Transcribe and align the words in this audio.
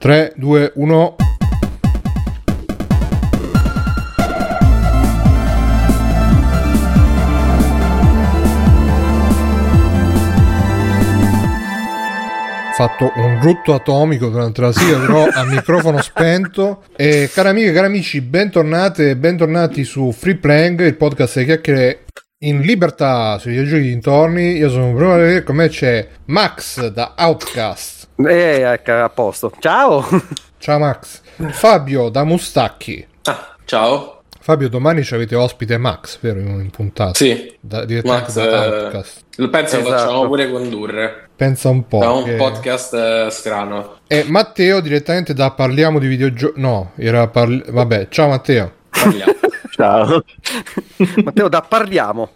3, 0.00 0.32
2, 0.34 0.72
1. 0.76 1.16
fatto 12.72 13.12
un 13.14 13.42
rutto 13.42 13.74
atomico 13.74 14.28
durante 14.28 14.62
la 14.62 14.72
sigla, 14.72 15.00
però 15.00 15.26
a 15.26 15.44
microfono 15.44 16.00
spento. 16.00 16.84
E 16.96 17.28
cari 17.30 17.48
amiche 17.48 17.68
e 17.68 17.72
cari 17.74 17.86
amici, 17.88 18.22
bentornate 18.22 19.10
e 19.10 19.16
bentornati 19.16 19.84
su 19.84 20.12
Free 20.12 20.36
Playing, 20.36 20.80
il 20.80 20.96
podcast 20.96 21.40
di 21.40 21.44
chiacchiere 21.44 22.04
in 22.38 22.60
libertà 22.60 23.36
sui 23.36 23.50
videogiochi 23.50 23.82
dintorni. 23.82 24.56
Io 24.56 24.70
sono 24.70 24.92
Bruno 24.92 25.10
Valerio, 25.10 25.42
con 25.42 25.56
me 25.56 25.68
c'è 25.68 26.08
Max 26.24 26.86
da 26.86 27.12
Outcast. 27.18 27.99
Eh, 28.26 28.60
ecco, 28.62 28.92
a 28.92 29.08
posto. 29.08 29.52
Ciao! 29.58 30.04
Ciao 30.58 30.78
Max. 30.78 31.20
Fabio 31.50 32.08
da 32.10 32.24
Mustacchi. 32.24 33.06
Ah, 33.24 33.56
ciao. 33.64 34.22
Fabio, 34.42 34.68
domani 34.68 35.02
ci 35.04 35.14
avete 35.14 35.34
ospite 35.36 35.76
Max, 35.78 36.18
vero? 36.20 36.38
In 36.40 36.70
puntata. 36.70 37.14
Sì. 37.14 37.56
Da, 37.60 37.84
Max, 38.04 38.34
da 38.34 38.90
eh, 38.90 39.04
lo 39.36 39.48
penso 39.48 39.78
Esatto. 39.78 39.90
facciamo 39.96 40.26
pure 40.26 40.50
condurre. 40.50 41.28
Pensa 41.36 41.68
un 41.70 41.86
po'. 41.86 41.98
Da 42.00 42.10
un 42.10 42.24
che- 42.24 42.34
podcast 42.36 42.94
eh, 42.94 43.26
strano. 43.30 43.98
E 44.06 44.24
Matteo 44.28 44.80
direttamente 44.80 45.32
da 45.34 45.50
Parliamo 45.52 45.98
di 45.98 46.06
videogiochi. 46.08 46.60
No, 46.60 46.92
era 46.96 47.26
parli- 47.28 47.62
Vabbè, 47.68 48.08
ciao 48.10 48.28
Matteo. 48.28 48.72
Parliamo. 48.90 49.32
Ciao. 49.80 50.22
Matteo, 51.24 51.48
da 51.48 51.62
parliamo. 51.62 52.32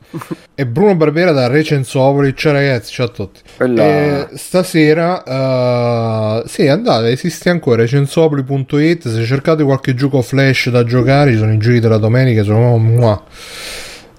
E 0.54 0.64
Bruno 0.64 0.96
Barbera 0.96 1.32
da 1.32 1.46
Recensovoli. 1.46 2.34
Ciao 2.34 2.52
ragazzi, 2.52 2.90
ciao 2.90 3.06
a 3.06 3.08
tutti. 3.10 3.40
E 3.58 4.28
stasera, 4.32 5.22
eh, 5.22 6.48
sì, 6.48 6.66
andate, 6.66 7.10
esiste 7.10 7.50
ancora 7.50 7.82
recensopoli.it. 7.82 9.08
Se 9.08 9.24
cercate 9.26 9.62
qualche 9.62 9.94
gioco 9.94 10.22
flash 10.22 10.70
da 10.70 10.84
giocare, 10.84 11.32
ci 11.32 11.36
sono 11.36 11.52
i 11.52 11.58
giochi 11.58 11.80
della 11.80 11.98
domenica. 11.98 12.42
Sono 12.44 12.78
mua. 12.78 13.22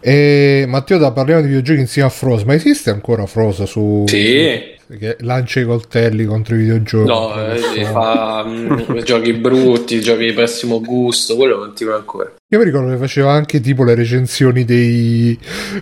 E 0.08 0.66
Matteo, 0.68 1.00
da 1.00 1.12
parliamo 1.12 1.42
di 1.42 1.48
videogiochi 1.48 1.80
insieme 1.80 2.08
a 2.10 2.12
Frosa. 2.12 2.46
Ma 2.46 2.54
esiste 2.54 2.92
ancora 2.92 3.26
Frosa 3.26 3.66
su. 3.66 4.04
Sì. 4.06 4.74
Che 5.00 5.18
lancia 5.22 5.62
i 5.62 5.64
coltelli 5.66 6.26
contro 6.26 6.54
i 6.54 6.60
videogiochi? 6.60 7.08
No, 7.08 7.34
eh, 7.44 7.86
fa 7.86 8.44
mm, 8.46 9.00
giochi 9.04 9.34
brutti, 9.34 10.00
giochi 10.02 10.26
di 10.26 10.34
pessimo 10.34 10.80
gusto, 10.80 11.36
quello 11.36 11.58
continua 11.58 11.96
ancora. 11.96 12.32
Io 12.50 12.60
mi 12.60 12.66
ricordo 12.66 12.92
che 12.92 12.98
faceva 12.98 13.32
anche 13.32 13.60
tipo 13.60 13.84
le 13.84 13.96
recensioni 13.96 14.64
dei, 14.64 15.36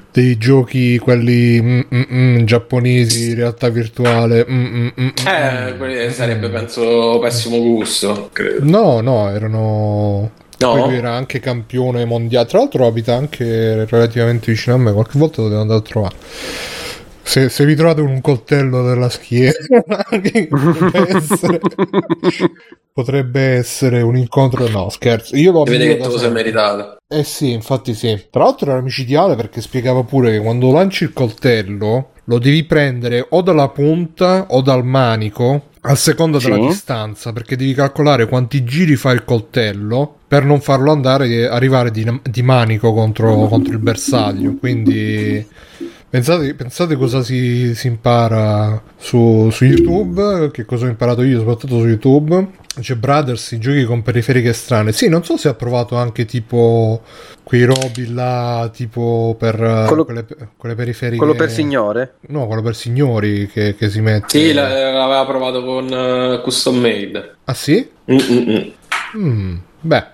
dei 0.09 0.37
giochi, 0.37 0.97
quelli 0.99 1.61
mm, 1.61 1.79
mm, 1.93 2.01
mm, 2.13 2.37
giapponesi, 2.45 3.33
realtà 3.33 3.67
virtuale. 3.67 4.45
mm, 4.49 4.87
mm, 4.97 5.07
Eh, 5.27 6.09
sarebbe 6.11 6.47
penso 6.47 7.19
pessimo 7.21 7.59
gusto, 7.59 8.29
credo. 8.31 8.63
No, 8.63 9.01
no, 9.01 9.29
erano. 9.29 10.31
No? 10.63 10.85
Lui 10.85 10.95
era 10.95 11.13
anche 11.13 11.39
campione 11.39 12.05
mondiale. 12.05 12.47
Tra 12.47 12.59
l'altro 12.59 12.85
abita 12.85 13.15
anche 13.15 13.85
relativamente 13.85 14.51
vicino 14.51 14.75
a 14.75 14.79
me. 14.79 14.93
Qualche 14.93 15.17
volta 15.17 15.41
lo 15.41 15.49
devo 15.49 15.61
andare 15.61 15.79
a 15.79 15.83
trovare. 15.83 16.15
Se, 17.25 17.47
se 17.49 17.65
vi 17.65 17.75
trovate 17.75 18.01
un 18.01 18.19
coltello 18.19 18.83
della 18.83 19.09
schiena, 19.09 19.53
potrebbe 20.09 21.07
essere, 21.15 21.59
potrebbe 22.91 23.41
essere 23.41 24.01
un 24.01 24.17
incontro. 24.17 24.67
No, 24.67 24.89
scherzo. 24.89 25.35
Io 25.35 25.51
lo 25.51 25.63
Vede 25.63 25.95
che 25.95 25.97
tu 25.97 26.17
sei 26.17 26.31
meritato. 26.31 26.97
Eh 27.07 27.23
sì, 27.23 27.51
infatti 27.51 27.93
sì. 27.93 28.27
Tra 28.29 28.43
l'altro 28.43 28.71
era 28.71 28.81
micidiale 28.81 29.35
perché 29.35 29.61
spiegava 29.61 30.03
pure 30.03 30.31
che 30.31 30.39
quando 30.39 30.71
lanci 30.71 31.05
il 31.05 31.13
coltello 31.13 32.09
lo 32.25 32.39
devi 32.39 32.63
prendere 32.63 33.25
o 33.29 33.41
dalla 33.41 33.69
punta 33.69 34.47
o 34.49 34.61
dal 34.61 34.85
manico 34.85 35.71
a 35.85 35.95
seconda 35.95 36.37
della 36.39 36.55
Sì. 36.55 36.61
distanza 36.67 37.33
perché 37.33 37.55
devi 37.57 37.73
calcolare 37.73 38.27
quanti 38.27 38.63
giri 38.63 38.95
fa 38.95 39.11
il 39.11 39.23
coltello 39.25 40.19
per 40.27 40.45
non 40.45 40.61
farlo 40.61 40.91
andare 40.91 41.27
e 41.27 41.45
arrivare 41.45 41.91
di, 41.91 42.19
di 42.23 42.41
manico 42.41 42.93
contro, 42.93 43.47
contro 43.47 43.73
il 43.73 43.79
bersaglio. 43.79 44.55
Quindi 44.55 45.45
pensate, 46.13 46.53
pensate 46.53 46.95
cosa 46.95 47.23
si, 47.23 47.73
si 47.73 47.87
impara 47.87 48.79
su, 48.97 49.49
su 49.49 49.65
YouTube, 49.65 50.51
che 50.51 50.63
cosa 50.63 50.85
ho 50.85 50.89
imparato 50.89 51.23
io 51.23 51.39
soprattutto 51.39 51.79
su 51.79 51.87
YouTube. 51.87 52.49
C'è 52.79 52.93
Brothers, 52.95 53.51
i 53.51 53.59
giochi 53.59 53.83
con 53.85 54.03
periferiche 54.03 54.53
strane. 54.53 54.91
Sì, 54.91 55.07
non 55.09 55.23
so 55.23 55.37
se 55.37 55.47
ha 55.47 55.53
provato 55.55 55.95
anche 55.95 56.25
tipo 56.25 57.01
quei 57.43 57.65
robi 57.65 58.13
là, 58.13 58.69
tipo 58.71 59.35
per 59.39 59.85
Quello- 59.87 60.05
quelle, 60.05 60.25
quelle 60.55 60.75
periferiche. 60.75 61.17
Quello 61.17 61.33
per 61.35 61.49
signore. 61.49 62.15
No, 62.27 62.45
quello 62.45 62.61
per 62.61 62.75
signori 62.75 63.47
che, 63.47 63.75
che 63.75 63.89
si 63.89 64.01
mette. 64.01 64.37
Sì, 64.39 64.53
la- 64.53 64.67
l'aveva 64.91 65.25
provato 65.25 65.63
con 65.63 65.87
eh, 65.91 66.41
Custom 66.43 66.77
Made. 66.77 67.35
Ah 67.45 67.53
sì? 67.53 67.87
Mm-mm-mm. 68.09 68.71
Mm, 69.17 69.55
beh, 69.83 70.05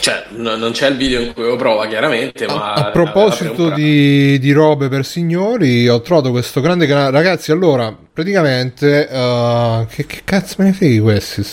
Cioè, 0.00 0.26
no- 0.30 0.56
non 0.56 0.72
c'è 0.72 0.88
il 0.88 0.96
video 0.96 1.20
in 1.20 1.32
cui 1.34 1.42
lo 1.44 1.56
prova 1.56 1.86
chiaramente, 1.86 2.46
ma... 2.46 2.72
a, 2.74 2.74
a 2.74 2.84
proposito 2.90 3.70
di, 3.70 4.38
di 4.38 4.52
robe 4.52 4.88
per 4.88 5.04
signori, 5.04 5.88
ho 5.88 6.00
trovato 6.00 6.30
questo 6.30 6.60
grande 6.60 6.86
canale. 6.86 7.10
Ragazzi, 7.10 7.50
allora, 7.50 7.96
praticamente, 8.12 9.08
eh, 9.08 9.86
che, 9.90 10.06
che 10.06 10.20
cazzo 10.24 10.56
me 10.58 10.66
ne 10.66 10.72
frega 10.72 10.92
di 10.92 11.00
questi? 11.00 11.44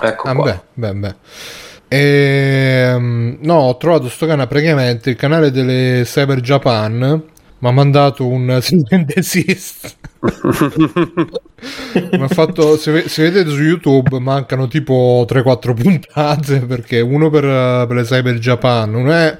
Ecco 0.00 0.28
Ah, 0.28 0.34
qua. 0.34 0.44
beh, 0.44 0.62
beh, 0.74 0.94
beh. 0.94 1.14
Ehm, 1.88 3.38
no, 3.40 3.54
ho 3.54 3.76
trovato 3.76 4.08
sto 4.08 4.26
canale 4.26 4.48
praticamente 4.48 5.10
il 5.10 5.16
canale 5.16 5.50
delle 5.50 6.02
Cyber 6.04 6.40
Japan. 6.40 7.22
Mi 7.62 7.68
ha 7.68 7.70
mandato 7.70 8.26
un 8.26 8.58
silent 8.60 8.92
and 8.92 9.06
desist. 9.06 9.96
Mi 12.10 12.22
ha 12.22 12.28
fatto, 12.28 12.76
se, 12.76 13.08
se 13.08 13.22
vedete 13.22 13.50
su 13.50 13.62
YouTube 13.62 14.18
mancano 14.18 14.66
tipo 14.66 15.24
3-4 15.28 15.74
puntate 15.74 16.60
perché 16.60 17.00
uno 17.00 17.30
per, 17.30 17.86
per 17.86 17.96
le 17.96 18.02
Cyber 18.02 18.38
Japan, 18.38 18.94
uno 18.94 19.12
è 19.12 19.38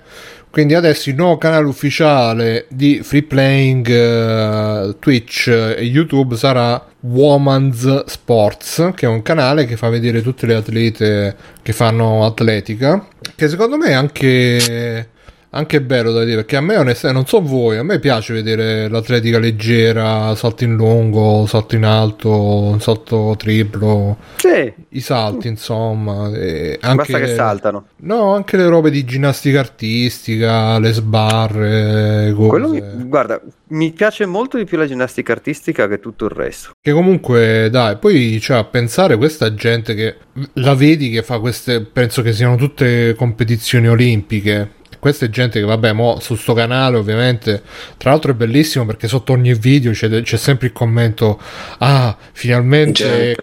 quindi 0.53 0.75
adesso 0.75 1.09
il 1.09 1.17
nuovo 1.17 1.39
canale 1.39 1.67
ufficiale 1.67 2.67
di 2.69 3.01
Free 3.03 3.23
Playing 3.23 3.89
eh, 3.89 4.97
Twitch 4.99 5.49
e 5.49 5.83
YouTube 5.83 6.37
sarà 6.37 6.89
Woman's 7.01 8.05
Sports, 8.05 8.91
che 8.95 9.07
è 9.07 9.09
un 9.09 9.23
canale 9.23 9.65
che 9.65 9.79
fa 9.79 9.89
vedere 9.89 10.21
tutte 10.21 10.47
le 10.47 10.55
atlete 10.57 11.37
che 11.63 11.73
fanno 11.73 12.27
atletica, 12.27 13.05
che 13.35 13.49
secondo 13.49 13.79
me 13.79 13.87
è 13.87 13.93
anche 13.95 15.09
anche 15.55 15.83
bello 15.83 16.13
da 16.13 16.25
dire 16.25 16.37
perché 16.37 16.57
a 16.57 16.63
me 16.63 16.77
onestamente 16.79 17.13
non 17.13 17.27
so 17.27 17.41
voi 17.47 17.77
a 17.77 17.83
me 17.83 17.99
piace 17.99 18.33
vedere 18.33 18.89
l'atletica 18.89 19.39
leggera 19.39 20.35
salto 20.35 20.65
in 20.65 20.77
lungo 20.77 21.45
salto 21.47 21.75
in 21.77 21.85
alto 21.85 22.79
salto 22.81 23.35
triplo 23.37 24.17
Sì, 24.37 24.73
i 24.91 25.01
salti 25.01 25.49
insomma 25.49 26.31
e 26.35 26.79
anche 26.81 27.13
basta 27.13 27.19
che 27.19 27.35
saltano. 27.35 27.87
no 27.97 28.35
anche 28.35 28.57
le 28.57 28.67
robe 28.67 28.91
di 28.91 29.05
ginnastica 29.05 29.61
artistica 29.61 30.79
le 30.79 30.93
sbarre 30.93 32.33
cose. 32.35 32.49
Quello 32.49 32.69
mi- 32.69 32.83
guarda, 33.05 33.41
mi 33.69 33.93
piace 33.93 34.25
molto 34.27 34.57
di 34.57 34.65
più 34.65 34.77
la 34.79 34.87
ginnastica 34.87 35.33
artistica 35.33 35.87
che 35.87 36.01
tutto 36.01 36.25
il 36.25 36.31
resto. 36.31 36.71
che 36.81 36.93
comunque 36.93 37.69
dai 37.71 37.97
poi 37.99 38.41
cioè 38.41 38.57
a 38.59 38.65
pensare 38.65 39.17
questa 39.17 39.55
gente 39.55 39.95
che 39.95 40.17
la 40.55 40.75
vedi 40.75 41.11
che 41.11 41.23
fa 41.23 41.39
queste 41.39 41.83
penso 41.83 42.23
che 42.23 42.33
siano 42.33 42.57
tutte 42.57 43.15
competizioni 43.15 43.89
olimpiche 43.89 44.81
questa 45.03 45.25
è 45.27 45.31
gente 45.31 45.59
che 45.59 45.67
vabbè 45.67 45.91
mo 45.91 46.21
su 46.21 46.37
sto 46.37 46.55
canale 46.55 46.97
ovviamente 46.97 47.61
tra 47.97 48.11
l'altro 48.11 48.31
è 48.31 48.35
bellissimo 48.35 48.87
perché 48.87 49.09
sotto 49.09 49.33
ogni 49.33 49.53
video 49.53 49.91
c'è, 49.91 50.23
c'è 50.23 50.37
sempre 50.37 50.69
il 50.69 50.73
commento 50.73 51.41
ah 51.79 52.17
finalmente 52.31 53.35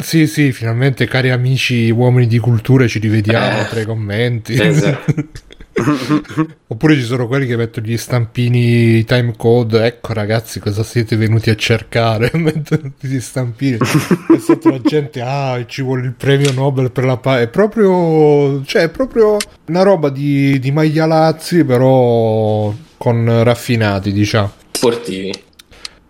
sì 0.00 0.26
sì 0.26 0.50
finalmente 0.50 1.06
cari 1.06 1.30
amici 1.30 1.88
uomini 1.90 2.26
di 2.26 2.38
cultura 2.38 2.88
ci 2.88 2.98
rivediamo 2.98 3.60
Eh. 3.60 3.68
tra 3.68 3.80
i 3.80 3.84
commenti 3.84 4.60
Esatto. 4.60 5.14
Oppure 6.66 6.94
ci 6.94 7.02
sono 7.02 7.26
quelli 7.26 7.46
che 7.46 7.56
mettono 7.56 7.86
gli 7.86 7.96
stampini 7.96 9.04
time 9.04 9.34
code. 9.36 9.84
Ecco, 9.84 10.12
ragazzi, 10.12 10.60
cosa 10.60 10.82
siete 10.82 11.16
venuti 11.16 11.50
a 11.50 11.56
cercare? 11.56 12.30
Mettono 12.38 12.92
gli 13.00 13.20
stampini. 13.20 13.76
e 13.76 14.38
sotto 14.38 14.70
la 14.70 14.80
gente, 14.80 15.20
ah, 15.20 15.64
ci 15.66 15.82
vuole 15.82 16.04
il 16.04 16.14
premio 16.14 16.52
Nobel 16.52 16.90
per 16.90 17.04
la 17.04 17.16
pace. 17.16 17.44
È 17.44 17.48
proprio, 17.48 18.62
cioè, 18.64 18.82
è 18.82 18.88
proprio 18.90 19.36
una 19.66 19.82
roba 19.82 20.08
di, 20.10 20.58
di 20.58 20.70
maialazzi, 20.70 21.64
però 21.64 22.72
con 22.96 23.42
raffinati, 23.42 24.12
diciamo. 24.12 24.52
Sportivi. 24.72 25.46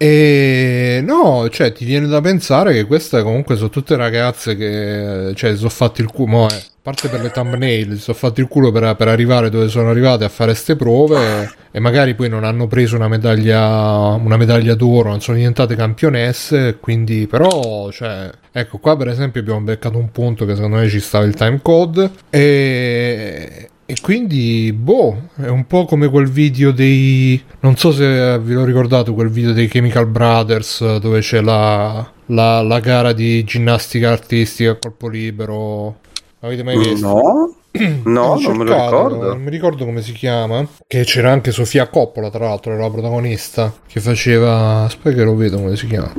E 0.00 1.02
no, 1.04 1.48
cioè, 1.50 1.72
ti 1.72 1.84
viene 1.84 2.06
da 2.06 2.20
pensare 2.20 2.72
che 2.72 2.84
queste 2.84 3.20
comunque 3.20 3.56
sono 3.56 3.68
tutte 3.68 3.96
ragazze 3.96 4.54
che, 4.54 5.32
cioè, 5.34 5.56
sono 5.56 5.68
fatti 5.70 6.02
il 6.02 6.06
culo, 6.06 6.48
eh, 6.48 6.54
a 6.54 6.62
parte 6.80 7.08
per 7.08 7.20
le 7.20 7.32
thumbnail, 7.32 7.98
sono 7.98 8.16
fatti 8.16 8.40
il 8.40 8.46
culo 8.46 8.70
per, 8.70 8.94
per 8.94 9.08
arrivare 9.08 9.50
dove 9.50 9.66
sono 9.66 9.90
arrivate 9.90 10.24
a 10.24 10.28
fare 10.28 10.54
ste 10.54 10.76
prove 10.76 11.52
e 11.72 11.80
magari 11.80 12.14
poi 12.14 12.28
non 12.28 12.44
hanno 12.44 12.68
preso 12.68 12.94
una 12.94 13.08
medaglia, 13.08 14.10
una 14.12 14.36
medaglia 14.36 14.76
d'oro, 14.76 15.08
non 15.08 15.20
sono 15.20 15.36
diventate 15.36 15.74
campionesse, 15.74 16.76
quindi 16.78 17.26
però, 17.26 17.90
cioè, 17.90 18.30
ecco 18.52 18.78
qua 18.78 18.96
per 18.96 19.08
esempio 19.08 19.40
abbiamo 19.40 19.62
beccato 19.62 19.98
un 19.98 20.12
punto 20.12 20.44
che 20.46 20.54
secondo 20.54 20.76
me 20.76 20.88
ci 20.88 21.00
stava 21.00 21.24
il 21.24 21.34
time 21.34 21.58
code 21.60 22.08
e... 22.30 23.67
e 23.90 23.96
quindi, 24.02 24.70
boh, 24.74 25.28
è 25.36 25.46
un 25.46 25.66
po' 25.66 25.86
come 25.86 26.10
quel 26.10 26.28
video 26.28 26.72
dei... 26.72 27.42
Non 27.60 27.78
so 27.78 27.90
se 27.90 28.38
vi 28.38 28.52
lo 28.52 28.66
ricordate, 28.66 29.12
quel 29.12 29.30
video 29.30 29.54
dei 29.54 29.66
Chemical 29.66 30.04
Brothers 30.04 30.98
dove 30.98 31.20
c'è 31.20 31.40
la, 31.40 32.06
la, 32.26 32.60
la 32.60 32.80
gara 32.80 33.14
di 33.14 33.42
ginnastica 33.44 34.10
artistica 34.10 34.72
a 34.72 34.74
colpo 34.74 35.08
libero. 35.08 36.00
Avete 36.40 36.62
mai 36.64 36.76
visto? 36.76 37.06
No, 37.06 37.54
no, 38.04 38.38
non 38.38 38.56
me 38.58 38.64
lo 38.64 38.74
ricordo. 38.74 39.28
Non 39.28 39.42
mi 39.42 39.50
ricordo 39.50 39.86
come 39.86 40.02
si 40.02 40.12
chiama. 40.12 40.68
Che 40.86 41.04
c'era 41.04 41.32
anche 41.32 41.50
Sofia 41.50 41.88
Coppola, 41.88 42.28
tra 42.28 42.44
l'altro, 42.44 42.72
era 42.74 42.82
la 42.82 42.90
protagonista. 42.90 43.72
Che 43.86 44.00
faceva. 44.00 44.82
Aspetta 44.82 45.16
che 45.16 45.24
lo 45.24 45.34
vedo 45.34 45.56
come 45.56 45.76
si 45.76 45.86
chiama. 45.86 46.12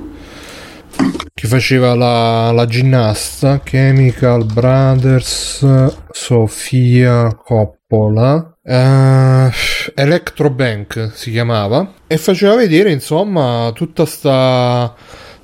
Che 1.33 1.47
faceva 1.47 1.95
la, 1.95 2.51
la 2.51 2.65
ginnasta. 2.65 3.61
Chemical 3.63 4.45
Brothers. 4.45 5.65
Sofia 6.11 7.33
Coppola. 7.35 8.57
Eh, 8.63 9.49
Electrobank 9.95 11.11
si 11.13 11.31
chiamava. 11.31 11.93
E 12.07 12.17
faceva 12.17 12.55
vedere, 12.55 12.91
insomma, 12.91 13.71
tutta 13.73 14.05
sta 14.05 14.93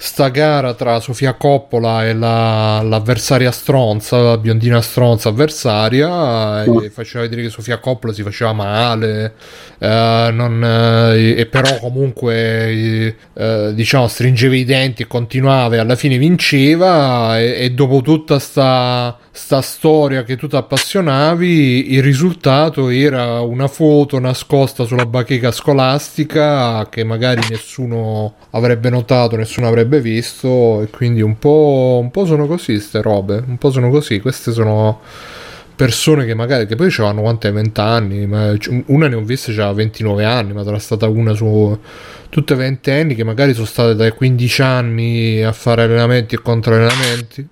sta 0.06 0.30
gara 0.30 0.76
tra 0.76 1.00
Sofia 1.00 1.34
Coppola 1.34 2.06
e 2.06 2.14
la, 2.14 2.82
l'avversaria 2.84 3.52
stronza, 3.52 4.18
la 4.20 4.38
biondina 4.38 4.80
stronza 4.80 5.30
avversaria, 5.30 6.64
e 6.64 6.92
faceva 6.92 7.24
vedere 7.24 7.42
che 7.42 7.50
Sofia 7.50 7.80
Coppola 7.80 8.14
si 8.14 8.22
faceva 8.22 8.54
male, 8.54 9.34
eh, 9.80 10.30
non, 10.32 10.64
eh, 10.64 11.34
e 11.40 11.46
però 11.48 11.80
comunque 11.80 12.36
eh, 12.36 13.16
eh, 13.34 13.72
diciamo 13.74 14.08
stringeva 14.08 14.56
i 14.56 14.64
denti 14.64 15.02
e 15.02 15.08
continuava 15.08 15.76
e 15.76 15.80
alla 15.80 15.96
fine 15.96 16.20
vinceva 16.20 17.40
e, 17.40 17.64
e 17.64 17.72
dopo 17.72 18.02
tutta 18.02 18.38
sta, 18.38 19.18
sta 19.36 19.62
storia 19.62 20.24
che 20.24 20.38
tu 20.38 20.48
ti 20.48 20.56
appassionavi 20.56 21.94
il 21.94 22.02
risultato 22.02 22.88
era 22.88 23.42
una 23.42 23.68
foto 23.68 24.18
nascosta 24.18 24.86
sulla 24.86 25.06
bacheca 25.06 25.52
scolastica 25.52 26.88
che 26.90 27.04
magari 27.04 27.42
nessuno 27.50 28.36
avrebbe 28.52 28.90
notato, 28.90 29.36
nessuno 29.36 29.68
avrebbe 29.68 30.00
visto 30.00 30.82
e 30.82 30.90
quindi 30.90 31.22
un 31.22 31.38
po', 31.38 32.00
un 32.02 32.12
po' 32.12 32.26
sono 32.26 32.48
così 32.48 32.80
ste 32.80 33.02
robe, 33.02 33.44
un 33.46 33.58
po' 33.58 33.72
sono 33.72 33.90
così, 33.90 34.22
queste 34.22 34.54
sono 34.54 35.02
persone 35.76 36.26
che 36.26 36.34
magari 36.34 36.66
che 36.66 36.78
poi 36.78 36.88
avevano 36.88 37.22
quanti 37.22 37.52
20 37.52 37.82
anni 37.82 38.26
ma 38.26 38.56
una 38.86 39.10
ne 39.10 39.16
ho 39.16 39.22
viste 39.22 39.52
già 39.52 39.70
29 39.74 40.24
anni 40.24 40.54
ma 40.54 40.64
sarà 40.64 40.80
stata 40.80 41.10
una 41.10 41.34
su 41.34 41.78
tutte 42.30 42.56
20 42.56 42.90
anni 42.90 43.16
che 43.16 43.26
magari 43.26 43.54
sono 43.54 43.66
state 43.66 43.96
dai 43.96 44.12
15 44.12 44.62
anni 44.62 45.44
a 45.44 45.52
fare 45.52 45.84
allenamenti 45.84 46.36
e 46.36 46.42
controallenamenti 46.42 47.50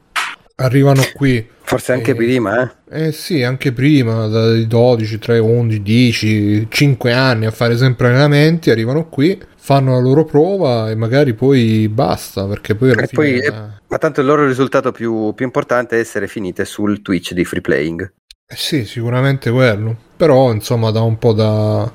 arrivano 0.65 1.03
qui 1.13 1.47
Forse 1.65 1.93
anche 1.93 2.11
Eh, 2.11 2.15
prima, 2.15 2.61
eh. 2.89 3.07
eh 3.07 3.11
sì, 3.11 3.41
anche 3.41 3.71
prima, 3.71 4.27
dai 4.27 4.67
12, 4.67 5.17
3, 5.17 5.39
11, 5.39 5.81
10, 5.81 6.67
5 6.69 7.11
anni 7.13 7.45
a 7.45 7.51
fare 7.51 7.77
sempre 7.77 8.07
allenamenti, 8.09 8.69
arrivano 8.69 9.07
qui, 9.09 9.41
fanno 9.55 9.93
la 9.93 9.99
loro 10.01 10.25
prova 10.25 10.89
e 10.91 10.95
magari 10.95 11.33
poi 11.33 11.87
basta, 11.89 12.45
perché 12.47 12.75
poi 12.75 12.91
alla 12.91 13.03
E 13.03 13.07
fine... 13.07 13.21
poi, 13.21 13.37
eh, 13.39 13.51
ma 13.87 13.97
tanto 13.97 14.21
il 14.21 14.25
loro 14.25 14.45
risultato 14.47 14.91
più, 14.91 15.33
più 15.35 15.45
importante 15.45 15.95
è 15.97 15.99
essere 15.99 16.27
finite 16.27 16.65
sul 16.65 17.01
Twitch 17.01 17.33
di 17.33 17.45
Free 17.45 17.61
Playing. 17.61 18.13
Eh 18.45 18.55
sì, 18.55 18.85
sicuramente 18.85 19.49
quello. 19.51 19.97
Però, 20.15 20.51
insomma, 20.51 20.91
dà 20.91 21.01
un 21.01 21.17
po' 21.17 21.33
da... 21.33 21.91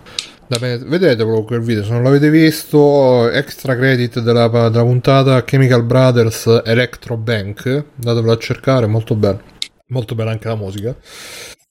da 0.48 0.56
me- 0.60 0.78
Vedetelo 0.78 1.44
quel 1.44 1.60
video, 1.60 1.84
se 1.84 1.90
non 1.92 2.02
l'avete 2.02 2.30
visto, 2.30 3.30
extra 3.30 3.76
credit 3.76 4.20
della, 4.20 4.48
della 4.48 4.82
puntata 4.82 5.44
Chemical 5.44 5.84
Brothers 5.84 6.62
Electro 6.64 7.16
Bank, 7.16 7.84
datevelo 7.94 8.32
a 8.32 8.38
cercare, 8.38 8.86
molto 8.86 9.14
bello. 9.14 9.40
Molto 9.88 10.14
bella 10.14 10.30
anche 10.30 10.48
la 10.48 10.56
musica. 10.56 10.94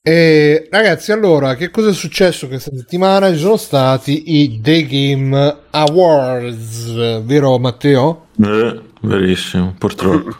E 0.00 0.68
ragazzi, 0.70 1.12
allora, 1.12 1.54
che 1.54 1.70
cosa 1.70 1.90
è 1.90 1.92
successo 1.92 2.48
questa 2.48 2.70
settimana? 2.74 3.30
Ci 3.32 3.38
sono 3.38 3.56
stati 3.56 4.40
i 4.40 4.60
The 4.62 4.86
Game 4.86 5.56
Awards, 5.70 7.22
vero 7.24 7.58
Matteo? 7.58 8.26
Eh, 8.42 8.80
verissimo, 9.02 9.74
purtroppo. 9.76 10.30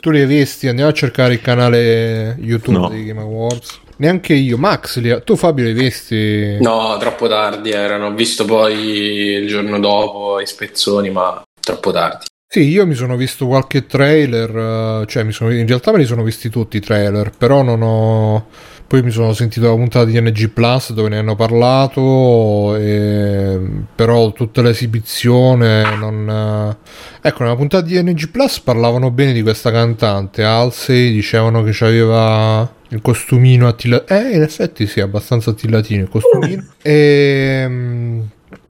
Tu 0.00 0.10
li 0.10 0.20
hai 0.20 0.26
visti? 0.26 0.68
Andiamo 0.68 0.90
a 0.90 0.94
cercare 0.94 1.32
il 1.34 1.40
canale 1.40 2.36
YouTube 2.38 2.78
No. 2.78 2.88
dei 2.88 3.04
Game 3.04 3.20
Awards. 3.20 3.80
Neanche 3.98 4.34
io. 4.34 4.58
Max, 4.58 4.98
li 4.98 5.10
ha- 5.10 5.20
tu 5.20 5.36
Fabio 5.36 5.64
li 5.64 5.70
hai 5.70 5.76
visti? 5.76 6.58
No, 6.60 6.96
troppo 6.98 7.28
tardi 7.28 7.70
erano. 7.70 8.06
Ho 8.08 8.12
visto 8.14 8.44
poi 8.44 8.74
il 8.74 9.46
giorno 9.48 9.78
dopo 9.80 10.38
i 10.40 10.46
spezzoni, 10.46 11.10
ma 11.10 11.42
troppo 11.60 11.92
tardi. 11.92 12.26
Sì, 12.48 12.60
io 12.68 12.86
mi 12.86 12.94
sono 12.94 13.16
visto 13.16 13.46
qualche 13.46 13.86
trailer, 13.86 15.02
eh, 15.02 15.06
cioè 15.08 15.24
mi 15.24 15.32
sono- 15.32 15.52
in 15.52 15.66
realtà 15.66 15.90
me 15.92 15.98
li 15.98 16.04
sono 16.04 16.22
visti 16.22 16.48
tutti 16.48 16.76
i 16.76 16.80
trailer, 16.80 17.32
però 17.36 17.62
non 17.62 17.82
ho... 17.82 18.46
Poi 18.88 19.02
mi 19.02 19.10
sono 19.10 19.32
sentito 19.32 19.66
la 19.66 19.74
puntata 19.74 20.04
di 20.04 20.20
NG 20.20 20.48
Plus 20.50 20.92
dove 20.92 21.08
ne 21.08 21.18
hanno 21.18 21.34
parlato, 21.34 22.76
e... 22.76 23.58
però 23.94 24.30
tutta 24.32 24.62
l'esibizione 24.62 25.96
non... 25.96 26.76
Ecco, 27.20 27.42
nella 27.42 27.56
puntata 27.56 27.84
di 27.84 28.00
NG 28.00 28.28
Plus 28.28 28.60
parlavano 28.60 29.10
bene 29.10 29.32
di 29.32 29.42
questa 29.42 29.72
cantante, 29.72 30.44
Halsey, 30.44 31.12
dicevano 31.12 31.64
che 31.64 31.84
aveva 31.84 32.72
il 32.90 33.02
costumino 33.02 33.66
attilatino, 33.66 34.20
eh 34.20 34.36
in 34.36 34.42
effetti 34.42 34.86
sì, 34.86 35.00
abbastanza 35.00 35.50
attilatino 35.50 36.02
il 36.02 36.08
costumino, 36.08 36.64
e... 36.80 38.22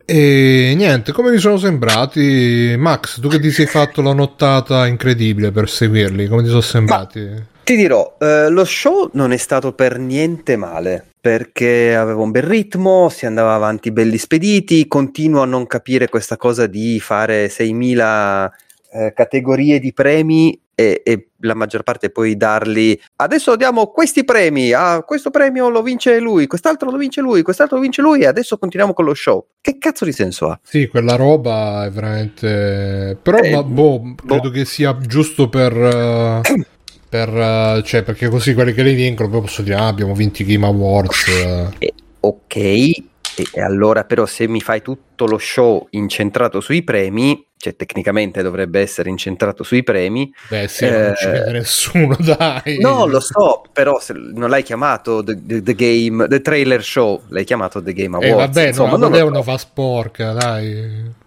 E 0.09 0.73
niente, 0.77 1.11
come 1.11 1.33
mi 1.33 1.39
sono 1.39 1.57
sembrati? 1.57 2.77
Max, 2.79 3.19
tu 3.19 3.29
che 3.29 3.41
ti 3.41 3.51
sei 3.51 3.67
fatto 3.67 4.03
la 4.03 4.13
nottata 4.13 4.87
incredibile 4.87 5.51
per 5.51 5.69
seguirli, 5.69 6.29
come 6.29 6.43
ti 6.43 6.49
sono 6.49 6.61
sembrati? 6.61 7.55
Ti 7.67 7.75
dirò, 7.75 8.17
eh, 8.21 8.49
lo 8.49 8.65
show 8.65 9.11
non 9.15 9.33
è 9.33 9.37
stato 9.37 9.73
per 9.73 9.99
niente 9.99 10.55
male 10.55 11.05
perché 11.21 11.97
aveva 11.97 12.23
un 12.23 12.31
bel 12.31 12.45
ritmo, 12.45 13.09
si 13.09 13.27
andava 13.27 13.55
avanti 13.55 13.91
belli 13.91 14.19
spediti. 14.19 14.87
Continuo 14.87 15.43
a 15.43 15.47
non 15.47 15.67
capire 15.67 16.09
questa 16.09 16.37
cosa 16.37 16.69
di 16.69 17.01
fare 17.01 17.49
6.000 17.49 18.51
eh, 18.93 19.13
categorie 19.13 19.81
di 19.81 19.93
premi 19.93 20.57
e, 20.77 21.03
e 21.05 21.31
la 21.41 21.55
maggior 21.57 21.83
parte 21.83 22.11
poi 22.11 22.37
darli. 22.37 22.97
Adesso 23.17 23.57
diamo 23.57 23.89
questi 23.89 24.23
premi. 24.25 24.71
Ah, 24.73 25.03
questo 25.03 25.31
premio 25.31 25.69
lo 25.69 25.83
vince 25.83 26.21
lui, 26.21 26.47
quest'altro 26.47 26.89
lo 26.89 26.97
vince 26.97 27.21
lui, 27.21 27.43
quest'altro 27.43 27.79
lo 27.79 27.83
vince 27.83 28.01
lui. 28.01 28.21
E 28.21 28.27
adesso 28.27 28.59
continuiamo 28.59 28.95
con 28.95 29.07
lo 29.07 29.15
show. 29.15 29.45
Che 29.61 29.77
cazzo 29.79 30.05
di 30.05 30.13
senso 30.13 30.51
ha? 30.51 30.61
Sì, 30.63 30.87
quella 30.87 31.17
roba 31.17 31.85
è 31.85 31.91
veramente... 31.91 33.19
Però, 33.21 33.39
Eh, 33.39 33.51
ma, 33.51 33.65
boh, 33.65 34.15
credo 34.25 34.43
boh. 34.43 34.51
che 34.51 34.65
sia 34.65 34.97
giusto 35.01 35.49
per... 35.49 35.73
eh, 35.77 36.67
per 37.09 37.29
eh, 37.29 37.83
cioè, 37.85 38.03
perché 38.03 38.29
così 38.29 38.55
quelli 38.55 38.73
che 38.73 38.83
li 38.83 38.95
vincono 38.95 39.29
poi 39.29 39.41
posso 39.43 39.63
dire, 39.63 39.77
ah, 39.77 39.87
abbiamo 39.87 40.15
vinto 40.15 40.43
i 40.43 40.45
Game 40.45 40.67
Awards. 40.67 41.29
eh. 41.29 41.69
Eh, 41.79 41.95
ok, 42.21 42.57
e, 42.57 43.61
allora 43.63 44.05
però 44.05 44.27
se 44.27 44.49
mi 44.49 44.61
fai 44.61 44.83
tutto 44.83 45.27
lo 45.27 45.39
show 45.39 45.87
incentrato 45.91 46.61
sui 46.61 46.83
premi, 46.83 47.45
cioè 47.59 47.77
tecnicamente 47.77 48.43
dovrebbe 48.43 48.81
essere 48.81 49.11
incentrato 49.11 49.63
sui 49.63 49.83
premi. 49.83 50.33
Beh, 50.49 50.67
sì, 50.69 50.89
non 50.89 51.13
ci 51.17 51.27
Eh, 51.27 51.31
vede 51.31 51.53
nessuno, 51.53 52.17
dai. 52.21 52.79
No, 52.81 53.07
lo 53.07 53.21
so, 53.21 53.63
però 53.73 54.01
non 54.35 54.49
l'hai 54.51 54.63
chiamato 54.63 55.23
The, 55.23 55.39
the- 55.45 55.63
the 55.63 55.75
Game, 55.75 56.27
The 56.29 56.41
Trailer 56.41 56.83
Show, 56.83 57.23
l'hai 57.29 57.45
chiamato 57.45 57.83
The 57.83 57.93
Game 57.93 58.19
Eh, 58.21 58.31
Awards. 58.31 58.55
vabbè, 58.55 58.69
insomma, 58.69 58.91
non, 58.93 59.01
non, 59.01 59.13
devono 59.13 59.37
so. 59.37 59.43
fa 59.43 59.59
sporca, 59.59 60.33
dai. 60.33 60.67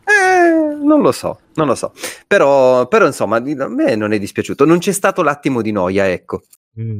Eh, 0.09 0.58
non 0.81 1.01
lo 1.01 1.11
so, 1.11 1.39
non 1.55 1.67
lo 1.67 1.75
so. 1.75 1.91
Però, 2.27 2.87
però 2.87 3.05
insomma, 3.05 3.37
a 3.37 3.67
me 3.67 3.95
non 3.95 4.13
è 4.13 4.19
dispiaciuto. 4.19 4.65
Non 4.65 4.79
c'è 4.79 4.91
stato 4.91 5.21
l'attimo 5.21 5.61
di 5.61 5.71
noia, 5.71 6.09
ecco. 6.09 6.41
Mm. 6.79 6.99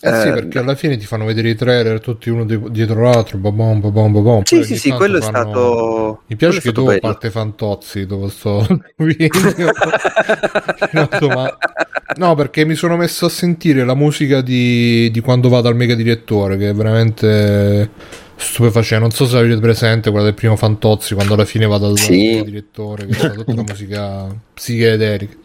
Eh 0.00 0.14
sì, 0.20 0.28
Eh, 0.28 0.32
perché 0.32 0.58
alla 0.58 0.76
fine 0.76 0.96
ti 0.96 1.04
fanno 1.04 1.24
vedere 1.24 1.48
i 1.50 1.54
trailer 1.56 1.98
tutti 2.00 2.30
uno 2.30 2.44
di- 2.44 2.70
dietro 2.70 3.02
l'altro, 3.02 3.38
babom, 3.38 3.80
babom, 3.80 4.12
babom. 4.12 4.42
Sì, 4.44 4.62
sì, 4.62 4.76
sì, 4.76 4.90
quello 4.92 5.18
è 5.18 5.20
fanno- 5.20 5.38
stato... 5.50 6.22
Mi 6.26 6.36
piace 6.36 6.58
è 6.58 6.60
che 6.60 6.72
tu, 6.72 6.84
bello. 6.84 7.00
parte 7.00 7.30
Fantozzi, 7.30 8.06
dopo 8.06 8.28
sto 8.28 8.64
video, 8.96 9.28
ma- 11.34 11.56
No, 12.16 12.34
perché 12.34 12.64
mi 12.64 12.74
sono 12.74 12.96
messo 12.96 13.26
a 13.26 13.28
sentire 13.28 13.84
la 13.84 13.94
musica 13.94 14.40
di, 14.40 15.10
di 15.10 15.20
quando 15.20 15.48
vado 15.48 15.68
al 15.68 15.76
mega 15.76 15.94
direttore, 15.94 16.56
che 16.56 16.68
è 16.70 16.74
veramente 16.74 17.90
stupefacente. 18.38 19.02
Non 19.02 19.10
so 19.10 19.26
se 19.26 19.36
avete 19.36 19.60
presente 19.60 20.10
quella 20.10 20.24
del 20.24 20.34
primo 20.34 20.56
Fantozzi, 20.56 21.14
quando 21.14 21.34
alla 21.34 21.44
fine 21.44 21.66
vado 21.66 21.88
al 21.88 21.98
Sì. 21.98 22.42
direttore, 22.44 23.06
che 23.06 23.12
fa 23.14 23.30
tutta 23.30 23.54
la 23.54 23.62
musica 23.62 24.26
psichedelica. 24.54 25.36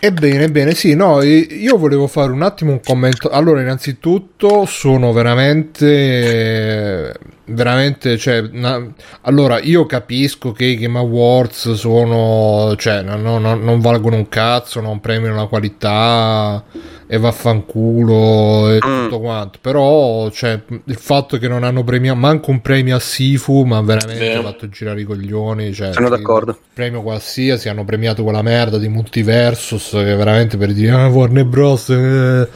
Ebbene, 0.00 0.44
ebbene, 0.44 0.74
sì, 0.74 0.94
no, 0.94 1.22
io 1.22 1.76
volevo 1.76 2.06
fare 2.06 2.30
un 2.30 2.42
attimo 2.42 2.70
un 2.70 2.80
commento. 2.80 3.30
Allora, 3.30 3.60
innanzitutto, 3.60 4.64
sono 4.64 5.12
veramente, 5.12 7.12
veramente, 7.48 8.16
cioè, 8.18 8.42
na- 8.52 8.86
allora, 9.22 9.60
io 9.60 9.86
capisco 9.86 10.52
che 10.52 10.64
i 10.64 10.76
Game 10.76 10.98
Awards 10.98 11.72
sono, 11.72 12.74
cioè, 12.76 13.02
no- 13.02 13.16
no- 13.16 13.38
no- 13.38 13.54
non 13.54 13.80
valgono 13.80 14.16
un 14.16 14.28
cazzo, 14.28 14.80
non 14.80 15.00
premiano 15.00 15.36
la 15.36 15.46
qualità 15.46 16.64
e 17.10 17.16
vaffanculo 17.18 18.70
e 18.70 18.74
Mm. 18.76 19.02
tutto 19.04 19.20
quanto, 19.20 19.58
però, 19.60 20.30
cioè, 20.30 20.60
il 20.84 20.96
fatto 20.96 21.38
che 21.38 21.48
non 21.48 21.64
hanno 21.64 21.82
premiato 21.84 22.18
manco 22.18 22.50
un 22.50 22.60
premio 22.60 22.96
a 22.96 23.00
Sifu, 23.00 23.62
ma 23.64 23.80
veramente 23.80 24.34
ha 24.34 24.42
fatto 24.42 24.68
girare 24.68 25.00
i 25.00 25.04
coglioni, 25.04 25.72
cioè, 25.72 25.92
Sono 25.92 26.08
d'accordo. 26.10 26.58
premio 26.74 27.02
qualsiasi 27.02 27.68
hanno 27.68 27.84
premiato 27.84 28.22
quella 28.22 28.42
merda 28.42 28.78
di 28.78 28.88
Multiversus 28.88 29.90
che 29.90 30.14
veramente 30.14 30.56
per 30.56 30.72
dire 30.72 30.92
ah 30.92 31.08
Warner 31.08 31.44
Bros 31.44 31.88
eh, 31.88 32.48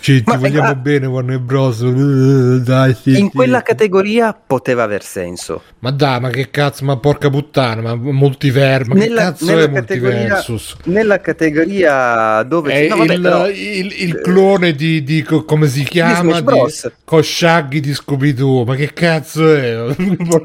Ci, 0.00 0.22
ti 0.22 0.30
Ma- 0.30 0.36
vogliamo 0.36 0.68
ah. 0.68 0.74
bene 0.74 1.06
Warner 1.06 1.38
Bros. 1.40 1.80
Uh, 1.80 2.60
dai, 2.60 2.94
sì, 2.94 3.10
In 3.18 3.28
sì. 3.30 3.30
quella 3.34 3.62
categoria 3.62 4.32
poteva 4.34 4.84
aver 4.84 5.02
senso. 5.02 5.62
Ma 5.80 5.90
dai, 5.90 6.20
ma 6.20 6.30
che 6.30 6.50
cazzo, 6.50 6.84
ma 6.84 6.96
porca 6.98 7.28
puttana, 7.30 7.80
ma 7.82 7.94
multiverso, 7.96 8.88
ma 8.90 8.94
che 8.94 9.08
Nella, 9.08 9.22
cazzo 9.22 9.44
nella 9.46 9.62
è 9.64 9.68
multiversus? 9.68 10.76
nella 10.84 11.20
categoria 11.20 12.42
dove 12.44 12.72
È 12.72 12.88
no, 12.88 12.96
vabbè, 12.96 13.14
il, 13.14 13.20
però- 13.20 13.48
il- 13.48 13.94
il 14.02 14.20
clone 14.20 14.72
di, 14.72 15.02
di 15.02 15.22
co- 15.22 15.44
come 15.44 15.66
si 15.68 15.82
chiama? 15.84 16.40
Di, 16.40 16.46
con 17.04 17.22
Shaggy 17.22 17.80
di 17.80 17.94
Scooby-Doo, 17.94 18.64
ma 18.64 18.74
che 18.74 18.92
cazzo 18.92 19.54
è? 19.54 19.94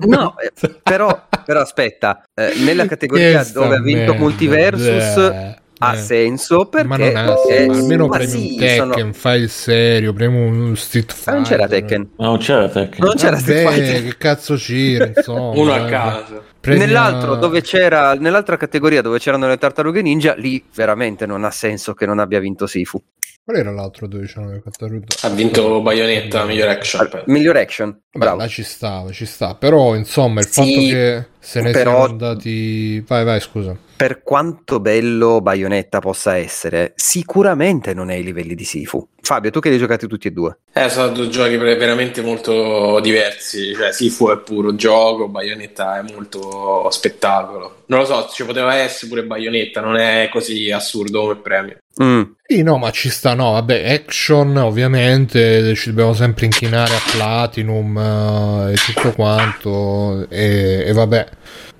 No, 0.07 0.35
eh, 0.41 0.51
però, 0.81 1.27
però 1.45 1.61
aspetta, 1.61 2.23
eh, 2.33 2.53
nella 2.63 2.85
categoria 2.85 3.43
dove 3.51 3.75
ha 3.75 3.81
vinto 3.81 4.11
merda, 4.11 4.17
Multiversus 4.19 5.17
eh, 5.17 5.55
ha 5.87 5.93
eh. 5.93 5.97
senso 5.97 6.65
perché 6.65 6.87
ma 6.87 6.97
non 6.97 7.15
ha 7.15 7.35
senso, 7.47 7.79
almeno 7.79 8.07
ma 8.07 8.17
premi 8.17 8.31
sì, 8.31 8.37
un 8.53 8.57
Tekken, 8.57 8.91
sono- 8.93 9.13
fai 9.13 9.41
il 9.41 9.49
serio, 9.49 10.13
premi 10.13 10.37
un 10.45 10.75
Street 10.75 11.09
Ma 11.09 11.13
Fighter. 11.15 11.33
non 11.33 11.43
c'era 11.43 11.67
Tekken. 11.67 12.09
Ma 12.17 12.25
non 12.25 12.37
c'era 12.37 12.69
Tekken. 12.69 13.05
Non 13.05 13.15
c'era 13.15 13.37
Street 13.37 13.63
Vabbè, 13.63 13.75
Fighter. 13.75 14.03
che 14.03 14.17
cazzo 14.17 14.55
c'era, 14.55 15.11
insomma. 15.15 15.49
Uno 15.59 15.73
a 15.73 15.85
caso. 15.85 16.43
Premia- 16.59 16.85
Nell'altro 16.85 17.35
dove 17.35 17.61
c'era 17.61 18.13
nell'altra 18.13 18.55
categoria 18.57 19.01
dove 19.01 19.19
c'erano 19.19 19.47
le 19.47 19.57
tartarughe 19.57 20.01
ninja, 20.01 20.33
lì 20.35 20.63
veramente 20.73 21.25
non 21.25 21.43
ha 21.43 21.51
senso 21.51 21.93
che 21.93 22.05
non 22.05 22.19
abbia 22.19 22.39
vinto 22.39 22.67
Sifu. 22.67 23.01
Qual 23.45 23.57
era 23.57 23.71
l'altro 23.71 24.07
dove 24.07 24.25
c'erano 24.25 24.51
le 24.53 24.61
tartarughe? 24.63 25.05
Ha 25.23 25.27
vinto 25.29 25.81
Bayonetta, 25.81 26.45
miglior 26.45 26.69
action. 26.69 27.09
Miglior 27.25 27.57
action, 27.57 27.91
Beh, 27.91 28.17
bravo. 28.19 28.37
là 28.37 28.47
ci 28.47 28.63
stava, 28.63 29.11
ci 29.11 29.25
sta. 29.25 29.55
Però, 29.55 29.95
insomma, 29.95 30.39
il 30.39 30.47
Sì, 30.47 30.53
fatto 30.53 30.79
che 30.87 31.25
se 31.39 31.59
ne 31.61 31.71
però- 31.71 31.91
siano 31.91 32.03
andati... 32.05 33.01
Vai, 33.05 33.25
vai, 33.25 33.41
scusa. 33.41 33.75
Per 34.03 34.21
quanto 34.21 34.81
bello 34.81 35.39
Bayonetta 35.39 35.99
possa 35.99 36.35
essere, 36.35 36.91
sicuramente 36.93 37.93
non 37.93 38.09
è 38.09 38.15
ai 38.15 38.23
livelli 38.23 38.53
di 38.53 38.65
Sifu. 38.65 39.07
Fabio, 39.21 39.49
tu 39.49 39.61
che 39.61 39.69
li 39.69 39.75
hai 39.75 39.79
giocati 39.79 40.07
tutti 40.07 40.27
e 40.27 40.31
due. 40.31 40.57
Eh, 40.73 40.89
sono 40.89 41.13
due 41.13 41.29
giochi 41.29 41.55
ver- 41.55 41.77
veramente 41.77 42.21
molto 42.21 42.99
diversi. 42.99 43.73
Cioè, 43.73 43.93
Sifu 43.93 44.29
è 44.29 44.39
puro 44.39 44.75
gioco, 44.75 45.29
Bayonetta 45.29 45.99
è 45.99 46.11
molto 46.11 46.89
spettacolo. 46.91 47.83
Non 47.85 47.99
lo 47.99 48.05
so, 48.05 48.27
ci 48.33 48.43
poteva 48.43 48.75
essere 48.75 49.07
pure 49.07 49.23
Bayonetta, 49.23 49.79
non 49.79 49.95
è 49.95 50.27
così 50.29 50.69
assurdo 50.69 51.21
come 51.21 51.35
premio. 51.37 51.77
Mm. 52.03 52.23
Sì, 52.45 52.61
no, 52.61 52.77
ma 52.77 52.91
ci 52.91 53.09
sta, 53.09 53.35
no, 53.35 53.51
vabbè, 53.51 53.89
action 53.89 54.57
ovviamente 54.57 55.73
ci 55.75 55.91
dobbiamo 55.91 56.13
sempre 56.13 56.43
inchinare 56.43 56.93
a 56.93 57.01
Platinum 57.09 57.97
eh, 57.97 58.73
e 58.73 58.75
tutto 58.75 59.13
quanto 59.13 60.27
e, 60.27 60.83
e 60.87 60.91
vabbè. 60.91 61.27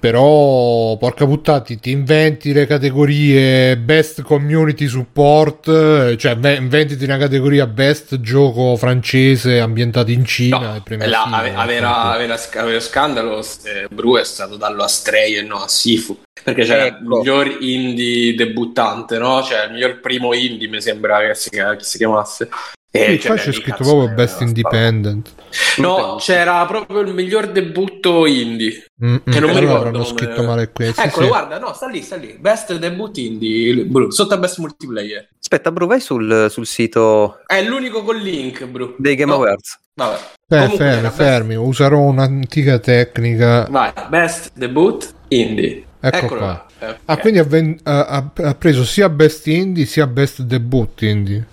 Però, 0.04 0.98
porca 0.98 1.26
puttana, 1.26 1.62
ti, 1.62 1.80
ti 1.80 1.92
inventi 1.92 2.52
le 2.52 2.66
categorie 2.66 3.78
Best 3.78 4.22
Community 4.22 4.86
Support, 4.86 5.70
eh, 5.70 6.18
cioè 6.18 6.36
ve- 6.36 6.56
inventiti 6.56 7.06
una 7.06 7.18
categoria 7.18 7.68
Best 7.68 8.20
Gioco 8.20 8.76
francese 8.76 9.62
ambientato 9.62 10.12
in 10.12 10.26
Cina 10.26 10.58
No, 10.58 10.82
e 10.86 11.08
la- 11.08 11.24
ave- 11.24 11.54
aveva, 11.56 12.12
aveva, 12.12 12.36
sc- 12.36 12.58
aveva 12.58 12.82
scandalo 12.82 13.40
eh, 13.40 13.88
Bru 13.90 14.18
è 14.18 14.26
stato 14.26 14.58
dallo 14.58 14.84
a 14.84 14.90
Stray 14.90 15.36
e 15.36 15.42
no 15.42 15.64
a 15.64 15.70
Sifu 15.70 16.20
perché 16.44 16.64
c'era 16.64 16.86
il 16.88 16.94
Ecco. 16.96 17.20
miglior 17.20 17.58
indie 17.62 18.36
debuttante 18.36 19.18
no? 19.18 19.42
cioè 19.42 19.68
il 19.68 19.72
miglior 19.72 20.02
primo 20.02 20.34
indie 20.34 20.68
mi 20.68 20.82
sembra 20.82 21.20
che 21.26 21.34
si, 21.34 21.50
che 21.50 21.78
si 21.80 21.98
chiamasse 21.98 22.50
Sì, 22.96 23.00
E, 23.00 23.20
qua 23.26 23.36
c'è 23.36 23.52
scritto 23.52 23.78
proprio 23.84 24.14
Best 24.14 24.42
Independent. 24.42 25.34
no 25.78 26.18
c'era 26.20 26.64
proprio 26.68 27.00
il 27.00 27.12
miglior 27.14 27.48
debutto 27.52 28.28
indie 28.28 28.86
Mm, 29.04 29.16
Che 29.26 29.40
non 29.40 29.50
mi 29.50 29.58
allora 29.58 29.60
ricordo 29.60 29.92
come- 30.04 30.06
scritto 30.18 30.44
male 30.44 30.72
qui. 30.72 30.86
Sì, 30.94 31.02
eccolo 31.02 31.26
sì. 31.26 31.32
guarda 31.32 31.58
no 31.58 31.74
sta 31.74 31.88
lì 31.88 32.02
sta 32.04 32.16
lì 32.16 32.38
best 32.40 32.78
debut 32.78 33.18
indie 33.18 33.84
Bru, 33.86 34.12
sotto 34.12 34.36
a 34.36 34.38
best 34.38 34.60
multiplayer 34.60 35.28
Aspetta, 35.42 35.72
Bru, 35.72 35.88
vai 35.88 36.00
sul, 36.00 36.48
sul 36.52 36.66
sito 36.68 37.40
è 37.48 37.62
l'unico 37.64 38.04
con 38.04 38.16
link 38.18 38.64
Bru 38.66 38.94
dei 39.00 39.16
Game 39.16 39.32
No, 39.32 39.38
Awards. 39.40 39.80
vabbè 39.96 40.16
Eh, 40.16 40.20
Comunque 40.60 40.78
fermi, 40.78 41.10
fermi, 41.10 41.56
userò 41.56 42.00
un'antica 42.00 42.78
tecnica. 42.80 43.66
vai 43.72 43.92
best 44.10 44.52
debut 44.54 45.12
indie 45.30 45.84
Ecco 46.00 46.18
Eccolo 46.18 46.40
qua. 46.42 46.66
Eh, 46.80 46.86
Ah, 47.06 47.14
ok. 47.14 47.20
quindi 47.22 47.40
ha, 47.40 47.44
ven- 47.44 47.80
ha- 47.84 48.30
ha 48.36 48.56
preso 48.56 48.84
sia 48.86 49.08
Best 49.10 49.48
Indie 49.48 49.86
sia 49.86 50.06
Best 50.06 50.42
Debut 50.42 51.02
Indie. 51.02 51.48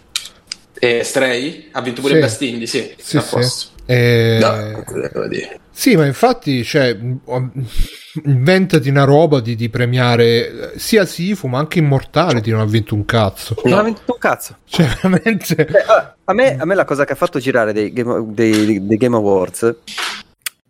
E 0.82 1.04
Stray 1.04 1.68
ha 1.72 1.80
vinto 1.82 2.00
pure 2.00 2.14
Sì. 2.14 2.20
Best 2.20 2.42
Indie, 2.42 2.66
sì. 2.66 2.94
Sì, 2.96 3.16
a 3.18 3.20
sì. 3.20 3.68
Eh, 3.86 4.38
No, 4.40 4.84
sì, 5.72 5.96
ma 5.96 6.06
infatti, 6.06 6.62
cioè, 6.64 6.96
inventati 8.24 8.88
una 8.88 9.04
roba 9.04 9.40
di, 9.40 9.54
di 9.56 9.68
premiare 9.68 10.72
sia 10.76 11.04
Sifu, 11.06 11.46
ma 11.48 11.58
anche 11.58 11.78
Immortality 11.78 12.50
non 12.50 12.60
ha 12.60 12.64
vinto 12.64 12.94
un 12.94 13.04
cazzo. 13.04 13.54
Non 13.64 13.72
No. 13.74 13.78
ha 13.80 13.82
vinto 13.84 14.00
un 14.06 14.18
cazzo. 14.18 14.56
Cioè, 14.64 14.86
veramente... 15.02 15.54
Beh, 15.64 15.84
a, 16.24 16.32
me, 16.32 16.56
a 16.58 16.64
me 16.64 16.74
la 16.74 16.84
cosa 16.84 17.04
che 17.04 17.12
ha 17.12 17.16
fatto 17.16 17.38
girare 17.38 17.72
dei 17.72 17.92
Game, 17.92 18.26
dei- 18.32 18.86
dei 18.86 18.96
Game 18.96 19.16
Awards 19.16 19.74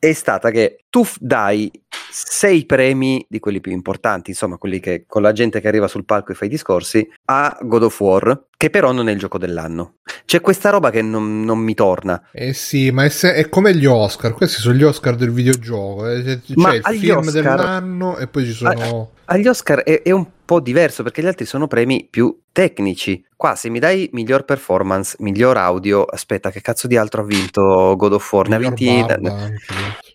è 0.00 0.12
stata 0.12 0.50
che 0.50 0.78
tu 0.90 1.06
dai 1.20 1.70
sei 2.10 2.64
premi 2.64 3.24
di 3.28 3.38
quelli 3.38 3.60
più 3.60 3.70
importanti, 3.70 4.30
insomma, 4.30 4.56
quelli 4.56 4.80
che 4.80 5.04
con 5.06 5.22
la 5.22 5.32
gente 5.32 5.60
che 5.60 5.68
arriva 5.68 5.86
sul 5.86 6.04
palco 6.04 6.32
e 6.32 6.34
fa 6.34 6.46
i 6.46 6.48
discorsi, 6.48 7.08
a 7.26 7.56
God 7.60 7.84
of 7.84 8.00
War, 8.00 8.46
che 8.56 8.70
però 8.70 8.90
non 8.90 9.08
è 9.08 9.12
il 9.12 9.18
gioco 9.18 9.38
dell'anno. 9.38 9.96
C'è 10.24 10.40
questa 10.40 10.70
roba 10.70 10.90
che 10.90 11.02
non, 11.02 11.42
non 11.44 11.58
mi 11.58 11.74
torna. 11.74 12.20
Eh 12.32 12.52
sì, 12.52 12.90
ma 12.90 13.04
è, 13.04 13.08
se- 13.10 13.34
è 13.34 13.48
come 13.48 13.76
gli 13.76 13.86
Oscar, 13.86 14.32
questi 14.32 14.60
sono 14.60 14.74
gli 14.74 14.82
Oscar 14.82 15.14
del 15.14 15.30
videogioco. 15.30 16.08
eh, 16.08 16.22
C'è 16.22 16.38
Ma 16.56 16.74
il 16.74 16.82
film 16.82 17.18
Oscar- 17.18 17.32
dell'anno 17.56 18.16
e 18.18 18.26
poi 18.26 18.44
ci 18.46 18.52
sono... 18.52 19.12
Agli 19.26 19.46
Oscar 19.46 19.82
è, 19.82 20.02
è 20.02 20.10
un 20.10 20.26
po' 20.50 20.58
diverso 20.58 21.04
perché 21.04 21.22
gli 21.22 21.26
altri 21.26 21.44
sono 21.44 21.68
premi 21.68 22.08
più 22.10 22.36
tecnici. 22.50 23.24
Qua 23.36 23.54
se 23.54 23.70
mi 23.70 23.78
dai 23.78 24.10
miglior 24.12 24.44
performance, 24.44 25.14
miglior 25.20 25.56
audio, 25.56 26.02
aspetta, 26.02 26.50
che 26.50 26.60
cazzo 26.60 26.88
di 26.88 26.96
altro 26.96 27.22
ha 27.22 27.24
vinto 27.24 27.94
God 27.96 28.14
of 28.14 28.32
War? 28.32 28.48
Ne 28.48 28.56
ha 28.56 28.58
vinti 28.58 28.88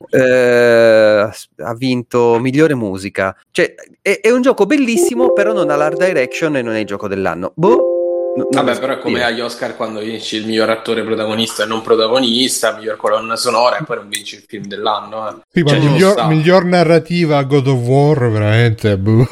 eh, 0.09 1.29
ha 1.57 1.73
vinto 1.75 2.37
migliore 2.41 2.75
musica. 2.75 3.33
Cioè, 3.49 3.75
è, 4.01 4.19
è 4.21 4.29
un 4.29 4.41
gioco 4.41 4.65
bellissimo, 4.65 5.31
però 5.31 5.53
non 5.53 5.69
ha 5.69 5.77
l'art 5.77 6.03
direction 6.05 6.57
e 6.57 6.61
non 6.61 6.73
è 6.73 6.79
il 6.79 6.85
gioco 6.85 7.07
dell'anno. 7.07 7.53
Boh. 7.55 7.94
N- 8.35 8.45
non 8.49 8.65
Vabbè, 8.65 8.79
però 8.79 8.93
è 8.93 8.99
come 8.99 9.23
agli 9.23 9.39
Oscar 9.41 9.75
quando 9.75 9.99
vinci 10.01 10.37
il 10.37 10.45
miglior 10.45 10.69
attore 10.69 11.03
protagonista 11.03 11.63
e 11.63 11.65
non 11.67 11.81
protagonista, 11.81 12.75
miglior 12.75 12.97
colonna 12.97 13.35
sonora 13.35 13.77
e 13.77 13.83
poi 13.83 13.97
non 13.97 14.09
vinci 14.09 14.35
il 14.35 14.43
film 14.47 14.65
dell'anno. 14.65 15.29
Eh. 15.29 15.33
Sì, 15.51 15.61
ma 15.63 15.69
Cioè, 15.69 15.79
miglior, 15.79 16.27
miglior 16.27 16.65
narrativa 16.65 17.37
a 17.37 17.43
God 17.43 17.67
of 17.67 17.79
War, 17.79 18.29
veramente. 18.29 18.97
boh. 18.99 19.27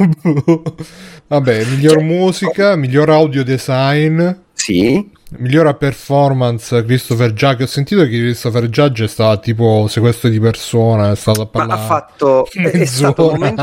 Vabbè, 1.27 1.65
miglior 1.65 1.93
Cioè, 1.95 2.03
musica, 2.03 2.75
miglior 2.75 3.09
audio 3.09 3.43
design, 3.43 4.29
Sì, 4.53 5.09
migliora 5.37 5.73
performance 5.73 6.83
Christopher 6.83 7.33
Judge. 7.33 7.63
Ho 7.63 7.67
sentito 7.67 8.03
che 8.03 8.09
Christopher 8.09 8.67
Judge 8.67 9.05
è 9.05 9.07
stato 9.07 9.39
tipo 9.41 9.87
sequestro 9.87 10.29
di 10.29 10.39
persona, 10.39 11.11
è 11.11 11.15
stato 11.15 11.41
a 11.41 11.43
ma 11.45 11.49
parlare. 11.49 11.81
ha 11.81 11.85
fatto. 11.85 12.47
È, 12.53 12.71
è 12.71 12.85
stato 12.85 13.31
un 13.31 13.33
momento. 13.33 13.61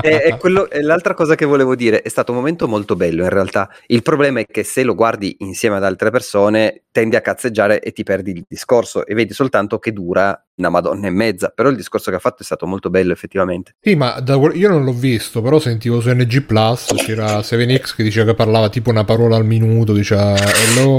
È, 0.00 0.22
è 0.22 0.36
quello, 0.36 0.70
è 0.70 0.80
l'altra 0.80 1.14
cosa 1.14 1.34
che 1.34 1.44
volevo 1.44 1.74
dire. 1.74 2.02
È 2.02 2.08
stato 2.08 2.32
un 2.32 2.38
momento 2.38 2.68
molto 2.68 2.96
bello 2.96 3.22
in 3.22 3.30
realtà. 3.30 3.68
Il 3.86 4.02
problema 4.02 4.40
è 4.40 4.46
che 4.46 4.62
se 4.64 4.82
lo 4.82 4.94
guardi 4.94 5.36
insieme 5.40 5.76
ad 5.76 5.84
altre 5.84 6.10
persone, 6.10 6.82
tendi 6.92 7.16
a 7.16 7.20
cazzeggiare 7.20 7.80
e 7.80 7.92
ti 7.92 8.02
perdi 8.02 8.32
il 8.32 8.44
discorso 8.46 9.06
e 9.06 9.14
vedi 9.14 9.32
soltanto 9.32 9.78
che 9.78 9.92
dura 9.92 10.40
una 10.56 10.68
madonna 10.68 11.06
e 11.06 11.10
mezza. 11.10 11.52
Però 11.54 11.68
il 11.68 11.76
discorso 11.76 12.10
che 12.10 12.16
ha 12.16 12.20
fatto 12.20 12.42
è 12.42 12.44
stato 12.44 12.66
molto 12.66 12.90
bello, 12.90 13.12
effettivamente. 13.12 13.74
Sì, 13.80 13.94
ma 13.94 14.20
da 14.20 14.36
io 14.52 14.68
non 14.68 14.84
l'ho 14.84 14.92
visto, 14.92 15.40
però 15.42 15.58
sentivo 15.58 16.00
su 16.00 16.10
NG 16.10 16.42
Plus 16.42 16.92
c'era 16.96 17.38
7X 17.40 17.94
che 17.96 18.02
diceva 18.02 18.30
che 18.30 18.36
parlava 18.36 18.68
tipo 18.68 18.90
una 18.90 19.04
parola 19.04 19.36
al 19.36 19.46
minuto, 19.46 19.92
diceva. 19.92 20.34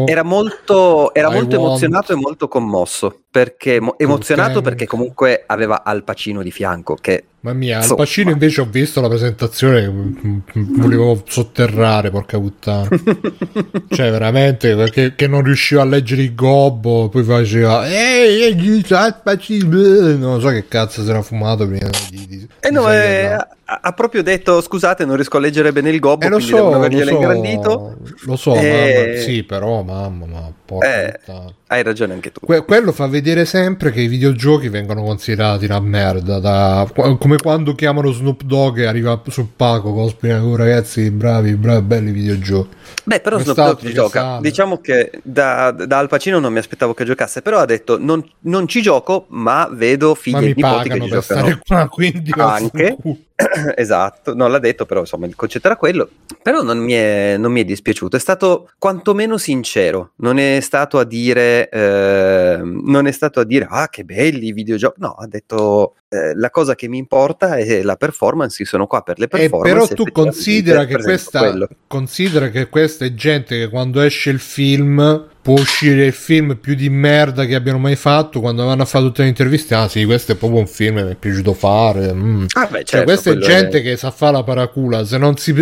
Era 0.06 0.24
molto, 0.24 1.13
era 1.13 1.30
molto 1.30 1.56
emozionato 1.56 2.13
e 2.13 2.16
molto 2.16 2.48
commosso. 2.48 3.23
Perché 3.34 3.82
mo- 3.82 3.98
emozionato 3.98 4.60
Okay. 4.60 4.62
perché 4.62 4.86
comunque 4.86 5.44
aveva 5.48 5.82
Al 5.84 6.04
Pacino 6.04 6.44
di 6.44 6.52
fianco. 6.52 6.94
Che 7.02 7.24
Mamma 7.40 7.58
mia, 7.58 7.80
al. 7.80 7.96
Pacino 7.96 8.30
invece 8.30 8.62
ho 8.62 8.66
visto 8.66 9.02
la 9.02 9.10
presentazione, 9.10 9.90
mm, 9.90 10.13
mm, 10.56 10.80
volevo 10.80 11.20
sotterrare, 11.28 12.12
porca 12.12 12.38
puttana. 12.40 12.88
Cioè, 13.90 14.12
veramente, 14.12 14.75
che, 14.92 15.16
che 15.16 15.28
non 15.28 15.44
riusciva 15.44 15.82
a 15.82 15.86
leggere 15.86 16.22
il 16.22 16.36
gobbo, 16.36 17.10
poi 17.10 17.24
faceva 17.24 17.88
Ehi, 17.90 18.86
Al 18.92 19.20
Pacino", 19.24 20.16
non 20.16 20.40
so 20.40 20.50
che 20.50 20.68
cazzo 20.68 21.04
si 21.04 21.10
era 21.10 21.24
fumato 21.24 21.68
prima 21.68 21.90
di... 22.12 22.28
di 22.28 22.48
Eh 22.60 22.70
no, 22.70 22.90
eh, 22.94 23.25
ha, 23.25 23.48
ha 23.66 23.92
proprio 23.94 24.22
detto 24.24 24.62
scusate, 24.62 25.04
non 25.04 25.16
riesco 25.16 25.38
a 25.38 25.40
leggere 25.40 25.72
bene 25.74 25.90
il 25.90 26.00
gobbo, 26.00 26.25
Eh, 26.25 26.30
lo 26.30 26.40
so, 26.40 26.54
devono 26.56 26.72
lo 26.72 26.78
averglielo 26.78 27.10
so, 27.10 27.16
ingrandito. 27.16 27.98
lo 28.25 28.36
so, 28.36 28.54
Eh, 28.56 29.04
mamma, 29.06 29.20
sì, 29.20 29.44
però, 29.44 29.82
mamma, 29.82 30.25
ma 30.28 30.52
porca 30.63 31.04
Eh, 31.08 31.20
puttana. 31.25 31.54
Hai 31.74 31.84
ragione 31.84 32.13
anche 32.13 32.32
tu. 32.32 32.39
Que- 32.46 32.63
quello 32.63 32.92
fa 32.92 33.08
vedere 33.08 33.46
sempre 33.46 33.92
che 33.92 34.01
i 34.01 34.08
videogiochi 34.08 34.70
vengono 34.70 35.03
considerati 35.03 35.65
una 35.65 35.80
merda. 35.80 36.39
Da, 36.39 36.89
come 37.20 37.38
quando 37.38 37.74
chiamano 37.74 38.12
Snoop 38.12 38.44
Dogg 38.44 38.80
e 38.80 38.86
arriva 38.86 39.22
sul 39.27 39.48
palco 39.56 39.94
cosplay, 39.94 40.32
oh, 40.34 40.56
ragazzi, 40.56 41.10
bravi, 41.12 41.56
bravi, 41.56 41.82
belli 41.82 42.12
videogiochi. 42.12 42.70
Beh, 43.03 43.20
però 43.20 43.39
Snoop 43.39 43.56
Dogg 43.56 43.92
gioca. 43.92 44.20
Sale. 44.22 44.42
Diciamo 44.42 44.80
che 44.80 45.12
da, 45.24 45.72
da, 45.72 45.98
Al 45.98 46.08
Pacino 46.08 46.39
non 46.39 46.53
mi 46.53 46.60
aspettavo 46.60 46.94
che 46.94 47.06
giocasse, 47.06 47.42
però 47.42 47.60
ha 47.60 47.65
detto 47.65 47.98
non, 48.00 48.24
non 48.42 48.68
ci 48.68 48.82
gioco, 48.82 49.25
ma 49.30 49.68
vedo 49.72 50.15
figli 50.15 50.36
e 50.36 50.53
nipoti 50.53 50.89
che 50.89 51.00
giocano. 51.00 51.22
Stare 51.22 51.60
qua, 51.65 51.88
quindi 51.88 52.32
anche. 52.38 52.98
esatto, 53.75 54.34
non 54.34 54.51
l'ha 54.51 54.60
detto, 54.60 54.86
però 54.86 55.01
insomma 55.01 55.25
il 55.25 55.36
concetto 55.36 55.68
era 55.68 55.75
quello. 55.75 56.10
Però 56.42 56.62
non 56.62 56.77
mi, 56.77 56.94
è, 56.94 57.36
non 57.38 57.51
mi 57.51 57.62
è 57.62 57.65
dispiaciuto, 57.65 58.15
è 58.15 58.20
stato 58.20 58.70
quantomeno 58.77 59.38
sincero, 59.38 60.12
non 60.18 60.38
è 60.38 60.60
stato 60.62 61.00
a 61.00 61.03
dire, 61.03 61.62
eh, 61.72 62.60
non 62.62 63.08
è 63.08 63.12
stato 63.12 63.39
a 63.39 63.43
dire, 63.43 63.67
ah 63.70 63.88
che 63.89 64.03
belli 64.03 64.48
i 64.48 64.53
videogiochi, 64.53 65.00
no, 65.00 65.12
ha 65.12 65.27
detto 65.27 65.96
eh, 66.10 66.36
la 66.36 66.50
cosa 66.50 66.75
che 66.75 66.88
mi 66.88 66.98
importa 66.98 67.58
è 67.58 67.82
la 67.82 67.96
performance, 67.96 68.62
io 68.62 68.67
sono 68.67 68.88
qua 68.88 69.01
per 69.01 69.20
le 69.20 69.27
performance. 69.27 69.93
Eh, 69.93 69.96
però 69.96 70.03
tu 70.03 70.12
considera 70.12 70.86
che, 70.86 70.98
questa, 70.98 71.67
considera 71.88 72.50
che 72.50 72.70
questa 72.70 73.05
è 73.05 73.13
gente 73.13 73.58
che 73.58 73.70
quando 73.70 74.01
esce 74.01 74.29
il 74.29 74.39
film 74.39 75.32
può 75.44 75.60
uscire 75.60 76.06
il 76.06 76.14
film 76.14 76.56
più 76.56 76.74
di 76.74 76.90
merda 76.90 77.44
che 77.44 77.54
abbiano 77.54 77.78
mai 77.78 77.98
fatto 77.98 78.40
quando 78.40 78.64
vanno 78.64 78.84
a 78.84 78.86
fare 78.86 79.04
tutte 79.04 79.24
le 79.24 79.28
interviste 79.28 79.76
ah 79.76 79.90
sì 79.90 80.06
questo 80.06 80.32
è 80.32 80.36
proprio 80.36 80.62
un 80.62 80.68
film 80.68 80.96
che 80.96 81.04
mi 81.04 81.12
è 81.12 81.16
piaciuto 81.16 81.54
fare 81.54 82.14
mm. 82.14 82.46
ah, 82.54 82.66
beh, 82.66 82.84
cioè, 82.84 82.84
certo, 82.84 82.86
cioè 82.86 83.04
questa 83.04 83.32
è 83.32 83.38
gente 83.38 83.80
è... 83.80 83.82
che 83.84 83.98
sa 83.98 84.10
fare 84.10 84.32
la 84.32 84.44
paracula 84.44 85.04
se 85.04 85.18
non, 85.18 85.36
si, 85.36 85.54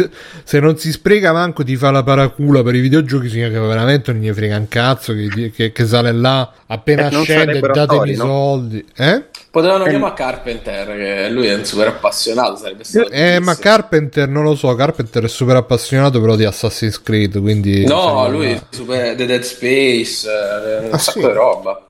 se 0.43 0.59
non 0.59 0.77
si 0.77 0.91
spreca 0.91 1.33
manco 1.33 1.63
di 1.63 1.75
fare 1.75 1.93
la 1.93 2.03
paracula 2.03 2.61
per 2.61 2.75
i 2.75 2.79
videogiochi 2.79 3.27
significa 3.27 3.59
che 3.59 3.65
veramente 3.65 4.13
non 4.13 4.21
gli 4.21 4.31
frega 4.31 4.55
un 4.55 4.67
cazzo 4.67 5.13
che, 5.15 5.51
che, 5.51 5.71
che 5.71 5.85
sale 5.87 6.11
là 6.11 6.53
appena 6.67 7.09
eh, 7.09 7.23
scende 7.23 7.59
datemi 7.59 8.11
i 8.11 8.15
no? 8.15 8.23
soldi 8.23 8.85
eh? 8.95 9.25
Potevano 9.51 9.83
eh. 9.83 9.89
chiamare 9.89 10.13
Carpenter, 10.13 10.87
che 10.95 11.29
lui 11.29 11.47
è 11.47 11.53
un 11.53 11.65
super 11.65 11.87
appassionato. 11.87 12.55
Sarebbe 12.55 12.85
stato 12.85 13.09
eh, 13.09 13.39
ma 13.41 13.57
Carpenter 13.57 14.29
non 14.29 14.43
lo 14.43 14.55
so. 14.55 14.73
Carpenter 14.75 15.25
è 15.25 15.27
super 15.27 15.57
appassionato 15.57 16.21
però 16.21 16.37
di 16.37 16.45
Assassin's 16.45 17.01
Creed. 17.01 17.37
Quindi 17.39 17.85
no, 17.85 18.29
lui 18.29 18.51
è 18.51 18.61
super 18.69 19.13
The 19.15 19.25
Dead 19.25 19.41
Space, 19.41 20.25
eh, 20.25 20.87
un 20.87 20.93
ah, 20.93 20.97
sacco 20.97 21.19
sì? 21.19 21.27
di 21.27 21.33
roba. 21.33 21.85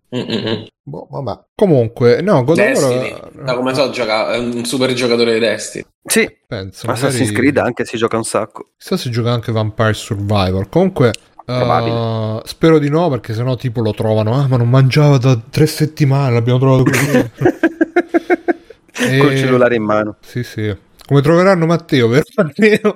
Boh, 0.83 1.07
vabbè. 1.09 1.39
Comunque, 1.55 2.21
no, 2.21 2.43
God 2.43 2.55
Destiny, 2.55 3.15
da 3.43 3.53
come 3.53 3.75
so, 3.75 3.91
gioca, 3.91 4.33
è 4.33 4.39
un 4.39 4.65
super 4.65 4.91
giocatore 4.93 5.33
di 5.33 5.39
Destiny. 5.39 5.85
Sì, 6.03 6.27
penso. 6.47 6.87
Assassin's 6.87 7.29
magari... 7.29 7.35
Creed 7.35 7.57
anche 7.59 7.85
si 7.85 7.95
gioca 7.95 8.17
un 8.17 8.23
sacco. 8.23 8.71
Chissà 8.75 8.97
si 8.97 9.11
gioca 9.11 9.31
anche 9.31 9.51
Vampire 9.51 9.93
Survivor. 9.93 10.67
Comunque, 10.67 11.13
Uh, 11.45 12.41
spero 12.45 12.79
di 12.79 12.89
no, 12.89 13.09
perché 13.09 13.33
sennò 13.33 13.55
tipo 13.55 13.81
lo 13.81 13.93
trovano. 13.93 14.33
Ah, 14.33 14.47
ma 14.47 14.57
non 14.57 14.69
mangiava 14.69 15.17
da 15.17 15.39
tre 15.49 15.65
settimane, 15.65 16.33
l'abbiamo 16.33 16.59
trovato 16.59 16.83
così. 16.83 17.31
e... 19.09 19.17
Col 19.17 19.35
cellulare 19.37 19.75
in 19.75 19.83
mano. 19.83 20.17
Sì, 20.21 20.43
sì. 20.43 20.75
Come 21.11 21.23
troveranno 21.23 21.65
Matteo, 21.65 22.07
vero 22.07 22.23
Matteo? 22.35 22.93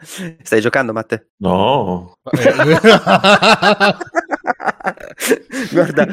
Stai 0.42 0.60
giocando, 0.62 0.92
Matteo? 0.94 1.24
No. 1.38 2.16
Guarda, 5.70 6.06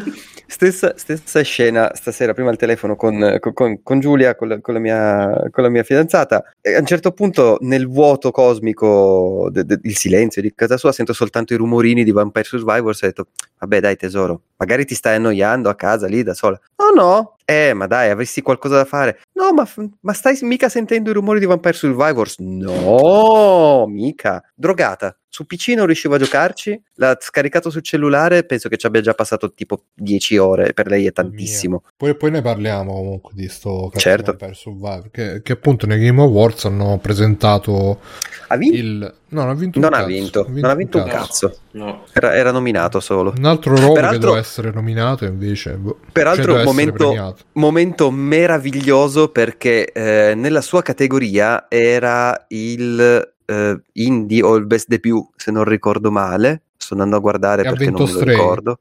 stessa, 0.52 0.94
stessa, 0.98 1.42
scena 1.42 1.92
stasera, 1.96 2.34
prima 2.34 2.50
al 2.50 2.58
telefono 2.58 2.96
con, 2.96 3.38
con, 3.54 3.82
con 3.82 4.00
Giulia, 4.00 4.36
con 4.36 4.50
la, 4.50 4.60
la 4.62 4.80
mia, 4.80 5.50
con 5.50 5.64
la, 5.64 5.70
mia, 5.70 5.84
fidanzata. 5.84 6.44
E 6.60 6.76
a 6.76 6.80
un 6.80 6.86
certo 6.86 7.12
punto, 7.14 7.58
nel 7.62 7.88
vuoto 7.88 8.32
cosmico, 8.32 9.48
de, 9.50 9.64
de, 9.64 9.80
il 9.84 9.96
silenzio 9.96 10.42
di 10.42 10.54
casa 10.54 10.78
sua, 10.78 10.92
sento 10.92 11.14
soltanto 11.14 11.54
i 11.54 11.58
rumorini 11.58 12.04
di 12.04 12.12
Vampire 12.12 12.46
Survivors. 12.46 13.02
E 13.02 13.06
ho 13.06 13.10
detto, 13.10 13.28
vabbè, 13.60 13.80
dai, 13.80 13.96
tesoro, 13.96 14.42
magari 14.58 14.86
ti 14.86 14.94
stai 14.94 15.16
annoiando 15.16 15.70
a 15.70 15.76
casa 15.76 16.08
lì 16.08 16.22
da 16.22 16.34
sola. 16.34 16.60
No, 16.78 17.02
no, 17.02 17.38
eh, 17.46 17.74
ma 17.74 17.88
dai, 17.88 18.10
avresti 18.10 18.42
qualcosa 18.42 18.76
da 18.76 18.86
fare? 18.86 19.22
No, 19.34 19.54
ma, 19.54 19.68
ma 20.02 20.14
stai 20.14 20.38
mica 20.42 20.68
sentendo 20.68 21.10
i 21.10 21.14
rumori 21.14 21.40
di 21.40 21.46
Vampire 21.46 21.74
Survivors? 21.74 22.38
No, 22.40 23.86
mica. 23.88 24.44
Drogata 24.54 25.16
su 25.32 25.46
PC 25.46 25.70
non 25.78 25.86
riuscivo 25.86 26.16
a 26.16 26.18
giocarci, 26.18 26.78
l'ha 26.96 27.18
scaricato 27.18 27.70
sul 27.70 27.82
cellulare, 27.82 28.44
penso 28.44 28.68
che 28.68 28.76
ci 28.76 28.86
abbia 28.86 29.00
già 29.00 29.14
passato 29.14 29.54
tipo 29.54 29.86
10 29.94 30.38
ore, 30.38 30.74
per 30.74 30.88
lei 30.88 31.06
è 31.06 31.14
tantissimo. 31.14 31.84
Poi, 31.96 32.18
poi, 32.18 32.32
ne 32.32 32.42
parliamo 32.42 32.94
comunque 32.94 33.32
di 33.34 33.48
sto 33.48 33.90
certo. 33.96 34.36
per 34.36 34.58
Survivor, 34.58 35.10
che, 35.10 35.42
che, 35.42 35.54
appunto 35.54 35.88
nei 35.88 36.00
Game 36.00 36.22
Awards 36.22 36.66
hanno 36.66 37.00
presentato 37.02 38.02
ha 38.48 38.58
vinto? 38.58 38.78
il... 38.78 39.14
No, 39.30 39.44
non 39.44 39.52
ha 39.52 39.54
vinto 39.54 39.80
non 39.80 39.88
un 39.88 39.94
ha 39.94 39.98
cazzo. 40.00 40.10
Vinto. 40.10 40.40
Ha 40.42 40.44
vinto 40.44 40.62
non 40.62 40.70
ha 40.70 40.76
vinto 40.76 40.98
un 40.98 41.04
cazzo. 41.06 41.48
cazzo. 41.48 41.60
No. 41.72 42.04
Era, 42.12 42.36
era, 42.36 42.52
nominato 42.52 43.00
solo. 43.00 43.34
Un 43.38 43.46
altro 43.46 43.74
robo 43.78 43.94
peraltro, 43.94 44.20
che 44.20 44.26
doveva 44.26 44.40
essere 44.42 44.72
nominato 44.72 45.24
invece... 45.24 45.78
Boh, 45.78 45.98
peraltro 46.12 46.56
cioè 46.56 46.66
momento, 46.66 47.38
momento 47.54 48.12
meraviglioso 48.12 49.30
perché 49.30 49.90
eh, 49.94 50.36
nella 50.36 50.60
sua 50.60 50.82
categoria 50.82 51.68
era 51.70 52.48
il 52.50 53.31
eh, 53.46 53.80
indie 53.94 54.44
o 54.44 54.56
il 54.56 54.66
best 54.66 54.88
debut, 54.88 55.30
se 55.36 55.52
non 55.52 55.64
ricordo 55.64 56.12
male. 56.12 56.64
Sto 56.82 56.96
andando 56.96 57.16
a 57.16 57.20
guardare 57.20 57.62
e 57.62 57.66
perché 57.66 57.92
non 57.92 58.04
me 58.04 58.12
lo 58.12 58.24
ricordo. 58.24 58.80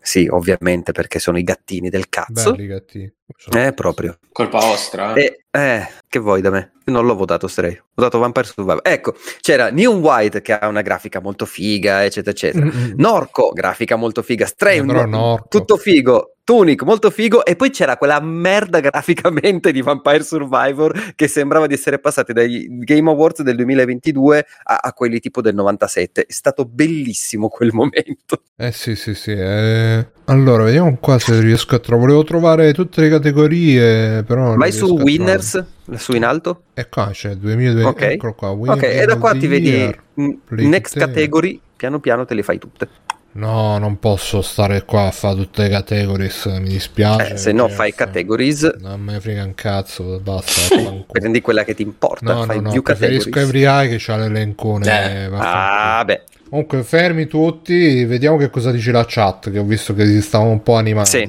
Sì, 0.00 0.26
ovviamente 0.28 0.90
perché 0.90 1.20
sono 1.20 1.38
i 1.38 1.44
gattini 1.44 1.88
del 1.90 2.08
cazzo. 2.08 2.50
Belli 2.50 2.66
gattini. 2.66 3.12
Eh, 3.52 3.72
proprio. 3.72 4.18
Colpa 4.32 4.58
vostra. 4.58 5.14
Eh, 5.14 5.44
eh, 5.50 5.88
che 6.08 6.18
vuoi 6.18 6.40
da 6.40 6.50
me? 6.50 6.72
Non 6.86 7.06
l'ho 7.06 7.16
votato 7.16 7.48
Stray, 7.48 7.76
ho 7.76 7.84
votato 7.94 8.18
Vampire 8.18 8.46
Survivor. 8.46 8.80
Ecco, 8.82 9.14
c'era 9.40 9.70
Neon 9.70 9.98
White 9.98 10.42
che 10.42 10.52
ha 10.52 10.68
una 10.68 10.82
grafica 10.82 11.20
molto 11.20 11.44
figa, 11.44 12.04
eccetera, 12.04 12.30
eccetera. 12.30 12.66
Mm-hmm. 12.66 12.92
Norco, 12.96 13.50
grafica 13.52 13.96
molto 13.96 14.22
figa. 14.22 14.46
Stray, 14.46 14.78
eh, 14.78 15.42
tutto 15.48 15.76
figo. 15.76 16.36
Tunic, 16.44 16.82
molto 16.84 17.10
figo. 17.10 17.44
E 17.44 17.56
poi 17.56 17.70
c'era 17.70 17.96
quella 17.96 18.20
merda 18.20 18.78
graficamente 18.78 19.72
di 19.72 19.82
Vampire 19.82 20.22
Survivor 20.22 21.14
che 21.16 21.26
sembrava 21.26 21.66
di 21.66 21.74
essere 21.74 21.98
passati 21.98 22.32
dai 22.32 22.68
Game 22.70 23.10
Awards 23.10 23.42
del 23.42 23.56
2022 23.56 24.46
a, 24.62 24.78
a 24.80 24.92
quelli 24.92 25.18
tipo 25.18 25.40
del 25.40 25.56
97. 25.56 26.24
È 26.24 26.32
stato 26.32 26.64
bellissimo 26.64 27.35
quel 27.36 27.70
momento. 27.72 28.42
Eh 28.56 28.72
sì, 28.72 28.96
sì, 28.96 29.14
sì. 29.14 29.32
Eh... 29.32 30.06
Allora, 30.24 30.64
vediamo 30.64 30.96
qua 30.98 31.18
se 31.18 31.38
riesco 31.40 31.74
a 31.74 31.78
trovare. 31.78 32.06
Volevo 32.06 32.24
trovare 32.24 32.72
tutte 32.72 33.00
le 33.02 33.08
categorie, 33.10 34.22
però. 34.24 34.54
Vai 34.56 34.72
su 34.72 34.96
Winners, 34.98 35.64
su 35.94 36.12
in 36.12 36.24
alto. 36.24 36.62
E 36.74 36.88
qua 36.88 37.10
c'è 37.12 37.36
2020. 37.36 37.88
Ok, 37.88 38.02
ecco 38.02 38.34
qua, 38.34 38.50
ok, 38.50 38.82
e 38.82 39.04
da 39.04 39.16
qua 39.16 39.32
ti 39.32 39.46
vedi 39.46 39.94
Next 40.14 40.98
Category. 40.98 41.60
Piano 41.76 42.00
piano 42.00 42.24
te 42.24 42.34
le 42.34 42.42
fai 42.42 42.58
tutte. 42.58 42.88
No, 43.36 43.76
non 43.76 43.98
posso 43.98 44.40
stare 44.40 44.84
qua 44.84 45.08
a 45.08 45.10
fare 45.10 45.36
tutte 45.36 45.64
le 45.64 45.68
categories, 45.68 46.46
mi 46.46 46.70
dispiace. 46.70 47.34
Eh, 47.34 47.36
se 47.36 47.52
no 47.52 47.68
fai 47.68 47.94
categories. 47.94 48.62
Non 48.80 49.00
me 49.00 49.12
ne 49.12 49.20
frega 49.20 49.44
un 49.44 49.54
cazzo, 49.54 50.18
basta. 50.20 50.74
Prendi 51.06 51.42
quella 51.42 51.62
che 51.62 51.74
ti 51.74 51.82
importa, 51.82 52.32
no, 52.32 52.44
fai 52.44 52.62
no, 52.62 52.70
più 52.70 52.76
no, 52.76 52.82
preferisco 52.82 53.38
Every 53.38 53.64
Eye 53.64 53.88
che 53.90 53.96
c'ha 53.98 54.16
l'elencone. 54.16 54.86
Eh. 54.86 55.30
Ah, 55.32 56.02
beh. 56.04 56.22
Comunque, 56.48 56.84
fermi 56.84 57.26
tutti, 57.26 58.04
vediamo 58.04 58.36
che 58.36 58.50
cosa 58.50 58.70
dice 58.70 58.92
la 58.92 59.04
chat, 59.06 59.50
che 59.50 59.58
ho 59.58 59.64
visto 59.64 59.94
che 59.94 60.06
si 60.06 60.22
stava 60.22 60.44
un 60.44 60.62
po' 60.62 60.74
animando. 60.74 61.06
Sì. 61.08 61.28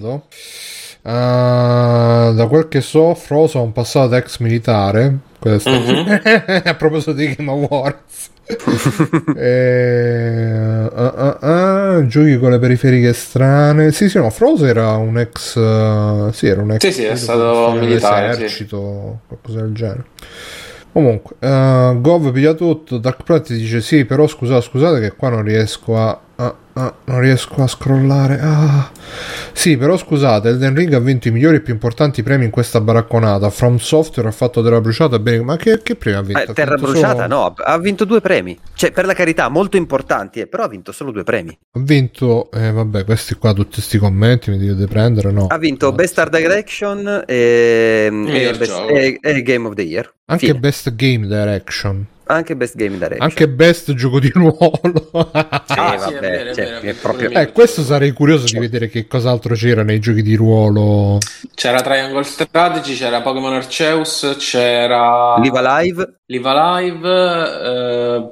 Uh, 1.01 2.34
da 2.34 2.45
quel 2.49 2.67
che 2.67 2.82
so, 2.82 3.15
Frozo 3.15 3.60
ha 3.60 3.62
un 3.62 3.71
passato 3.71 4.15
ex 4.15 4.39
militare. 4.39 5.17
Questo 5.39 5.69
mm-hmm. 5.69 6.17
a 6.65 6.75
proposito 6.75 7.13
di 7.13 7.34
Game 7.34 7.49
Awards. 7.49 8.30
e, 9.36 10.88
uh, 10.91 11.03
uh, 11.03 11.45
uh, 11.45 12.06
giochi 12.06 12.38
con 12.38 12.51
le 12.51 12.60
periferiche 12.60 13.13
strane. 13.13 13.91
Sì, 13.91 14.10
sì, 14.10 14.17
no, 14.17 14.30
Frozo 14.30 14.65
era 14.65 14.97
un 14.97 15.17
ex. 15.17 15.56
Uh, 15.56 16.32
sì, 16.32 16.47
era 16.47 16.62
un 16.62 16.73
ex. 16.73 16.82
Sì, 16.82 16.91
sì, 16.91 17.03
è 17.03 17.15
stato 17.15 17.71
militare. 17.71 18.30
Esercito, 18.32 19.19
sì. 19.21 19.27
qualcosa 19.27 19.62
del 19.62 19.73
genere. 19.73 20.03
Comunque, 20.97 21.36
uh, 21.47 22.01
Gov 22.01 22.31
piglia 22.31 22.55
tutto. 22.55 22.97
Dark 22.97 23.21
Planet 23.21 23.53
dice: 23.53 23.81
Sì, 23.81 24.03
però 24.03 24.25
scusate, 24.25 24.62
scusate 24.62 24.99
che 24.99 25.15
qua 25.15 25.29
non 25.29 25.43
riesco 25.43 25.95
a 25.95 26.19
Ah, 26.39 26.56
ah, 26.73 26.93
non 27.06 27.19
riesco 27.19 27.63
a 27.63 27.67
scrollare. 27.67 28.39
Ah. 28.39 28.91
Sì, 29.54 29.76
però 29.76 29.97
scusate, 29.97 30.50
Elden 30.50 30.76
Ring 30.76 30.93
ha 30.93 31.00
vinto 31.00 31.30
i 31.30 31.32
migliori 31.32 31.56
e 31.56 31.62
più 31.62 31.73
importanti 31.73 32.21
premi 32.21 32.45
in 32.45 32.52
questa 32.52 32.80
baracconata. 32.80 33.50
From 33.50 33.78
Software 33.78 34.30
ha 34.30 34.32
fatto 34.32 34.62
Terra 34.62 34.80
Bruciata. 34.80 35.17
Bene, 35.17 35.43
ma 35.43 35.56
che, 35.58 35.82
che 35.82 35.95
premi 35.95 36.17
ha 36.17 36.21
vinto? 36.21 36.52
Eh, 36.52 36.54
Terra 36.54 36.76
vinto 36.76 36.91
Bruciata 36.91 37.23
solo... 37.23 37.28
no, 37.28 37.54
ha 37.58 37.80
vinto 37.80 38.06
due 38.06 38.21
premi. 38.21 38.56
Cioè, 38.76 38.91
per 38.91 39.08
la 39.08 39.13
carità, 39.13 39.50
molto 39.50 39.78
importanti, 39.78 40.39
eh, 40.41 40.45
però 40.45 40.65
ha 40.65 40.67
vinto 40.67 40.91
solo 40.91 41.10
due 41.10 41.23
premi. 41.23 41.58
Ha 41.71 41.80
vinto, 41.80 42.52
eh, 42.52 42.71
vabbè, 42.71 43.04
questi 43.04 43.34
qua, 43.34 43.54
tutti 43.54 43.76
questi 43.76 43.97
commenti 43.97 44.52
mi 44.52 44.60
devo 44.60 44.86
prendere, 44.86 45.32
no? 45.32 45.47
Ha 45.47 45.58
vinto. 45.58 45.91
Best 45.91 46.19
Art 46.19 46.38
Direction 46.38 47.23
e, 47.26 48.12
e, 48.12 48.56
best, 48.56 48.86
e, 48.89 49.19
e, 49.19 49.41
Game 49.41 49.67
of 49.67 49.73
the 49.73 49.82
Year. 49.82 50.13
Anche 50.26 50.45
Fine. 50.45 50.60
Best 50.60 50.93
Game 50.93 51.26
Direction. 51.26 52.06
Anche 52.27 52.55
Best 52.55 52.75
Game 52.75 52.97
Direction. 52.97 53.21
Anche 53.21 53.47
Best 53.49 53.93
gioco 53.93 54.19
di 54.19 54.29
ruolo. 54.33 55.09
Ah, 55.79 55.95
sì, 55.99 56.13
vabbè, 56.13 56.19
vero, 56.19 56.53
cioè, 56.55 56.65
vero, 56.65 56.79
è 56.81 56.93
proprio- 56.95 57.27
pure 57.29 57.41
eh, 57.41 57.51
questo 57.51 57.83
sarei 57.83 58.11
curioso 58.11 58.45
di 58.51 58.57
vedere 58.57 58.89
che 58.89 59.05
cos'altro 59.05 59.53
c'era 59.53 59.83
nei 59.83 59.99
giochi 59.99 60.23
di 60.23 60.33
ruolo. 60.35 61.19
C'era 61.53 61.81
Triangle 61.81 62.23
Strategy, 62.23 62.95
c'era 62.95 63.21
Pokémon 63.21 63.53
Arceus, 63.53 64.35
c'era 64.39 65.37
Liva 65.39 65.79
Live. 65.81 66.19
Liva 66.25 66.79
Live, 66.79 68.31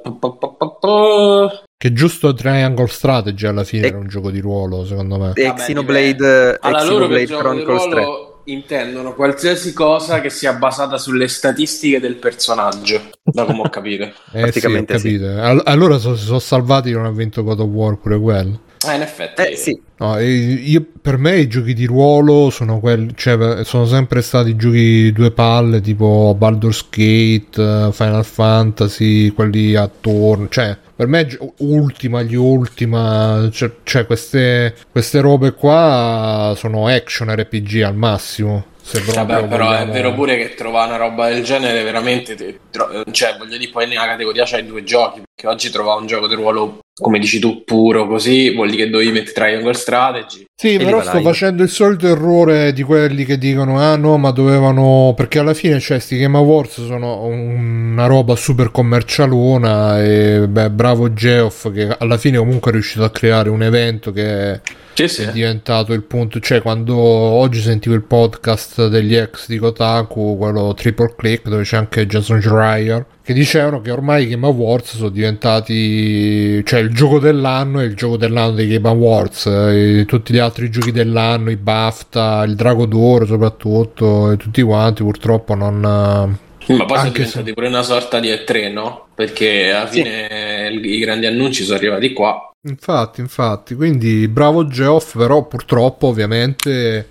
Che 1.78 1.92
giusto 1.92 2.34
Triangle 2.34 2.88
Strategy 2.88 3.46
alla 3.46 3.64
fine 3.64 3.84
E- 3.86 3.88
era 3.90 3.98
un 3.98 4.08
gioco 4.08 4.30
di 4.30 4.40
ruolo, 4.40 4.84
secondo 4.84 5.18
me. 5.18 5.32
e 5.34 5.52
Xenoblade, 5.54 6.58
Xenoblade 6.60 7.26
Chronicles 7.26 7.88
3. 7.88 8.06
Intendono 8.46 9.14
qualsiasi 9.14 9.72
cosa 9.72 10.20
che 10.20 10.30
sia 10.30 10.52
basata 10.54 10.98
sulle 10.98 11.28
statistiche 11.28 12.00
del 12.00 12.16
personaggio, 12.16 13.10
da 13.30 13.44
come 13.44 13.62
ho 13.62 13.68
capito. 13.68 14.04
Eh 14.32 14.52
sì, 14.52 14.66
ho 14.68 14.70
Praticamente 14.70 14.98
sì. 14.98 15.18
capito. 15.18 15.40
All- 15.40 15.62
allora 15.64 15.98
so- 15.98 16.16
si 16.16 16.24
sono 16.24 16.38
salvati 16.38 16.88
di 16.88 16.94
non 16.94 17.04
aver 17.04 17.16
vinto 17.16 17.42
God 17.42 17.60
of 17.60 17.68
War 17.68 17.98
pure 17.98 18.18
quello. 18.18 18.60
Eh, 18.92 18.96
in 18.96 19.02
effetti. 19.02 19.42
Eh 19.42 19.56
sì, 19.56 19.80
No, 19.98 20.18
io- 20.18 20.84
per 21.00 21.16
me 21.16 21.38
i 21.38 21.48
giochi 21.48 21.72
di 21.72 21.86
ruolo 21.86 22.50
sono 22.50 22.80
quelli, 22.80 23.12
cioè, 23.16 23.64
sono 23.64 23.86
sempre 23.86 24.20
stati 24.20 24.54
giochi 24.54 25.10
due 25.12 25.30
palle 25.30 25.80
tipo 25.80 26.34
Baldur's 26.36 26.86
Gate, 26.90 27.48
eh, 27.56 27.88
Final 27.92 28.24
Fantasy, 28.24 29.30
quelli 29.30 29.74
attorno, 29.74 30.48
cioè 30.50 30.76
per 30.94 31.06
me 31.06 31.26
Ultima, 31.58 32.22
gli 32.22 32.34
Ultima, 32.34 33.48
cioè, 33.52 33.70
cioè, 33.84 34.04
queste, 34.06 34.74
queste 34.90 35.20
robe 35.20 35.52
qua 35.52 36.54
sono 36.56 36.86
action 36.88 37.34
RPG 37.34 37.80
al 37.82 37.94
massimo. 37.96 38.66
Se 38.82 39.00
proprio 39.02 39.24
Vabbè, 39.24 39.48
però 39.48 39.64
vogliamo- 39.66 39.90
è 39.90 39.94
vero 39.94 40.14
pure 40.14 40.36
che 40.36 40.54
trovare 40.54 40.88
una 40.88 40.96
roba 40.96 41.28
del 41.28 41.42
genere 41.42 41.82
veramente. 41.82 42.34
te- 42.34 42.58
tro- 42.70 43.02
cioè, 43.10 43.36
voglio 43.38 43.56
dire, 43.58 43.70
poi 43.72 43.88
nella 43.88 44.06
categoria 44.06 44.44
c'hai 44.46 44.64
due 44.64 44.84
giochi. 44.84 45.22
Perché 45.38 45.52
oggi 45.52 45.68
trovare 45.68 46.00
un 46.00 46.06
gioco 46.06 46.28
di 46.28 46.34
ruolo, 46.34 46.78
come 46.98 47.18
dici 47.18 47.38
tu, 47.38 47.62
puro 47.62 48.06
così, 48.06 48.54
vuol 48.54 48.70
dire 48.70 48.84
che 48.84 48.90
dovevi 48.90 49.12
mettere 49.12 49.32
Triangle 49.32 49.74
Strategy. 49.74 50.46
Sì, 50.58 50.76
E 50.76 50.78
però 50.82 51.02
sto 51.02 51.20
facendo 51.20 51.62
il 51.62 51.68
solito 51.68 52.06
errore 52.06 52.72
di 52.72 52.82
quelli 52.82 53.26
che 53.26 53.36
dicono: 53.36 53.78
Ah 53.78 53.96
no, 53.96 54.16
ma 54.16 54.30
dovevano. 54.30 55.12
Perché 55.14 55.38
alla 55.38 55.52
fine, 55.52 55.78
cioè, 55.78 55.98
sti 55.98 56.16
Game 56.16 56.38
Awards 56.38 56.86
sono 56.86 57.26
una 57.26 58.06
roba 58.06 58.34
super 58.34 58.70
commercialona. 58.70 60.02
E 60.02 60.48
beh, 60.48 60.70
bravo 60.70 61.12
Geoff, 61.12 61.70
che 61.70 61.94
alla 61.98 62.16
fine 62.16 62.38
comunque 62.38 62.70
è 62.70 62.72
riuscito 62.74 63.04
a 63.04 63.10
creare 63.10 63.50
un 63.50 63.62
evento 63.62 64.12
che 64.12 64.62
Sì, 64.94 65.06
sì. 65.06 65.22
è 65.24 65.32
diventato 65.32 65.92
il 65.92 66.02
punto. 66.04 66.40
Cioè, 66.40 66.62
quando 66.62 66.96
oggi 66.96 67.60
sentivo 67.60 67.94
il 67.94 68.04
podcast 68.04 68.88
degli 68.88 69.14
ex 69.14 69.48
di 69.48 69.58
Kotaku, 69.58 70.38
quello 70.38 70.72
Triple 70.72 71.12
Click, 71.14 71.46
dove 71.46 71.62
c'è 71.62 71.76
anche 71.76 72.06
Jason 72.06 72.40
Schreier, 72.40 73.04
che 73.26 73.32
dicevano 73.34 73.80
che 73.80 73.90
ormai 73.90 74.22
i 74.22 74.28
Game 74.28 74.46
Awards 74.46 74.94
sono 74.96 75.08
diventati. 75.08 76.64
Cioè, 76.64 76.78
il 76.78 76.94
gioco 76.94 77.18
dell'anno 77.18 77.80
è 77.80 77.84
il 77.84 77.96
gioco 77.96 78.16
dell'anno 78.16 78.52
dei 78.52 78.68
Game 78.68 78.88
Awards. 78.88 79.46
E 79.46 80.04
tutti 80.06 80.32
gli 80.32 80.38
altri 80.38 80.70
giochi 80.70 80.92
dell'anno, 80.92 81.50
i 81.50 81.56
BAFTA, 81.56 82.44
il 82.44 82.54
Drago 82.54 82.86
d'Oro 82.86 83.26
soprattutto, 83.26 84.30
e 84.30 84.36
tutti 84.36 84.62
quanti 84.62 85.02
purtroppo 85.02 85.54
non. 85.56 85.80
Ma 85.80 86.84
poi 86.84 86.96
sono 86.98 87.10
diventati 87.10 87.24
se- 87.48 87.52
pure 87.52 87.66
una 87.68 87.82
sorta 87.82 88.20
di 88.20 88.28
E3, 88.30 88.72
no? 88.72 89.06
Perché 89.14 89.72
alla 89.72 89.88
Sì. 89.90 90.02
fine 90.02 90.68
il- 90.70 90.84
i 90.84 90.98
grandi 90.98 91.26
annunci 91.26 91.64
sono 91.64 91.76
arrivati 91.78 92.12
qua. 92.12 92.50
Infatti, 92.68 93.20
infatti, 93.20 93.74
quindi 93.74 94.26
bravo 94.26 94.66
Geoff, 94.66 95.16
però 95.16 95.46
purtroppo 95.46 96.08
ovviamente 96.08 97.08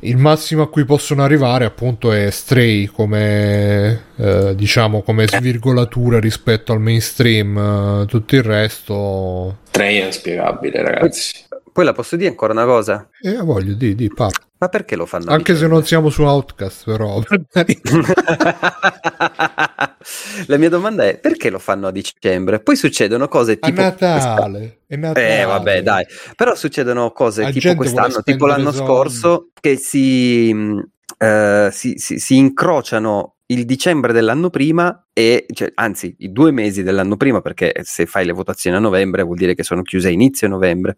il 0.00 0.16
massimo 0.16 0.62
a 0.62 0.68
cui 0.68 0.84
possono 0.84 1.24
arrivare 1.24 1.64
appunto 1.64 2.12
è 2.12 2.30
Stray 2.30 2.86
come 2.86 4.04
eh, 4.16 4.54
diciamo 4.54 5.02
come 5.02 5.26
svirgolatura 5.26 6.20
rispetto 6.20 6.72
al 6.72 6.80
mainstream, 6.80 8.02
eh, 8.02 8.06
tutto 8.06 8.36
il 8.36 8.42
resto 8.42 9.58
3 9.72 9.88
è 9.88 10.04
inspiegabile, 10.04 10.82
ragazzi. 10.82 11.43
Poi 11.74 11.84
la 11.84 11.92
posso 11.92 12.14
dire 12.14 12.28
ancora 12.30 12.52
una 12.52 12.64
cosa? 12.66 13.08
e 13.20 13.36
voglio 13.38 13.74
di, 13.74 13.96
di 13.96 14.08
parla. 14.08 14.38
Ma 14.58 14.68
perché 14.68 14.94
lo 14.94 15.06
fanno? 15.06 15.30
a 15.30 15.34
Anche 15.34 15.56
se 15.56 15.66
non 15.66 15.84
siamo 15.84 16.08
su 16.08 16.22
Outcast 16.22 16.84
però 16.84 17.20
La 20.46 20.56
mia 20.56 20.68
domanda 20.68 21.04
è 21.04 21.18
perché 21.18 21.50
lo 21.50 21.58
fanno 21.58 21.88
a 21.88 21.90
dicembre? 21.90 22.60
Poi 22.60 22.76
succedono 22.76 23.26
cose 23.26 23.52
a 23.52 23.56
tipo 23.56 23.80
Natale, 23.80 24.82
è 24.86 24.94
Natale. 24.96 25.40
Eh 25.40 25.44
vabbè 25.44 25.82
dai, 25.82 26.04
però 26.36 26.54
succedono 26.54 27.10
cose 27.10 27.42
La 27.42 27.50
tipo 27.50 27.74
quest'anno, 27.74 28.22
tipo 28.22 28.46
l'anno 28.46 28.70
soldi. 28.70 28.86
scorso, 28.86 29.48
che 29.60 29.76
si, 29.76 30.50
eh, 31.18 31.68
si, 31.72 31.94
si- 31.96 32.18
si 32.20 32.36
incrociano 32.36 33.33
il 33.46 33.64
dicembre 33.66 34.12
dell'anno 34.12 34.48
prima 34.48 35.06
e, 35.12 35.46
cioè, 35.52 35.70
anzi, 35.74 36.14
i 36.20 36.32
due 36.32 36.50
mesi 36.50 36.82
dell'anno 36.82 37.16
prima, 37.16 37.40
perché 37.40 37.72
se 37.82 38.06
fai 38.06 38.24
le 38.24 38.32
votazioni 38.32 38.76
a 38.76 38.80
novembre 38.80 39.22
vuol 39.22 39.36
dire 39.36 39.54
che 39.54 39.62
sono 39.62 39.82
chiuse 39.82 40.08
a 40.08 40.10
inizio 40.10 40.48
novembre. 40.48 40.96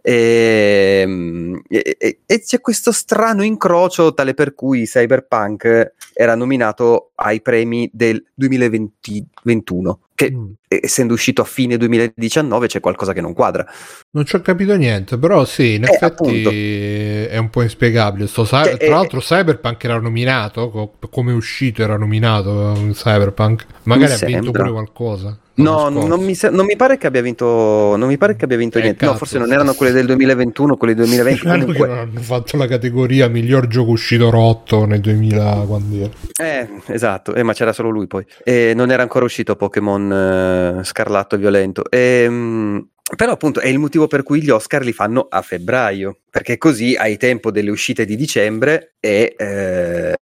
E, 0.00 1.04
mh, 1.06 1.60
e- 1.68 1.96
e- 1.98 2.20
e 2.26 2.40
c'è 2.40 2.60
questo 2.60 2.92
strano 2.92 3.42
incrocio 3.42 4.12
tale 4.14 4.34
per 4.34 4.54
cui 4.54 4.84
Cyberpunk 4.84 5.94
era 6.12 6.34
nominato 6.34 7.12
ai 7.16 7.40
premi 7.40 7.88
del 7.92 8.22
2021, 8.34 10.00
che 10.14 10.30
Mm. 10.30 10.52
essendo 10.68 11.12
uscito 11.14 11.42
a 11.42 11.44
fine 11.44 11.76
2019 11.76 12.66
c'è 12.68 12.80
qualcosa 12.80 13.12
che 13.12 13.20
non 13.20 13.32
quadra. 13.32 13.66
Non 14.10 14.24
ci 14.24 14.36
ho 14.36 14.40
capito 14.40 14.74
niente, 14.76 15.18
però 15.18 15.44
sì, 15.44 15.74
in 15.74 15.82
Eh, 15.84 15.86
effetti 15.90 16.04
appunto. 16.04 16.50
è 16.50 17.36
un 17.36 17.50
po' 17.50 17.62
inspiegabile. 17.62 18.26
Sto 18.26 18.44
Cioè, 18.46 18.76
tra 18.76 18.86
eh, 18.86 18.88
l'altro 18.90 19.20
Cyberpunk 19.20 19.82
era 19.84 19.98
nominato, 19.98 20.70
co- 20.70 20.94
come 21.10 21.32
è 21.32 21.34
uscito 21.34 21.82
era 21.82 21.96
nominato 21.96 22.74
eh, 22.74 22.90
Cyberpunk. 22.92 23.66
Magari 23.84 24.12
ha 24.12 24.16
vinto 24.18 24.42
sembra. 24.44 24.60
pure 24.62 24.72
qualcosa. 24.72 25.38
No, 25.56 25.88
non 25.88 26.20
mi, 26.24 26.34
se- 26.34 26.50
non 26.50 26.64
mi 26.66 26.74
pare 26.74 26.96
che 26.98 27.06
abbia 27.06 27.22
vinto, 27.22 27.94
non 27.96 28.08
mi 28.08 28.16
pare 28.18 28.34
che 28.34 28.44
abbia 28.44 28.56
vinto 28.56 28.78
Eh, 28.78 28.82
niente. 28.82 29.04
No, 29.04 29.12
cazzo, 29.12 29.24
forse 29.24 29.38
non 29.38 29.52
erano 29.52 29.74
quelle 29.74 29.92
del 29.92 30.06
2021, 30.06 30.76
quelle 30.76 30.94
del 30.94 31.04
2020. 31.04 31.38
Strano 31.38 31.64
che 31.70 31.78
Comunque, 31.78 31.98
hanno 32.00 32.20
fatto 32.20 32.56
la 32.56 32.66
categoria 32.66 33.28
miglior 33.28 33.66
gioco 33.68 33.90
uscito 33.92 34.30
rotto 34.30 34.84
nel 34.84 35.00
2000 35.00 35.64
quando 35.66 35.96
era. 35.96 36.10
eh, 36.42 36.68
esatto, 36.86 37.34
eh, 37.34 37.42
ma 37.44 37.52
c'era 37.52 37.72
solo 37.72 37.90
lui 37.90 38.06
poi. 38.08 38.24
E 38.42 38.72
non 38.74 38.90
era 38.90 39.02
ancora 39.02 39.24
uscito 39.24 39.54
Pokémon 39.56 40.78
eh, 40.80 40.84
Scarlatto 40.84 41.36
Violento. 41.36 41.84
Ehm, 41.88 42.88
però 43.16 43.32
appunto 43.32 43.60
è 43.60 43.68
il 43.68 43.78
motivo 43.78 44.06
per 44.06 44.22
cui 44.22 44.42
gli 44.42 44.48
Oscar 44.50 44.82
li 44.82 44.92
fanno 44.92 45.26
a 45.28 45.42
febbraio, 45.42 46.20
perché 46.30 46.56
così 46.56 46.94
hai 46.94 47.16
tempo 47.18 47.50
delle 47.50 47.70
uscite 47.70 48.06
di 48.06 48.16
dicembre 48.16 48.94
e 48.98 49.34
eh, 49.36 50.14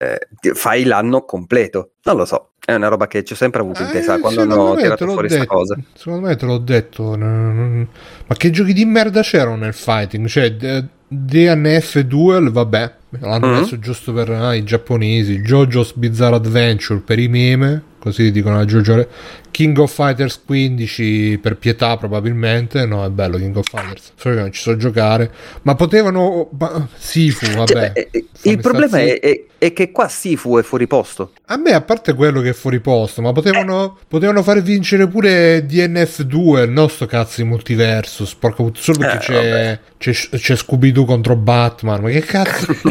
fai 0.54 0.82
l'anno 0.84 1.24
completo. 1.24 1.92
Non 2.02 2.16
lo 2.16 2.24
so, 2.24 2.50
è 2.64 2.74
una 2.74 2.88
roba 2.88 3.06
che 3.06 3.22
ci 3.22 3.34
ho 3.34 3.36
sempre 3.36 3.60
avuto 3.60 3.82
in 3.82 3.90
testa 3.90 4.16
Eh, 4.16 4.18
quando 4.18 4.42
hanno 4.42 4.74
tirato 4.74 5.06
fuori 5.06 5.28
questa 5.28 5.46
cosa. 5.46 5.78
Secondo 5.94 6.26
me 6.26 6.34
te 6.36 6.44
l'ho 6.44 6.58
detto. 6.58 7.16
Ma 7.16 8.34
che 8.36 8.50
giochi 8.50 8.72
di 8.72 8.84
merda 8.84 9.22
c'erano 9.22 9.56
nel 9.56 9.74
fighting? 9.74 10.26
Cioè, 10.26 10.56
DNF 11.06 12.00
Duel, 12.00 12.50
vabbè, 12.50 12.92
l'hanno 13.20 13.46
Mhm. 13.46 13.58
messo 13.60 13.78
giusto 13.78 14.12
per 14.12 14.28
ah, 14.30 14.54
i 14.54 14.64
giapponesi. 14.64 15.40
JoJo's 15.40 15.92
Bizarre 15.94 16.36
Adventure 16.36 16.98
per 17.00 17.20
i 17.20 17.28
meme, 17.28 17.82
così 18.02 18.32
dicono 18.32 18.58
a 18.58 18.64
Jojo. 18.64 19.06
King 19.52 19.78
of 19.78 19.94
Fighters 19.94 20.40
15 20.44 21.38
per 21.40 21.56
pietà 21.56 21.96
probabilmente. 21.96 22.84
No, 22.84 23.04
è 23.04 23.10
bello 23.10 23.36
King 23.36 23.54
of 23.56 23.68
Fighters. 23.68 24.10
Solo 24.16 24.34
che 24.34 24.40
non 24.40 24.50
ci 24.50 24.60
so 24.60 24.76
giocare. 24.76 25.30
Ma 25.62 25.76
potevano... 25.76 26.48
ma- 26.58 26.88
Sifu, 26.96 27.46
vabbè. 27.52 27.72
Cioè, 27.72 27.92
eh, 27.94 28.08
eh, 28.10 28.24
il 28.50 28.58
problema 28.58 28.98
è, 28.98 29.20
è- 29.20 29.44
è 29.58 29.72
che 29.72 29.92
qua 29.92 30.08
Sifu 30.08 30.58
è 30.58 30.62
fuori 30.64 30.88
posto. 30.88 31.30
A 31.46 31.56
me, 31.56 31.72
a 31.74 31.80
parte 31.82 32.14
quello 32.14 32.40
che 32.40 32.48
è 32.48 32.52
fuori 32.54 32.80
posto, 32.80 33.22
ma 33.22 33.30
potevano, 33.32 33.96
potevano 34.08 34.42
far 34.42 34.60
vincere 34.62 35.06
pure 35.06 35.64
DNF2, 35.64 36.64
il 36.64 36.70
nostro 36.70 37.06
cazzo 37.06 37.40
di 37.42 37.46
multiversus. 37.48 38.34
Porca 38.34 38.64
put- 38.64 38.78
solo 38.78 38.98
perché 38.98 39.38
Eh, 39.38 39.78
c'è, 39.98 40.10
c'è, 40.12 40.38
c'è 40.38 40.56
Scooby-Doo 40.56 41.04
contro 41.04 41.36
Batman. 41.36 42.00
Ma 42.02 42.08
che 42.10 42.20
cazzo? 42.22 42.66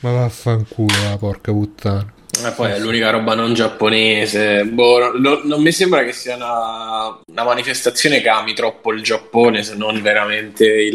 ma 0.00 0.10
vaffanculo, 0.10 0.92
la 1.08 1.16
porca 1.16 1.52
puttana. 1.52 2.12
E 2.44 2.50
poi 2.52 2.72
è 2.72 2.78
l'unica 2.78 3.10
roba 3.10 3.34
non 3.34 3.54
giapponese. 3.54 4.64
Boh, 4.64 5.12
no- 5.18 5.40
non 5.44 5.62
mi 5.62 5.72
sembra 5.72 6.04
che 6.04 6.12
sia 6.12 6.36
una, 6.36 7.18
una 7.26 7.44
manifestazione 7.44 8.20
che 8.20 8.28
ami 8.28 8.52
troppo 8.54 8.92
il 8.92 9.02
Giappone, 9.02 9.62
se 9.62 9.74
non 9.76 10.02
veramente 10.02 10.66
il, 10.66 10.94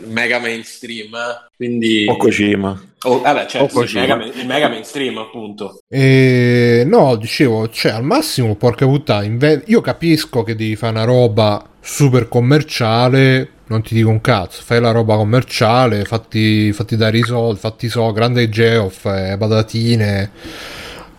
il 0.00 0.08
mega 0.08 0.38
mainstream. 0.38 1.14
eh. 1.14 1.46
Quindi, 1.56 2.06
O 2.08 2.16
Kojima. 2.16 2.82
Oh, 3.02 3.20
vabbè, 3.20 3.46
certo, 3.46 3.78
O 3.78 3.86
sì, 3.86 3.96
il, 3.96 4.00
mega, 4.00 4.24
il 4.24 4.46
mega 4.46 4.68
mainstream, 4.68 5.18
appunto. 5.18 5.78
E, 5.88 6.82
no, 6.86 7.16
dicevo, 7.16 7.68
cioè 7.68 7.92
al 7.92 8.04
massimo, 8.04 8.56
porca 8.56 8.86
puttana, 8.86 9.22
inve- 9.24 9.62
io 9.66 9.80
capisco 9.80 10.42
che 10.42 10.56
devi 10.56 10.74
fare 10.76 10.92
una 10.92 11.04
roba 11.04 11.64
super 11.80 12.28
commerciale, 12.28 13.48
non 13.68 13.82
ti 13.82 13.94
dico 13.94 14.08
un 14.08 14.20
cazzo, 14.20 14.62
fai 14.62 14.80
la 14.80 14.90
roba 14.90 15.16
commerciale, 15.16 16.04
fatti, 16.04 16.72
fatti 16.72 16.96
dare 16.96 17.18
i 17.18 17.22
soldi, 17.22 17.60
fatti 17.60 17.88
so, 17.88 18.10
grande 18.12 18.48
Geoff, 18.48 19.04
eh, 19.06 19.36
patatine, 19.38 20.30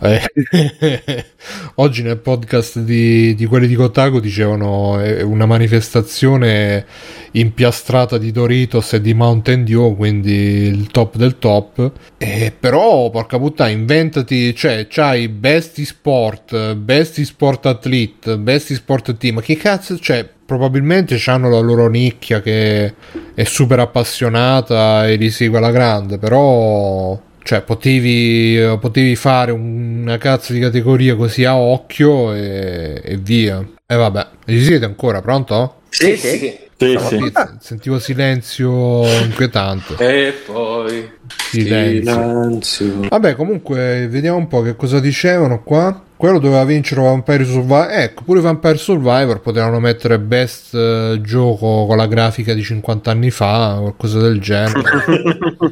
Eh, 0.02 1.24
oggi 1.76 2.02
nel 2.02 2.16
podcast 2.16 2.78
di, 2.78 3.34
di 3.34 3.44
quelli 3.44 3.66
di 3.66 3.74
Kotaku 3.74 4.18
dicevano 4.18 4.98
è 4.98 5.20
una 5.20 5.44
manifestazione 5.44 6.86
impiastrata 7.32 8.16
di 8.16 8.32
Doritos 8.32 8.94
e 8.94 9.02
di 9.02 9.12
Mountain 9.12 9.62
Dew, 9.62 9.94
quindi 9.96 10.32
il 10.32 10.86
top 10.86 11.16
del 11.16 11.38
top. 11.38 11.92
E 12.16 12.50
però, 12.58 13.10
porca 13.10 13.38
puttana, 13.38 13.68
inventati, 13.68 14.54
cioè, 14.54 14.86
c'hai 14.88 15.28
Best 15.28 15.82
Sport, 15.82 16.74
Best 16.76 17.20
Sport 17.20 17.66
Athlete, 17.66 18.38
Best 18.38 18.72
Sport 18.72 19.18
Team. 19.18 19.40
Che 19.40 19.56
cazzo, 19.56 19.98
cioè, 19.98 20.26
probabilmente 20.46 21.20
hanno 21.26 21.50
la 21.50 21.60
loro 21.60 21.88
nicchia 21.88 22.40
che 22.40 22.94
è 23.34 23.44
super 23.44 23.80
appassionata 23.80 25.06
e 25.06 25.16
li 25.16 25.30
segue 25.30 25.58
alla 25.58 25.70
grande, 25.70 26.16
però 26.16 27.28
cioè, 27.42 27.62
potevi, 27.62 28.76
potevi 28.80 29.16
fare 29.16 29.50
una 29.52 30.18
cazzo 30.18 30.52
di 30.52 30.60
categoria 30.60 31.16
così 31.16 31.44
a 31.44 31.56
occhio 31.56 32.34
e, 32.34 33.00
e 33.04 33.16
via. 33.16 33.66
E 33.86 33.96
vabbè, 33.96 34.26
ci 34.46 34.62
siete 34.62 34.84
ancora? 34.84 35.20
Pronto? 35.20 35.80
Sì, 35.88 36.16
sì. 36.16 36.68
Sì, 36.80 36.98
sì. 36.98 37.32
Sentivo 37.60 37.98
silenzio 37.98 39.04
inquietante. 39.22 39.96
E 39.98 40.32
poi 40.46 41.10
Silenzio. 41.50 42.12
silenzio. 42.12 43.08
Vabbè, 43.08 43.34
comunque, 43.34 44.06
vediamo 44.08 44.38
un 44.38 44.46
po' 44.48 44.62
che 44.62 44.76
cosa 44.76 44.98
dicevano 44.98 45.62
qua. 45.62 46.04
Quello 46.20 46.38
doveva 46.38 46.64
vincere 46.64 47.00
Vampire 47.00 47.44
Survivor. 47.46 47.88
Ecco, 47.92 48.24
pure 48.24 48.42
Vampire 48.42 48.76
Survivor 48.76 49.40
potevano 49.40 49.80
mettere 49.80 50.18
best 50.18 50.74
eh, 50.74 51.18
gioco 51.22 51.86
con 51.86 51.96
la 51.96 52.06
grafica 52.06 52.52
di 52.52 52.62
50 52.62 53.10
anni 53.10 53.30
fa, 53.30 53.78
qualcosa 53.80 54.18
del 54.18 54.38
genere. 54.38 54.82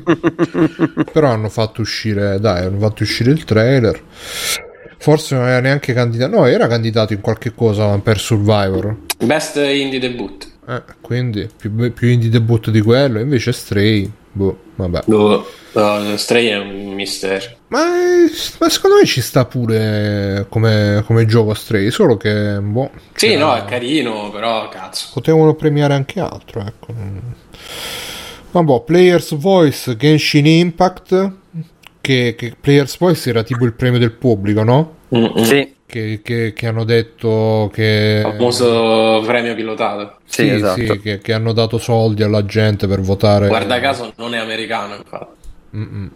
Però 1.12 1.28
hanno 1.28 1.50
fatto 1.50 1.82
uscire, 1.82 2.40
dai, 2.40 2.64
hanno 2.64 2.78
fatto 2.78 3.02
uscire 3.02 3.30
il 3.30 3.44
trailer. 3.44 4.00
Forse 4.96 5.34
non 5.34 5.48
era 5.48 5.60
neanche 5.60 5.92
candidato. 5.92 6.34
No, 6.34 6.46
era 6.46 6.66
candidato 6.66 7.12
in 7.12 7.20
qualche 7.20 7.52
cosa 7.52 7.84
Vampire 7.84 8.18
Survivor. 8.18 8.96
Best 9.22 9.56
indie 9.56 10.00
debut. 10.00 10.48
Eh, 10.66 10.82
quindi 11.02 11.46
più, 11.54 11.92
più 11.92 12.08
indie 12.08 12.30
debut 12.30 12.70
di 12.70 12.80
quello. 12.80 13.20
Invece 13.20 13.52
Stray. 13.52 14.10
Boh, 14.32 14.58
vabbè. 14.76 15.02
No, 15.08 15.44
no, 15.72 16.16
Stray 16.16 16.46
è 16.46 16.56
un 16.56 16.94
mistero. 16.94 17.57
Ma, 17.68 17.80
ma 18.60 18.68
secondo 18.70 18.96
me 18.96 19.04
ci 19.04 19.20
sta 19.20 19.44
pure 19.44 20.46
come, 20.48 21.02
come 21.06 21.26
gioco 21.26 21.52
Stray. 21.54 21.90
Solo 21.90 22.16
che, 22.16 22.58
boh. 22.60 22.90
Sì, 23.14 23.28
c'era- 23.28 23.44
no, 23.44 23.54
è 23.56 23.64
carino, 23.64 24.30
però 24.30 24.68
cazzo. 24.68 25.08
Potevano 25.12 25.54
premiare 25.54 25.94
anche 25.94 26.18
altro, 26.20 26.60
ecco. 26.66 26.94
Vabbè, 28.50 28.82
Players 28.84 29.34
Voice 29.36 29.96
Genshin 29.96 30.46
Impact. 30.46 31.32
Che, 32.00 32.34
che 32.38 32.54
Players 32.58 32.96
Voice 32.96 33.28
era 33.28 33.42
tipo 33.42 33.66
il 33.66 33.74
premio 33.74 33.98
del 33.98 34.12
pubblico, 34.12 34.62
no? 34.62 34.94
Mm-mm. 35.14 35.42
Sì, 35.42 35.74
Che, 35.84 36.20
che- 36.22 36.52
che 36.54 36.66
hanno 36.66 36.84
detto 36.84 37.70
che. 37.72 38.20
Famoso 38.22 39.22
premio 39.26 39.54
pilotato. 39.54 40.16
sì, 40.24 40.44
Sì, 40.44 40.48
esatto. 40.48 40.80
sì, 40.94 41.00
che, 41.00 41.18
che 41.18 41.32
hanno 41.34 41.52
dato 41.52 41.76
soldi 41.76 42.22
alla 42.22 42.46
gente 42.46 42.86
per 42.86 43.00
votare. 43.02 43.48
Guarda 43.48 43.78
caso 43.80 44.12
non 44.16 44.34
è 44.34 44.38
americano, 44.38 44.94
infatti. 44.96 45.36
Mm-mm. 45.76 46.10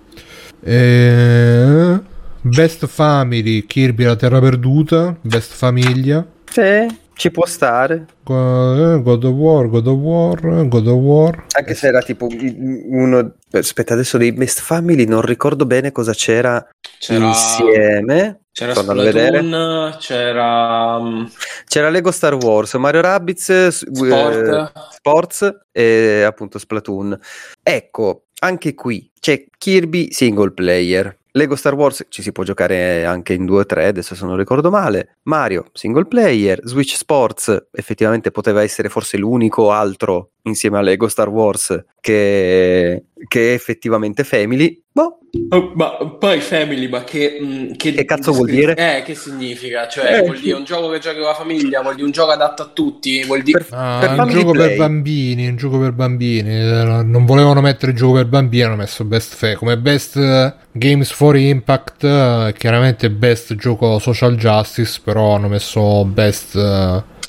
Eh, 0.64 2.00
Best 2.42 2.86
Family 2.86 3.66
Kirby 3.66 4.04
la 4.04 4.16
Terra 4.16 4.40
Perduta. 4.40 5.16
Best 5.20 5.52
Famiglia. 5.52 6.24
Sì, 6.50 6.86
ci 7.14 7.30
può 7.30 7.46
stare. 7.46 8.06
Eh, 8.28 9.00
God 9.02 9.24
of 9.24 9.34
War, 9.34 9.68
God 9.68 9.86
of 9.86 9.98
War, 9.98 10.68
God 10.68 10.86
of 10.86 11.00
War. 11.00 11.44
Anche 11.56 11.74
se 11.74 11.86
era 11.88 12.00
tipo 12.02 12.28
uno. 12.28 13.34
Aspetta, 13.50 13.94
adesso 13.94 14.18
dei 14.18 14.32
Best 14.32 14.60
Family 14.60 15.04
non 15.04 15.22
ricordo 15.22 15.66
bene 15.66 15.92
cosa 15.92 16.12
c'era, 16.12 16.64
C'era, 16.98 17.24
insieme. 17.26 18.40
c'era 18.52 18.70
Sto 18.72 18.80
andando 18.80 19.02
a 19.02 19.04
vedere. 19.04 19.38
Splatoon, 19.38 19.96
c'era 19.98 20.98
mm, 21.00 21.24
C'era 21.66 21.88
Lego 21.90 22.10
Star 22.10 22.34
Wars, 22.34 22.74
Mario 22.74 23.00
Rabbids, 23.02 23.48
eh, 23.50 23.70
Sport. 23.70 24.72
Sports 24.90 25.54
e 25.72 26.22
appunto 26.22 26.58
Splatoon. 26.58 27.18
Ecco, 27.62 28.24
anche 28.42 28.74
qui 28.74 29.10
c'è 29.18 29.44
Kirby 29.56 30.10
single 30.10 30.52
player. 30.52 31.16
Lego 31.34 31.56
Star 31.56 31.74
Wars 31.74 32.04
ci 32.10 32.20
si 32.20 32.30
può 32.30 32.44
giocare 32.44 33.06
anche 33.06 33.32
in 33.32 33.46
2 33.46 33.60
o 33.60 33.64
3, 33.64 33.86
adesso 33.86 34.14
se 34.14 34.26
non 34.26 34.36
ricordo 34.36 34.70
male. 34.70 35.16
Mario 35.22 35.64
single 35.72 36.04
player, 36.04 36.60
Switch 36.64 36.94
Sports 36.94 37.68
effettivamente 37.72 38.30
poteva 38.30 38.62
essere 38.62 38.90
forse 38.90 39.16
l'unico 39.16 39.70
altro 39.70 40.32
insieme 40.42 40.76
a 40.76 40.82
Lego 40.82 41.08
Star 41.08 41.30
Wars 41.30 41.84
che, 42.00 43.04
che 43.26 43.50
è 43.50 43.54
effettivamente 43.54 44.24
family. 44.24 44.81
Boh, 44.94 45.18
Oh, 45.48 45.72
ma 45.74 45.96
poi 46.18 46.40
Family, 46.40 46.86
ma 46.88 47.02
che, 47.04 47.38
mm, 47.42 47.70
Che 47.76 48.04
cazzo 48.04 48.32
vuol 48.32 48.50
dire? 48.50 48.74
Eh, 48.76 49.02
che 49.02 49.14
significa? 49.14 49.88
Cioè, 49.88 50.18
Eh, 50.18 50.22
vuol 50.22 50.38
dire 50.38 50.54
un 50.58 50.64
gioco 50.64 50.90
che 50.90 50.98
giochi 50.98 51.16
con 51.16 51.26
la 51.28 51.34
famiglia, 51.34 51.80
vuol 51.80 51.94
dire 51.94 52.04
un 52.06 52.12
gioco 52.12 52.32
adatto 52.32 52.62
a 52.62 52.70
tutti, 52.74 53.24
vuol 53.24 53.40
dire... 53.42 53.64
per, 53.64 53.66
Ah, 53.78 53.98
per 54.00 54.18
un 54.20 54.28
gioco 54.28 54.50
play. 54.52 54.68
per 54.68 54.76
bambini, 54.76 55.48
un 55.48 55.56
gioco 55.56 55.78
per 55.78 55.92
bambini. 55.92 56.50
Eh, 56.50 57.02
Non 57.04 57.24
volevano 57.24 57.62
mettere 57.62 57.92
il 57.92 57.96
gioco 57.96 58.12
per 58.14 58.26
bambini, 58.26 58.62
hanno 58.64 58.76
messo 58.76 59.04
Best 59.04 59.34
Fa- 59.34 59.54
come 59.56 59.78
Best 59.78 60.16
eh, 60.16 60.54
Games 60.72 61.10
for 61.10 61.36
Impact, 61.38 62.04
eh, 62.04 62.54
chiaramente 62.58 63.08
Best 63.10 63.54
gioco 63.56 63.98
social 63.98 64.36
justice, 64.36 65.00
però 65.02 65.36
hanno 65.36 65.48
messo 65.48 66.04
Best 66.04 66.54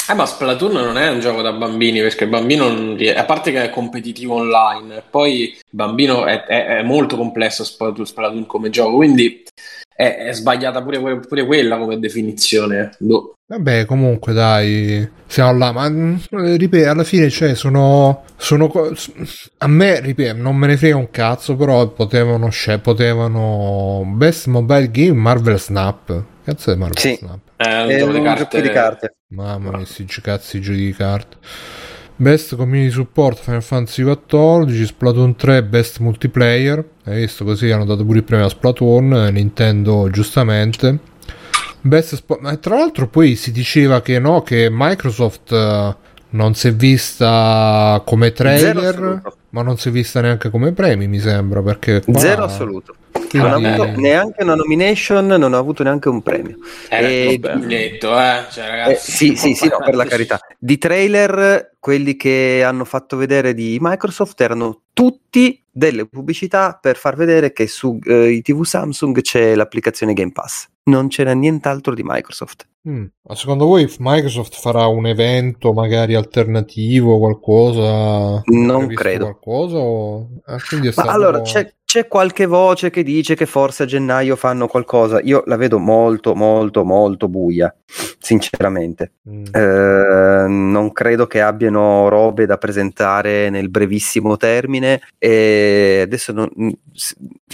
eh, 0.08 0.12
Eh, 0.12 0.16
ma 0.16 0.26
Splatoon 0.26 0.74
non 0.74 0.98
è 0.98 1.10
un 1.10 1.20
gioco 1.20 1.42
da 1.42 1.54
bambini, 1.54 2.00
perché 2.02 2.26
il 2.26 2.30
bambino, 2.30 2.68
non 2.70 2.96
rie- 2.98 3.16
a 3.16 3.24
parte 3.26 3.52
che 3.52 3.64
è 3.64 3.70
competitivo 3.70 4.36
online, 4.36 5.02
poi 5.10 5.42
il 5.50 5.58
bambino 5.70 6.26
è, 6.26 6.44
è- 6.46 6.66
è 6.80 6.84
molto 6.84 7.16
complesso 7.16 7.64
Splatoon, 7.64 8.06
Splatoon 8.06 8.46
come 8.46 8.70
gioco, 8.70 8.96
quindi 8.98 9.44
è, 9.96 10.26
è 10.28 10.34
sbagliata 10.34 10.82
pure, 10.82 11.20
pure 11.20 11.46
quella 11.46 11.78
come 11.78 12.00
definizione. 12.00 12.92
Boh. 13.00 13.34
Vabbè, 13.46 13.86
comunque 13.86 14.34
dai, 14.34 15.08
siamo 15.28 15.56
là, 15.58 15.72
ma 15.72 15.88
mm, 15.90 16.16
ripeto, 16.32 16.90
alla 16.90 17.04
fine, 17.04 17.30
cioè, 17.30 17.54
sono, 17.56 18.24
sono 18.38 18.72
a 19.60 19.68
me, 19.68 20.00
ripeto, 20.00 20.36
non 20.42 20.56
me 20.56 20.68
ne 20.68 20.78
frega 20.78 20.96
un 20.96 21.12
cazzo, 21.12 21.56
però 21.56 21.88
potevano, 21.90 22.50
sce- 22.50 22.80
potevano 22.80 24.04
Best 24.06 24.48
Mobile 24.48 24.90
Game 24.92 25.14
Marvel 25.14 25.60
Snap. 25.60 26.24
Cazzo 26.44 26.72
è 26.72 26.76
Marvel 26.76 26.98
Sì. 26.98 27.16
Snap? 27.16 27.40
È 27.56 27.82
un 27.82 27.90
È 27.90 27.98
gioco 27.98 28.12
un 28.12 28.18
di 28.18 28.24
gioco 28.24 28.36
carte. 28.36 28.62
di 28.62 28.70
carte. 28.70 29.16
Mamma 29.30 29.72
mia, 29.78 29.86
sti 29.86 30.06
cazzi 30.22 30.60
giochi 30.62 30.86
di 30.86 30.94
carte. 30.94 31.38
Best 32.16 32.56
Community 32.56 32.92
Support 32.92 33.40
Final 33.40 33.64
Fantasy 33.64 34.04
XIV, 34.04 34.84
Splatoon 34.86 35.36
3 35.36 35.64
Best 35.64 36.00
Multiplayer. 36.00 36.84
Hai 37.06 37.22
visto 37.22 37.44
così 37.44 37.72
hanno 37.72 37.86
dato 37.86 38.06
pure 38.06 38.20
il 38.20 38.24
premio 38.24 38.46
a 38.46 38.50
Splatoon, 38.50 39.14
eh, 39.14 39.32
Nintendo 39.32 40.10
giustamente. 40.10 41.00
Best 41.82 42.16
Spo- 42.16 42.38
ma 42.42 42.56
tra 42.58 42.76
l'altro 42.78 43.08
poi 43.08 43.36
si 43.36 43.52
diceva 43.52 44.02
che 44.02 44.20
no, 44.20 44.42
che 44.42 44.68
Microsoft 44.72 45.52
eh, 45.52 45.96
non 46.30 46.54
si 46.56 46.68
è 46.70 46.74
vista 46.74 48.02
come 48.06 48.32
trailer, 48.32 49.22
ma 49.50 49.62
non 49.64 49.78
si 49.78 49.90
è 49.90 49.92
vista 49.92 50.22
neanche 50.22 50.50
come 50.50 50.72
premi, 50.72 51.08
mi 51.08 51.20
sembra, 51.20 51.62
perché 51.62 52.02
qua- 52.02 52.20
Zero 52.20 52.44
assoluto. 52.44 52.96
Quindi- 53.40 53.62
Non 53.62 53.66
ha 53.66 53.74
avuto 53.84 54.00
neanche 54.00 54.44
una 54.44 54.56
nomination, 54.56 55.26
non 55.26 55.54
ha 55.54 55.58
avuto 55.58 55.84
neanche 55.84 56.10
un 56.10 56.22
premio. 56.22 56.58
Era 56.90 57.08
E- 57.08 57.40
netto, 57.60 58.20
eh. 58.20 58.44
Cioè, 58.52 58.64
Eh, 58.64 58.70
ragazzi, 58.70 59.12
sì, 59.12 59.36
sì, 59.36 59.54
sì, 59.54 59.68
no, 59.68 59.78
per 59.84 59.96
la 59.96 60.06
carità. 60.06 60.40
Di 60.58 60.78
trailer, 60.78 61.72
quelli 61.80 62.16
che 62.16 62.64
hanno 62.66 62.86
fatto 62.86 63.18
vedere 63.18 63.54
di 63.54 63.78
Microsoft 63.82 64.40
erano 64.42 64.82
tutti 64.94 65.62
delle 65.76 66.06
pubblicità 66.08 66.78
per 66.80 66.96
far 66.98 67.16
vedere 67.16 67.52
che 67.52 67.66
su 67.68 67.98
eh, 68.06 68.30
i 68.30 68.42
TV 68.42 68.64
Samsung 68.64 69.20
c'è 69.22 69.56
l'applicazione 69.56 70.14
Game 70.14 70.32
Pass. 70.32 70.68
Non 70.86 71.08
c'era 71.08 71.34
nient'altro 71.34 71.94
di 71.96 72.04
Microsoft. 72.06 72.68
Mm. 72.88 73.06
Ma 73.22 73.36
secondo 73.36 73.66
voi 73.66 73.90
Microsoft 74.00 74.60
farà 74.60 74.86
un 74.88 75.08
evento 75.08 75.72
magari 75.72 76.14
alternativo, 76.16 77.18
qualcosa? 77.18 78.42
Non 78.46 78.88
credo. 78.88 79.24
Qualcosa? 79.24 79.78
O... 79.78 80.28
Ah, 80.46 80.58
Ma 80.72 80.92
stato- 80.92 81.10
allora 81.10 81.42
c'è, 81.42 81.74
c'è 81.94 82.08
qualche 82.08 82.48
voce 82.48 82.90
che 82.90 83.04
dice 83.04 83.36
che 83.36 83.46
forse 83.46 83.84
a 83.84 83.86
gennaio 83.86 84.36
fanno 84.36 84.66
qualcosa. 84.66 85.22
Io 85.22 85.44
la 85.46 85.58
vedo 85.58 85.78
molto, 85.78 86.34
molto, 86.34 86.84
molto 86.84 87.28
buia, 87.28 87.72
sinceramente. 88.18 89.12
Mm. 89.30 89.44
Eh, 89.52 90.48
non 90.48 90.92
credo 90.92 91.28
che 91.28 91.40
abbiano 91.40 92.10
robe 92.10 92.48
da 92.48 92.58
presentare 92.58 93.52
nel 93.52 93.70
brevissimo 93.70 94.38
termine 94.38 95.02
e 95.20 96.00
adesso 96.02 96.32
non, 96.32 96.50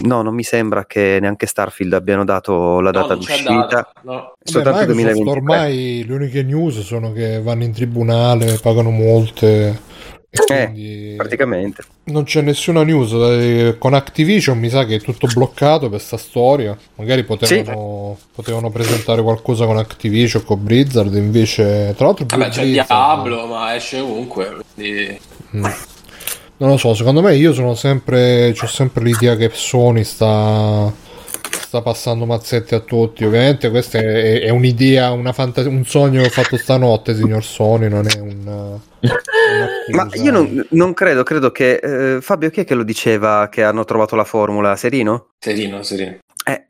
no, 0.04 0.22
non 0.22 0.34
mi 0.34 0.44
sembra 0.44 0.86
che 0.86 1.18
neanche 1.20 1.46
Starfield 1.46 1.92
abbiano 1.92 2.24
dato 2.24 2.80
la 2.80 2.92
no, 2.92 3.02
data 3.02 3.18
c'è 3.18 3.44
d'uscita. 3.44 3.92
no. 4.04 4.36
Soltanto 4.42 4.86
2023. 4.86 5.30
ormai 5.30 6.06
le 6.08 6.14
uniche 6.14 6.44
news 6.44 6.80
sono 6.80 7.12
che 7.12 7.42
vanno 7.42 7.66
in 7.66 7.74
tribunale, 7.74 8.58
pagano 8.62 8.90
molte. 8.90 9.88
Eh, 10.32 10.44
quindi 10.46 11.14
praticamente. 11.18 11.84
non 12.06 12.24
c'è 12.24 12.42
nessuna 12.42 12.84
news. 12.84 13.12
Eh, 13.14 13.76
Con 13.80 13.94
Activision 13.96 14.60
mi 14.60 14.70
sa 14.70 14.86
che 14.86 14.96
è 14.96 15.02
tutto 15.02 15.28
bloccato 15.34 15.90
per 15.90 16.00
sta 16.00 16.18
storia. 16.18 16.78
Magari 16.96 17.24
potevano, 17.24 18.18
potevano 18.34 18.70
presentare 18.70 19.24
qualcosa 19.24 19.66
con 19.66 19.78
Activision, 19.78 20.44
con 20.44 20.64
Blizzard. 20.64 21.16
Invece, 21.16 21.94
tra 21.98 22.06
l'altro, 22.06 22.26
Vabbè, 22.28 22.50
c'è 22.50 22.62
Blizzard- 22.62 22.88
Diablo, 22.88 23.48
ma 23.48 23.76
esce 23.76 24.00
ovunque, 24.00 24.56
quindi... 24.76 25.20
Mm. 25.56 25.66
Non 26.58 26.72
lo 26.72 26.78
so, 26.78 26.94
secondo 26.94 27.22
me 27.22 27.36
io 27.36 27.54
sono 27.54 27.74
sempre. 27.74 28.54
C'ho 28.54 28.68
sempre 28.68 29.02
l'idea 29.04 29.36
che 29.38 29.50
Sony 29.54 30.04
sta. 30.04 30.92
Sta 31.70 31.84
passando 31.84 32.26
mazzetti 32.26 32.74
a 32.74 32.80
tutti. 32.80 33.24
Ovviamente 33.24 33.70
questa 33.70 34.00
è, 34.00 34.42
è 34.42 34.50
un'idea, 34.50 35.12
una 35.12 35.34
fantasia, 35.34 35.70
un 35.70 35.86
sogno 35.86 36.24
fatto 36.24 36.58
stanotte, 36.58 37.14
signor 37.14 37.44
Sony, 37.44 37.88
non 37.88 38.08
è 38.08 38.20
un... 38.20 38.80
Ma 39.92 40.08
io 40.14 40.32
non, 40.32 40.66
non, 40.72 40.96
credo, 40.96 41.22
credo 41.22 41.52
che... 41.52 41.76
Eh, 41.76 42.22
Fabio, 42.22 42.50
chi 42.50 42.62
è 42.62 42.66
che 42.66 42.74
lo 42.74 42.82
diceva 42.82 43.50
che 43.52 43.62
hanno 43.62 43.86
trovato 43.86 44.16
la 44.16 44.24
formula? 44.24 44.76
Serino? 44.76 45.34
Serino, 45.38 45.84
Serino. 45.84 46.18
Eh, 46.44 46.66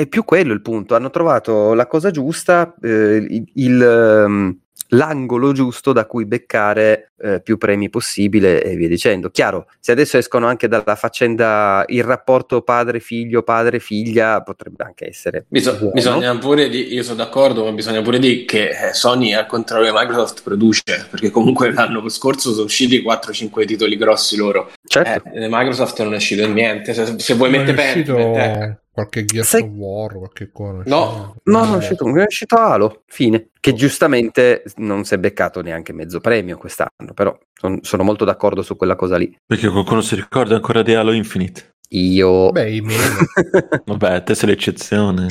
è 0.00 0.06
più 0.06 0.24
quello 0.24 0.52
il 0.52 0.62
punto. 0.62 0.94
Hanno 0.94 1.10
trovato 1.10 1.74
la 1.74 1.88
cosa 1.88 2.12
giusta, 2.12 2.72
eh, 2.80 3.16
il... 3.28 3.50
il 3.54 4.24
um 4.26 4.58
l'angolo 4.88 5.52
giusto 5.52 5.92
da 5.92 6.06
cui 6.06 6.26
beccare 6.26 7.12
eh, 7.18 7.40
più 7.40 7.56
premi 7.56 7.88
possibile 7.88 8.62
e 8.62 8.76
via 8.76 8.88
dicendo. 8.88 9.30
Chiaro, 9.30 9.66
se 9.80 9.92
adesso 9.92 10.18
escono 10.18 10.46
anche 10.46 10.68
dalla 10.68 10.94
faccenda 10.94 11.84
il 11.88 12.04
rapporto 12.04 12.62
padre-figlio, 12.62 13.42
padre-figlia, 13.42 14.42
potrebbe 14.42 14.84
anche 14.84 15.08
essere. 15.08 15.46
Biso- 15.48 15.76
buono. 15.76 15.92
Bisogna 15.92 16.36
pure 16.38 16.68
di, 16.68 16.92
io 16.92 17.02
sono 17.02 17.16
d'accordo, 17.16 17.64
ma 17.64 17.72
bisogna 17.72 18.02
pure 18.02 18.18
dire 18.18 18.44
che 18.44 18.68
eh, 18.68 18.92
Sony 18.92 19.32
al 19.32 19.46
contrario 19.46 19.90
di 19.90 19.96
Microsoft 19.96 20.42
produce, 20.42 21.06
perché 21.10 21.30
comunque 21.30 21.72
l'anno 21.72 22.06
scorso 22.08 22.52
sono 22.52 22.64
usciti 22.64 23.02
4-5 23.02 23.66
titoli 23.66 23.96
grossi 23.96 24.36
loro. 24.36 24.70
Certo. 24.86 25.30
Eh, 25.32 25.48
Microsoft 25.48 26.02
non 26.02 26.14
è 26.14 26.16
uscito 26.16 26.46
niente, 26.46 26.94
se, 26.94 27.18
se 27.18 27.34
vuoi 27.34 27.50
mettere 27.50 27.74
pente, 27.74 28.80
qualche 28.96 29.26
Gears 29.26 29.48
Sai... 29.48 29.60
of 29.60 29.68
War, 29.74 30.16
qualche 30.16 30.50
cosa. 30.50 30.82
No, 30.86 31.36
no, 31.42 31.64
non 31.64 31.74
è 31.74 31.76
uscito, 31.76 32.06
è 32.06 32.24
uscito 32.24 32.56
Halo, 32.56 33.02
fine. 33.06 33.50
Che 33.60 33.74
giustamente 33.74 34.62
non 34.76 35.04
si 35.04 35.12
è 35.12 35.18
beccato 35.18 35.60
neanche 35.60 35.92
mezzo 35.92 36.18
premio 36.18 36.56
quest'anno, 36.56 37.12
però 37.12 37.38
son, 37.52 37.80
sono 37.82 38.04
molto 38.04 38.24
d'accordo 38.24 38.62
su 38.62 38.74
quella 38.74 38.96
cosa 38.96 39.18
lì. 39.18 39.36
Perché 39.44 39.68
qualcuno 39.68 40.00
si 40.00 40.14
ricorda 40.14 40.54
ancora 40.54 40.80
di 40.80 40.94
Halo 40.94 41.12
Infinite? 41.12 41.74
Io... 41.90 42.50
Beh, 42.52 42.70
i 42.70 42.82
Vabbè, 43.84 44.22
te 44.22 44.34
sei 44.34 44.48
l'eccezione. 44.48 45.26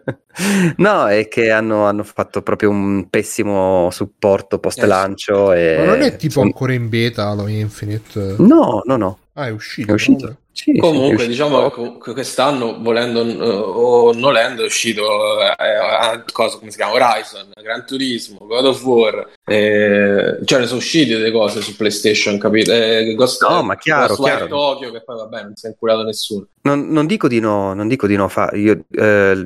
no, 0.78 1.06
è 1.08 1.28
che 1.28 1.50
hanno, 1.50 1.84
hanno, 1.84 2.04
fatto 2.04 2.40
proprio 2.40 2.70
un 2.70 3.10
pessimo 3.10 3.90
supporto 3.90 4.58
post 4.58 4.82
lancio. 4.82 5.52
Yes. 5.52 5.78
E... 5.78 5.84
Ma 5.84 5.92
non 5.92 6.00
è 6.00 6.16
tipo 6.16 6.40
ancora 6.40 6.72
in 6.72 6.88
beta 6.88 7.26
Halo 7.26 7.46
Infinite? 7.48 8.36
No, 8.38 8.80
no, 8.84 8.96
no. 8.96 9.18
Ah, 9.34 9.48
è 9.48 9.50
uscito. 9.50 9.90
È 9.90 9.92
uscito. 9.92 10.36
Sì, 10.60 10.76
Comunque, 10.76 11.22
sì, 11.22 11.28
diciamo 11.28 11.70
che 11.70 12.12
quest'anno, 12.12 12.78
volendo 12.80 13.20
o 13.20 14.12
nolendo, 14.12 14.62
è 14.62 14.66
uscito 14.66 15.40
eh, 15.40 15.54
eh, 15.56 16.24
cosa, 16.32 16.58
come 16.58 16.72
si 16.72 16.76
chiama? 16.76 16.94
Horizon, 16.94 17.52
Gran 17.62 17.86
Turismo, 17.86 18.38
God 18.40 18.64
of 18.64 18.82
War, 18.82 19.30
eh, 19.44 20.40
cioè 20.44 20.58
ne 20.58 20.66
sono 20.66 20.78
uscite 20.78 21.16
delle 21.16 21.30
cose 21.30 21.60
su 21.60 21.76
PlayStation, 21.76 22.38
capito? 22.38 22.72
Eh, 22.72 23.14
Ghost, 23.14 23.46
no, 23.48 23.62
ma 23.62 23.76
chiaro, 23.76 24.16
Ghost 24.16 24.22
chiaro. 24.24 24.46
Tokyo, 24.48 24.90
che 24.90 25.04
poi 25.04 25.16
vabbè, 25.16 25.42
non 25.44 25.54
si 25.54 25.66
è 25.66 25.68
incurato 25.68 26.02
nessuno. 26.02 26.46
Non, 26.62 26.88
non, 26.88 27.06
dico 27.06 27.28
di 27.28 27.38
no, 27.38 27.72
non 27.72 27.86
dico 27.86 28.08
di 28.08 28.16
no 28.16 28.26
fare. 28.26 28.58
Io 28.58 28.84
eh, 28.90 29.40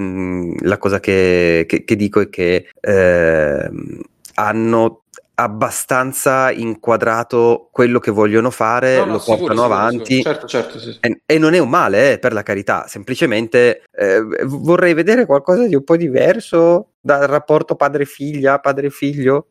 la 0.60 0.78
cosa 0.78 0.98
che, 0.98 1.66
che, 1.68 1.84
che, 1.84 1.94
dico 1.94 2.20
è 2.20 2.30
che 2.30 2.70
eh, 2.80 3.70
hanno 4.36 5.01
abbastanza 5.42 6.50
inquadrato 6.50 7.68
quello 7.70 7.98
che 7.98 8.10
vogliono 8.10 8.50
fare, 8.50 8.98
no, 8.98 9.04
no, 9.04 9.12
lo 9.12 9.18
sicuro, 9.18 9.38
portano 9.38 9.62
sicuro, 9.62 9.74
avanti 9.74 10.14
sicuro. 10.16 10.32
Certo, 10.32 10.46
certo, 10.46 10.78
sì. 10.78 10.98
e, 11.00 11.22
e, 11.26 11.38
non 11.38 11.54
è 11.54 11.58
un 11.58 11.68
male, 11.68 12.12
eh, 12.12 12.18
per 12.18 12.32
la 12.32 12.42
carità, 12.42 12.86
semplicemente 12.86 13.82
eh, 13.92 14.22
vorrei 14.44 14.94
vedere 14.94 15.26
qualcosa 15.26 15.66
di 15.66 15.74
un 15.74 15.84
po' 15.84 15.96
diverso 15.96 16.91
dal 17.02 17.26
rapporto 17.26 17.74
padre-figlia, 17.74 18.60
padre-figlio. 18.60 19.48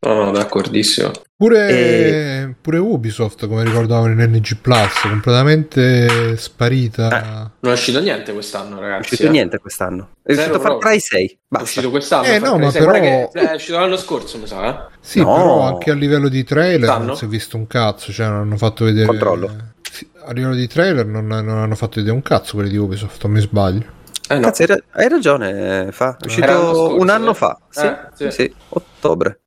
No, 0.00 0.14
no, 0.14 0.30
d'accordissimo. 0.30 1.10
Pure, 1.36 1.68
e... 1.68 2.54
pure 2.60 2.78
Ubisoft, 2.78 3.48
come 3.48 3.64
ricordavo 3.64 4.06
in 4.06 4.18
NG 4.18 4.56
Plus, 4.60 5.00
completamente 5.02 6.36
sparita. 6.36 7.08
Eh, 7.08 7.50
non 7.60 7.72
è 7.72 7.74
uscito 7.74 8.00
niente 8.00 8.32
quest'anno, 8.32 8.78
ragazzi. 8.78 8.86
Non 8.86 8.96
è 8.96 8.98
uscito 9.00 9.26
eh. 9.26 9.30
niente 9.30 9.58
quest'anno. 9.58 10.08
È 10.22 10.34
Zero 10.34 10.56
uscito 10.56 10.60
Far 10.60 10.78
Cry 10.78 11.00
6. 11.00 11.38
Basta. 11.48 11.58
È 11.58 11.68
uscito 11.68 11.90
quest'anno. 11.90 12.26
Eh, 12.26 12.38
no, 12.38 12.58
ma 12.58 12.70
però... 12.70 12.92
è 12.92 13.54
uscito 13.54 13.78
l'anno 13.78 13.96
scorso, 13.96 14.38
mi 14.38 14.46
sa. 14.46 14.68
Eh? 14.68 14.92
Sì, 15.00 15.20
no. 15.20 15.34
però 15.34 15.60
anche 15.62 15.90
a 15.90 15.94
livello 15.94 16.28
di 16.28 16.44
trailer 16.44 16.88
Stanno? 16.88 17.04
non 17.06 17.16
si 17.16 17.24
è 17.24 17.28
visto 17.28 17.56
un 17.56 17.66
cazzo. 17.66 18.12
Cioè, 18.12 18.28
non 18.28 18.40
hanno 18.40 18.56
fatto 18.56 18.84
vedere. 18.84 19.06
Controllo. 19.06 19.50
Sì, 19.90 20.08
a 20.26 20.32
livello 20.32 20.54
di 20.54 20.68
trailer 20.68 21.06
non, 21.06 21.26
non 21.26 21.48
hanno 21.48 21.74
fatto 21.74 21.96
vedere 21.96 22.14
un 22.14 22.22
cazzo 22.22 22.54
quelli 22.54 22.70
di 22.70 22.76
Ubisoft, 22.76 23.24
non 23.24 23.32
mi 23.32 23.40
sbaglio. 23.40 23.96
Eh 24.28 24.34
no. 24.34 24.40
Cazzo, 24.40 24.62
hai, 24.64 24.82
hai 24.92 25.08
ragione, 25.08 25.88
fa. 25.90 26.16
È 26.20 26.26
uscito 26.26 26.46
scorso, 26.46 26.98
un 26.98 27.08
anno 27.08 27.30
eh? 27.30 27.34
fa. 27.34 27.58
Sì, 27.70 27.86
eh, 27.86 27.98
sì. 28.14 28.30
sì, 28.30 28.54
ottobre. 28.68 29.40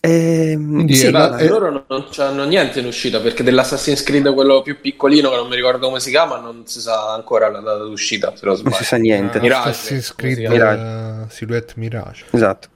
Ehm, 0.00 0.86
sì, 0.88 1.10
la, 1.10 1.30
ma 1.30 1.42
loro 1.42 1.70
non 1.88 2.06
hanno 2.16 2.44
niente 2.44 2.78
in 2.78 2.86
uscita 2.86 3.18
perché 3.18 3.42
dell'Assassin's 3.42 4.04
Creed 4.04 4.32
quello 4.32 4.62
più 4.62 4.80
piccolino 4.80 5.28
che 5.28 5.34
non 5.34 5.48
mi 5.48 5.56
ricordo 5.56 5.88
come 5.88 5.98
si 5.98 6.10
chiama 6.10 6.38
non 6.38 6.62
si 6.66 6.80
sa 6.80 7.12
ancora 7.12 7.48
la 7.50 7.58
data 7.58 7.82
d'uscita 7.82 8.32
se 8.36 8.46
non 8.46 8.72
si 8.72 8.84
sa 8.84 8.96
niente 8.96 9.40
Mirage, 9.40 9.70
Assassin's 9.70 10.14
Creed 10.14 10.38
Mirage. 10.38 10.82
Uh, 10.82 11.28
Silhouette 11.28 11.72
Mirage 11.76 12.26
esatto 12.30 12.68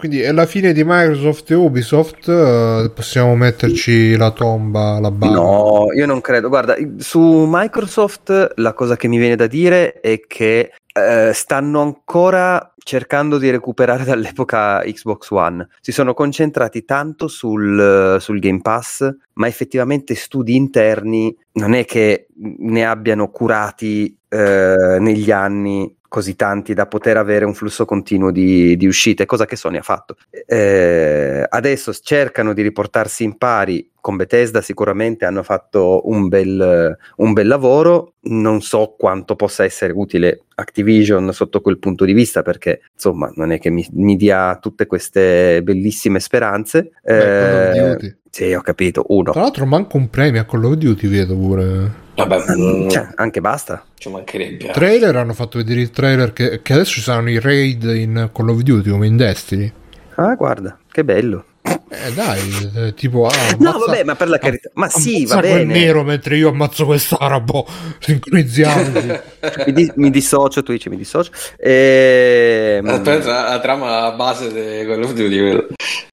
quindi 0.00 0.20
è 0.22 0.32
la 0.32 0.46
fine 0.46 0.72
di 0.72 0.82
Microsoft 0.82 1.50
e 1.50 1.54
Ubisoft 1.54 2.26
uh, 2.26 2.90
possiamo 2.92 3.36
metterci 3.36 4.16
la 4.16 4.30
tomba 4.32 4.98
la 4.98 5.10
barra 5.10 5.34
no 5.34 5.80
io 5.92 6.06
non 6.06 6.20
credo. 6.20 6.48
Guarda 6.48 6.76
su 6.98 7.46
Microsoft 7.46 8.54
la 8.56 8.72
cosa 8.72 8.96
che 8.96 9.08
mi 9.08 9.18
viene 9.18 9.36
da 9.36 9.46
dire 9.46 10.00
è 10.00 10.20
che 10.26 10.72
uh, 10.94 11.32
stanno 11.32 11.80
ancora 11.80 12.74
cercando 12.82 13.38
di 13.38 13.50
recuperare 13.50 14.04
dall'epoca 14.04 14.80
Xbox 14.80 15.30
One. 15.30 15.68
Si 15.80 15.92
sono 15.92 16.14
concentrati 16.14 16.84
tanto 16.84 17.28
sul, 17.28 18.16
sul, 18.18 18.38
Game 18.38 18.60
Pass, 18.62 19.08
ma 19.34 19.46
effettivamente 19.46 20.14
studi 20.14 20.56
interni 20.56 21.36
non 21.52 21.74
è 21.74 21.84
che 21.84 22.28
ne 22.36 22.84
abbiano 22.86 23.28
curati 23.28 24.16
eh, 24.28 24.96
negli 24.98 25.30
anni 25.30 25.94
così 26.10 26.34
tanti 26.34 26.74
da 26.74 26.86
poter 26.86 27.16
avere 27.16 27.44
un 27.44 27.54
flusso 27.54 27.84
continuo 27.84 28.32
di, 28.32 28.76
di 28.76 28.86
uscite, 28.88 29.26
cosa 29.26 29.46
che 29.46 29.54
Sony 29.54 29.76
ha 29.76 29.82
fatto. 29.82 30.16
Eh, 30.44 31.46
adesso 31.48 31.92
cercano 31.94 32.52
di 32.52 32.62
riportarsi 32.62 33.22
in 33.22 33.38
pari 33.38 33.88
con 34.00 34.16
Bethesda, 34.16 34.60
sicuramente 34.60 35.24
hanno 35.24 35.44
fatto 35.44 36.08
un 36.08 36.26
bel, 36.26 36.96
un 37.16 37.32
bel 37.32 37.46
lavoro, 37.46 38.14
non 38.22 38.60
so 38.60 38.96
quanto 38.98 39.36
possa 39.36 39.62
essere 39.62 39.92
utile 39.94 40.46
Activision 40.56 41.32
sotto 41.32 41.60
quel 41.60 41.78
punto 41.78 42.04
di 42.04 42.12
vista, 42.12 42.42
perché 42.42 42.80
insomma 42.92 43.30
non 43.36 43.52
è 43.52 43.60
che 43.60 43.70
mi, 43.70 43.86
mi 43.92 44.16
dia 44.16 44.58
tutte 44.60 44.86
queste 44.86 45.62
bellissime 45.62 46.18
speranze. 46.18 46.90
Beh, 47.04 47.92
eh, 47.92 48.16
sì, 48.28 48.52
ho 48.52 48.62
capito, 48.62 49.04
uno. 49.08 49.30
Tra 49.30 49.42
l'altro 49.42 49.64
manco 49.64 49.96
un 49.96 50.10
premio 50.10 50.40
a 50.40 50.44
Call 50.44 50.64
of 50.64 50.74
Duty, 50.74 51.06
vedo 51.06 51.36
pure. 51.36 52.08
Vabbè, 52.26 52.56
mm, 52.56 52.88
cioè, 52.88 53.08
anche 53.16 53.40
basta. 53.40 53.84
Ci 53.96 54.08
mancherebbe. 54.08 54.66
Il 54.66 54.70
trailer 54.70 55.16
hanno 55.16 55.34
fatto 55.34 55.58
vedere 55.58 55.80
il 55.80 55.90
trailer 55.90 56.32
che, 56.32 56.62
che 56.62 56.72
adesso 56.72 56.92
ci 56.92 57.00
saranno 57.00 57.30
i 57.30 57.40
raid 57.40 57.84
in 57.84 58.30
Call 58.32 58.48
of 58.48 58.60
Duty 58.60 58.90
come 58.90 59.06
in 59.06 59.16
Destiny. 59.16 59.72
Ah, 60.16 60.34
guarda, 60.34 60.78
che 60.90 61.04
bello. 61.04 61.44
Eh 61.62 62.12
dai, 62.14 62.70
eh, 62.76 62.94
tipo 62.94 63.26
ah, 63.26 63.32
ammazza, 63.32 63.56
No, 63.58 63.78
vabbè, 63.84 64.04
ma 64.04 64.14
per 64.14 64.28
la 64.28 64.38
carità, 64.38 64.70
ma 64.74 64.88
sì, 64.88 65.26
va 65.26 65.40
bene. 65.40 65.64
nero 65.64 66.02
mentre 66.02 66.36
io 66.36 66.48
ammazzo 66.48 66.86
quest'arabo. 66.86 67.66
Sincronizziamoci. 67.98 69.20
mi, 69.66 69.72
di, 69.72 69.92
mi 69.96 70.10
dissocio, 70.10 70.62
Twitch, 70.62 70.86
mi 70.86 70.96
dissocio. 70.96 71.32
E... 71.58 72.76
Ehm, 72.78 72.88
Aspetta, 72.88 73.48
la 73.48 73.60
trama 73.60 74.12
base 74.12 74.52
di 74.52 74.86
Call 74.86 75.02
of 75.02 75.12
Duty, 75.12 75.38
quello. 75.38 75.66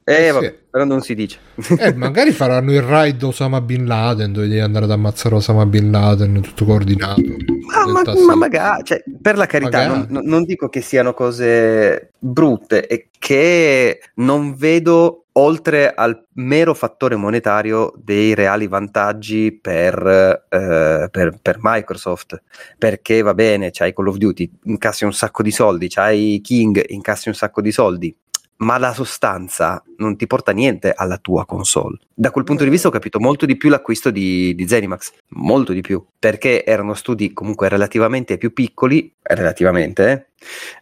Eh, 0.04 0.32
vabbè, 0.32 0.46
sì. 0.46 0.67
Però 0.78 0.86
non 0.86 1.02
si 1.02 1.16
dice. 1.16 1.40
Eh, 1.80 1.94
magari 1.98 2.32
faranno 2.32 2.72
il 2.72 2.84
raid 2.84 3.22
Osama 3.24 3.62
Bin 3.62 3.88
Laden, 3.88 4.32
dove 4.32 4.48
devi 4.48 4.60
andare 4.60 4.86
ad 4.86 4.92
ammazzare 4.92 5.34
Osama 5.34 5.66
Bin 5.66 5.90
Laden, 5.90 6.40
tutto 6.42 6.66
coordinato. 6.66 7.22
Ma, 7.66 7.86
ma, 7.92 8.04
ma 8.26 8.36
magari, 8.36 8.84
cioè, 8.84 9.04
per 9.20 9.38
la 9.38 9.48
carità, 9.48 9.88
non, 9.88 10.08
non, 10.24 10.44
dico 10.44 10.70
che 10.70 10.82
siano 10.82 11.16
cose 11.16 12.12
brutte, 12.20 12.86
è 12.86 13.08
che 13.18 14.00
non 14.16 14.56
vedo, 14.56 15.26
oltre 15.34 15.92
al 15.96 16.28
mero 16.34 16.76
fattore 16.76 17.16
monetario, 17.16 17.92
dei 17.98 18.36
reali 18.36 18.68
vantaggi 18.68 19.58
per, 19.60 20.46
eh, 20.48 21.08
per, 21.10 21.40
per 21.42 21.58
Microsoft. 21.60 22.40
Perché 22.78 23.24
va 23.24 23.34
bene, 23.34 23.72
c'hai 23.72 23.94
Call 23.94 24.10
of 24.10 24.18
Duty, 24.18 24.52
incassi 24.66 25.06
un 25.06 25.14
sacco 25.14 25.42
di 25.42 25.52
soldi, 25.52 25.90
c'hai 25.90 26.40
King, 26.44 26.84
incassi 26.90 27.30
un 27.30 27.34
sacco 27.34 27.62
di 27.62 27.72
soldi 27.72 28.16
ma 28.58 28.78
la 28.78 28.94
sostanza 28.94 29.84
non 29.98 30.16
ti 30.16 30.26
porta 30.28 30.52
niente 30.52 30.94
alla 30.96 31.18
tua 31.18 31.46
console. 31.46 32.00
Da 32.14 32.32
quel 32.32 32.44
punto 32.44 32.64
di 32.64 32.70
vista 32.70 32.88
ho 32.88 32.92
capito 32.92 33.20
molto 33.20 33.46
di 33.46 33.58
più 33.58 33.70
l'acquisto 33.70 34.10
di, 34.10 34.56
di 34.56 34.68
Zenimax, 34.68 35.12
molto 35.30 35.74
di 35.74 35.82
più, 35.82 36.04
perché 36.18 36.64
erano 36.64 36.94
studi 36.94 37.34
comunque 37.34 37.70
relativamente 37.70 38.38
più 38.38 38.54
piccoli, 38.54 39.14
relativamente, 39.22 40.30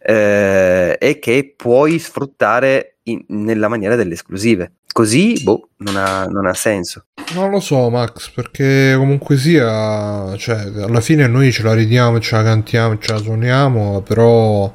eh, 0.02 0.96
e 0.98 1.18
che 1.18 1.54
puoi 1.56 1.98
sfruttare 1.98 2.96
in, 3.04 3.24
nella 3.28 3.68
maniera 3.68 3.96
delle 3.96 4.14
esclusive. 4.14 4.72
Così, 4.96 5.42
boh, 5.42 5.68
non 5.78 5.96
ha, 5.96 6.24
non 6.24 6.46
ha 6.46 6.54
senso. 6.54 7.04
Non 7.34 7.50
lo 7.50 7.60
so, 7.60 7.90
Max, 7.90 8.30
perché 8.30 8.94
comunque 8.96 9.36
sia, 9.36 10.34
cioè, 10.38 10.56
alla 10.80 11.02
fine 11.02 11.26
noi 11.26 11.52
ce 11.52 11.62
la 11.62 11.74
ridiamo, 11.74 12.18
ce 12.18 12.36
la 12.36 12.42
cantiamo, 12.42 12.96
ce 12.96 13.12
la 13.12 13.18
suoniamo, 13.18 14.00
però 14.00 14.72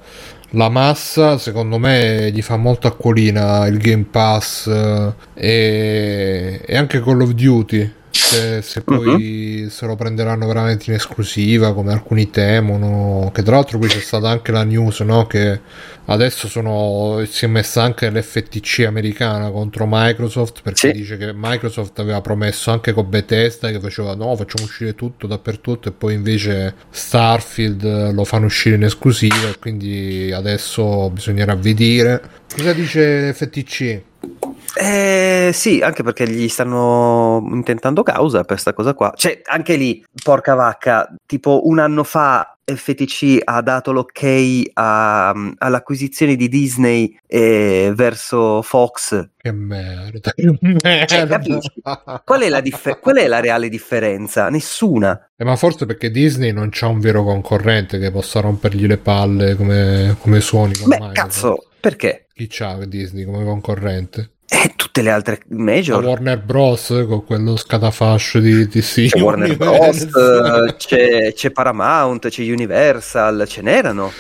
la 0.52 0.70
massa 0.70 1.38
secondo 1.38 1.78
me 1.78 2.32
gli 2.32 2.42
fa 2.42 2.58
molto 2.58 2.88
acquolina 2.88 3.66
il 3.68 3.78
Game 3.78 4.06
Pass 4.10 4.68
eh, 4.68 5.14
e, 5.34 6.62
e, 6.66 6.78
anche 6.78 7.02
Call 7.02 7.22
of 7.22 7.32
Duty 7.32 7.94
se, 8.12 8.62
se 8.62 8.82
poi 8.82 9.68
se 9.70 9.86
lo 9.86 9.96
prenderanno 9.96 10.46
veramente 10.48 10.90
in 10.90 10.96
esclusiva 10.96 11.74
come 11.74 11.92
alcuni 11.94 12.30
temono 12.30 13.30
che 13.34 13.42
tra 13.44 13.56
l'altro 13.56 13.78
poi 13.80 13.88
c'è 13.90 14.00
stata 14.00 14.30
anche 14.30 14.52
la 14.52 14.64
news 14.64 15.00
no? 15.02 15.28
che 15.28 15.60
adesso 16.06 16.48
sono, 16.50 17.24
si 17.26 17.46
è 17.46 17.48
messa 17.48 17.84
anche 17.84 18.10
l'FTC 18.10 18.84
americana 18.86 19.50
contro 19.50 19.86
Microsoft 19.88 20.62
perché 20.62 20.92
Sì. 20.92 20.92
dice 20.92 21.18
che 21.18 21.32
Microsoft 21.34 21.98
aveva 22.00 22.20
promesso 22.22 22.72
anche 22.72 22.92
con 22.92 23.10
Bethesda 23.10 23.70
che 23.72 23.80
faceva 23.80 24.14
no 24.16 24.36
facciamo 24.36 24.66
uscire 24.66 24.94
tutto 24.96 25.26
dappertutto 25.28 25.90
e 25.90 25.92
poi 25.92 26.14
invece 26.16 26.74
Starfield 26.90 28.12
lo 28.14 28.24
fanno 28.26 28.46
uscire 28.48 28.76
in 28.76 28.84
esclusiva 28.84 29.48
e 29.50 29.58
quindi 29.60 30.32
adesso 30.34 31.10
bisognerà 31.12 31.56
vedere 31.56 32.22
cosa 32.54 32.74
dice 32.74 33.30
l'FTC 33.32 34.02
Eh, 34.80 35.52
sì, 35.54 35.82
anche 35.82 36.04
perché 36.04 36.28
gli 36.30 36.48
stanno 36.48 37.46
intentando 37.52 38.04
causa 38.04 38.38
per 38.40 38.48
questa 38.48 38.74
cosa 38.74 38.94
qua. 38.94 39.14
Cioè, 39.16 39.42
anche 39.46 39.76
lì, 39.76 40.04
porca 40.24 40.54
vacca, 40.54 41.14
tipo 41.26 41.68
un 41.68 41.80
anno 41.80 42.04
fa 42.04 42.56
FTC 42.64 43.40
ha 43.44 43.62
dato 43.62 43.92
l'ok 43.92 44.70
a- 44.74 45.30
all'acquisizione 45.58 46.36
di 46.36 46.48
Disney 46.48 47.18
eh, 47.28 47.92
verso 47.94 48.62
Fox. 48.62 49.30
che 49.36 49.52
merda 49.52 50.32
che 50.32 50.58
merda 50.62 51.42
Cioè? 51.42 52.22
Qual 52.24 52.42
è, 52.42 52.48
la 52.50 52.62
differ- 52.62 53.00
qual 53.00 53.18
è 53.18 53.28
la 53.28 53.42
reale 53.42 53.68
differenza? 53.68 54.50
Nessuna. 54.50 55.32
Eh, 55.36 55.44
ma 55.44 55.56
forse 55.58 55.86
perché 55.86 56.12
Disney 56.12 56.54
non 56.54 56.70
c'ha 56.72 56.88
un 56.88 57.00
vero 57.02 57.24
concorrente 57.24 58.00
che 58.00 58.10
possa 58.12 58.40
rompergli 58.40 58.86
le 58.86 58.98
palle 58.98 59.56
come, 59.56 60.16
come 60.22 60.40
suoni 60.40 60.74
con 60.76 60.88
Beh, 60.90 61.00
Microsoft. 61.00 61.14
cazzo, 61.14 61.66
perché? 61.80 62.28
Chi 62.34 62.48
c'ha 62.50 62.86
Disney 62.86 63.26
come 63.26 63.44
concorrente? 63.44 64.30
E 64.54 64.74
tutte 64.76 65.02
le 65.02 65.10
altre 65.12 65.40
La 65.48 65.56
major. 65.64 66.04
Warner 66.04 66.38
Bros. 66.40 66.90
eh, 66.90 67.06
con 67.06 67.24
quello 67.26 67.56
scatafascio 67.56 68.40
di 68.40 68.68
DC. 68.68 69.08
C'è 69.08 69.22
Warner 69.22 69.56
Bros, 69.58 70.08
c'è, 70.78 71.34
c'è 71.34 71.52
Paramount, 71.52 72.28
c'è 72.28 72.44
Universal, 72.44 73.46
ce 73.48 73.62
n'erano. 73.62 74.12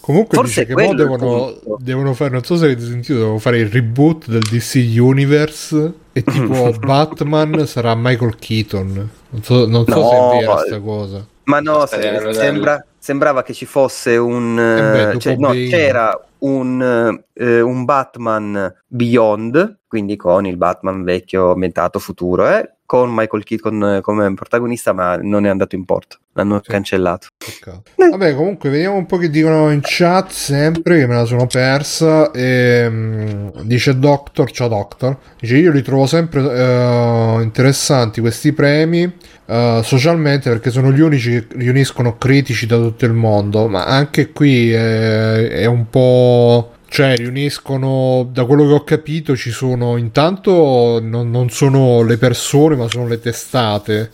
Comunque 0.00 0.36
Forse 0.36 0.64
dice 0.64 0.74
che 0.74 0.94
devono, 0.94 1.60
devono 1.78 2.14
fare, 2.14 2.30
non 2.30 2.42
so 2.42 2.56
se 2.56 2.64
avete 2.64 2.80
sentito, 2.82 3.18
devono 3.18 3.38
fare 3.38 3.58
il 3.58 3.68
reboot 3.70 4.26
del 4.26 4.40
DC 4.40 4.94
Universe 4.98 5.92
e 6.12 6.24
tipo 6.24 6.72
Batman 6.80 7.66
sarà 7.66 7.94
Michael 7.94 8.36
Keaton. 8.36 9.10
Non 9.30 9.42
so, 9.42 9.66
non 9.66 9.84
so 9.86 9.94
No, 9.94 10.08
se 10.08 10.16
è 10.16 10.40
vera 10.40 10.54
ma- 10.54 10.60
sta 10.60 10.80
cosa. 10.80 11.26
Ma 11.44 11.60
no, 11.60 11.86
se- 11.86 12.32
sembra- 12.32 12.84
sembrava 12.98 13.42
che 13.42 13.52
ci 13.54 13.64
fosse 13.66 14.16
un... 14.16 14.58
Eh 14.58 14.80
beh, 14.80 15.10
eh, 15.12 15.18
cioè, 15.18 15.36
no, 15.36 15.50
c'era 15.52 16.18
un, 16.40 17.20
eh, 17.34 17.60
un 17.60 17.84
Batman 17.84 18.74
Beyond, 18.86 19.78
quindi 19.86 20.16
con 20.16 20.46
il 20.46 20.56
Batman 20.56 21.02
vecchio 21.02 21.52
ambientato 21.52 21.98
futuro, 21.98 22.48
eh, 22.48 22.72
con 22.84 23.12
Michael 23.12 23.44
Keaton 23.44 23.84
eh, 23.84 24.00
come 24.00 24.32
protagonista, 24.34 24.92
ma 24.92 25.16
non 25.16 25.44
è 25.44 25.48
andato 25.50 25.74
in 25.74 25.84
porto, 25.84 26.18
l'hanno 26.32 26.60
Sì. 26.62 26.70
cancellato. 26.70 27.26
Peccato. 27.36 27.82
Vabbè, 27.96 28.34
comunque, 28.34 28.70
vediamo 28.70 28.96
un 28.96 29.04
po' 29.06 29.18
che 29.18 29.28
dicono 29.28 29.70
in 29.70 29.80
chat 29.82 30.30
sempre, 30.30 30.98
che 30.98 31.06
me 31.06 31.14
la 31.16 31.24
sono 31.26 31.46
persa. 31.46 32.30
Ehm, 32.32 33.62
dice 33.62 33.98
Doctor, 33.98 34.50
ciao 34.50 34.68
Doctor. 34.68 35.18
Dice, 35.38 35.56
io 35.56 35.70
li 35.70 35.82
trovo 35.82 36.06
sempre 36.06 36.40
eh, 36.40 37.38
interessanti 37.42 38.20
questi 38.20 38.52
premi 38.52 39.14
eh, 39.50 39.80
socialmente 39.82 40.50
perché 40.50 40.70
sono 40.70 40.92
gli 40.92 41.00
unici 41.00 41.30
che 41.30 41.46
riuniscono 41.56 42.18
critici 42.18 42.66
da 42.66 42.76
tutto 42.76 43.06
il 43.06 43.14
mondo. 43.14 43.66
Ma 43.66 43.86
anche 43.86 44.30
qui 44.30 44.72
eh, 44.72 45.48
è 45.48 45.64
un 45.64 45.88
po'... 45.88 46.72
Cioè, 46.90 47.16
riuniscono, 47.16 48.26
da 48.32 48.46
quello 48.46 48.66
che 48.66 48.72
ho 48.72 48.82
capito, 48.82 49.36
ci 49.36 49.50
sono 49.50 49.98
intanto 49.98 50.98
non, 51.02 51.30
non 51.30 51.50
sono 51.50 52.02
le 52.02 52.16
persone, 52.16 52.76
ma 52.76 52.88
sono 52.88 53.06
le 53.06 53.20
testate. 53.20 54.10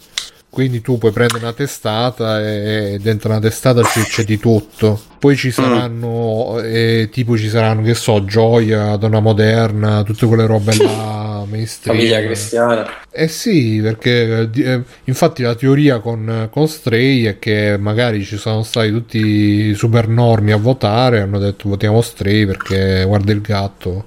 Quindi 0.51 0.80
tu 0.80 0.99
puoi 0.99 1.11
prendere 1.11 1.41
una 1.41 1.53
testata 1.53 2.41
e 2.41 2.99
dentro 3.01 3.30
una 3.30 3.41
testata 3.41 3.82
c'è, 3.82 4.03
c'è 4.03 4.22
di 4.22 4.39
tutto. 4.39 5.01
Poi 5.18 5.37
ci 5.37 5.51
saranno, 5.51 6.61
eh, 6.61 7.09
tipo 7.11 7.37
ci 7.37 7.49
saranno, 7.49 7.82
che 7.82 7.95
so, 7.95 8.24
Gioia, 8.24 8.95
Donna 8.95 9.18
Moderna, 9.18 10.05
tutte 10.05 10.26
quelle 10.26 10.47
robe 10.47 10.76
là, 10.76 11.34
mainstream. 11.47 11.97
Famiglia 11.97 12.20
cristiana. 12.20 12.86
Eh 13.11 13.28
sì, 13.28 13.80
perché 13.82 14.51
eh, 14.55 14.82
infatti 15.05 15.42
la 15.42 15.55
teoria 15.55 16.01
con, 16.01 16.49
con 16.51 16.66
Stray 16.68 17.24
è 17.24 17.38
che 17.38 17.76
magari 17.78 18.24
ci 18.24 18.36
sono 18.36 18.62
stati 18.62 18.90
tutti 18.90 19.18
i 19.18 19.74
super 19.74 20.09
normi 20.09 20.53
a 20.53 20.57
votare, 20.57 21.20
hanno 21.20 21.38
detto 21.38 21.68
votiamo 21.68 22.01
Stray 22.01 22.47
perché 22.47 23.05
guarda 23.07 23.32
il 23.32 23.40
gatto. 23.40 24.07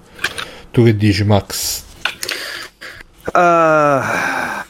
Tu 0.71 0.83
che 0.83 0.95
dici, 0.95 1.23
Max? 1.23 1.83
Ah, 3.31 4.65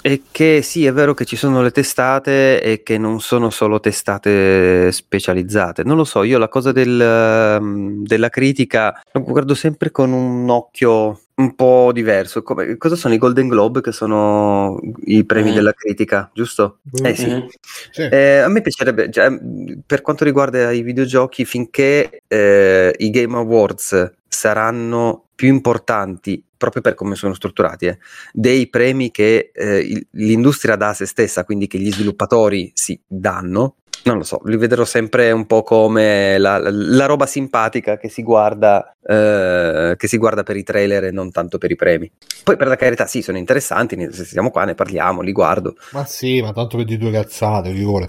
e 0.00 0.22
che 0.30 0.62
sì, 0.62 0.86
è 0.86 0.92
vero 0.92 1.12
che 1.12 1.24
ci 1.24 1.36
sono 1.36 1.60
le 1.60 1.70
testate 1.70 2.62
e 2.62 2.82
che 2.82 2.96
non 2.96 3.20
sono 3.20 3.50
solo 3.50 3.80
testate 3.80 4.90
specializzate. 4.92 5.82
Non 5.82 5.96
lo 5.96 6.04
so, 6.04 6.22
io 6.22 6.38
la 6.38 6.48
cosa 6.48 6.72
del, 6.72 7.00
ehm, 7.00 8.04
della 8.04 8.28
critica 8.28 9.02
la 9.12 9.20
guardo 9.20 9.54
sempre 9.54 9.90
con 9.90 10.12
un 10.12 10.48
occhio 10.48 11.20
un 11.38 11.54
po' 11.54 11.90
diverso. 11.92 12.42
Come- 12.42 12.76
cosa 12.76 12.96
sono 12.96 13.14
i 13.14 13.18
Golden 13.18 13.48
Globe 13.48 13.80
che 13.80 13.92
sono 13.92 14.78
i 15.04 15.24
premi 15.24 15.50
Mm. 15.50 15.54
della 15.54 15.72
critica, 15.72 16.30
giusto? 16.34 16.78
Eh 17.02 17.14
sì. 17.14 17.26
Mhm. 17.28 17.46
Sì. 17.92 18.02
Eh, 18.02 18.38
a 18.38 18.48
me 18.48 18.60
piacerebbe, 18.60 19.10
cioè, 19.10 19.28
mh, 19.30 19.82
per 19.86 20.02
quanto 20.02 20.24
riguarda 20.24 20.70
i 20.72 20.82
videogiochi, 20.82 21.44
finché 21.44 22.22
eh, 22.26 22.94
i 22.98 23.10
Game 23.10 23.36
Awards 23.36 24.12
saranno 24.28 25.26
più 25.34 25.48
importanti, 25.48 26.42
proprio 26.56 26.82
per 26.82 26.94
come 26.94 27.14
sono 27.14 27.34
strutturati, 27.34 27.86
eh, 27.86 27.98
dei 28.32 28.66
premi 28.68 29.12
che 29.12 29.50
eh, 29.54 30.06
l'industria 30.12 30.74
dà 30.74 30.88
a 30.88 30.94
se 30.94 31.06
stessa, 31.06 31.44
quindi 31.44 31.68
che 31.68 31.78
gli 31.78 31.92
sviluppatori 31.92 32.72
si 32.74 32.98
danno, 33.06 33.76
non 34.04 34.18
lo 34.18 34.24
so, 34.24 34.40
li 34.44 34.56
vedrò 34.56 34.84
sempre 34.84 35.30
un 35.30 35.46
po' 35.46 35.62
come 35.62 36.38
la, 36.38 36.58
la 36.58 37.06
roba 37.06 37.26
simpatica 37.26 37.96
che 37.96 38.08
si 38.08 38.22
guarda 38.22 38.96
eh, 39.04 39.94
che 39.96 40.06
si 40.06 40.18
guarda 40.18 40.42
per 40.42 40.56
i 40.56 40.62
trailer 40.62 41.04
e 41.04 41.10
non 41.10 41.30
tanto 41.30 41.58
per 41.58 41.70
i 41.70 41.76
premi. 41.76 42.10
Poi 42.44 42.56
per 42.56 42.68
la 42.68 42.76
carità, 42.76 43.06
sì, 43.06 43.22
sono 43.22 43.38
interessanti, 43.38 44.08
se 44.10 44.24
siamo 44.24 44.50
qua 44.50 44.64
ne 44.64 44.74
parliamo, 44.74 45.20
li 45.20 45.32
guardo. 45.32 45.76
Ma 45.92 46.04
sì, 46.04 46.42
ma 46.42 46.52
tanto 46.52 46.76
per 46.76 46.86
di 46.86 46.98
due 46.98 47.10
cazzate, 47.10 47.72
vuole. 47.72 48.08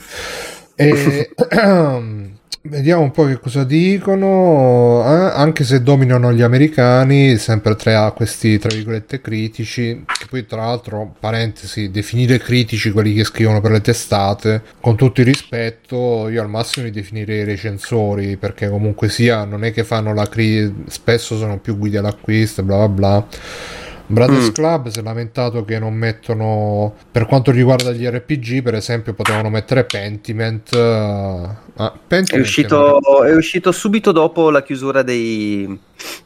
E, 0.75 1.31
vediamo 2.69 3.01
un 3.01 3.11
po' 3.11 3.25
che 3.25 3.39
cosa 3.39 3.63
dicono. 3.63 5.03
eh, 5.03 5.31
Anche 5.35 5.63
se 5.63 5.81
dominano 5.81 6.31
gli 6.31 6.41
americani, 6.41 7.37
sempre 7.37 7.75
tra 7.75 8.11
questi 8.11 8.57
tra 8.57 8.73
virgolette 8.73 9.21
critici. 9.21 10.05
Che 10.05 10.25
poi, 10.29 10.45
tra 10.45 10.65
l'altro, 10.65 11.15
parentesi, 11.19 11.89
definire 11.89 12.37
critici 12.37 12.91
quelli 12.91 13.13
che 13.13 13.23
scrivono 13.23 13.61
per 13.61 13.71
le 13.71 13.81
testate, 13.81 14.61
con 14.79 14.95
tutto 14.95 15.21
il 15.21 15.27
rispetto, 15.27 16.29
io 16.29 16.41
al 16.41 16.49
massimo 16.49 16.85
li 16.85 16.91
definirei 16.91 17.43
recensori, 17.43 18.37
perché 18.37 18.69
comunque 18.69 19.09
sia, 19.09 19.43
non 19.45 19.63
è 19.63 19.71
che 19.71 19.83
fanno 19.83 20.13
la 20.13 20.27
critica, 20.27 20.73
spesso 20.87 21.37
sono 21.37 21.57
più 21.59 21.77
guide 21.77 21.97
all'acquisto, 21.97 22.63
bla 22.63 22.77
bla 22.77 22.87
bla. 22.87 23.27
Brothers 24.11 24.47
Mm. 24.49 24.53
Club 24.53 24.87
si 24.87 24.99
è 24.99 25.01
lamentato 25.03 25.63
che 25.63 25.77
non 25.77 25.93
mettono 25.93 26.93
per 27.11 27.25
quanto 27.27 27.51
riguarda 27.51 27.91
gli 27.91 28.05
RPG 28.07 28.63
per 28.63 28.73
esempio 28.73 29.13
potevano 29.13 29.49
mettere 29.49 29.83
Pentiment 29.85 30.73
ah, 30.73 31.55
Pentiment 32.07 32.31
È 32.31 32.39
uscito, 32.39 33.23
è 33.23 33.35
uscito 33.35 33.71
subito 33.71 34.11
dopo 34.11 34.49
la 34.49 34.63
chiusura 34.63 35.01
dei, 35.03 35.79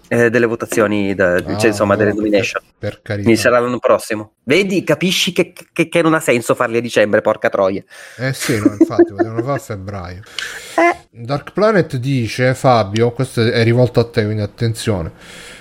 eh, 0.08 0.30
delle 0.30 0.46
votazioni, 0.46 1.14
da- 1.14 1.36
Ah, 1.36 1.58
cioè, 1.58 1.70
insomma, 1.72 1.96
delle 1.96 2.12
no, 2.12 2.18
nomination. 2.18 2.62
per, 2.80 2.90
per 2.92 3.02
carità 3.02 3.24
Quindi 3.26 3.42
sarà 3.42 3.60
l'anno 3.60 3.80
prossimo. 3.80 4.32
Vedi, 4.46 4.84
capisci 4.84 5.32
che, 5.32 5.54
che- 5.72 5.88
che 5.88 6.02
non 6.02 6.14
ha 6.14 6.20
senso 6.20 6.54
farli 6.54 6.78
a 6.78 6.82
dicembre, 6.82 7.22
porca 7.22 7.50
troia. 7.50 7.82
eh 8.18 8.34
sì 8.34 8.58
no, 8.60 8.76
infatti 8.78 9.12
potevano 9.16 9.42
fare 9.42 9.58
a 9.58 9.60
febbraio 9.60 10.22
Eh, 10.76 10.98
Dark 11.12 11.52
Planet 11.54 11.96
dice 11.98 12.54
Fabio 12.56 13.12
questo 13.12 13.42
è 13.42 13.64
rivolto 13.64 14.00
a 14.00 14.10
te 14.10 14.24
quindi 14.26 14.42
attenzione 14.42 15.12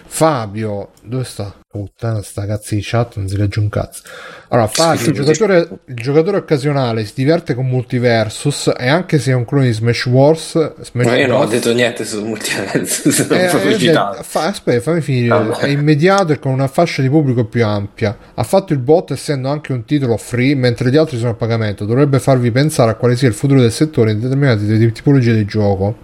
Fabio 0.07 0.91
dove 1.03 1.25
sta? 1.25 1.55
Puttana 1.73 2.21
sta 2.23 2.45
cazzo 2.45 2.75
di 2.75 2.83
chat 2.85 3.17
non 3.17 3.29
si 3.29 3.37
legge 3.39 3.59
un 3.59 3.71
cazzo 3.71 4.03
allora 4.49 4.67
Fabio 4.67 5.07
il 5.07 5.13
giocatore, 5.15 5.69
il 5.87 5.95
giocatore 5.95 6.37
occasionale 6.37 7.05
si 7.07 7.13
diverte 7.17 7.55
con 7.55 7.67
Multiversus 7.67 8.73
e 8.79 8.89
anche 8.89 9.19
se 9.19 9.31
è 9.31 9.35
un 9.35 9.47
clone 9.47 9.67
di 9.67 9.73
Smash 9.73 10.05
Wars 10.07 10.81
Smash 10.83 11.07
Ma 11.07 11.17
io 11.17 11.27
non 11.29 11.41
ho 11.41 11.47
detto 11.47 11.73
niente 11.73 12.05
su 12.05 12.23
multiverso, 12.25 13.11
sono 13.11 13.35
Eh, 13.41 13.47
proprio 13.49 13.71
eh, 14.19 14.23
fa- 14.23 14.45
aspetta, 14.49 14.81
fammi 14.83 15.01
finire. 15.01 15.29
Vabbè. 15.29 15.57
È 15.61 15.69
immediato 15.69 16.33
e 16.33 16.39
con 16.39 16.53
una 16.53 16.69
fascia 16.69 17.01
di 17.01 17.09
pubblico 17.09 17.47
più 17.47 17.65
ampia. 17.65 18.17
Ha 18.35 18.43
fatto 18.43 18.72
il 18.73 18.79
bot 18.79 19.11
essendo 19.13 19.49
anche 19.49 19.73
un 19.73 19.85
titolo 19.85 20.17
free, 20.17 20.55
mentre 20.55 20.91
gli 20.91 20.97
altri 20.97 21.19
sono 21.19 21.31
a 21.31 21.35
pagamento. 21.35 21.85
Dovrebbe 21.85 22.19
farvi 22.19 22.51
pensare 22.51 22.91
a 22.91 22.95
quale 22.95 23.17
sia 23.17 23.29
il 23.29 23.35
futuro 23.35 23.61
del 23.61 23.73
settore 23.73 24.13
in 24.13 24.21
determinate 24.21 24.67
ti- 24.67 24.93
tipologie 24.93 25.35
di 25.35 25.45
gioco. 25.45 25.99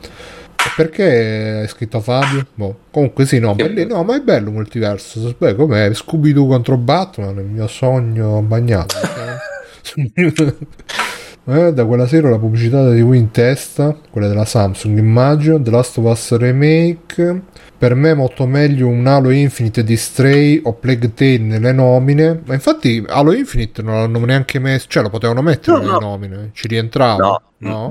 Perché 0.77 1.63
è 1.63 1.67
scritto 1.67 2.01
Fabio? 2.01 2.47
Boh. 2.55 2.79
Comunque 2.91 3.27
sì, 3.27 3.39
no, 3.39 3.55
belli- 3.55 3.87
no, 3.87 4.03
ma 4.05 4.17
è 4.17 4.21
bello 4.21 4.51
multiverso. 4.51 5.35
Beh, 5.39 5.55
com'è? 5.55 5.93
Scooby-Doo 5.93 6.47
contro 6.47 6.77
Batman, 6.77 7.39
il 7.39 7.45
mio 7.45 7.67
sogno 7.67 8.41
bagnato. 8.43 8.97
Eh, 11.51 11.73
da 11.73 11.87
quella 11.87 12.07
sera 12.07 12.29
la 12.29 12.39
pubblicità 12.39 12.83
della 12.83 12.95
TV 12.95 13.15
in 13.15 13.31
testa, 13.31 13.99
quella 14.11 14.29
della 14.29 14.45
Samsung, 14.45 14.99
immagino. 14.99 15.59
The 15.59 15.71
Last 15.71 15.97
of 15.97 16.05
Us 16.05 16.37
Remake. 16.37 17.43
Per 17.79 17.95
me 17.95 18.13
molto 18.13 18.45
meglio 18.47 18.87
un 18.89 19.07
Halo 19.07 19.31
Infinite 19.31 19.83
di 19.83 19.97
Stray 19.97 20.61
o 20.63 20.75
Plague 20.75 21.15
Tale 21.15 21.39
nelle 21.39 21.73
nomine. 21.73 22.43
Ma 22.45 22.53
infatti 22.53 23.03
Halo 23.07 23.33
Infinite 23.33 23.81
non 23.81 23.95
l'hanno 23.95 24.23
neanche 24.27 24.59
messo, 24.59 24.89
cioè 24.91 25.03
lo 25.03 25.09
potevano 25.09 25.41
mettere 25.41 25.79
No, 25.79 25.83
nelle 25.85 25.93
no. 25.93 26.01
nomine, 26.01 26.51
ci 26.53 26.69
rientrava. 26.69 27.17
No. 27.17 27.43
No? 27.61 27.89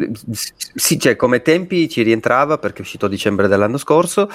Sì, 0.76 1.00
cioè 1.00 1.16
come 1.16 1.42
tempi 1.42 1.90
ci 1.90 2.04
rientrava 2.04 2.60
perché 2.60 2.78
è 2.78 2.82
uscito 2.82 3.08
a 3.08 3.10
dicembre 3.10 3.48
dell'anno 3.48 3.80
scorso, 3.80 4.30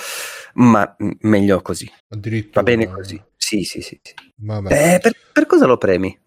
ma 0.55 0.97
meglio 1.21 1.63
così. 1.63 1.89
Addirittura. 2.09 2.61
Va 2.61 2.63
bene 2.63 2.91
così. 2.91 3.23
Sì, 3.37 3.63
sì, 3.63 3.83
sì. 3.83 4.01
sì. 4.03 4.15
Eh, 4.69 4.99
per, 5.01 5.13
per 5.33 5.47
cosa 5.47 5.67
lo 5.67 5.79
premi? 5.79 6.19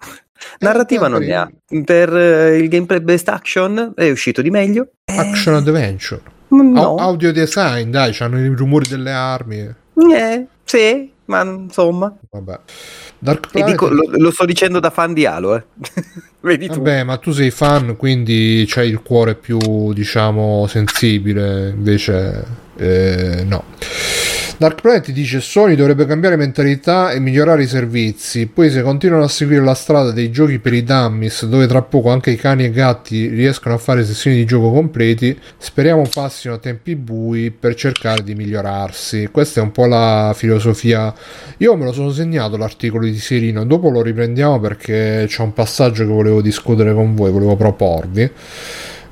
Narrativa 0.60 1.06
Eh, 1.08 1.10
non 1.10 1.20
per- 1.20 1.28
ne 1.28 1.36
ha. 1.36 1.50
Per 1.84 2.16
eh, 2.18 2.58
il 2.58 2.68
gameplay 2.70 3.00
best 3.00 3.30
action 3.30 3.94
è 3.96 4.10
uscito 4.10 4.42
di 4.42 4.50
meglio. 4.50 4.90
Eh, 5.06 5.18
Action 5.18 5.56
Adventure. 5.56 6.22
no. 6.50 6.80
Au- 6.82 6.98
audio 6.98 7.32
design, 7.32 7.90
dai, 7.90 8.12
c'hanno 8.14 8.40
i 8.40 8.48
rumori 8.48 8.88
delle 8.88 9.12
armi. 9.12 9.60
Eh, 10.14 10.46
sì, 10.64 11.12
ma 11.26 11.42
insomma. 11.44 12.16
Vabbè. 12.32 12.60
Dark 13.18 13.46
E 13.46 13.50
Planet. 13.52 13.72
dico, 13.72 13.88
lo, 13.88 14.04
lo 14.12 14.32
sto 14.32 14.46
dicendo 14.46 14.80
da 14.80 14.90
fan 14.90 15.14
di 15.14 15.26
Halo, 15.26 15.56
eh. 15.56 15.64
Vedi 16.42 16.68
tu. 16.68 16.76
Vabbè, 16.76 17.04
ma 17.04 17.18
tu 17.18 17.32
sei 17.32 17.50
fan, 17.50 17.96
quindi 17.96 18.66
c'hai 18.68 18.90
il 18.90 19.02
cuore 19.02 19.36
più, 19.36 19.94
diciamo, 19.94 20.68
sensibile. 20.68 21.70
Invece, 21.70 22.44
eh, 22.78 23.44
no. 23.48 23.64
Dark 24.58 24.80
Planet 24.80 25.12
dice 25.12 25.42
Sony 25.42 25.76
dovrebbe 25.76 26.06
cambiare 26.06 26.38
mentalità 26.38 27.12
e 27.12 27.20
migliorare 27.20 27.64
i 27.64 27.68
servizi. 27.68 28.48
Poi, 28.48 28.70
se 28.70 28.84
continuano 28.84 29.26
a 29.26 29.28
seguire 29.28 29.62
la 29.62 29.74
strada 29.74 30.12
dei 30.12 30.32
giochi 30.32 30.60
per 30.60 30.72
i 30.72 30.82
dummies, 30.82 31.46
dove 31.46 31.68
tra 31.68 31.82
poco 31.82 32.10
anche 32.10 32.32
i 32.32 32.38
cani 32.38 32.64
e 32.64 32.68
i 32.68 32.72
gatti 32.72 33.28
riescono 33.28 33.76
a 33.76 33.78
fare 33.78 34.06
sessioni 34.06 34.38
di 34.38 34.46
gioco 34.46 34.72
completi, 34.72 35.38
speriamo 35.58 36.08
passino 36.12 36.54
a 36.54 36.58
tempi 36.58 36.96
bui 36.96 37.52
per 37.52 37.76
cercare 37.76 38.24
di 38.24 38.34
migliorarsi. 38.34 39.28
Questa 39.30 39.60
è 39.60 39.64
un 39.64 39.74
po' 39.74 39.88
la 39.88 40.32
filosofia. 40.34 41.14
Io 41.58 41.76
me 41.76 41.84
lo 41.84 41.92
sono 41.92 42.12
segnato 42.12 42.56
l'articolo 42.56 43.04
di 43.04 43.18
Serino, 43.18 43.66
dopo 43.66 43.90
lo 43.90 44.02
riprendiamo 44.02 44.62
perché 44.62 45.26
c'è 45.28 45.42
un 45.42 45.52
passaggio 45.52 46.06
che 46.06 46.12
volevo 46.12 46.42
discutere 46.42 46.94
con 46.94 47.14
voi, 47.14 47.30
volevo 47.30 47.58
proporvi. 47.58 48.32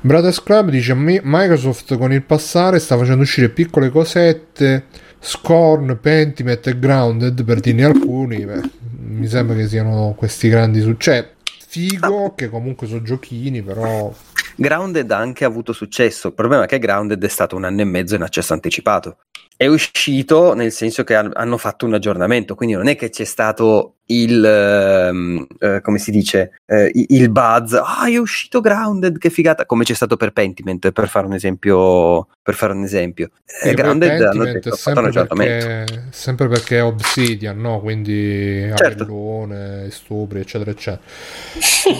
Brothers 0.00 0.42
Club 0.42 0.70
dice 0.70 0.94
"Mi- 0.94 1.20
Microsoft 1.22 1.96
con 1.98 2.12
il 2.12 2.22
passare 2.22 2.78
sta 2.78 2.96
facendo 2.96 3.22
uscire 3.22 3.50
piccole 3.50 3.90
cosette, 3.90 4.84
Scorn, 5.26 5.98
Pentiment 6.00 6.66
e 6.66 6.78
Grounded 6.78 7.44
per 7.44 7.60
dirne 7.60 7.84
alcuni. 7.84 8.44
Beh, 8.44 8.60
mi 9.06 9.26
sembra 9.26 9.56
che 9.56 9.66
siano 9.66 10.14
questi 10.16 10.50
grandi 10.50 10.82
su- 10.82 10.96
Cioè, 10.98 11.26
figo 11.66 12.34
che 12.34 12.50
comunque 12.50 12.86
sono 12.86 13.00
giochini, 13.02 13.62
però 13.62 14.12
Grounded 14.56 15.10
ha 15.10 15.16
anche 15.16 15.44
avuto 15.46 15.72
successo. 15.72 16.28
Il 16.28 16.34
problema 16.34 16.64
è 16.64 16.66
che 16.66 16.78
Grounded 16.78 17.24
è 17.24 17.28
stato 17.28 17.56
un 17.56 17.64
anno 17.64 17.80
e 17.80 17.84
mezzo 17.84 18.14
in 18.14 18.22
accesso 18.22 18.52
anticipato. 18.52 19.16
È 19.56 19.66
uscito 19.66 20.52
nel 20.52 20.72
senso 20.72 21.04
che 21.04 21.14
han- 21.14 21.30
hanno 21.34 21.56
fatto 21.56 21.86
un 21.86 21.94
aggiornamento, 21.94 22.54
quindi 22.54 22.74
non 22.74 22.88
è 22.88 22.96
che 22.96 23.08
c'è 23.08 23.24
stato 23.24 23.94
il 24.06 24.44
ehm, 24.44 25.46
eh, 25.58 25.80
come 25.80 25.98
si 25.98 26.10
dice 26.10 26.60
eh, 26.66 26.90
il 26.92 27.30
buzz. 27.30 27.72
Ah, 27.74 28.06
è 28.08 28.16
uscito 28.16 28.60
Grounded, 28.60 29.18
che 29.18 29.30
figata! 29.30 29.64
Come 29.66 29.84
c'è 29.84 29.94
stato 29.94 30.16
per 30.16 30.32
Pentiment, 30.32 30.92
per 30.92 31.08
fare 31.08 31.26
un 31.26 31.32
esempio. 31.32 32.28
Per 32.42 32.54
fare 32.54 32.74
un 32.74 32.82
esempio, 32.82 33.30
Eh, 33.62 33.72
Grounded 33.72 34.20
hanno 34.20 34.44
detto, 34.44 34.68
è 34.68 34.72
"Ho 34.72 34.76
fatto 34.76 35.00
un 35.00 35.12
sempre 35.12 35.34
perché, 35.36 36.02
sempre 36.10 36.48
perché 36.48 36.76
è 36.78 36.84
Obsidian, 36.84 37.58
no? 37.58 37.80
Quindi 37.80 38.70
Certo. 38.74 39.04
Avellone, 39.04 39.88
stupri, 39.90 40.40
eccetera, 40.40 40.70
eccetera. 40.70 41.00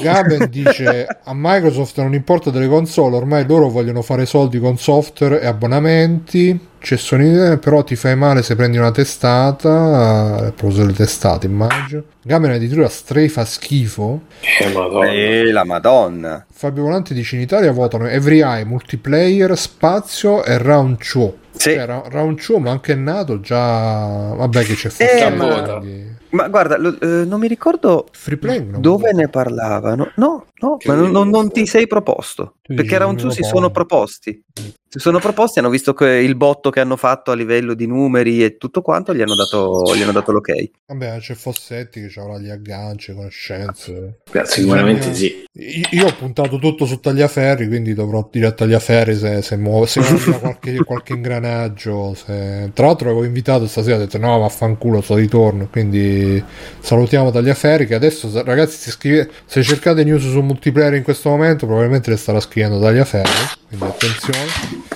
Gaben 0.02 0.48
dice 0.50 1.06
a 1.06 1.32
Microsoft 1.34 1.98
non 1.98 2.12
importa 2.12 2.50
delle 2.50 2.68
console, 2.68 3.16
ormai 3.16 3.46
loro 3.46 3.68
vogliono 3.68 4.02
fare 4.02 4.26
soldi 4.26 4.58
con 4.58 4.76
software 4.76 5.40
e 5.40 5.46
abbonamenti. 5.46 6.72
C'è 6.78 6.98
Sony, 6.98 7.56
però 7.56 7.82
ti 7.82 7.96
fai 7.96 8.14
male 8.14 8.42
se 8.42 8.54
prendi 8.56 8.76
una 8.76 8.90
testata. 8.90 10.34
A 10.36 10.52
proposito 10.52 10.82
delle 10.82 10.92
testate, 10.96 11.46
immagino. 11.46 11.93
Gaben 12.22 12.50
addirittura 12.50 12.88
Stray 12.88 13.28
fa 13.28 13.44
schifo. 13.44 14.22
Eh, 14.60 14.72
madonna. 14.72 15.12
Eh, 15.12 15.52
la 15.52 15.64
Madonna. 15.64 16.46
Fabio 16.50 16.82
Volante 16.84 17.14
dice 17.14 17.36
in 17.36 17.42
Italia 17.42 17.70
votano 17.72 18.08
Every 18.08 18.42
Eye, 18.42 18.64
Multiplayer, 18.64 19.56
Spazio 19.56 20.44
e 20.44 20.58
Round 20.58 20.96
2. 21.12 21.32
Sì. 21.56 21.70
Cioè, 21.70 21.86
Round 21.86 22.40
2 22.44 22.58
ma 22.58 22.70
anche 22.70 22.94
nato 22.94 23.40
già... 23.40 24.34
Vabbè 24.34 24.64
che 24.64 24.74
c'è 24.74 24.88
Eh, 24.88 24.90
Forza 24.90 25.80
ma- 26.34 26.48
guarda, 26.48 26.76
lo- 26.76 26.98
eh, 27.00 27.24
non 27.24 27.40
mi 27.40 27.48
ricordo 27.48 28.06
Free 28.12 28.36
Play 28.36 28.64
non 28.66 28.80
dove 28.80 29.12
ne 29.12 29.28
parlavano. 29.28 30.10
No, 30.16 30.46
no, 30.58 30.76
Che 30.76 30.88
ma 30.88 30.94
non, 30.94 31.28
non- 31.28 31.50
ti 31.50 31.66
sei 31.66 31.86
proposto. 31.86 32.56
Tu 32.62 32.74
Perché 32.74 32.98
Round 32.98 33.18
non 33.18 33.26
2 33.26 33.28
me 33.28 33.34
si 33.34 33.40
lo 33.42 33.46
sono 33.46 33.70
proposti. 33.70 34.42
Si 34.94 35.00
sono 35.00 35.18
proposti, 35.18 35.58
hanno 35.58 35.70
visto 35.70 35.92
che 35.92 36.06
il 36.08 36.36
botto 36.36 36.70
che 36.70 36.78
hanno 36.78 36.96
fatto 36.96 37.32
a 37.32 37.34
livello 37.34 37.74
di 37.74 37.84
numeri 37.86 38.44
e 38.44 38.56
tutto 38.58 38.80
quanto, 38.80 39.12
gli 39.12 39.20
hanno 39.22 39.34
dato, 39.34 39.92
gli 39.94 40.00
hanno 40.02 40.12
dato 40.12 40.30
l'ok. 40.30 40.52
Vabbè 40.86 41.18
c'è 41.18 41.34
Fossetti 41.34 42.06
che 42.06 42.20
avrà 42.20 42.38
gli 42.38 42.48
agganci, 42.48 43.12
conoscenze. 43.12 44.20
Beh, 44.30 44.44
Sicuramente 44.46 45.12
sì. 45.12 45.44
Io, 45.90 46.06
ho 46.06 46.14
puntato 46.16 46.58
tutto 46.58 46.86
su 46.86 47.00
Tagliaferri, 47.00 47.66
quindi 47.66 47.92
dovrò 47.92 48.28
dire 48.30 48.46
a 48.46 48.52
Tagliaferri 48.52 49.16
se, 49.16 49.42
se 49.42 49.56
muove, 49.56 49.86
se 49.86 50.00
cambia 50.00 50.38
qualche, 50.38 50.76
qualche 50.84 51.12
ingranaggio. 51.14 52.14
se- 52.14 52.70
Tra 52.72 52.86
l'altro 52.86 53.10
avevo 53.10 53.24
invitato 53.24 53.66
stasera, 53.66 53.96
ho 53.96 53.98
detto 53.98 54.18
no, 54.18 54.38
vaffanculo, 54.38 55.00
sto 55.00 55.16
ritorno. 55.16 55.68
Quindi 55.72 56.23
salutiamo 56.80 57.30
Tagliaferri 57.30 57.86
che 57.86 57.94
adesso, 57.94 58.30
ragazzi, 58.44 58.76
se, 58.76 58.90
scrive- 58.90 59.28
se 59.46 59.62
cercate 59.62 60.04
news 60.04 60.22
su 60.30 60.40
multiplayer 60.40 60.94
in 60.94 61.02
questo 61.02 61.28
momento, 61.30 61.66
probabilmente 61.66 62.10
le 62.10 62.16
starà 62.16 62.40
scrivendo 62.40 62.80
Tagliaferri, 62.80 63.30
quindi 63.68 63.84
attenzione. 63.86 64.92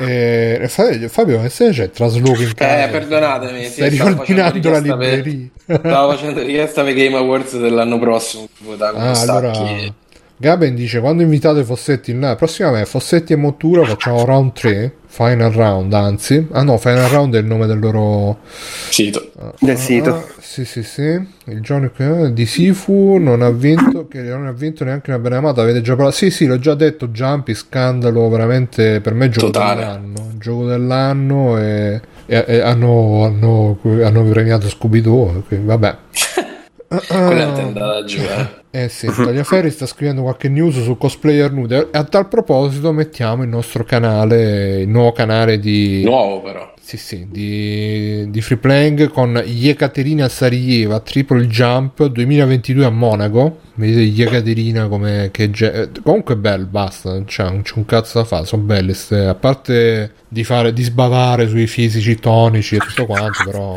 E, 0.00 0.64
Fabio, 0.68 1.08
Fabio, 1.08 1.40
che 1.42 1.48
se 1.50 1.70
c'è 1.70 1.90
trasloco 1.90 2.42
in 2.42 2.52
casa? 2.54 2.86
Eh, 2.86 2.90
perdonatemi. 2.90 3.64
sì, 3.66 3.70
Stai 3.70 3.90
facendo 3.90 4.24
riordinando 4.24 4.70
la 4.70 4.80
per- 4.80 5.24
libreria. 5.24 5.48
Stavo 5.66 6.10
facendo 6.12 6.40
richiesta 6.40 6.82
per 6.82 6.94
Game 6.94 7.16
Awards 7.16 7.56
dell'anno 7.58 7.98
prossimo. 8.00 8.48
Come 8.64 8.76
Ah, 8.80 9.20
allora 9.20 9.52
Gaben 10.36 10.74
dice 10.74 10.98
quando 10.98 11.22
invitate 11.22 11.62
Fossetti 11.62 12.10
in 12.10 12.18
live 12.18 12.34
prossimamente 12.34 12.88
Fossetti 12.90 13.32
e 13.32 13.36
Mottura 13.36 13.84
facciamo 13.84 14.24
round 14.24 14.52
3 14.52 14.92
final 15.16 15.52
round 15.52 15.92
anzi 15.92 16.44
ah 16.50 16.64
no 16.64 16.76
final 16.76 17.08
round 17.08 17.36
è 17.36 17.38
il 17.38 17.44
nome 17.46 17.66
del 17.66 17.78
loro 17.78 18.38
Sito. 18.90 19.30
Del 19.60 19.76
sito. 19.78 20.10
Ah, 20.12 20.24
sì 20.40 20.64
sì 20.64 20.82
sì 20.82 21.02
il 21.46 21.60
giorno 21.60 21.90
che- 21.96 22.32
di 22.32 22.46
Sifu 22.46 23.18
non 23.18 23.40
ha 23.42 23.50
vinto 23.50 24.08
che 24.08 24.22
non 24.22 24.46
ha 24.46 24.52
vinto 24.52 24.82
neanche 24.82 25.10
una 25.10 25.20
benamata 25.20 25.62
avete 25.62 25.80
già 25.82 25.94
parlato 25.94 26.16
sì 26.16 26.30
sì 26.30 26.46
l'ho 26.46 26.58
già 26.58 26.74
detto 26.74 27.08
Jumpy 27.08 27.54
scandalo 27.54 28.28
veramente 28.28 29.00
per 29.00 29.14
me 29.14 29.28
gioco 29.28 29.46
Totale. 29.52 29.80
dell'anno 29.82 30.28
gioco 30.38 30.66
dell'anno 30.66 31.58
e, 31.58 32.00
e- 32.26 32.44
e 32.46 32.60
hanno, 32.60 33.24
hanno, 33.24 33.78
hanno 34.02 34.22
premiato 34.24 34.68
Scooby-Doo 34.68 35.44
quindi 35.46 35.66
vabbè 35.66 35.96
Quella 37.06 37.56
è 37.56 37.60
andata 37.62 38.04
giù, 38.04 38.20
eh. 38.20 38.62
Eh 38.76 38.88
sì, 38.88 39.06
Tagliaferri 39.06 39.70
sta 39.70 39.86
scrivendo 39.86 40.22
qualche 40.22 40.48
news 40.48 40.82
su 40.82 40.96
cosplayer 40.96 41.52
nude. 41.52 41.90
A 41.92 42.02
tal 42.02 42.26
proposito 42.26 42.90
mettiamo 42.90 43.44
il 43.44 43.48
nostro 43.48 43.84
canale, 43.84 44.80
il 44.80 44.88
nuovo 44.88 45.12
canale 45.12 45.60
di... 45.60 46.02
Nuovo 46.02 46.42
però. 46.42 46.74
Sì, 46.80 46.96
sì, 46.96 47.28
di, 47.30 48.28
di 48.30 48.40
free 48.40 48.58
playing 48.58 49.10
con 49.10 49.40
Yekaterina 49.46 50.28
Sarieva, 50.28 50.98
Triple 50.98 51.46
Jump 51.46 52.04
2022 52.04 52.84
a 52.84 52.90
Monaco. 52.90 53.60
Vedete 53.74 54.00
Yekaterina 54.00 54.88
come 54.88 55.28
che 55.30 55.50
ge- 55.50 55.72
eh, 55.72 55.90
comunque 56.02 56.34
è 56.34 56.36
bello, 56.36 56.66
basta, 56.66 57.22
c'è 57.22 57.44
un, 57.44 57.62
c'è 57.62 57.74
un 57.76 57.84
cazzo 57.84 58.18
da 58.18 58.24
fare, 58.24 58.44
sono 58.44 58.62
belle 58.62 58.92
ste, 58.94 59.24
a 59.24 59.36
parte 59.36 60.14
di 60.26 60.42
fare 60.42 60.72
di 60.72 60.82
sbavare 60.82 61.46
sui 61.46 61.68
fisici 61.68 62.16
tonici 62.16 62.74
e 62.74 62.78
tutto 62.78 63.06
quanto, 63.06 63.44
però 63.44 63.72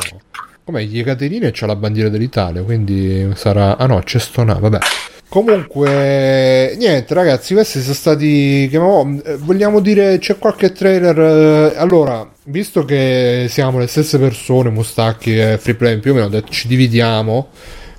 come 0.68 0.82
Yekaterina 0.82 1.48
c'ha 1.50 1.64
la 1.64 1.76
bandiera 1.76 2.10
dell'Italia, 2.10 2.62
quindi 2.62 3.26
sarà 3.36 3.78
ah 3.78 3.86
no, 3.86 4.00
c'è 4.00 4.18
Stona, 4.18 4.52
vabbè. 4.52 4.78
Comunque, 5.26 6.74
niente, 6.76 7.14
ragazzi, 7.14 7.54
questi 7.54 7.80
sono 7.80 7.94
stati. 7.94 8.68
Mo- 8.74 9.18
eh, 9.24 9.36
vogliamo 9.38 9.80
dire, 9.80 10.18
c'è 10.18 10.36
qualche 10.36 10.72
trailer. 10.72 11.18
eh, 11.18 11.78
allora, 11.78 12.30
visto 12.44 12.84
che 12.84 13.46
siamo 13.48 13.78
le 13.78 13.86
stesse 13.86 14.18
persone, 14.18 14.68
Mustacchi 14.68 15.38
e 15.38 15.56
Freeplay, 15.56 16.00
più 16.00 16.12
o 16.12 16.14
meno, 16.14 16.42
ci 16.50 16.68
dividiamo. 16.68 17.48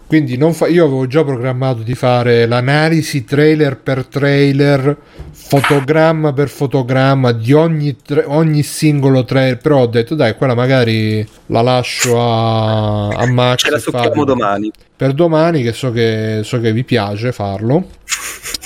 Quindi 0.09 0.37
non 0.37 0.55
fa- 0.55 0.65
io 0.65 0.85
avevo 0.85 1.05
già 1.05 1.23
programmato 1.23 1.83
di 1.83 1.93
fare 1.93 2.47
l'analisi 2.47 3.25
trailer 3.25 3.77
per 3.77 4.07
trailer, 4.07 4.97
fotogramma 5.31 6.33
per 6.33 6.49
fotogramma 6.49 7.31
di 7.31 7.53
ogni, 7.53 7.95
tra- 8.03 8.23
ogni 8.25 8.63
singolo 8.63 9.23
trailer. 9.23 9.59
Però 9.59 9.81
ho 9.81 9.85
detto, 9.85 10.15
dai, 10.15 10.33
quella 10.33 10.55
magari 10.55 11.23
la 11.45 11.61
lascio 11.61 12.19
a, 12.19 13.09
a 13.09 13.27
Max. 13.27 13.59
Ce 13.61 13.69
la 13.69 13.77
succhiamo 13.77 14.23
domani. 14.23 14.71
per 14.95 15.13
domani 15.13 15.61
che 15.61 15.73
so 15.73 15.91
che, 15.91 16.39
so 16.43 16.59
che 16.59 16.73
vi 16.73 16.83
piace 16.83 17.31
farlo 17.31 17.85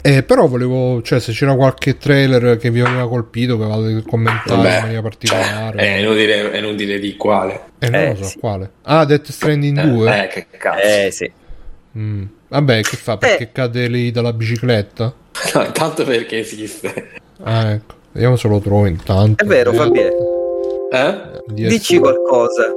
Eh, 0.05 0.23
però 0.23 0.47
volevo 0.47 1.01
cioè 1.01 1.21
se 1.21 1.31
c'era 1.31 1.55
qualche 1.55 1.97
trailer 1.97 2.57
che 2.57 2.69
vi 2.69 2.81
aveva 2.81 3.07
colpito 3.07 3.57
che 3.57 3.63
avevate 3.63 4.03
commentato 4.05 4.55
Vabbè, 4.57 4.75
in 4.75 4.81
maniera 4.81 5.01
particolare 5.01 5.77
cioè, 5.79 5.95
è, 5.95 5.97
inutile, 5.99 6.51
è 6.51 6.57
inutile 6.57 6.99
di 6.99 7.15
quale. 7.15 7.61
eh, 7.79 7.89
non 7.89 7.99
eh, 8.01 8.09
lo 8.09 8.15
so 8.17 8.23
sì. 8.25 8.39
quale 8.39 8.71
ah 8.81 9.05
Death 9.05 9.31
Stranding 9.31 9.81
2 9.81 10.23
Eh, 10.23 10.27
che 10.27 10.47
cazzo. 10.57 10.81
Eh 10.81 11.09
sì. 11.11 11.31
Mm. 11.97 12.23
vabbè 12.49 12.81
che 12.81 12.97
fa 12.97 13.15
perché 13.17 13.43
Eh. 13.43 13.51
cade 13.53 13.87
lì 13.87 14.11
dalla 14.11 14.33
bicicletta 14.33 15.13
No, 15.55 15.63
intanto 15.63 16.03
perché 16.03 16.39
esiste. 16.39 17.11
Ah, 17.43 17.71
ecco. 17.71 17.95
Vediamo 18.11 18.35
se 18.35 18.47
lo 18.47 18.59
trovo 18.59 18.85
intanto. 18.85 19.43
È 19.43 19.47
vero, 19.47 19.71
Eh, 19.71 19.75
Fabio. 19.75 20.89
Eh? 20.91 21.21
di 21.47 21.65
Dici 21.67 21.97
qualcosa. 21.97 22.67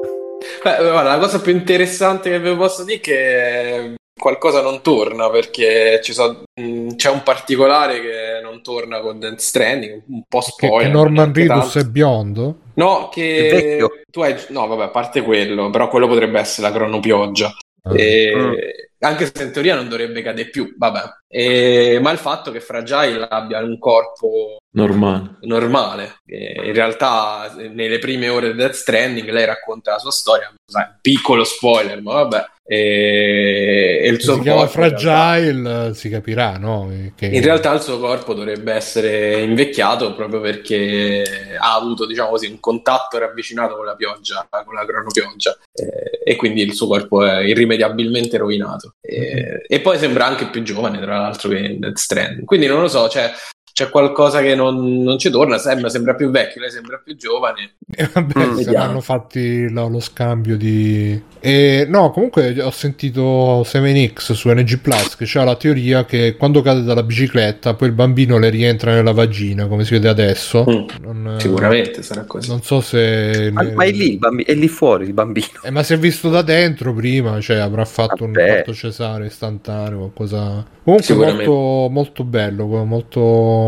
Beh, 0.63 0.77
guarda, 0.79 1.03
la 1.03 1.19
cosa 1.19 1.39
più 1.41 1.53
interessante 1.53 2.31
che 2.31 2.41
vi 2.41 2.55
posso 2.57 2.83
dire 2.85 2.97
è 2.97 3.01
che 3.01 3.95
qualcosa 4.19 4.63
non 4.63 4.81
torna 4.83 5.29
perché 5.31 6.01
ci 6.03 6.13
so- 6.13 6.43
mh, 6.55 6.95
c'è 6.97 7.11
un 7.11 7.23
particolare 7.23 8.01
che 8.01 8.41
non 8.43 8.63
torna 8.63 9.01
con 9.01 9.19
Death 9.19 9.39
Stranding, 9.39 10.03
un 10.09 10.23
po' 10.29 10.41
spoiler. 10.41 10.87
che 10.89 10.93
ma 10.93 10.93
Norman 11.03 11.33
Reedus 11.35 11.73
tanto. 11.73 11.79
è 11.79 11.85
biondo? 11.91 12.59
No, 12.75 13.09
che 13.11 13.87
tu 14.11 14.21
hai... 14.23 14.35
No, 14.49 14.67
vabbè, 14.67 14.85
a 14.85 14.89
parte 14.89 15.23
quello, 15.23 15.71
però 15.71 15.89
quello 15.89 16.09
potrebbe 16.09 16.39
essere 16.41 16.69
la 16.69 16.75
cronopioggia. 16.75 17.55
Ah. 17.83 17.93
E- 17.95 18.33
Mm. 18.35 18.53
Anche 18.99 19.31
se 19.33 19.45
in 19.45 19.53
teoria 19.53 19.75
non 19.75 19.91
dovrebbe 19.91 20.23
cadere 20.23 20.49
più, 20.49 20.75
vabbè. 20.77 21.03
E- 21.29 21.99
Ma 22.01 22.11
il 22.13 22.19
fatto 22.19 22.51
che 22.51 22.61
Fragile 22.61 23.27
abbia 23.29 23.59
un 23.61 23.79
corpo 23.79 24.57
Normale. 24.71 25.37
normale. 25.43 26.17
E 26.27 26.55
in 26.65 26.73
realtà, 26.73 27.53
nelle 27.73 27.99
prime 27.99 28.31
ore 28.31 28.53
di 28.53 28.57
Death 28.57 28.73
Stranding, 28.73 29.29
lei 29.29 29.45
racconta 29.45 29.93
la 29.93 29.99
sua 29.99 30.11
storia. 30.11 30.51
Sai, 30.65 30.87
piccolo 31.03 31.45
spoiler, 31.45 32.01
ma 32.01 32.15
vabbè. 32.15 32.45
E, 32.69 34.01
e 34.03 34.09
il 34.09 34.17
Se 34.17 34.23
suo 34.23 34.35
si 34.35 34.41
chiama 34.41 34.61
corpo, 34.63 34.75
in 34.79 34.81
realtà- 34.89 34.99
Fragile, 35.01 35.95
si 35.95 36.09
capirà, 36.09 36.57
no? 36.59 36.91
Che- 37.15 37.27
in 37.27 37.43
realtà 37.43 37.73
il 37.73 37.81
suo 37.81 37.99
corpo 38.01 38.35
dovrebbe 38.35 38.73
essere 38.73 39.41
invecchiato 39.43 40.15
proprio 40.15 40.41
perché 40.41 41.23
ha 41.59 41.75
avuto, 41.75 42.07
diciamo 42.07 42.31
così, 42.31 42.47
un 42.49 42.59
contatto 42.59 43.19
ravvicinato 43.19 43.77
con 43.77 43.85
la 43.85 43.95
pioggia, 43.95 44.47
con 44.65 44.75
la 44.75 44.85
cronopioggia, 44.85 45.57
eh, 45.73 46.19
e 46.25 46.35
quindi 46.37 46.63
il 46.63 46.75
suo 46.75 46.89
corpo 46.89 47.25
è 47.25 47.41
irrimediabilmente 47.43 48.37
rovinato. 48.37 48.95
E, 49.01 49.63
e 49.67 49.81
poi 49.81 49.97
sembra 49.99 50.27
anche 50.27 50.47
più 50.47 50.63
giovane, 50.63 50.99
tra 51.01 51.19
l'altro, 51.19 51.49
che 51.51 51.59
in 51.59 51.79
Death 51.79 51.97
Stranding. 51.99 52.45
Quindi 52.45 52.67
non 52.67 52.81
lo 52.81 52.89
so, 52.89 53.09
cioè, 53.09 53.31
c'è 53.77 53.91
qualcosa 53.91 54.41
che 54.41 54.55
non, 54.55 55.03
non 55.03 55.19
ci 55.19 55.29
torna, 55.29 55.59
sembra, 55.59 55.91
sembra 55.91 56.15
più 56.15 56.31
vecchio, 56.31 56.63
lei 56.63 56.71
sembra 56.71 56.97
più 57.05 57.15
giovane. 57.15 57.75
E 57.95 58.09
vabbè, 58.11 58.33
Mm, 58.47 58.75
hanno 58.75 59.01
fatti 59.03 59.69
lo, 59.69 59.89
lo 59.89 60.01
scambio 60.01 60.57
di... 60.57 61.23
E, 61.41 61.85
no, 61.87 62.11
comunque 62.11 62.59
ho 62.63 62.71
sentito 62.71 63.63
7X 63.65 64.33
su 64.33 64.49
NG 64.51 64.79
Plus 64.79 65.15
che 65.17 65.25
c'ha 65.27 65.45
la 65.45 65.57
teoria 65.57 66.07
che 66.07 66.37
quando 66.37 66.63
cade 66.63 66.83
dalla 66.85 67.03
bicicletta 67.03 67.75
poi 67.75 67.89
il 67.89 67.95
bambino 67.95 68.39
le 68.39 68.49
rientra 68.49 68.95
nella 68.95 69.13
vagina, 69.13 69.67
come 69.67 69.85
si 69.85 69.93
vede 69.93 70.09
adesso. 70.09 70.65
Mm, 70.65 70.87
Non, 71.03 71.37
Sicuramente 71.39 72.03
sarà 72.03 72.25
così. 72.25 72.49
Non 72.49 72.63
so 72.63 72.81
se... 72.81 73.51
Ma, 73.53 73.63
ma 73.75 73.85
è 73.85 73.91
lì, 73.93 74.13
il 74.13 74.19
bambi- 74.19 74.45
è 74.45 74.55
lì 74.55 74.69
fuori 74.69 75.05
il 75.07 75.13
bambino. 75.13 75.47
Eh, 75.61 75.71
ma 75.71 75.83
si 75.83 75.93
è 75.93 75.99
visto 75.99 76.31
da 76.31 76.43
dentro 76.43 76.95
prima, 76.95 77.41
cioè 77.41 77.59
avrà 77.59 77.85
fatto 77.85 78.25
un 78.25 78.33
Vabbè. 78.33 78.47
parto 78.47 78.73
cesareo 78.75 79.27
istantaneo, 79.27 79.99
qualcosa... 79.99 80.65
Comunque 80.83 81.15
molto, 81.17 81.89
molto 81.91 82.23
bello, 82.25 82.85
molto, 82.85 83.21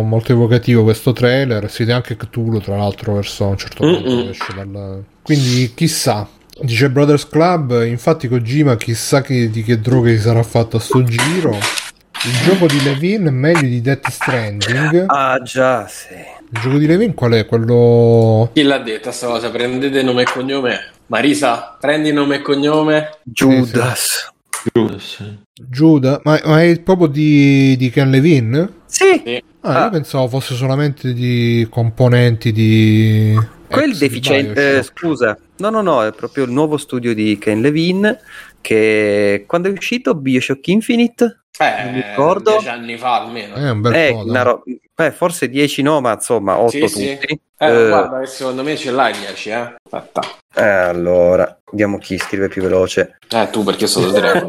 molto 0.03 0.33
evocativo 0.33 0.83
questo 0.83 1.13
trailer, 1.13 1.71
si 1.71 1.83
vede 1.83 1.93
anche 1.95 2.17
Cthulhu 2.17 2.61
tra 2.61 2.77
l'altro 2.77 3.15
verso 3.15 3.47
un 3.47 3.57
certo 3.57 3.85
punto 3.85 4.31
esce 4.31 4.53
dal... 4.55 5.05
Quindi 5.23 5.73
chissà, 5.75 6.29
dice 6.61 6.91
Brothers 6.91 7.29
Club, 7.29 7.85
infatti 7.85 8.29
Kojima 8.29 8.77
chissà 8.77 9.21
che, 9.21 9.51
di 9.51 9.63
che 9.63 9.81
droghe 9.81 10.17
si 10.17 10.23
sarà 10.23 10.43
fatto 10.43 10.79
a 10.79 10.81
sto 10.81 11.03
giro. 11.03 11.57
Il 12.25 12.33
gioco 12.43 12.67
di 12.67 12.83
Levin 12.83 13.27
è 13.27 13.31
meglio 13.31 13.69
di 13.69 13.81
Death 13.81 14.09
Stranding. 14.09 15.05
Ah 15.07 15.41
già, 15.43 15.87
sì. 15.87 16.15
Il 16.15 16.61
gioco 16.61 16.79
di 16.79 16.87
Levin 16.87 17.15
qual 17.15 17.33
è? 17.33 17.47
Quello... 17.47 18.51
Chi 18.55 18.63
l'ha 18.63 18.79
detta 18.79 19.13
sta 19.13 19.27
cosa? 19.27 19.51
Prendete 19.51 20.03
nome 20.03 20.23
e 20.23 20.25
cognome. 20.25 20.81
Marisa, 21.07 21.77
prendi 21.79 22.11
nome 22.11 22.37
e 22.37 22.43
cognome. 22.43 23.19
Judas. 23.23 24.33
Giusto, 24.73 24.99
sì. 24.99 25.39
Giuda? 25.55 26.21
Ma, 26.25 26.41
ma 26.45 26.63
è 26.63 26.81
proprio 26.81 27.07
di, 27.07 27.77
di 27.77 27.91
Ken 27.91 28.11
Levin? 28.11 28.69
Sì, 28.87 29.23
Sì. 29.25 29.43
Ah, 29.69 29.81
Ah. 29.81 29.85
io 29.85 29.91
pensavo 29.91 30.29
fosse 30.29 30.55
solamente 30.55 31.13
di 31.13 31.67
componenti 31.71 32.53
di. 32.53 33.37
quel 33.69 33.93
di 33.93 33.99
deficiente. 33.99 34.79
eh, 34.79 34.83
scusa, 34.83 35.37
no, 35.59 35.69
no, 35.71 35.83
no, 35.83 36.05
è 36.05 36.13
proprio 36.13 36.45
il 36.45 36.51
nuovo 36.51 36.77
studio 36.79 37.15
di 37.15 37.37
Ken 37.39 37.61
Levine. 37.61 38.19
Che 38.61 39.45
quando 39.47 39.69
è 39.69 39.73
uscito 39.73 40.15
Bioshock 40.15 40.67
Infinite? 40.69 41.43
Eh, 41.59 41.83
Non 41.85 41.93
mi 41.95 42.03
ricordo. 42.03 42.51
dieci 42.53 42.69
anni 42.69 42.97
fa 42.97 43.21
almeno. 43.23 43.55
È 43.55 43.71
un 43.71 43.81
bel 43.81 43.95
Eh, 43.95 44.11
po'. 44.13 44.43
ro- 44.43 44.63
eh, 44.97 45.11
forse 45.13 45.49
10 45.49 45.83
no, 45.83 46.01
ma 46.01 46.13
insomma 46.15 46.59
8 46.59 46.71
Sì, 46.71 46.79
tutti. 46.81 46.91
sì. 46.93 47.07
Eh, 47.61 47.67
Eh, 47.67 47.89
guarda 47.89 48.21
che 48.21 48.27
secondo 48.27 48.63
me 48.63 48.77
ce 48.77 48.91
l'hai 48.91 49.13
10, 49.13 49.51
eh. 49.51 49.75
Aspetta. 49.91 50.21
eh, 50.55 50.63
allora, 50.65 51.59
vediamo 51.71 51.99
chi 51.99 52.17
scrive 52.19 52.49
più 52.49 52.63
veloce. 52.63 53.19
Eh, 53.29 53.49
tu 53.51 53.65
perché 53.65 53.87
sono 53.87 54.13
tre. 54.13 54.47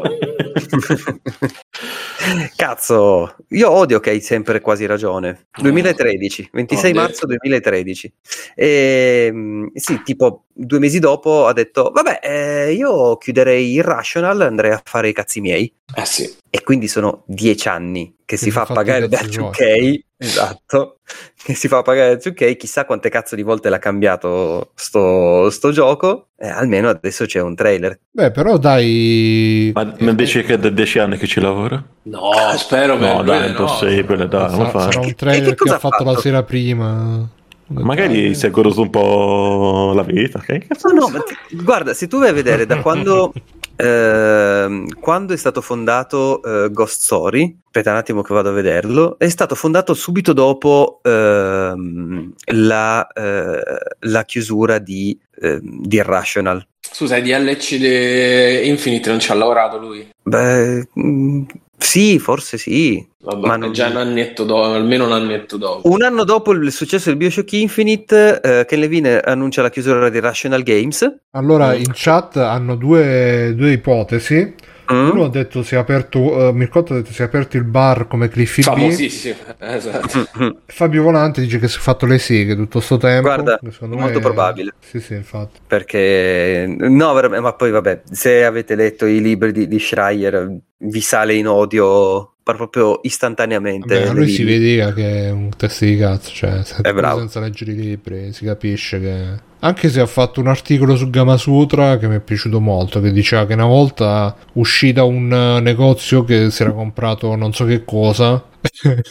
Cazzo, 2.54 3.36
io 3.48 3.70
odio 3.70 3.98
che 4.00 4.10
hai 4.10 4.20
sempre 4.20 4.60
quasi 4.60 4.84
ragione. 4.86 5.46
2013, 5.60 6.50
26 6.52 6.90
Oh, 6.90 6.94
marzo 6.94 7.26
2013. 7.26 8.12
E, 8.54 9.30
mm, 9.32 9.66
sì, 9.74 10.02
tipo 10.02 10.44
due 10.52 10.78
mesi 10.78 10.98
dopo 10.98 11.46
ha 11.46 11.52
detto, 11.52 11.90
vabbè, 11.94 12.20
eh, 12.22 12.72
io 12.72 13.16
chiuderei 13.16 13.72
Irrational, 13.72 14.40
andrei 14.42 14.72
a 14.72 14.82
fare 14.84 15.08
i 15.08 15.12
cazzi 15.12 15.40
miei. 15.40 15.72
Eh 15.94 16.04
sì. 16.04 16.36
E 16.50 16.62
quindi 16.62 16.88
sono 16.88 17.22
dieci 17.26 17.68
anni 17.68 18.16
che 18.24 18.36
si 18.36 18.44
si 18.44 18.50
fa 18.50 18.64
pagare 18.66 19.08
da 19.08 19.18
cazzi 19.18 19.38
2K, 19.38 20.00
esatto, 20.16 20.98
che 21.42 21.54
si 21.54 21.68
fa 21.68 21.82
pagare 21.82 22.16
da 22.16 22.22
2K, 22.30 22.56
chissà 22.56 22.84
quante 22.84 23.08
cazzo 23.08 23.34
di 23.36 23.42
volte 23.42 23.68
l'ha 23.68 23.78
cambiato 23.78 24.72
sto, 24.74 25.50
sto 25.50 25.70
gioco, 25.72 26.28
eh, 26.36 26.48
almeno 26.48 26.88
adesso 26.88 27.24
c'è 27.26 27.40
un 27.40 27.54
trailer. 27.54 27.98
Beh, 28.10 28.30
però 28.30 28.56
dai. 28.58 29.70
Ma, 29.74 29.94
ma 29.98 30.12
dici 30.12 30.42
che 30.42 30.54
è 30.54 30.58
da 30.58 30.70
10 30.70 30.98
anni 30.98 31.16
che 31.18 31.26
ci 31.26 31.40
lavora? 31.40 31.82
No, 32.02 32.56
spero 32.56 32.98
per 32.98 33.14
No, 33.14 33.22
lui, 33.22 33.24
dai, 33.24 33.44
è 33.44 33.48
no. 33.48 33.48
impossibile, 33.48 34.28
dai, 34.28 34.48
non 34.50 34.66
sarà, 34.66 34.68
fa. 34.68 34.80
sarà 34.80 35.00
un 35.00 35.14
trailer 35.14 35.54
che 35.54 35.54
che, 35.54 35.56
cosa 35.56 35.74
ha 35.74 35.76
ha 35.76 35.78
fatto, 35.78 36.04
la 36.04 36.14
fatto? 36.14 36.20
sera 36.20 36.42
prima. 36.44 37.28
Magari 37.70 38.34
si 38.34 38.46
è 38.46 38.50
goduto 38.50 38.82
un 38.82 38.90
po' 38.90 39.92
la 39.94 40.02
vita. 40.02 40.40
Che 40.40 40.58
cazzo 40.66 40.88
No, 40.88 41.08
no, 41.08 41.22
ti- 41.22 41.56
guarda, 41.56 41.94
se 41.94 42.08
tu 42.08 42.18
vai 42.18 42.30
a 42.30 42.32
vedere 42.32 42.66
da 42.66 42.82
quando, 42.82 43.32
ehm, 43.76 44.88
quando 44.98 45.32
è 45.32 45.36
stato 45.36 45.60
fondato 45.60 46.42
eh, 46.42 46.70
Ghost 46.70 47.02
Story, 47.02 47.58
aspetta 47.66 47.92
un 47.92 47.96
attimo 47.96 48.22
che 48.22 48.34
vado 48.34 48.48
a 48.48 48.52
vederlo, 48.52 49.18
è 49.18 49.28
stato 49.28 49.54
fondato 49.54 49.94
subito 49.94 50.32
dopo 50.32 50.98
ehm, 51.02 52.32
la, 52.46 53.06
eh, 53.06 53.62
la 54.00 54.24
chiusura 54.24 54.78
di, 54.78 55.16
ehm, 55.40 55.82
di 55.82 55.96
Irrational. 55.96 56.66
Scusa, 56.80 57.16
i 57.16 57.22
DLC 57.22 57.76
di 57.76 58.68
Infinite 58.68 59.10
non 59.10 59.20
ci 59.20 59.30
ha 59.30 59.34
lavorato 59.34 59.78
lui. 59.78 60.08
Beh, 60.22 60.88
mm, 60.98 61.42
sì, 61.80 62.18
forse 62.18 62.58
sì. 62.58 63.04
Vabbè, 63.22 63.46
Ma 63.46 63.56
non- 63.56 63.72
già 63.72 63.88
un 63.88 63.96
annetto 63.96 64.44
dopo, 64.44 64.72
almeno 64.72 65.06
un 65.06 65.12
annetto 65.12 65.56
dopo. 65.56 65.88
Un 65.90 66.02
anno 66.02 66.24
dopo 66.24 66.52
il 66.52 66.70
successo 66.72 67.10
di 67.10 67.16
Bioshock 67.16 67.52
Infinite, 67.52 68.40
eh, 68.40 68.64
Ken 68.66 68.78
Levine 68.80 69.18
annuncia 69.20 69.60
la 69.62 69.70
chiusura 69.70 70.08
di 70.08 70.16
Irrational 70.18 70.62
Games. 70.62 71.16
Allora, 71.32 71.74
in 71.74 71.90
chat 71.92 72.36
hanno 72.36 72.76
due, 72.76 73.52
due 73.56 73.72
ipotesi. 73.72 74.54
Mm? 74.92 75.10
Uno 75.10 75.24
ha 75.26 75.28
detto 75.28 75.62
si 75.62 75.76
è 75.76 75.78
aperto. 75.78 76.48
eh, 76.48 76.52
Mircotto 76.52 76.94
ha 76.94 76.96
detto 76.96 77.12
si 77.12 77.22
è 77.22 77.24
aperto 77.24 77.56
il 77.56 77.62
bar 77.64 78.08
come 78.08 78.28
Cliffy 78.28 78.62
B. 78.62 78.64
Famosissimo, 78.64 79.36
esatto. 79.60 80.26
Mm. 80.42 80.48
Fabio 80.66 81.02
Volante 81.04 81.40
dice 81.42 81.58
che 81.60 81.68
si 81.68 81.76
è 81.76 81.80
fatto 81.80 82.06
le 82.06 82.18
seghe 82.18 82.56
tutto 82.56 82.80
sto 82.80 82.96
tempo. 82.96 83.28
Guarda, 83.28 83.58
molto 83.62 83.96
me- 83.96 84.18
probabile. 84.18 84.74
Sì, 84.80 84.98
sì, 84.98 85.14
infatti. 85.14 85.60
perché 85.64 86.64
no, 86.78 87.12
ma 87.12 87.52
poi 87.52 87.70
vabbè, 87.70 88.02
se 88.10 88.44
avete 88.44 88.74
letto 88.74 89.06
i 89.06 89.20
libri 89.20 89.52
di, 89.52 89.68
di 89.68 89.78
Schreier, 89.78 90.56
vi 90.80 91.00
sale 91.00 91.34
in 91.34 91.46
odio 91.46 92.34
proprio 92.42 92.98
istantaneamente. 93.02 94.08
A 94.08 94.12
lui 94.12 94.28
si 94.28 94.42
vedeva 94.42 94.92
che 94.92 95.26
è 95.26 95.30
un 95.30 95.50
testa 95.56 95.84
di 95.84 95.96
cazzo, 95.96 96.30
cioè 96.32 96.62
senza 96.64 97.40
leggere 97.40 97.72
i 97.72 97.76
libri 97.76 98.32
si 98.32 98.44
capisce 98.44 99.00
che... 99.00 99.48
Anche 99.62 99.90
se 99.90 100.00
ha 100.00 100.06
fatto 100.06 100.40
un 100.40 100.46
articolo 100.46 100.96
su 100.96 101.10
Gama 101.10 101.36
Sutra 101.36 101.98
che 101.98 102.08
mi 102.08 102.16
è 102.16 102.20
piaciuto 102.20 102.60
molto, 102.60 103.00
che 103.00 103.12
diceva 103.12 103.46
che 103.46 103.52
una 103.52 103.66
volta 103.66 104.34
uscì 104.54 104.92
da 104.92 105.04
un 105.04 105.30
eh, 105.30 105.60
negozio 105.60 106.24
che 106.24 106.50
si 106.50 106.62
era 106.62 106.72
comprato 106.72 107.36
non 107.36 107.52
so 107.52 107.66
che 107.66 107.84
cosa 107.84 108.42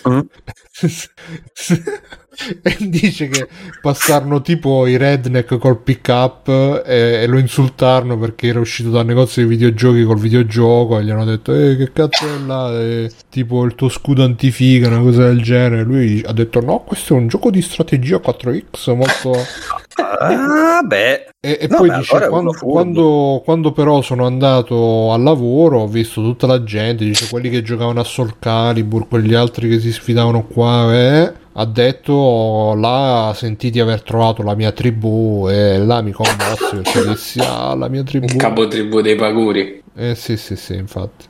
Mm. 0.08 0.22
e 2.62 2.78
dice 2.80 3.28
che 3.28 3.48
passarono 3.82 4.42
tipo 4.42 4.88
i 4.88 4.98
redneck 4.98 5.58
col 5.58 5.80
pick 5.80 6.08
up 6.10 6.48
e, 6.48 7.22
e 7.22 7.28
lo 7.28 7.38
insultarono 7.38 8.18
perché 8.18 8.48
era 8.48 8.60
uscito 8.60 8.90
dal 8.90 9.06
negozio 9.06 9.44
di 9.44 9.50
videogiochi 9.50 10.04
col 10.04 10.20
videogioco 10.20 10.98
e 10.98 11.04
gli 11.04 11.10
hanno 11.10 11.26
detto 11.26 11.54
eh 11.54 11.76
che 11.76 11.92
cazzo 11.92 12.26
è 12.26 12.38
là? 12.46 12.80
Eh, 12.80 13.12
tipo 13.30 13.64
il 13.64 13.76
tuo 13.76 13.90
scudo 13.90 14.24
antifiga 14.24 14.88
una 14.88 15.00
cosa 15.00 15.26
del 15.26 15.42
genere. 15.42 15.84
Lui 15.84 16.24
ha 16.26 16.34
detto 16.34 16.62
no 16.62 16.80
questo 16.80 17.14
è 17.14 17.18
un 17.18 17.28
gioco 17.28 17.52
di 17.52 17.62
strategia 17.62 18.18
4x 18.18 18.96
molto 18.96 19.34
Ah, 20.02 20.82
beh, 20.82 21.26
e, 21.40 21.58
e 21.62 21.68
No, 21.70 21.78
poi 21.78 21.90
beh, 21.90 21.98
dice 21.98 22.16
allora 22.16 22.30
quando, 22.30 22.50
uno 22.50 22.58
furbo." 22.58 22.74
quando, 22.74 23.42
quando 23.44 23.72
però 23.72 24.02
sono 24.02 24.26
andato 24.26 25.12
al 25.14 25.22
lavoro 25.22 25.80
ho 25.82 25.88
visto 25.88 26.22
tutta 26.22 26.48
la 26.48 26.64
gente, 26.64 27.06
dice 27.06 27.28
quelli 27.28 27.50
che 27.50 27.62
giocavano 27.62 28.00
a 28.00 28.04
Soul 28.04 28.36
Calibur, 28.40 29.08
quegli 29.08 29.34
altri 29.34 29.70
che 29.70 29.80
si 29.80 29.92
sfidavano 29.92 30.46
qua, 30.46 30.94
eh, 30.96 31.34
ha 31.60 31.66
detto 31.66 32.74
là 32.78 33.34
sentì 33.36 33.70
di 33.70 33.82
aver 33.82 34.02
trovato 34.02 34.44
la 34.44 34.56
mia 34.56 34.72
tribù 34.72 35.46
e 35.50 35.78
là 35.78 36.02
mi 36.02 36.12
commossi 36.12 36.78
perché 36.82 37.06
dissi 37.06 37.42
ah 37.42 37.76
la 37.76 37.90
mia 37.90 38.04
tribù. 38.04 38.28
Il 38.28 38.36
capo 38.38 38.66
tribù 38.70 39.02
dei 39.02 39.16
Paguri. 39.16 39.84
Eh 39.94 40.16
sì 40.16 40.38
sì 40.38 40.56
sì 40.56 40.76
infatti. 40.76 41.26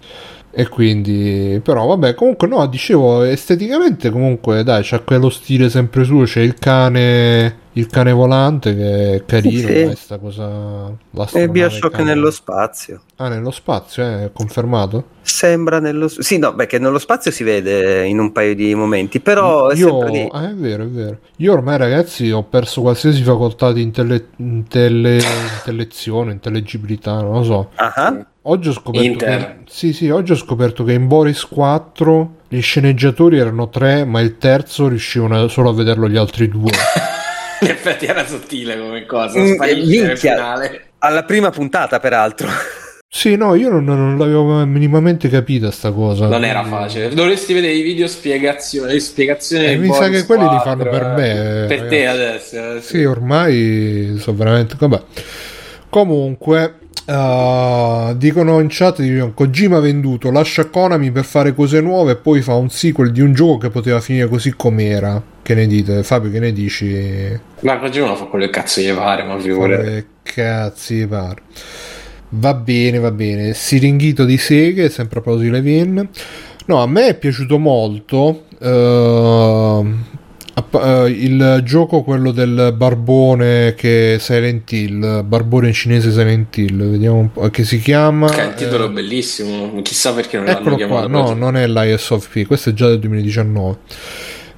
E 0.51 0.67
quindi, 0.67 1.59
però 1.63 1.87
vabbè, 1.87 2.13
comunque 2.13 2.47
no, 2.47 2.67
dicevo, 2.67 3.23
esteticamente 3.23 4.11
comunque 4.11 4.63
dai, 4.63 4.81
c'ha 4.83 4.99
quello 4.99 5.29
stile 5.29 5.69
sempre 5.69 6.03
suo, 6.03 6.23
c'è 6.25 6.41
il 6.41 6.55
cane, 6.55 7.57
il 7.79 7.87
cane 7.87 8.11
volante 8.11 8.75
che 8.75 9.13
è 9.15 9.25
carino, 9.25 9.67
Sì, 9.67 9.73
sì. 9.75 9.83
dai, 9.85 9.95
sta 9.95 10.17
cosa... 10.17 10.91
E 11.33 11.49
Bioshock 11.49 11.95
cane. 11.95 12.03
nello 12.13 12.29
spazio. 12.31 13.01
Ah, 13.17 13.27
nello 13.29 13.51
spazio, 13.51 14.03
eh, 14.03 14.23
è 14.25 14.31
confermato? 14.31 15.17
Sembra 15.21 15.79
nello 15.79 16.07
Sì, 16.07 16.37
no, 16.37 16.55
perché 16.55 16.79
nello 16.79 16.99
spazio 16.99 17.31
si 17.31 17.43
vede 17.43 18.05
in 18.05 18.19
un 18.19 18.31
paio 18.31 18.55
di 18.55 18.73
momenti, 18.75 19.19
però 19.19 19.69
è 19.69 19.75
Io, 19.75 19.87
sempre 19.89 20.09
lì. 20.11 20.27
ah, 20.31 20.49
è 20.49 20.53
vero, 20.53 20.83
è 20.83 20.87
vero. 20.87 21.17
Io 21.37 21.53
ormai, 21.53 21.77
ragazzi, 21.77 22.29
ho 22.31 22.43
perso 22.43 22.81
qualsiasi 22.81 23.21
facoltà 23.23 23.71
di 23.71 23.81
intelle- 23.81 24.27
intelle- 24.37 25.21
intellezione, 25.57 26.31
intellegibilità, 26.31 27.21
non 27.21 27.33
lo 27.33 27.43
so. 27.43 27.69
Ah. 27.75 28.25
Oggi 28.43 28.69
ho 28.69 28.73
scoperto 28.73 29.07
Inter. 29.07 29.37
che, 29.39 29.57
sì, 29.67 29.93
sì, 29.93 30.09
oggi 30.09 30.31
ho 30.31 30.35
scoperto 30.35 30.83
che 30.83 30.93
in 30.93 31.07
Boris 31.07 31.45
4 31.45 32.35
gli 32.47 32.61
sceneggiatori 32.61 33.37
erano 33.37 33.69
tre, 33.69 34.05
ma 34.05 34.21
il 34.21 34.37
terzo 34.37 34.87
riuscivano 34.87 35.47
solo 35.49 35.69
a 35.69 35.73
vederlo 35.73 36.07
gli 36.09 36.17
altri 36.17 36.47
due. 36.49 36.71
In 37.65 37.67
effetti 37.69 38.05
era 38.05 38.25
sottile 38.25 38.77
come 38.77 39.05
cosa, 39.05 39.39
Mm, 39.39 39.53
sparisce 39.53 39.97
nel 39.97 40.07
minchia. 40.07 40.33
finale. 40.35 40.81
Alla 40.99 41.23
prima 41.23 41.49
puntata, 41.49 41.99
peraltro. 41.99 42.47
Sì, 43.11 43.35
no, 43.35 43.55
io 43.55 43.71
non, 43.71 43.85
non 43.85 44.19
l'avevo 44.19 44.63
minimamente 44.67 45.29
capita 45.29 45.71
sta 45.71 45.91
cosa. 45.91 46.27
Non 46.27 46.45
era 46.45 46.63
facile. 46.63 47.09
Dovresti 47.09 47.53
vedere 47.53 47.73
i 47.73 47.81
video 47.81 48.05
spiegazioni, 48.07 48.99
spiegazioni 48.99 49.65
Eh, 49.65 49.77
mi 49.77 49.91
sa 49.91 50.09
che 50.09 50.25
quelli 50.27 50.43
li 50.43 50.49
4, 50.49 50.61
fanno 50.63 50.83
per 50.83 51.01
eh. 51.01 51.07
me, 51.15 51.65
Per 51.67 51.77
ragazzi. 51.79 51.89
te 51.89 52.05
adesso. 52.07 52.55
eh, 52.75 52.81
Sì, 52.81 53.03
ormai 53.05 54.15
sono 54.19 54.37
veramente. 54.37 54.75
Vabbè. 54.77 55.01
Comunque, 55.89 56.75
eh, 57.05 58.13
dicono 58.15 58.59
in 58.59 58.67
chat: 58.69 59.01
dicono, 59.01 59.33
Kojima 59.33 59.77
ha 59.77 59.81
venduto, 59.81 60.29
lascia 60.29 60.65
Konami 60.65 61.09
per 61.11 61.23
fare 61.23 61.55
cose 61.55 61.81
nuove 61.81 62.11
e 62.11 62.15
poi 62.15 62.41
fa 62.43 62.53
un 62.53 62.69
sequel 62.69 63.11
di 63.11 63.21
un 63.21 63.33
gioco 63.33 63.57
che 63.57 63.69
poteva 63.71 63.99
finire 64.01 64.27
così 64.27 64.53
com'era. 64.55 65.19
Che 65.49 65.55
ne 65.55 65.65
dite? 65.65 66.03
Fabio, 66.03 66.29
che 66.29 66.37
ne 66.37 66.53
dici? 66.53 66.95
Ma 67.61 67.81
oggi 67.81 67.99
uno 67.99 68.15
fa 68.15 68.25
quello 68.25 68.45
che 68.45 68.51
cazzo 68.51 68.81
gli 68.81 68.93
pare, 68.93 69.23
ma 69.23 69.35
figurati. 69.39 69.83
Che 69.83 70.05
cazzi 70.21 70.93
vi 70.97 71.07
pare. 71.07 71.41
Va 72.29 72.53
bene, 72.53 72.99
va 72.99 73.09
bene. 73.09 73.55
Siringhito 73.55 74.25
di 74.25 74.37
seghe, 74.37 74.89
sempre 74.89 75.17
a 75.17 75.21
proposito 75.23 75.45
di 75.45 75.49
Levin. 75.49 76.07
No, 76.67 76.83
a 76.83 76.85
me 76.85 77.07
è 77.07 77.15
piaciuto 77.17 77.57
molto 77.57 78.43
eh, 78.59 79.83
il 81.07 81.61
gioco, 81.63 82.03
quello 82.03 82.31
del 82.31 82.71
barbone 82.77 83.73
che 83.75 84.13
è 84.13 84.17
Silent 84.19 84.71
Hill, 84.71 85.25
barbone 85.25 85.71
cinese 85.71 86.11
Silent 86.11 86.55
Hill, 86.57 86.91
vediamo 86.91 87.17
un 87.17 87.31
po', 87.31 87.49
che 87.49 87.63
si 87.63 87.79
chiama... 87.79 88.29
Che 88.29 88.39
è 88.39 88.45
un 88.45 88.53
titolo 88.53 88.85
eh, 88.85 88.89
bellissimo. 88.91 89.81
Chissà 89.81 90.13
perché 90.13 90.37
non 90.37 90.45
l'hanno 90.45 90.59
Eccolo 90.59 90.75
qua, 90.75 90.85
chiamato. 91.07 91.07
no, 91.07 91.33
non 91.33 91.57
è 91.57 91.65
l'ISOF, 91.65 92.45
questo 92.45 92.69
è 92.69 92.73
già 92.73 92.87
del 92.87 92.99
2019. 92.99 93.77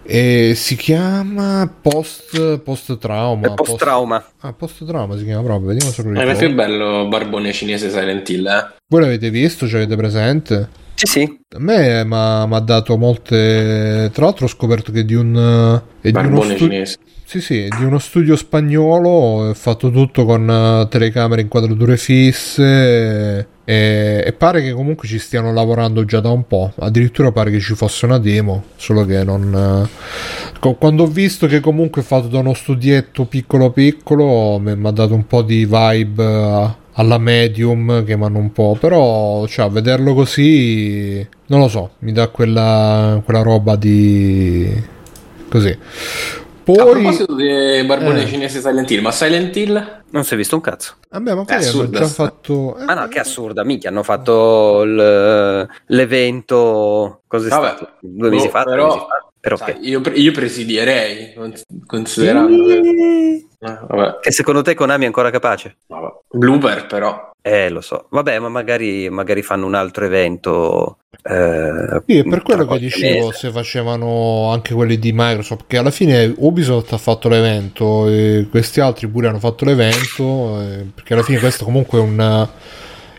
E 0.03 0.53
si 0.55 0.75
chiama 0.75 1.71
Post, 1.81 2.59
post 2.59 2.97
Trauma. 2.97 3.47
È 3.49 3.53
post-trauma. 3.53 4.23
Ah, 4.39 4.51
Post 4.53 4.85
Trauma 4.85 5.15
si 5.17 5.23
chiama 5.25 5.43
proprio, 5.43 5.67
vediamo 5.69 5.91
se 5.91 6.01
lo 6.03 6.09
Ma 6.09 6.21
è 6.21 6.25
ricordo. 6.25 6.39
più 6.39 6.55
bello 6.55 7.07
Barbone 7.07 7.53
cinese 7.53 7.89
Silent 7.89 8.27
Hill, 8.29 8.47
eh? 8.47 8.73
Voi 8.87 9.01
l'avete 9.01 9.29
visto? 9.29 9.67
Ci 9.67 9.75
avete 9.75 9.95
presente? 9.95 10.69
Sì, 11.03 11.07
sì. 11.07 11.39
A 11.55 11.59
me 11.59 12.05
mi 12.05 12.13
ha 12.13 12.59
dato 12.59 12.95
molte. 12.95 14.11
Tra 14.13 14.25
l'altro, 14.25 14.45
ho 14.45 14.49
scoperto 14.49 14.91
che 14.91 15.03
di 15.03 15.15
un. 15.15 15.35
eh, 15.35 16.07
È 16.09 16.11
di 16.11 16.17
uno 16.17 16.41
stu- 16.41 16.57
cinese. 16.57 16.97
Sì, 17.25 17.39
sì, 17.41 17.63
è 17.63 17.67
di 17.75 17.83
uno 17.83 17.97
studio 17.97 18.35
spagnolo. 18.35 19.49
È 19.49 19.53
fatto 19.55 19.89
tutto 19.89 20.25
con 20.25 20.47
eh, 20.47 20.87
telecamere, 20.89 21.41
inquadrature 21.41 21.97
fisse. 21.97 23.47
E, 23.63 24.23
e 24.25 24.33
pare 24.33 24.61
che 24.61 24.73
comunque 24.73 25.07
ci 25.07 25.17
stiano 25.17 25.51
lavorando 25.51 26.05
già 26.05 26.19
da 26.19 26.29
un 26.29 26.45
po'. 26.45 26.71
Addirittura 26.77 27.31
pare 27.31 27.49
che 27.49 27.59
ci 27.59 27.73
fosse 27.73 28.05
una 28.05 28.19
demo. 28.19 28.65
Solo 28.75 29.03
che 29.05 29.23
non. 29.23 29.89
eh, 30.61 30.75
Quando 30.77 31.03
ho 31.03 31.07
visto 31.07 31.47
che 31.47 31.61
comunque 31.61 32.01
è 32.01 32.05
fatto 32.05 32.27
da 32.27 32.37
uno 32.39 32.53
studietto 32.53 33.25
piccolo 33.25 33.71
piccolo, 33.71 34.59
mi 34.59 34.87
ha 34.87 34.91
dato 34.91 35.15
un 35.15 35.25
po' 35.25 35.41
di 35.41 35.65
vibe. 35.65 36.79
Eh, 36.93 37.01
alla 37.01 37.17
medium 37.17 38.03
che 38.03 38.15
mi 38.15 38.23
hanno 38.25 38.37
un 38.39 38.51
po'. 38.51 38.77
Però, 38.79 39.45
cioè, 39.47 39.65
a 39.65 39.69
vederlo 39.69 40.13
così. 40.13 41.25
Non 41.47 41.59
lo 41.59 41.67
so, 41.67 41.91
mi 41.99 42.11
dà 42.11 42.27
quella, 42.29 43.21
quella 43.23 43.41
roba 43.41 43.75
di. 43.75 44.69
Così. 45.49 45.69
A 45.69 46.63
Poi. 46.63 46.91
proposito 46.91 47.35
di 47.35 47.83
Barbone 47.85 48.21
Eh. 48.21 48.27
cinese 48.27 48.59
Silent 48.61 48.89
Hill, 48.89 49.01
ma 49.01 49.11
Silent 49.11 49.53
Hill? 49.55 50.03
Non 50.11 50.23
si 50.23 50.35
è 50.35 50.37
visto 50.37 50.55
un 50.55 50.61
cazzo. 50.61 50.93
Vabbè, 51.09 51.33
ma 51.33 51.41
È 51.41 51.45
poi 51.57 51.65
hanno 51.67 51.89
già 51.89 52.05
fatto. 52.05 52.77
eh, 52.77 52.83
Ma 52.85 52.93
no, 52.93 53.07
che 53.07 53.19
assurda, 53.19 53.63
mica 53.65 53.89
hanno 53.89 54.03
fatto 54.03 54.83
l'evento. 55.87 57.21
Cos'è 57.27 57.49
Vabbè. 57.49 57.67
stato? 57.75 57.89
Due 58.01 58.29
mesi 58.29 58.45
Boh, 58.45 58.51
fa? 58.51 58.61
tre 58.63 58.71
però- 58.71 58.87
mesi 58.87 58.99
fa? 58.99 59.30
Però 59.41 59.55
Sai, 59.57 59.73
che? 59.73 59.79
io, 59.87 60.01
pre- 60.01 60.13
io 60.13 60.31
presidierei, 60.31 61.33
cons- 61.33 61.63
considerando 61.85 62.63
che... 62.65 63.45
Vabbè, 63.59 64.19
Che 64.21 64.31
secondo 64.31 64.61
te 64.61 64.73
Konami 64.75 65.03
è 65.03 65.07
ancora 65.07 65.29
capace? 65.31 65.77
vabbè. 65.87 66.07
Blooper 66.31 66.85
però. 66.85 67.29
Eh, 67.41 67.69
lo 67.69 67.81
so. 67.81 68.05
Vabbè, 68.09 68.37
ma 68.39 68.49
magari, 68.49 69.09
magari 69.09 69.41
fanno 69.41 69.65
un 69.65 69.73
altro 69.73 70.05
evento. 70.05 70.97
Eh, 71.23 72.01
Sì, 72.05 72.17
è 72.19 72.23
per 72.23 72.43
quello 72.43 72.65
che 72.67 72.77
dicevo 72.79 73.27
mese. 73.27 73.37
se 73.39 73.51
facevano 73.51 74.51
anche 74.51 74.73
quelli 74.75 74.97
di 74.99 75.11
Microsoft, 75.13 75.65
che 75.67 75.77
alla 75.77 75.89
fine 75.91 76.31
Ubisoft 76.37 76.93
ha 76.93 76.97
fatto 76.97 77.27
l'evento 77.29 78.07
e 78.07 78.47
questi 78.49 78.79
altri 78.79 79.07
pure 79.07 79.27
hanno 79.27 79.39
fatto 79.39 79.65
l'evento, 79.65 80.61
eh, 80.61 80.85
perché 80.93 81.13
alla 81.13 81.23
fine 81.23 81.39
questo 81.39 81.63
comunque 81.65 81.97
è 81.97 82.01
un, 82.01 82.47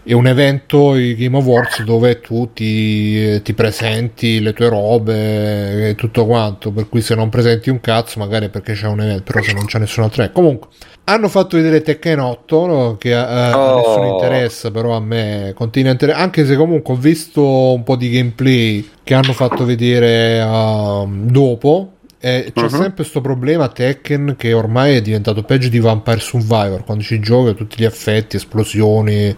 è 0.05 0.13
un 0.15 0.27
evento, 0.27 0.97
i 0.97 1.15
Game 1.15 1.37
Awards, 1.39 1.83
dove 1.83 2.21
tu 2.21 2.51
ti, 2.53 3.41
ti 3.43 3.53
presenti 3.55 4.41
le 4.41 4.53
tue 4.53 4.69
robe 4.69 5.91
e 5.91 5.95
tutto 5.95 6.27
quanto, 6.27 6.73
per 6.73 6.89
cui 6.89 7.01
se 7.01 7.15
non 7.15 7.29
presenti 7.29 7.71
un 7.71 7.81
cazzo 7.81 8.19
magari 8.19 8.49
perché 8.49 8.73
c'è 8.73 8.87
un 8.89 9.01
evento, 9.01 9.23
però 9.23 9.43
se 9.43 9.53
non 9.53 9.65
c'è 9.67 9.79
nessun 9.79 10.03
altro... 10.05 10.23
eh, 10.25 10.33
Comunque, 10.33 10.69
hanno 11.05 11.29
fatto 11.29 11.57
vedere 11.57 11.83
Tekken 11.83 12.19
8, 12.21 12.67
no? 12.67 12.97
che 12.97 13.15
a, 13.15 13.51
a 13.51 13.71
Oh. 13.73 13.75
nessuno 13.75 14.07
interessa, 14.07 14.71
però 14.71 14.95
a 14.97 15.01
me 15.01 15.53
continua 15.55 15.91
a 15.91 15.93
interessare, 15.93 16.25
anche 16.25 16.45
se 16.47 16.57
comunque 16.57 16.95
ho 16.95 16.97
visto 16.97 17.45
un 17.73 17.83
po' 17.85 17.97
di 17.97 18.11
gameplay 18.11 18.89
che 19.05 19.15
hanno 19.15 19.33
fatto 19.33 19.65
vedere 19.65 20.41
um, 20.43 21.27
dopo. 21.31 21.93
E 22.25 22.53
c'è 22.55 22.63
Mhm. 22.67 22.69
sempre 22.69 22.93
questo 22.95 23.21
problema 23.21 23.69
Tekken 23.69 24.37
che 24.39 24.53
ormai 24.53 24.95
è 24.95 25.03
diventato 25.03 25.43
peggio 25.43 25.69
di 25.69 25.81
Vampire 25.81 26.21
Survivor 26.21 26.85
quando 26.85 27.03
ci 27.03 27.19
giochi 27.19 27.53
tutti 27.57 27.75
gli 27.81 27.85
effetti, 27.85 28.37
esplosioni, 28.37 29.37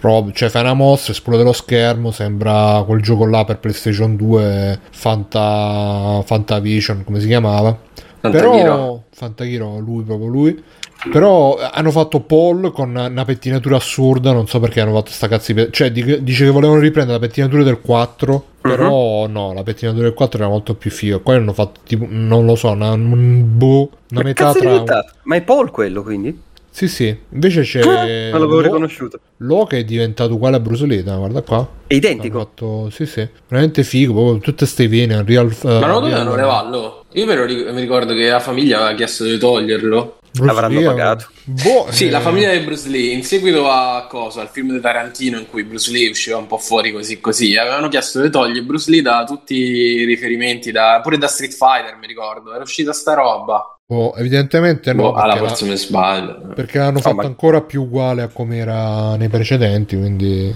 robe, 0.00 0.32
cioè 0.34 0.48
fai 0.48 0.62
una 0.62 0.74
mossa, 0.74 1.12
esplode 1.12 1.42
lo 1.42 1.52
schermo, 1.52 2.10
sembra 2.10 2.82
quel 2.86 3.00
gioco 3.02 3.26
là 3.26 3.44
per 3.44 3.58
PlayStation 3.58 4.16
2 4.16 4.80
Fanta, 4.90 6.22
Fantavision, 6.24 7.04
come 7.04 7.20
si 7.20 7.26
chiamava. 7.26 7.76
Fantaghiro. 8.20 9.64
Però 9.66 9.78
lui 9.78 10.02
proprio 10.02 10.28
lui. 10.28 10.62
Però 11.10 11.56
hanno 11.58 11.90
fatto 11.90 12.20
Paul 12.20 12.72
con 12.72 12.94
una 12.94 13.24
pettinatura 13.24 13.76
assurda, 13.76 14.32
non 14.32 14.46
so 14.46 14.60
perché 14.60 14.82
hanno 14.82 14.92
fatto 14.92 15.10
sta 15.10 15.28
cazzo 15.28 15.52
di 15.54 15.62
pe- 15.62 15.70
Cioè, 15.70 15.90
di- 15.90 16.22
dice 16.22 16.44
che 16.44 16.50
volevano 16.50 16.78
riprendere 16.78 17.18
la 17.18 17.26
pettinatura 17.26 17.62
del 17.62 17.80
4, 17.80 18.44
però 18.60 19.26
no, 19.26 19.54
la 19.54 19.62
pettinatura 19.62 20.04
del 20.04 20.14
4 20.14 20.38
era 20.40 20.48
molto 20.48 20.74
più 20.74 20.90
figa. 20.90 21.16
Qua 21.18 21.36
hanno 21.36 21.54
fatto 21.54 21.80
tipo, 21.84 22.06
non 22.06 22.44
lo 22.44 22.54
so, 22.54 22.70
una, 22.72 22.90
un 22.92 23.44
boh, 23.56 23.88
una 24.10 24.22
metà 24.22 24.52
tra... 24.52 24.84
Ma 25.22 25.36
è 25.36 25.40
Paul 25.40 25.70
quello, 25.70 26.02
quindi? 26.02 26.38
Sì, 26.72 26.88
sì, 26.88 27.14
invece 27.32 27.62
c'è... 27.62 27.82
non 27.82 28.40
l'avevo 28.40 28.56
Lo- 28.56 28.60
riconosciuto. 28.60 29.18
Lo 29.38 29.64
che 29.64 29.78
è 29.78 29.84
diventato 29.84 30.34
uguale 30.34 30.56
a 30.56 30.60
Bruce 30.60 30.86
Lee, 30.86 31.02
dai, 31.02 31.16
guarda 31.16 31.42
qua. 31.42 31.68
È 31.86 31.94
identico. 31.94 32.38
fatto, 32.38 32.90
sì, 32.90 33.06
sì, 33.06 33.26
veramente 33.48 33.82
figo, 33.82 34.12
proprio 34.12 34.38
tutte 34.38 34.66
ste 34.66 34.86
vene, 34.88 35.16
Unreal... 35.16 35.50
eh, 35.50 35.78
Ma 35.80 35.86
non 35.86 36.02
dovevano 36.02 36.36
levarlo? 36.36 37.04
Io 37.12 37.26
me 37.26 37.34
lo 37.34 37.44
ric- 37.44 37.68
mi 37.70 37.80
ricordo 37.80 38.14
che 38.14 38.28
la 38.28 38.38
famiglia 38.40 38.78
aveva 38.78 38.94
chiesto 38.94 39.24
di 39.24 39.36
toglierlo. 39.36 40.18
Bruce 40.32 40.50
Avranno 40.52 40.78
Lee, 40.78 40.86
pagato. 40.86 41.26
Boh, 41.44 41.86
Sì, 41.90 42.06
eh, 42.06 42.10
la 42.10 42.20
famiglia 42.20 42.52
di 42.52 42.60
Bruce 42.60 42.88
Lee, 42.88 43.12
in 43.12 43.24
seguito 43.24 43.68
a 43.68 44.06
cosa? 44.08 44.42
Al 44.42 44.48
film 44.48 44.72
di 44.72 44.80
Tarantino 44.80 45.38
in 45.38 45.48
cui 45.48 45.64
Bruce 45.64 45.90
Lee 45.90 46.08
usciva 46.08 46.36
un 46.36 46.46
po' 46.46 46.58
fuori 46.58 46.92
così 46.92 47.20
così, 47.20 47.56
avevano 47.56 47.88
chiesto 47.88 48.20
di 48.22 48.30
togliere 48.30 48.62
Bruce 48.62 48.88
Lee 48.92 49.02
da 49.02 49.24
tutti 49.26 49.54
i 49.56 50.04
riferimenti, 50.04 50.70
da- 50.70 51.00
pure 51.02 51.18
da 51.18 51.26
Street 51.26 51.52
Fighter 51.52 51.96
mi 51.96 52.06
ricordo, 52.06 52.54
era 52.54 52.62
uscita 52.62 52.92
sta 52.92 53.14
roba. 53.14 53.74
Boh, 53.90 54.14
evidentemente 54.14 54.92
no, 54.92 55.10
Boh, 55.10 55.14
alla 55.14 55.34
mi 55.62 55.76
sbaglio. 55.76 56.52
perché 56.54 56.78
l'hanno 56.78 57.00
fatto 57.00 57.16
ma- 57.16 57.24
ancora 57.24 57.60
più 57.60 57.82
uguale 57.82 58.22
a 58.22 58.28
come 58.28 58.58
era 58.58 59.16
nei 59.16 59.28
precedenti, 59.28 59.96
quindi... 59.96 60.54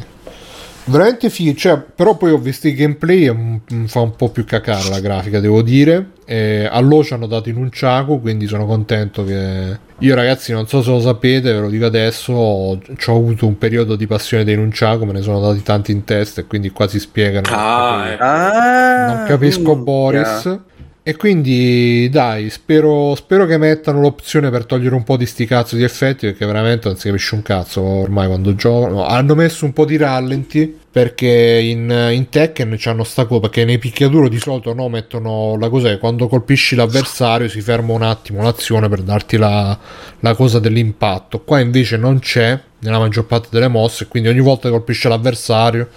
Veramente 0.86 1.30
figo, 1.30 1.56
cioè, 1.58 1.78
però 1.78 2.14
poi 2.14 2.30
ho 2.30 2.36
visto 2.38 2.68
i 2.68 2.74
gameplay 2.74 3.26
e 3.26 3.86
fa 3.86 4.00
un 4.00 4.14
po' 4.16 4.28
più 4.28 4.44
cacare 4.44 4.90
la 4.90 5.00
grafica, 5.00 5.40
devo 5.40 5.62
dire. 5.62 6.10
E 6.26 6.68
a 6.70 6.78
Lo 6.80 7.02
ci 7.02 7.14
hanno 7.14 7.26
dato 7.26 7.48
in 7.48 7.56
un 7.56 7.70
ciaco, 7.70 8.18
quindi 8.18 8.46
sono 8.46 8.66
contento 8.66 9.24
che... 9.24 9.78
Io 10.00 10.14
ragazzi, 10.14 10.52
non 10.52 10.66
so 10.68 10.82
se 10.82 10.90
lo 10.90 11.00
sapete, 11.00 11.54
ve 11.54 11.60
lo 11.60 11.70
dico 11.70 11.86
adesso, 11.86 12.34
ho, 12.34 12.78
ci 12.98 13.08
ho 13.08 13.16
avuto 13.16 13.46
un 13.46 13.56
periodo 13.56 13.96
di 13.96 14.06
passione 14.06 14.44
dei 14.44 14.56
Nunciaco, 14.56 15.06
me 15.06 15.12
ne 15.12 15.22
sono 15.22 15.40
dati 15.40 15.62
tanti 15.62 15.90
in 15.90 16.04
testa 16.04 16.42
e 16.42 16.46
quindi 16.46 16.68
qua 16.68 16.86
si 16.86 16.98
spiegano. 17.00 17.46
Ah, 17.50 18.00
perché- 18.02 18.12
ecco. 18.14 18.24
Ah, 18.24 19.06
non 19.16 19.24
capisco 19.26 19.74
minchia. 19.74 19.82
Boris. 19.82 20.58
E 21.06 21.16
quindi 21.16 22.08
dai, 22.10 22.48
spero, 22.48 23.14
spero 23.14 23.44
che 23.44 23.58
mettano 23.58 24.00
l'opzione 24.00 24.48
per 24.48 24.64
togliere 24.64 24.94
un 24.94 25.02
po' 25.02 25.18
di 25.18 25.26
sti 25.26 25.44
cazzo 25.44 25.76
di 25.76 25.82
effetti 25.82 26.24
perché 26.28 26.46
veramente 26.46 26.88
non 26.88 26.96
si 26.96 27.08
capisce 27.08 27.34
un 27.34 27.42
cazzo 27.42 27.82
ormai 27.82 28.26
quando 28.26 28.54
giocano. 28.54 29.04
Hanno 29.04 29.34
messo 29.34 29.66
un 29.66 29.74
po' 29.74 29.84
di 29.84 29.98
rallenti, 29.98 30.78
perché 30.94 31.26
in, 31.26 32.10
in 32.12 32.28
Tekken 32.28 32.76
c'hanno 32.78 33.02
sta 33.02 33.26
cosa 33.26 33.40
perché 33.40 33.64
nei 33.64 33.78
picchiaduro 33.78 34.28
di 34.28 34.38
solito 34.38 34.72
no 34.74 34.88
mettono 34.88 35.56
la 35.58 35.68
cosa 35.68 35.90
è 35.90 35.98
quando 35.98 36.28
colpisci 36.28 36.76
l'avversario 36.76 37.48
si 37.48 37.60
ferma 37.62 37.92
un 37.92 38.02
attimo 38.02 38.42
l'azione 38.42 38.88
per 38.88 39.02
darti 39.02 39.36
la, 39.36 39.76
la 40.20 40.34
cosa 40.36 40.60
dell'impatto. 40.60 41.40
Qua 41.40 41.58
invece 41.58 41.96
non 41.96 42.20
c'è 42.20 42.60
nella 42.78 43.00
maggior 43.00 43.26
parte 43.26 43.48
delle 43.50 43.66
mosse 43.66 44.06
quindi 44.06 44.28
ogni 44.28 44.38
volta 44.38 44.68
che 44.68 44.74
colpisce 44.76 45.08
l'avversario 45.08 45.88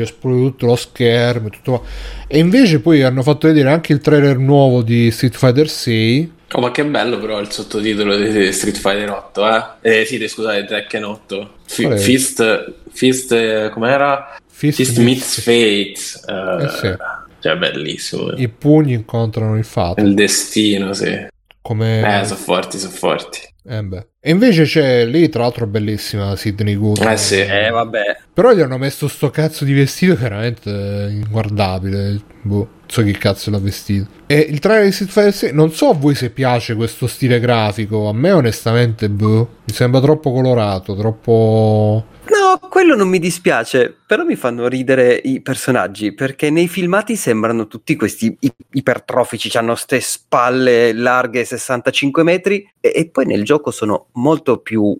esplode 0.00 0.40
tutto 0.40 0.66
lo 0.66 0.74
schermo 0.74 1.48
tutto... 1.50 1.84
e 2.26 2.38
invece 2.38 2.80
poi 2.80 3.02
hanno 3.04 3.22
fatto 3.22 3.46
vedere 3.46 3.70
anche 3.70 3.92
il 3.92 4.00
trailer 4.00 4.36
nuovo 4.38 4.82
di 4.82 5.12
Street 5.12 5.36
Fighter 5.36 5.68
6 5.68 6.32
Oh, 6.52 6.60
ma 6.60 6.70
che 6.70 6.84
bello 6.84 7.18
però 7.18 7.40
il 7.40 7.50
sottotitolo 7.50 8.16
di 8.16 8.52
Street 8.52 8.76
Fighter 8.76 9.10
8, 9.10 9.80
eh? 9.82 10.00
Eh 10.00 10.04
sì, 10.04 10.26
scusate, 10.28 10.64
Tekken 10.64 11.04
8. 11.04 11.50
F-? 11.66 11.96
Fist, 11.98 12.74
Fist, 12.92 13.32
eh, 13.32 13.70
com'era? 13.72 14.36
Fist 14.48 14.76
Fist, 14.76 14.98
meets- 14.98 15.40
Fate. 15.40 16.60
Eh, 16.60 16.64
Eh 16.64 16.68
sì. 16.68 16.94
Cioè, 17.40 17.56
bellissimo. 17.56 18.30
i 18.36 18.48
pugni 18.48 18.94
incontrano 18.94 19.56
il 19.58 19.64
fatto 19.64 20.00
Il 20.00 20.14
destino, 20.14 20.92
sì. 20.94 21.26
come 21.60 22.20
Eh, 22.20 22.24
sono 22.24 22.38
forti, 22.38 22.78
sono 22.78 22.92
forti. 22.92 23.40
Eh 23.68 23.82
beh. 23.82 24.06
E 24.20 24.30
invece 24.30 24.62
c'è 24.64 25.04
lì, 25.04 25.28
tra 25.28 25.42
l'altro, 25.42 25.66
bellissima 25.66 26.34
Sidney 26.36 26.76
Good. 26.76 27.02
Eh 27.02 27.16
sì. 27.16 27.40
Eh, 27.40 27.68
vabbè. 27.70 28.18
Però 28.32 28.52
gli 28.52 28.60
hanno 28.60 28.78
messo 28.78 29.08
sto 29.08 29.30
cazzo 29.30 29.64
di 29.64 29.72
vestito 29.72 30.14
veramente 30.14 30.70
inguardabile. 31.10 32.20
Boh, 32.42 32.68
so 32.86 33.02
che 33.02 33.12
cazzo 33.12 33.50
l'ha 33.50 33.58
vestito. 33.58 34.06
E 34.26 34.38
il 34.38 34.58
trailer 34.58 34.84
di 34.84 34.92
Street 34.92 35.10
Fighter 35.10 35.32
6, 35.32 35.52
non 35.52 35.72
so 35.72 35.90
a 35.90 35.94
voi 35.94 36.14
se 36.14 36.30
piace 36.30 36.74
questo 36.74 37.06
stile 37.06 37.38
grafico. 37.38 38.08
A 38.08 38.12
me, 38.12 38.32
onestamente, 38.32 39.08
boh, 39.08 39.48
mi 39.64 39.72
sembra 39.72 40.00
troppo 40.00 40.32
colorato, 40.32 40.96
troppo. 40.96 42.04
No, 42.28 42.68
quello 42.68 42.96
non 42.96 43.08
mi 43.08 43.20
dispiace, 43.20 43.94
però 44.04 44.24
mi 44.24 44.34
fanno 44.34 44.66
ridere 44.66 45.14
i 45.14 45.40
personaggi 45.40 46.12
perché 46.12 46.50
nei 46.50 46.66
filmati 46.66 47.14
sembrano 47.14 47.68
tutti 47.68 47.94
questi 47.94 48.36
i- 48.40 48.52
ipertrofici, 48.72 49.56
hanno 49.56 49.76
ste 49.76 50.00
spalle 50.00 50.92
larghe 50.92 51.44
65 51.44 52.24
metri 52.24 52.68
e, 52.80 52.92
e 52.96 53.08
poi 53.10 53.26
nel 53.26 53.44
gioco 53.44 53.70
sono 53.70 54.08
molto 54.14 54.58
più 54.58 54.96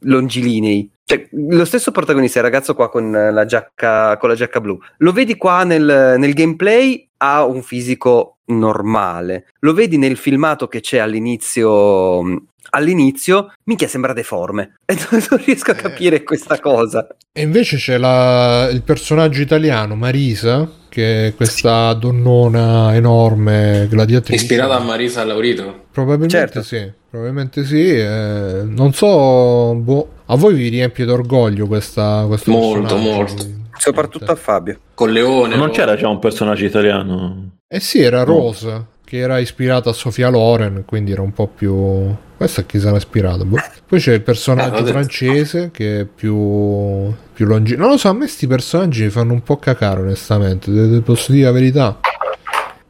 longilinei. 0.00 0.90
Cioè, 1.04 1.28
lo 1.30 1.64
stesso 1.64 1.92
protagonista, 1.92 2.38
il 2.38 2.44
ragazzo 2.44 2.74
qua 2.74 2.90
con 2.90 3.10
la 3.10 3.44
giacca, 3.44 4.16
con 4.16 4.28
la 4.28 4.34
giacca 4.34 4.60
blu, 4.60 4.76
lo 4.98 5.12
vedi 5.12 5.36
qua 5.36 5.62
nel, 5.62 6.16
nel 6.18 6.34
gameplay, 6.34 7.05
ha 7.18 7.44
un 7.44 7.62
fisico 7.62 8.38
normale. 8.46 9.46
Lo 9.60 9.72
vedi 9.72 9.96
nel 9.98 10.16
filmato 10.16 10.68
che 10.68 10.80
c'è 10.80 10.98
all'inizio, 10.98 12.44
all'inizio, 12.70 13.52
minchia 13.64 13.88
sembra 13.88 14.12
deforme. 14.12 14.74
E 14.86 14.96
non, 15.10 15.24
non 15.30 15.40
riesco 15.44 15.72
a 15.72 15.74
capire 15.74 16.22
questa 16.22 16.60
cosa. 16.60 17.06
E 17.32 17.42
invece 17.42 17.76
c'è 17.76 17.98
la- 17.98 18.68
il 18.70 18.82
personaggio 18.82 19.40
italiano, 19.40 19.96
Marisa, 19.96 20.70
che 20.88 21.26
è 21.28 21.34
questa 21.34 21.92
donnona 21.94 22.94
enorme, 22.94 23.86
gladiatrice. 23.90 24.42
Ispirata 24.42 24.76
a 24.76 24.80
Marisa 24.80 25.24
Laurito. 25.24 25.86
Probabilmente 25.90 26.36
Certo. 26.36 26.62
sì, 26.62 26.90
probabilmente 27.10 27.64
sì. 27.64 27.90
eh, 27.98 28.62
non 28.64 28.92
so, 28.94 29.74
boh, 29.74 30.08
a 30.26 30.36
voi 30.36 30.54
vi 30.54 30.68
riempie 30.68 31.04
d'orgoglio 31.04 31.66
questa, 31.66 32.24
questo 32.26 32.50
Molto, 32.52 32.80
personaggio? 32.94 33.10
molto. 33.16 33.46
Soprattutto 33.78 34.32
a 34.32 34.36
Fabio. 34.36 34.78
Con 34.94 35.10
Leone. 35.10 35.56
Non 35.56 35.66
no? 35.66 35.72
c'era 35.72 35.96
già 35.96 36.08
un 36.08 36.18
personaggio 36.18 36.64
italiano? 36.64 37.50
Eh 37.68 37.80
sì, 37.80 38.00
era 38.00 38.22
Rose, 38.22 38.86
che 39.04 39.18
era 39.18 39.38
ispirata 39.38 39.90
a 39.90 39.92
Sofia 39.92 40.28
Loren, 40.28 40.84
quindi 40.86 41.12
era 41.12 41.22
un 41.22 41.32
po' 41.32 41.48
più... 41.48 42.14
Questa 42.36 42.60
a 42.60 42.64
chi 42.64 42.78
sarà 42.78 42.96
ispirato? 42.96 43.44
Boh. 43.44 43.56
Poi 43.86 43.98
c'è 43.98 44.12
il 44.12 44.20
personaggio 44.20 44.82
detto. 44.82 44.92
francese, 44.92 45.70
che 45.72 46.00
è 46.00 46.04
più, 46.04 47.12
più 47.32 47.46
longi... 47.46 47.76
Non 47.76 47.88
lo 47.88 47.96
so, 47.96 48.08
a 48.08 48.12
me 48.12 48.26
sti 48.26 48.46
personaggi 48.46 49.04
mi 49.04 49.10
fanno 49.10 49.32
un 49.32 49.42
po' 49.42 49.56
cacare, 49.56 50.00
onestamente, 50.00 50.72
te- 50.72 50.90
te 50.90 51.00
posso 51.00 51.32
dire 51.32 51.46
la 51.46 51.52
verità. 51.52 51.98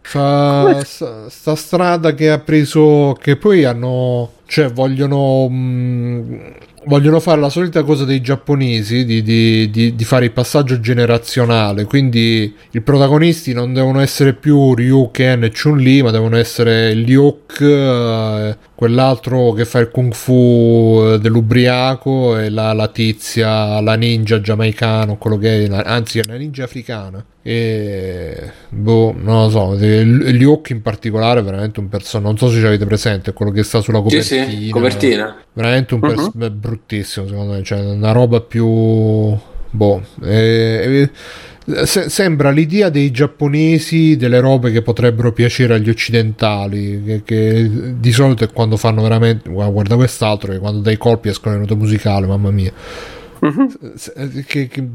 Fa 0.00 0.84
sta, 0.84 1.28
sta 1.28 1.56
strada 1.56 2.14
che 2.14 2.30
ha 2.30 2.38
preso, 2.38 3.16
che 3.20 3.36
poi 3.36 3.64
hanno, 3.64 4.34
cioè 4.46 4.70
vogliono, 4.70 5.48
mh, 5.48 6.54
vogliono 6.86 7.20
fare 7.20 7.40
la 7.40 7.48
solita 7.48 7.82
cosa 7.82 8.04
dei 8.04 8.20
giapponesi 8.20 9.04
di, 9.04 9.22
di- 9.22 9.70
di- 9.70 9.94
di 9.94 10.04
fare 10.04 10.26
il 10.26 10.32
passaggio 10.32 10.80
generazionale. 10.80 11.84
Quindi 11.84 12.54
i 12.70 12.80
protagonisti 12.80 13.52
non 13.52 13.72
devono 13.72 14.00
essere 14.00 14.32
più 14.34 14.74
Ryu, 14.74 15.10
Ken 15.12 15.44
e 15.44 15.50
Chun-Li, 15.50 16.02
ma 16.02 16.10
devono 16.10 16.36
essere 16.36 16.94
Liuk, 16.94 17.60
eh, 17.60 18.56
quell'altro 18.76 19.52
che 19.52 19.64
fa 19.64 19.80
il 19.80 19.90
kung 19.90 20.12
fu 20.12 21.00
eh, 21.14 21.18
dell'ubriaco 21.18 22.38
e 22.38 22.50
la, 22.50 22.72
la 22.72 22.86
tizia, 22.88 23.80
la 23.80 23.94
ninja 23.94 24.40
giamaicano, 24.40 25.16
quello 25.16 25.38
che 25.38 25.64
è, 25.64 25.68
anzi 25.84 26.20
è 26.20 26.22
una 26.26 26.36
ninja 26.36 26.64
africana. 26.64 27.24
E 27.42 28.50
boh, 28.68 29.14
non 29.16 29.44
lo 29.44 29.50
so. 29.50 29.72
Liuk 29.74 30.70
in 30.70 30.82
particolare 30.82 31.40
è 31.40 31.42
veramente 31.42 31.80
un 31.80 31.88
personaggio. 31.88 32.28
Non 32.28 32.38
so 32.38 32.50
se 32.50 32.60
ci 32.60 32.66
avete 32.66 32.86
presente, 32.86 33.32
quello 33.32 33.50
che 33.52 33.62
sta 33.62 33.80
sulla 33.80 33.98
Sì, 33.98 34.02
copertina. 34.04 34.44
sì, 34.48 34.68
copertina. 34.70 35.36
Veramente 35.52 35.94
un 35.94 36.00
pers- 36.00 36.30
beh, 36.34 36.50
bruttissimo, 36.50 37.26
secondo 37.28 37.52
me. 37.54 37.62
Cioè, 37.62 37.80
una 37.80 38.12
roba 38.12 38.40
più. 38.40 39.36
Boh. 39.70 40.02
eh, 40.22 41.02
eh, 41.02 41.10
se- 41.84 42.08
sembra 42.08 42.50
l'idea 42.50 42.88
dei 42.90 43.10
giapponesi 43.10 44.16
delle 44.16 44.40
robe 44.40 44.70
che 44.70 44.82
potrebbero 44.82 45.32
piacere 45.32 45.74
agli 45.74 45.88
occidentali. 45.90 47.02
Che, 47.04 47.22
che 47.24 47.70
di 47.98 48.12
solito 48.12 48.44
è 48.44 48.52
quando 48.52 48.76
fanno 48.76 49.02
veramente. 49.02 49.50
Guarda, 49.50 49.96
quest'altro, 49.96 50.52
che 50.52 50.58
quando 50.58 50.80
dai 50.80 50.96
colpi 50.96 51.28
escono 51.28 51.54
le 51.54 51.60
note 51.62 51.74
musicali, 51.74 52.26
mamma 52.26 52.50
mia. 52.50 52.72
Eh, 53.40 54.44
Che, 54.46 54.68
che- 54.68 54.88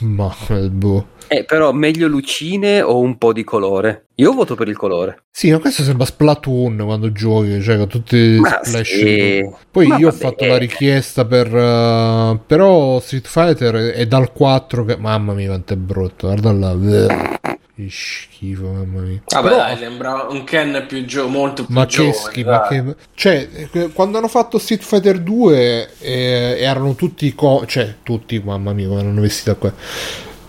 ma 0.00 0.34
boh. 0.70 1.06
Eh, 1.32 1.44
però 1.44 1.70
meglio 1.70 2.08
lucine 2.08 2.82
o 2.82 2.98
un 2.98 3.16
po' 3.16 3.32
di 3.32 3.44
colore? 3.44 4.06
Io 4.16 4.32
voto 4.32 4.56
per 4.56 4.66
il 4.66 4.76
colore. 4.76 5.22
Sì, 5.30 5.52
ma 5.52 5.58
questo 5.60 5.84
sembra 5.84 6.04
Splatoon 6.04 6.76
quando 6.84 7.12
giochi, 7.12 7.62
cioè 7.62 7.76
con 7.76 7.86
tutti 7.86 8.16
i 8.16 8.38
Ma 8.40 8.60
splash. 8.64 8.88
sì. 8.88 9.48
Poi 9.70 9.86
Ma 9.86 9.96
io 9.98 10.08
ho 10.08 10.10
vabbè. 10.10 10.22
fatto 10.24 10.44
la 10.46 10.58
richiesta 10.58 11.24
per... 11.24 11.46
eh, 11.54 12.38
però 12.44 12.98
Street 12.98 13.28
Fighter 13.28 13.74
è 13.92 14.06
dal 14.06 14.32
4 14.32 14.84
che... 14.84 14.96
Mamma 14.96 15.32
mia 15.32 15.46
quanto 15.46 15.72
è 15.72 15.76
brutto, 15.76 16.26
guarda 16.26 16.50
là. 16.52 16.76
Che 17.76 17.86
schifo, 17.88 18.66
mamma 18.66 19.00
mia. 19.02 19.22
Vabbè, 19.24 19.48
Però- 19.48 19.56
dai, 19.62 19.76
sembra 19.76 20.26
un 20.28 20.42
Ken 20.42 20.84
più 20.88 21.04
gio- 21.04 21.28
molto 21.28 21.64
più 21.64 21.72
ma 21.74 21.86
che 21.86 21.90
giovane. 21.92 22.12
schifo, 22.14 22.50
dai. 22.50 22.82
ma 22.82 22.92
che... 22.92 22.96
Cioè, 23.14 23.48
eh, 23.70 23.88
quando 23.92 24.18
hanno 24.18 24.26
fatto 24.26 24.58
Street 24.58 24.82
Fighter 24.82 25.20
2 25.20 25.90
eh, 26.00 26.56
erano 26.58 26.96
tutti... 26.96 27.32
Co- 27.36 27.62
cioè, 27.66 27.94
tutti, 28.02 28.40
mamma 28.44 28.72
mia, 28.72 28.88
come 28.88 29.00
erano 29.00 29.20
vestiti 29.20 29.48
da 29.50 29.54
qua. 29.54 29.72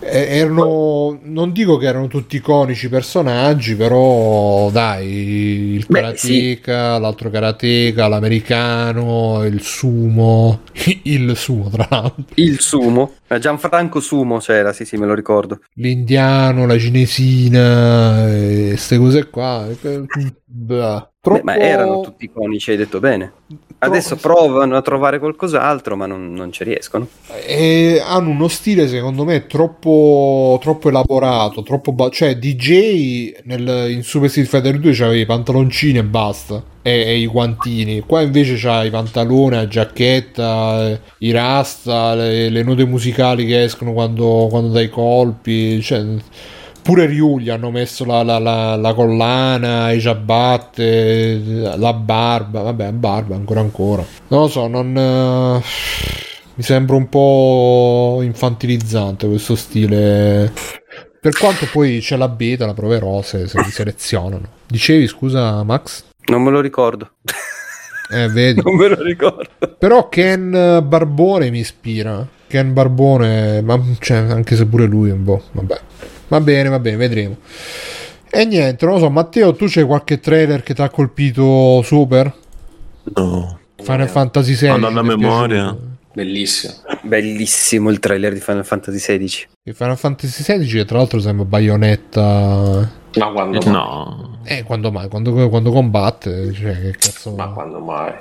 Eh, 0.04 0.38
erano... 0.38 1.20
Non 1.24 1.52
dico 1.52 1.78
che 1.78 1.86
erano 1.86 2.08
tutti 2.08 2.38
iconici 2.38 2.89
personaggi, 2.89 3.76
però 3.76 4.70
dai, 4.72 5.76
il 5.76 5.86
karateka, 5.88 6.97
l'altro 6.97 7.30
karateka, 7.30 8.08
l'americano, 8.08 9.43
il 9.45 9.62
sumo, 9.62 10.62
il 11.04 11.36
sumo 11.38 11.70
tra 11.70 11.88
l'altro, 11.89 12.26
Il 12.36 12.60
sumo. 12.60 13.16
Eh, 13.28 13.39
Gianfranco 13.39 13.99
Sumo 13.99 14.39
c'era, 14.39 14.74
sì, 14.74 14.86
sì, 14.86 14.97
me 14.97 15.06
lo 15.06 15.14
ricordo. 15.14 15.60
l'indiano, 15.76 16.66
la 16.66 16.78
cinesina, 16.78 18.24
queste 18.70 18.97
cose 18.97 19.30
qua. 19.30 19.68
Eh, 19.70 20.06
bah. 21.22 21.34
Beh, 21.34 21.42
Troppo... 21.42 21.42
ma 21.44 21.58
erano 21.58 22.02
tutti 22.02 22.26
iconici, 22.26 22.72
hai 22.72 22.78
detto 22.78 23.00
bene. 23.00 23.32
Adesso 23.84 24.16
provano 24.18 24.76
a 24.76 24.82
trovare 24.82 25.18
qualcos'altro, 25.18 25.96
ma 25.96 26.06
non, 26.06 26.34
non 26.34 26.52
ci 26.52 26.64
riescono. 26.64 27.08
E 27.46 28.02
hanno 28.04 28.30
uno 28.30 28.48
stile 28.48 28.88
secondo 28.88 29.24
me 29.24 29.48
troppo, 29.48 30.60
troppo 30.62 30.90
elaborato, 30.90 31.64
troppo 31.64 31.92
ba- 31.92 32.10
cioè 32.10 32.38
DJ 32.38 33.34
nel, 33.46 33.90
in 33.90 34.04
Super 34.04 34.30
Street 34.30 34.48
Fighter 34.48 34.78
2 34.78 34.92
c'aveva 34.94 35.20
i 35.20 35.26
pantaloncini 35.26 35.98
e 35.98 36.04
basta 36.04 36.64
e, 36.84 36.92
e 36.92 37.18
i 37.18 37.28
guantini, 37.28 38.02
qua 38.02 38.22
invece 38.22 38.56
c'ha 38.56 38.84
i 38.84 38.92
pantaloni, 38.92 39.56
la 39.56 39.68
giacchetta, 39.68 41.00
i 41.20 41.32
rasta, 41.32 42.14
le, 42.14 42.50
le 42.50 42.64
note 42.64 42.86
musicali 42.86 43.46
che 43.46 43.64
escono 43.64 43.94
quando, 43.94 44.48
quando 44.50 44.70
dai 44.70 44.90
colpi, 44.90 45.82
cioè 45.82 46.04
Pure 46.82 47.06
Ryu 47.06 47.40
gli 47.40 47.50
hanno 47.50 47.70
messo 47.70 48.06
la, 48.06 48.24
la- 48.24 48.40
la- 48.40 48.76
la 48.76 48.94
collana, 48.94 49.92
i 49.92 50.02
ciabatte, 50.02 51.40
la 51.78 51.94
barba, 51.94 52.62
vabbè, 52.62 52.92
barba 52.92 53.36
ancora 53.36 53.60
ancora. 53.60 54.04
Non 54.30 54.42
lo 54.42 54.48
so, 54.48 54.68
non... 54.68 54.98
eh, 54.98 55.62
mi 56.56 56.64
sembra 56.64 56.96
un 56.96 57.08
po' 57.08 58.20
infantilizzante 58.24 59.28
questo 59.28 59.56
stile. 59.56 60.52
Per 61.22 61.38
quanto 61.38 61.68
poi 61.72 62.00
c'è 62.00 62.18
la 62.18 62.28
beta, 62.28 62.66
la 62.66 62.74
proverò 62.74 63.22
se, 63.22 63.48
se 63.48 63.60
mi 63.60 63.70
selezionano. 63.70 64.42
Dicevi, 64.68 65.06
scusa 65.08 65.62
Max? 65.64 66.04
Non 66.26 66.42
me 66.42 66.50
lo 66.50 66.62
ricordo. 66.62 67.12
Eh, 68.12 68.28
vedi. 68.30 68.60
non 68.66 68.76
me 68.76 68.88
lo 68.88 69.02
ricordo. 69.04 69.50
Però 69.78 70.10
Ken 70.10 70.50
Barbone 70.84 71.52
mi 71.52 71.60
ispira. 71.60 72.28
Ken 72.48 72.74
Barbone, 72.74 73.62
ma 73.62 73.80
cioè, 74.00 74.18
anche 74.18 74.56
se 74.56 74.66
pure 74.66 74.86
lui 74.88 75.10
è 75.10 75.14
un 75.14 75.24
po'. 75.24 75.42
Vabbè. 75.52 75.80
Va 76.32 76.40
bene, 76.40 76.70
va 76.70 76.80
bene, 76.80 76.96
vedremo. 76.96 77.36
E 78.30 78.46
niente, 78.46 78.86
non 78.86 78.94
lo 78.94 79.02
so, 79.02 79.10
Matteo, 79.10 79.54
tu 79.54 79.66
c'hai 79.68 79.84
qualche 79.84 80.22
trailer 80.22 80.64
che 80.64 80.74
ti 80.74 80.82
ha 80.82 80.90
colpito 80.90 81.82
super? 81.82 82.34
No. 83.16 83.60
Final 83.76 84.08
Fantasy 84.08 84.56
VI. 84.56 84.68
Andando 84.68 85.02
a 85.02 85.04
memoria. 85.04 85.64
piaciuto? 85.64 85.90
Bellissimo. 86.14 86.74
Bellissimo 87.02 87.90
il 87.90 88.00
trailer 88.00 88.32
di 88.32 88.40
Final 88.40 88.64
Fantasy 88.64 88.98
XVI. 88.98 89.46
Il 89.64 89.76
Final 89.76 89.98
Fantasy 89.98 90.42
XVI, 90.42 90.86
tra 90.86 91.00
l'altro, 91.00 91.20
sembra 91.20 91.44
Bayonetta. 91.44 92.90
Ma 93.18 93.32
quando 93.34 93.60
mai? 93.60 93.72
No. 93.74 94.40
Eh, 94.46 94.64
quando 94.64 94.90
mai? 94.90 95.10
Quando, 95.10 95.50
quando 95.50 95.70
combatte, 95.72 96.54
cioè, 96.54 96.80
che 96.80 96.92
cazzo. 96.92 97.36
Ma 97.36 97.50
quando 97.50 97.80
mai? 97.80 98.14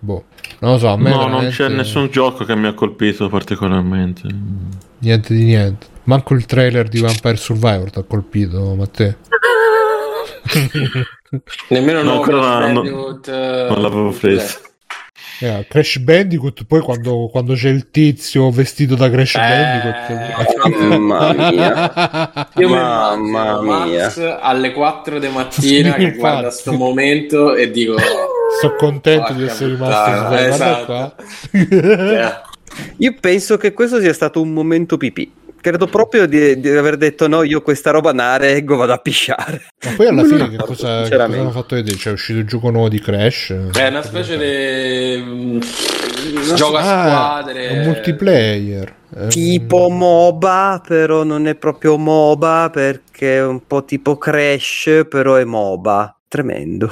Boh, 0.00 0.24
non 0.58 0.72
lo 0.72 0.78
so. 0.78 0.88
A 0.88 0.96
me 0.96 1.10
No, 1.10 1.16
non 1.18 1.26
veramente 1.26 1.54
c'è 1.54 1.68
nessun 1.68 2.08
gioco 2.10 2.44
che 2.44 2.56
mi 2.56 2.66
ha 2.66 2.74
colpito 2.74 3.28
particolarmente. 3.28 4.26
Niente 4.98 5.32
di 5.34 5.44
niente. 5.44 5.92
Manco 6.04 6.34
il 6.34 6.44
trailer 6.46 6.88
di 6.88 7.00
Vampire 7.00 7.36
Survivor 7.36 7.90
ti 7.90 7.98
ha 7.98 8.02
colpito, 8.02 8.74
Matteo. 8.74 9.14
Nemmeno 11.68 12.02
No, 12.02 12.10
no, 12.12 12.16
ancora 12.20 12.36
no, 12.68 12.72
Bandicoot, 12.82 13.28
Non 13.28 13.82
l'avevo 13.82 14.10
preso. 14.10 14.58
Eh, 15.40 15.66
Crash 15.68 15.98
Bandicoot, 15.98 16.64
poi 16.64 16.80
quando, 16.80 17.28
quando 17.30 17.54
c'è 17.54 17.68
il 17.70 17.90
tizio 17.90 18.50
vestito 18.50 18.94
da 18.94 19.10
Crash 19.10 19.34
Bandicoot. 19.36 20.76
Mamma 20.76 21.32
mia. 21.50 22.48
Io 22.56 22.68
Mamma 22.68 23.60
mia. 23.62 24.04
Max 24.04 24.36
alle 24.40 24.72
4 24.72 25.18
di 25.18 25.28
mattina 25.28 25.92
Sì, 25.94 25.98
che 25.98 26.12
guarda 26.12 26.50
sto 26.50 26.72
momento 26.72 27.54
e 27.54 27.70
dico 27.70 27.96
Sono 28.60 28.74
contento 28.76 29.32
di 29.32 29.44
essere 29.44 29.70
rimasto 29.72 30.26
sveglio. 30.28 30.54
Esatto. 30.54 30.84
qua. 30.86 31.14
eh, 31.50 32.32
Io 32.98 33.14
penso 33.20 33.56
che 33.56 33.72
questo 33.72 34.00
sia 34.00 34.12
stato 34.12 34.40
un 34.40 34.52
momento 34.52 34.96
pipì. 34.98 35.32
Credo 35.64 35.86
proprio 35.86 36.26
di, 36.26 36.60
di 36.60 36.68
aver 36.68 36.98
detto 36.98 37.26
no, 37.26 37.42
io 37.42 37.62
questa 37.62 37.90
roba 37.90 38.12
la 38.12 38.36
reggo, 38.36 38.76
vado 38.76 38.92
a 38.92 38.98
pisciare. 38.98 39.62
Ma 39.86 39.92
poi 39.96 40.08
alla 40.08 40.22
fine 40.24 40.50
che 40.50 40.56
cosa, 40.58 41.04
che 41.04 41.08
cosa 41.16 41.24
hanno 41.24 41.50
fatto 41.52 41.74
vedere? 41.74 41.96
C'è 41.96 42.10
uscito 42.10 42.38
il 42.40 42.46
gioco 42.46 42.68
nuovo 42.68 42.90
di 42.90 43.00
Crash. 43.00 43.54
è 43.72 43.88
una 43.88 44.02
specie 44.02 44.36
di 44.36 45.22
mm, 45.24 45.60
gioco 46.54 46.76
a 46.76 46.80
Ah, 46.80 47.06
squadre 47.08 47.68
è 47.68 47.78
un 47.78 47.84
multiplayer. 47.86 48.94
È 49.14 49.20
un- 49.22 49.28
Tipo 49.30 49.88
MOBA, 49.88 50.82
però 50.86 51.22
non 51.24 51.46
è 51.46 51.54
proprio 51.54 51.96
MOBA 51.96 52.68
perché 52.70 53.36
è 53.36 53.42
un 53.46 53.66
po' 53.66 53.86
tipo 53.86 54.18
Crash, 54.18 55.06
però 55.08 55.36
è 55.36 55.44
MOBA. 55.44 56.18
Tremendo. 56.28 56.90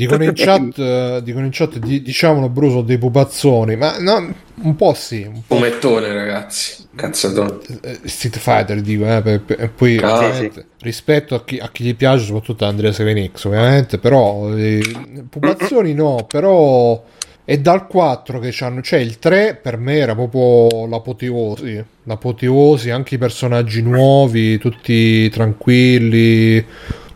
Dicono 0.00 0.24
in 0.24 0.32
chat, 0.34 0.78
eh, 0.78 1.20
dicono 1.22 1.44
in 1.44 1.50
chat 1.52 1.78
di- 1.78 2.00
diciamolo 2.00 2.48
Bruso 2.48 2.80
dei 2.80 2.96
pupazzoni, 2.96 3.76
ma 3.76 3.98
no, 3.98 4.34
un 4.62 4.76
po' 4.76 4.94
sì, 4.94 5.22
un 5.26 5.42
po' 5.46 5.56
fumettone 5.56 6.12
ragazzi 6.12 6.86
cazzatone 6.94 7.58
eh, 7.82 7.98
Street 8.04 8.38
Fighter 8.38 8.80
dico, 8.80 9.04
eh, 9.04 9.20
per- 9.20 9.40
per- 9.42 9.60
e 9.60 9.68
poi 9.68 9.98
Ah, 9.98 10.16
ovviamente, 10.16 10.66
rispetto 10.80 11.34
a 11.34 11.44
chi, 11.44 11.58
a 11.58 11.68
chi 11.70 11.84
gli 11.84 11.94
piace, 11.94 12.24
soprattutto 12.24 12.64
Andrea 12.64 12.92
Sevenix, 12.92 13.44
ovviamente, 13.44 13.98
però 13.98 14.54
eh, 14.56 14.80
pupazzoni 15.28 15.92
no, 15.92 16.24
però 16.26 17.02
è 17.44 17.58
dal 17.58 17.86
4 17.86 18.38
che 18.38 18.50
c'hanno, 18.52 18.80
cioè 18.80 19.00
il 19.00 19.18
3 19.18 19.58
per 19.60 19.76
me 19.76 19.96
era 19.98 20.14
proprio 20.14 20.86
l'apoteosi, 20.86 21.84
l'apoteosi, 22.04 22.90
anche 22.90 23.16
i 23.16 23.18
personaggi 23.18 23.82
nuovi, 23.82 24.56
tutti 24.58 25.28
tranquilli, 25.28 26.64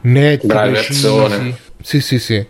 netti, 0.02 0.46
Brave 0.46 0.72
precisi. 0.72 1.00
persone. 1.02 1.56
Sì, 1.80 2.00
sì, 2.00 2.18
sì. 2.18 2.46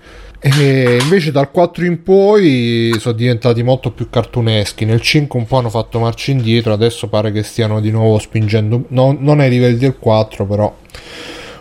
E 0.47 0.99
invece 1.01 1.33
dal 1.33 1.51
4 1.51 1.87
in 1.87 2.03
poi 2.03 2.95
sono 2.99 3.15
diventati 3.15 3.63
molto 3.63 3.91
più 3.93 4.11
cartuneschi. 4.11 4.85
Nel 4.85 5.01
5 5.01 5.39
un 5.39 5.47
po' 5.47 5.57
hanno 5.57 5.71
fatto 5.71 5.99
marcia 5.99 6.33
indietro, 6.33 6.75
adesso 6.75 7.09
pare 7.09 7.33
che 7.33 7.43
stiano 7.43 7.81
di 7.81 7.91
nuovo 7.91 8.19
spingendo, 8.19 8.85
no- 8.89 9.17
non 9.19 9.41
ai 9.41 9.49
livelli 9.49 9.79
del 9.79 9.97
4 9.99 10.45
però. 10.45 10.77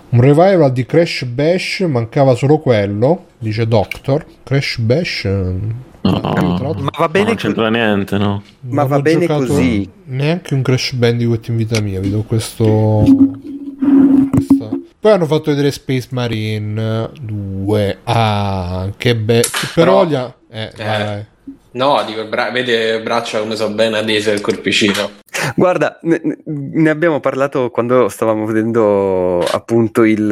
Un 0.10 0.20
revival 0.20 0.74
di 0.74 0.86
Crash 0.86 1.24
Bash, 1.24 1.86
mancava 1.88 2.36
solo 2.36 2.60
quello, 2.60 3.28
dice 3.38 3.66
Doctor. 3.68 4.26
Crash 4.44 4.78
Bash... 4.80 5.24
eh, 5.26 5.56
No, 6.02 6.20
Ma 6.80 6.92
va 6.98 7.08
bene 7.08 7.28
non 7.28 7.36
c'entra 7.36 7.70
niente, 7.70 8.18
no? 8.18 8.44
Ma 8.68 8.84
va 8.84 9.00
bene 9.00 9.26
così. 9.26 9.90
Neanche 10.08 10.54
un 10.54 10.62
Crash 10.62 10.92
Bandicoot 10.96 11.48
in 11.48 11.56
vita 11.56 11.80
mia, 11.80 12.02
vedo 12.02 12.24
questo... 12.24 13.06
Poi 15.04 15.12
hanno 15.12 15.26
fatto 15.26 15.52
vedere 15.52 15.70
Space 15.70 16.08
Marine 16.12 17.10
2. 17.22 17.98
Ah, 18.06 18.90
che 18.96 19.18
bello. 19.18 19.42
Però 19.76 20.06
Però- 20.06 20.18
ha... 20.26 20.36
Eh, 20.50 20.72
vai, 20.78 21.02
Eh. 21.02 21.04
vai. 21.06 21.26
no 21.72 22.04
dico 22.06 22.26
bra- 22.28 22.52
vede 22.52 23.02
braccia 23.02 23.40
come 23.40 23.56
so 23.58 23.70
bene 23.72 23.98
adese 23.98 24.32
al 24.32 24.40
corpicino 24.40 25.10
Guarda, 25.56 25.98
ne, 26.04 26.22
ne 26.46 26.90
abbiamo 26.90 27.20
parlato 27.20 27.70
quando 27.70 28.08
stavamo 28.08 28.46
vedendo 28.46 29.40
appunto 29.40 30.04
il... 30.04 30.32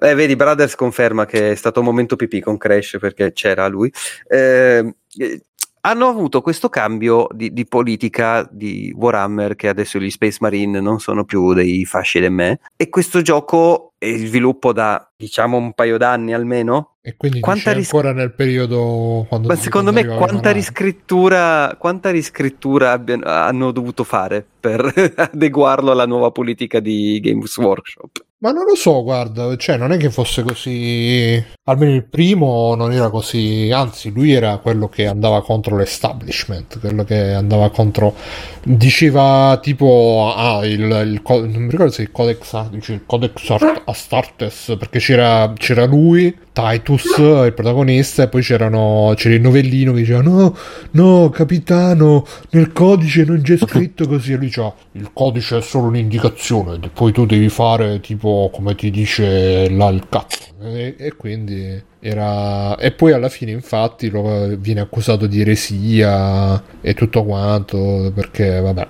Eh, 0.00 0.14
vedi, 0.14 0.34
Brothers 0.34 0.74
conferma 0.74 1.24
che 1.24 1.52
è 1.52 1.54
stato 1.54 1.78
un 1.78 1.86
momento 1.86 2.16
pipì 2.16 2.40
con 2.40 2.56
Crash 2.56 2.96
perché 2.98 3.32
c'era 3.32 3.68
lui. 3.68 3.92
Eh, 4.26 4.92
eh, 5.18 5.42
hanno 5.86 6.08
avuto 6.08 6.40
questo 6.40 6.68
cambio 6.68 7.26
di, 7.30 7.52
di 7.52 7.66
politica 7.66 8.48
di 8.50 8.92
Warhammer 8.96 9.54
che 9.54 9.68
adesso 9.68 9.98
gli 9.98 10.10
Space 10.10 10.38
Marine 10.40 10.80
non 10.80 10.98
sono 10.98 11.24
più 11.24 11.52
dei 11.52 11.84
fasci 11.84 12.20
di 12.20 12.28
me 12.30 12.60
e 12.76 12.88
questo 12.88 13.20
gioco 13.20 13.92
è 13.98 14.16
sviluppo 14.16 14.72
da 14.72 15.10
diciamo 15.14 15.56
un 15.56 15.72
paio 15.72 15.98
d'anni 15.98 16.32
almeno 16.32 16.96
E 17.02 17.16
quindi 17.16 17.40
Quanta 17.40 17.72
ris- 17.72 17.92
ancora 17.92 18.12
nel 18.12 18.32
periodo 18.32 19.26
quando 19.28 19.48
ma 19.48 19.56
secondo 19.56 19.92
me 19.92 20.06
quanta 20.06 20.52
riscrittura, 20.52 21.76
quanta 21.78 22.10
riscrittura 22.10 22.92
abbiano- 22.92 23.26
hanno 23.26 23.70
dovuto 23.70 24.04
fare 24.04 24.44
per 24.58 24.80
adeguarlo 25.32 25.90
alla 25.90 26.06
nuova 26.06 26.30
politica 26.30 26.80
di 26.80 27.20
Games 27.22 27.56
Workshop? 27.58 28.24
Ma 28.44 28.50
non 28.50 28.66
lo 28.66 28.74
so, 28.74 29.02
guarda, 29.02 29.56
cioè 29.56 29.78
non 29.78 29.90
è 29.90 29.96
che 29.96 30.10
fosse 30.10 30.42
così. 30.42 31.42
Almeno 31.64 31.94
il 31.94 32.04
primo 32.04 32.74
non 32.74 32.92
era 32.92 33.08
così, 33.08 33.70
anzi, 33.72 34.12
lui 34.12 34.32
era 34.32 34.58
quello 34.58 34.86
che 34.90 35.06
andava 35.06 35.42
contro 35.42 35.78
l'establishment, 35.78 36.78
quello 36.78 37.04
che 37.04 37.32
andava 37.32 37.70
contro. 37.70 38.14
Diceva 38.62 39.58
tipo, 39.62 40.30
ah, 40.36 40.62
il, 40.66 40.82
il 40.82 41.22
non 41.24 41.62
mi 41.62 41.70
ricordo 41.70 41.90
se 41.90 42.02
il 42.02 42.10
Codex, 42.10 42.68
il 42.72 43.04
Codex 43.06 43.48
Art- 43.48 43.82
Astartes, 43.86 44.76
perché 44.78 44.98
c'era, 44.98 45.50
c'era 45.56 45.86
lui, 45.86 46.36
Titus, 46.54 47.18
il 47.18 47.52
protagonista, 47.52 48.22
e 48.22 48.28
poi 48.28 48.40
c'erano, 48.40 49.12
c'era 49.16 49.34
il 49.34 49.40
novellino 49.40 49.92
che 49.92 49.98
diceva, 49.98 50.22
no, 50.22 50.56
no, 50.92 51.28
capitano, 51.30 52.24
nel 52.50 52.70
codice 52.72 53.24
non 53.24 53.42
c'è 53.42 53.56
scritto 53.56 54.06
così, 54.06 54.34
e 54.34 54.36
lui 54.36 54.46
diceva, 54.46 54.72
il 54.92 55.10
codice 55.12 55.58
è 55.58 55.60
solo 55.60 55.88
un'indicazione, 55.88 56.78
poi 56.94 57.10
tu 57.10 57.26
devi 57.26 57.48
fare 57.48 57.98
tipo 57.98 58.50
come 58.52 58.76
ti 58.76 58.92
dice 58.92 59.68
là 59.68 59.88
il 59.88 60.06
cazzo. 60.08 60.42
E, 60.62 60.94
e 60.96 61.16
quindi 61.16 61.82
era... 61.98 62.76
E 62.76 62.92
poi 62.92 63.12
alla 63.12 63.28
fine 63.28 63.50
infatti 63.50 64.08
lo, 64.08 64.56
viene 64.56 64.80
accusato 64.80 65.26
di 65.26 65.40
eresia 65.40 66.62
e 66.80 66.94
tutto 66.94 67.24
quanto, 67.24 68.12
perché 68.14 68.60
vabbè. 68.60 68.88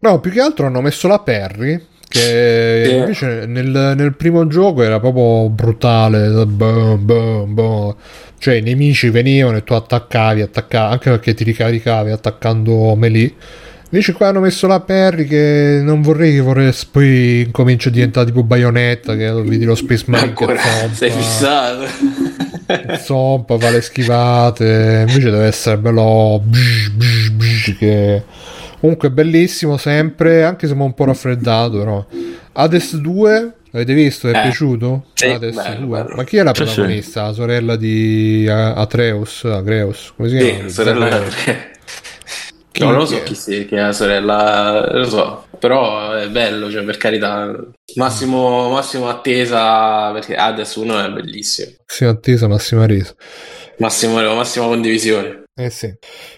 No, 0.00 0.18
più 0.18 0.32
che 0.32 0.40
altro 0.40 0.66
hanno 0.66 0.80
messo 0.80 1.08
la 1.08 1.20
Perry, 1.20 1.80
che 2.12 2.82
Sì. 2.84 2.94
invece 2.94 3.46
nel, 3.46 3.94
nel 3.96 4.14
primo 4.14 4.46
gioco 4.46 4.82
era 4.82 5.00
proprio 5.00 5.48
brutale, 5.48 6.28
boom, 6.44 7.04
boom, 7.04 7.54
boom. 7.54 7.94
cioè 8.38 8.54
i 8.54 8.60
nemici 8.60 9.08
venivano 9.08 9.56
e 9.56 9.64
tu 9.64 9.72
attaccavi, 9.72 10.42
attaccavi, 10.42 10.92
anche 10.92 11.10
perché 11.10 11.32
ti 11.32 11.42
ricaricavi 11.44 12.10
attaccando 12.10 12.94
melee. 12.96 13.32
Invece 13.90 14.12
qua 14.12 14.28
hanno 14.28 14.40
messo 14.40 14.66
la 14.66 14.80
Perry 14.80 15.26
che 15.26 15.80
non 15.82 16.00
vorrei 16.02 16.34
che 16.34 16.40
vorrei 16.40 16.72
poi 16.90 17.48
comincia 17.50 17.88
a 17.88 17.92
diventare 17.92 18.26
tipo 18.26 18.42
Bayonetta 18.42 19.14
che 19.16 19.30
vedi 19.32 19.64
lo 19.64 19.74
Space 19.74 20.04
ancora 20.08 20.58
sei 20.92 21.10
fissato 21.10 21.84
zompa, 23.02 23.58
fa 23.58 23.70
le 23.70 23.82
schivate 23.82 25.04
invece 25.06 25.30
deve 25.30 25.44
essere 25.44 25.76
bello 25.76 26.40
bzz, 26.42 26.88
bzz, 26.88 27.28
bzz, 27.28 27.76
che 27.78 28.22
comunque 28.82 29.10
bellissimo 29.12 29.76
sempre 29.76 30.42
anche 30.44 30.66
se 30.66 30.74
un 30.74 30.92
po' 30.92 31.04
raffreddato 31.04 31.78
però 31.78 32.04
Hades 32.54 32.96
2 32.96 33.52
l'avete 33.70 33.94
visto? 33.94 34.28
è 34.28 34.36
Eh. 34.36 34.40
piaciuto? 34.42 35.06
Sì, 35.14 35.26
Hades 35.26 35.54
bello, 35.54 35.86
2 35.86 36.02
bello. 36.02 36.16
ma 36.16 36.24
chi 36.24 36.36
è 36.38 36.42
la 36.42 36.52
Sì, 36.52 36.66
sì. 36.66 36.74
protagonista? 36.74 37.22
la 37.22 37.32
sorella 37.32 37.76
di 37.76 38.46
A- 38.50 38.74
Atreus 38.74 39.44
Agreus 39.44 40.12
come 40.16 40.28
si 40.28 40.38
Sì, 40.38 40.44
chiama? 40.52 40.68
sorella 40.68 41.06
Atreus. 41.06 41.70
No, 42.80 42.86
non 42.86 42.96
lo 43.00 43.04
so 43.06 43.22
Chi 43.22 43.34
è? 43.34 43.66
chi 43.66 43.74
è 43.74 43.80
la 43.80 43.92
sorella, 43.92 44.90
lo 44.96 45.04
so, 45.08 45.44
però 45.58 46.12
è 46.14 46.28
bello, 46.30 46.70
cioè 46.70 46.82
per 46.82 46.96
carità. 46.96 47.54
Massimo, 47.96 48.70
massimo 48.70 49.08
attesa 49.10 50.10
perché 50.10 50.34
Hades 50.34 50.74
1 50.76 50.98
è 51.04 51.10
bellissimo. 51.10 51.70
massima 51.86 52.10
attesa 52.10 52.48
massima 52.48 52.86
resa 52.86 53.14
Massimo, 53.76 54.14
massima 54.34 54.64
condivisione. 54.66 55.41
Eh 55.54 55.68
sì 55.70 55.92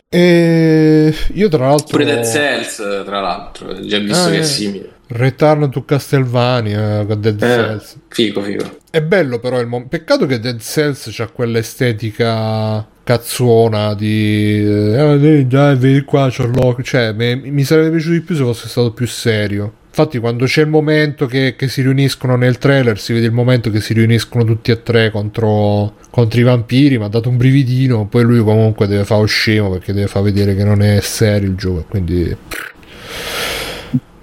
e 0.09 1.15
io 1.35 1.49
tra 1.49 1.67
l'altro 1.69 1.87
Pure 1.99 2.05
Dead 2.05 2.25
Cells, 2.25 2.77
tra 3.05 3.21
l'altro, 3.21 3.69
ho 3.69 3.87
già 3.87 3.99
visto 3.99 4.25
Ah, 4.25 4.31
che 4.31 4.37
eh. 4.37 4.41
è 4.41 4.43
simile. 4.43 4.93
Return 5.07 5.71
to 5.71 5.85
Castlevania 5.85 7.05
con 7.07 7.21
Dead 7.21 7.41
Eh, 7.41 7.47
Cells 7.47 7.97
figo, 8.09 8.43
figo. 8.43 8.79
È 8.91 9.03
bello 9.03 9.39
però 9.39 9.61
il 9.61 9.67
mo- 9.67 9.87
peccato 9.87 10.27
che 10.27 10.41
Dead 10.41 10.59
Cells 10.61 11.09
c'ha 11.12 11.29
quell'estetica 11.29 12.87
cazzona 13.05 13.95
di 13.95 14.65
eh, 14.65 15.45
dai, 15.47 15.77
vedi 15.77 16.03
qua 16.03 16.31
Sherlock 16.31 16.81
cioè 16.83 17.12
me- 17.12 17.37
mi 17.37 17.62
sarebbe 17.65 17.91
piaciuto 17.91 18.12
di 18.15 18.21
più 18.23 18.35
se 18.35 18.43
fosse 18.43 18.69
stato 18.69 18.93
più 18.93 19.07
serio 19.07 19.75
Infatti, 19.97 20.18
quando 20.18 20.47
c'è 20.47 20.62
il 20.62 20.68
momento 20.68 21.26
che, 21.26 21.55
che 21.57 21.68
si 21.68 21.80
riuniscono 21.80 22.34
nel 22.34 22.59
trailer, 22.59 22.99
si 22.99 23.12
vede 23.12 23.26
il 23.26 23.32
momento 23.32 23.70
che 23.70 23.80
si 23.80 23.92
riuniscono 23.92 24.42
tutti 24.42 24.72
e 24.72 24.82
tre 24.82 25.12
contro, 25.12 25.95
contro 26.11 26.40
i 26.40 26.42
vampiri. 26.42 26.99
Mi 26.99 27.05
ha 27.05 27.09
dato 27.09 27.28
un 27.28 27.36
brividino. 27.36 28.05
Poi 28.09 28.24
lui, 28.24 28.40
comunque, 28.40 28.88
deve 28.88 29.05
fare 29.05 29.20
lo 29.20 29.26
scemo 29.28 29.70
perché 29.70 29.92
deve 29.92 30.09
far 30.09 30.22
vedere 30.22 30.57
che 30.57 30.64
non 30.64 30.82
è 30.82 31.01
serio 31.01 31.49
il 31.49 31.55
gioco. 31.55 31.84
Quindi, 31.88 32.36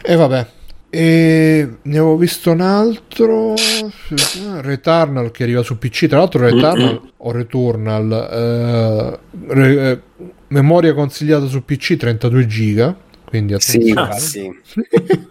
e 0.01 0.15
vabbè. 0.15 0.47
E 0.89 1.69
ne 1.84 1.97
avevo 1.97 2.17
visto 2.17 2.51
un 2.51 2.59
altro 2.59 3.53
Returnal 4.59 5.32
che 5.32 5.43
arriva 5.43 5.63
su 5.63 5.78
PC. 5.78 6.07
Tra 6.07 6.17
l'altro, 6.17 6.41
Returnal 6.41 7.01
o 7.15 7.32
Returnal 7.32 8.11
eh, 8.11 9.19
re- 9.53 9.89
eh, 9.89 9.99
memoria 10.49 10.93
consigliata 10.93 11.45
su 11.45 11.63
PC 11.63 11.95
32 11.95 12.45
giga. 12.45 12.93
Quindi 13.24 13.55
Sì, 13.59 13.93
attenzione. 13.95 14.19
sì. 14.19 15.30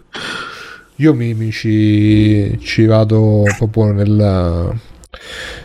Io 0.97 1.13
mi, 1.13 1.33
mi 1.33 1.51
ci, 1.51 2.59
ci 2.61 2.85
vado 2.85 3.43
proprio 3.57 3.91
nel. 3.91 4.79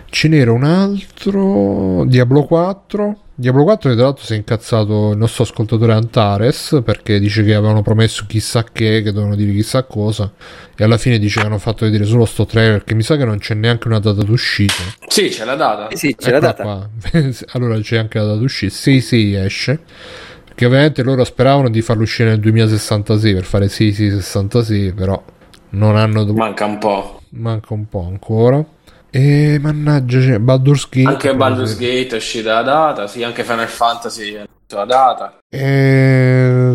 Ce 0.09 0.29
n'era 0.29 0.53
un 0.53 0.65
altro 0.65 2.05
Diablo 2.07 2.45
4. 2.45 3.19
Diablo 3.39 3.65
4 3.65 3.91
che 3.91 3.97
tra 3.97 4.05
l'altro 4.07 4.25
si 4.25 4.33
è 4.33 4.37
incazzato 4.37 5.11
il 5.11 5.19
nostro 5.19 5.43
ascoltatore 5.43 5.93
Antares 5.93 6.81
perché 6.83 7.21
dice 7.21 7.45
che 7.45 7.55
avevano 7.55 7.83
promesso 7.83 8.25
chissà 8.27 8.65
che, 8.65 9.03
che 9.03 9.13
dovevano 9.13 9.37
dire 9.37 9.53
chissà 9.53 9.83
cosa 9.83 10.33
e 10.75 10.83
alla 10.83 10.97
fine 10.97 11.19
dice 11.19 11.41
che 11.41 11.47
hanno 11.47 11.59
fatto 11.59 11.85
vedere 11.85 12.07
solo 12.07 12.25
sto 12.25 12.47
trailer 12.47 12.83
che 12.83 12.95
mi 12.95 13.03
sa 13.03 13.19
che 13.19 13.27
non 13.27 13.37
c'è 13.37 13.53
neanche 13.53 13.89
una 13.89 13.99
data 13.99 14.23
d'uscita. 14.23 14.73
Sì, 15.07 15.29
c'è 15.29 15.45
la 15.45 15.55
data. 15.55 15.89
Sì, 15.91 15.97
sì, 15.97 16.15
c'è 16.17 16.31
la 16.31 16.37
Eccola 16.39 16.53
data. 16.53 16.63
qua. 16.63 16.89
allora 17.53 17.79
c'è 17.81 17.99
anche 17.99 18.17
la 18.19 18.25
data 18.25 18.39
d'uscita. 18.39 18.73
Sì, 18.75 19.03
sì, 19.03 19.35
esce. 19.35 19.81
Perché 20.57 20.71
ovviamente 20.73 21.03
loro 21.03 21.23
speravano 21.25 21.69
di 21.69 21.83
farlo 21.83 22.05
uscire 22.05 22.31
nel 22.31 22.41
2066 22.41 23.35
per 23.35 23.45
fare 23.45 23.69
sì, 23.69 23.93
sì, 23.93 24.09
66, 24.11 24.95
però 24.95 25.23
non 25.73 25.97
hanno 25.97 26.25
dovuto. 26.25 26.43
Manca 26.43 26.65
un 26.65 26.79
po'. 26.79 27.21
Manca 27.33 27.75
un 27.75 27.87
po' 27.91 28.07
ancora. 28.07 28.65
E 29.11 29.59
mannaggia, 29.61 30.19
c'è 30.19 30.39
Baldur's 30.39 30.89
Gate. 30.89 31.09
Anche 31.11 31.37
Baldur's 31.37 31.77
Gate 31.77 32.09
è 32.09 32.17
uscita 32.17 32.55
la 32.55 32.63
data, 32.63 33.07
sì, 33.07 33.23
anche 33.23 33.45
Final 33.45 33.69
Fantasy 33.69 34.33
è 34.33 34.45
uscita 34.45 34.77
la 34.77 34.85
data. 34.87 35.39
E... 35.51 36.73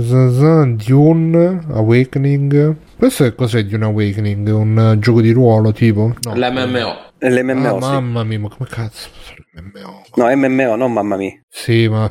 Dune 0.86 1.66
Awakening. 1.72 2.76
Questo 3.00 3.26
è 3.26 3.34
cos'è 3.34 3.66
Dune 3.66 3.86
Awakening? 3.86 4.48
Un 4.48 4.98
gioco 5.00 5.22
di 5.22 5.32
ruolo 5.32 5.72
tipo? 5.72 6.14
No. 6.22 6.36
L'MMO. 6.36 7.00
L'MMO, 7.18 7.78
Ah, 7.78 7.82
sì. 7.82 7.90
mamma 7.90 8.24
mia, 8.24 8.38
ma 8.42 8.50
come 8.50 8.70
cazzo? 8.70 9.10
MMO. 9.56 10.04
No, 10.18 10.36
MMO, 10.36 10.76
non 10.76 10.94
mamma 10.94 11.16
mia. 11.18 11.32
Sì, 11.50 11.88
ma 11.88 12.08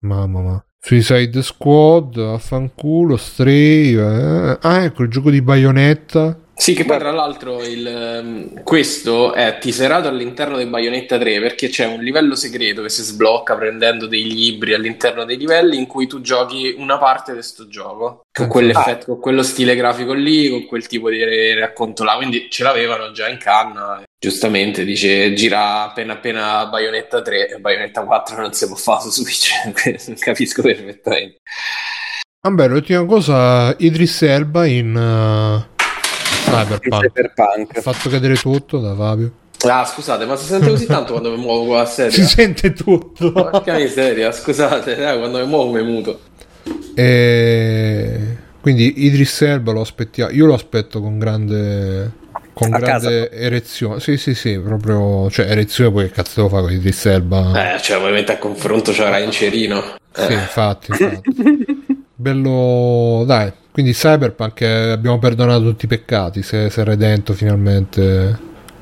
mamma 0.00 0.40
mia. 0.40 0.64
Suicide 0.84 1.42
Squad, 1.42 2.16
affanculo, 2.18 3.16
Stray. 3.16 3.94
eh. 3.94 4.58
Ah, 4.60 4.82
ecco 4.82 5.04
il 5.04 5.10
gioco 5.10 5.30
di 5.30 5.40
Bayonetta. 5.40 6.36
Sì, 6.56 6.74
che 6.74 6.84
poi 6.84 6.98
tra 6.98 7.12
l'altro 7.12 7.62
il, 7.62 7.86
ehm, 7.86 8.62
questo 8.64 9.32
è 9.32 9.58
teaserato 9.60 10.08
all'interno 10.08 10.58
di 10.58 10.66
Bayonetta 10.66 11.18
3 11.18 11.40
perché 11.40 11.68
c'è 11.68 11.86
un 11.86 12.00
livello 12.02 12.34
segreto 12.34 12.82
che 12.82 12.88
si 12.88 13.02
sblocca 13.02 13.54
prendendo 13.54 14.06
dei 14.06 14.24
libri 14.24 14.74
all'interno 14.74 15.24
dei 15.24 15.36
livelli 15.36 15.76
in 15.76 15.86
cui 15.86 16.08
tu 16.08 16.20
giochi 16.20 16.74
una 16.76 16.98
parte 16.98 17.32
di 17.32 17.42
sto 17.42 17.68
gioco 17.68 18.22
con 18.32 18.48
quell'effetto, 18.48 19.06
con 19.06 19.20
quello 19.20 19.42
stile 19.42 19.76
grafico 19.76 20.12
lì, 20.12 20.50
con 20.50 20.66
quel 20.66 20.86
tipo 20.88 21.10
di 21.10 21.54
racconto 21.54 22.02
là, 22.02 22.16
quindi 22.16 22.48
ce 22.50 22.64
l'avevano 22.64 23.12
già 23.12 23.28
in 23.28 23.38
canna. 23.38 24.02
Giustamente 24.22 24.84
dice 24.84 25.34
gira 25.34 25.82
appena 25.82 26.12
appena 26.12 26.66
Bayonetta 26.66 27.22
3 27.22 27.48
e 27.48 27.58
Bayonetta 27.58 28.04
4 28.04 28.40
non 28.40 28.52
si 28.52 28.68
può 28.68 28.76
fare 28.76 29.00
su 29.02 29.10
Switch, 29.10 29.50
capisco 30.20 30.62
perfettamente. 30.62 31.38
Vabbè, 32.40 32.68
l'ultima 32.68 33.04
cosa, 33.04 33.74
Idris 33.78 34.22
Elba 34.22 34.64
in 34.66 34.94
uh, 34.94 35.82
Cyberpunk. 36.48 37.06
Cyberpunk. 37.06 37.76
Ha 37.78 37.80
fatto 37.80 38.08
cadere 38.10 38.36
tutto 38.36 38.78
da 38.78 38.94
Fabio. 38.94 39.32
Ah, 39.66 39.84
scusate, 39.84 40.24
ma 40.24 40.36
si 40.36 40.46
sente 40.46 40.68
così 40.68 40.86
tanto 40.86 41.14
quando 41.14 41.30
mi 41.32 41.38
muovo 41.42 41.66
con 41.66 41.76
la 41.78 41.86
Si 41.86 41.94
sedia? 42.08 42.24
sente 42.24 42.72
tutto. 42.74 43.32
Porca 43.32 43.74
miseria, 43.74 44.30
scusate, 44.30 44.94
dai, 44.94 45.18
quando 45.18 45.40
mi 45.40 45.46
muovo 45.46 45.72
mi 45.72 45.82
muto. 45.82 46.20
E 46.94 48.36
quindi 48.60 49.04
Idris 49.04 49.40
Elba 49.40 49.72
lo 49.72 49.80
aspettiamo. 49.80 50.30
Io 50.30 50.46
lo 50.46 50.54
aspetto 50.54 51.00
con 51.00 51.18
grande. 51.18 52.20
Con 52.52 52.72
A 52.74 52.78
grande 52.78 53.30
erezione. 53.30 54.00
Sì, 54.00 54.16
sì, 54.16 54.34
sì, 54.34 54.58
proprio. 54.58 55.30
Cioè, 55.30 55.50
erezione 55.50 55.90
poi 55.90 56.06
che 56.06 56.12
cazzo 56.12 56.32
devo 56.36 56.48
fare 56.48 56.62
con 56.62 56.72
Idris 56.72 57.06
Elba? 57.06 57.74
Eh, 57.74 57.80
cioè, 57.80 57.96
ovviamente 57.98 58.32
a 58.32 58.38
confronto 58.38 58.92
c'era 58.92 59.18
in 59.18 59.30
cerino. 59.30 59.96
Sì, 60.12 60.32
infatti, 60.32 60.90
infatti. 60.90 62.04
Bello, 62.14 63.24
dai. 63.26 63.52
Quindi 63.72 63.92
Cyberpunk 63.92 64.60
eh, 64.60 64.90
abbiamo 64.90 65.18
perdonato 65.18 65.62
tutti 65.62 65.86
i 65.86 65.88
peccati. 65.88 66.42
Si 66.42 66.56
è, 66.56 66.70
redento 66.84 67.32
finalmente. 67.32 68.38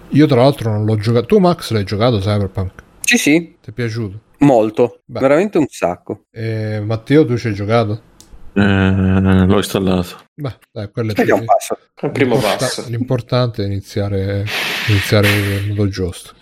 Io, 0.08 0.26
tra 0.26 0.42
l'altro, 0.42 0.70
non 0.70 0.84
l'ho 0.84 0.96
giocato. 0.96 1.26
Tu, 1.26 1.38
Max, 1.38 1.70
l'hai 1.70 1.84
giocato 1.84 2.18
Cyberpunk? 2.18 2.72
Sì, 3.00 3.16
sì, 3.16 3.56
Ti 3.60 3.70
è 3.70 3.72
piaciuto? 3.72 4.18
molto. 4.40 5.00
Beh. 5.04 5.20
Veramente 5.20 5.58
un 5.58 5.66
sacco. 5.68 6.24
E 6.30 6.80
Matteo, 6.80 7.24
tu 7.24 7.36
ci 7.36 7.48
hai 7.48 7.54
giocato? 7.54 8.02
Eh, 8.52 9.46
l'ho 9.46 9.56
installato. 9.56 10.24
Beh, 10.34 10.56
dai, 10.72 10.90
quello 10.90 11.12
è 11.14 11.30
un 11.32 11.44
passo. 11.44 11.78
Il 12.02 12.10
primo 12.10 12.34
L'importa- 12.34 12.56
passo. 12.56 12.84
L'importante 12.88 13.62
è 13.62 13.66
iniziare, 13.66 14.44
iniziare 14.88 15.28
in 15.28 15.68
modo 15.68 15.88
giusto. 15.88 16.32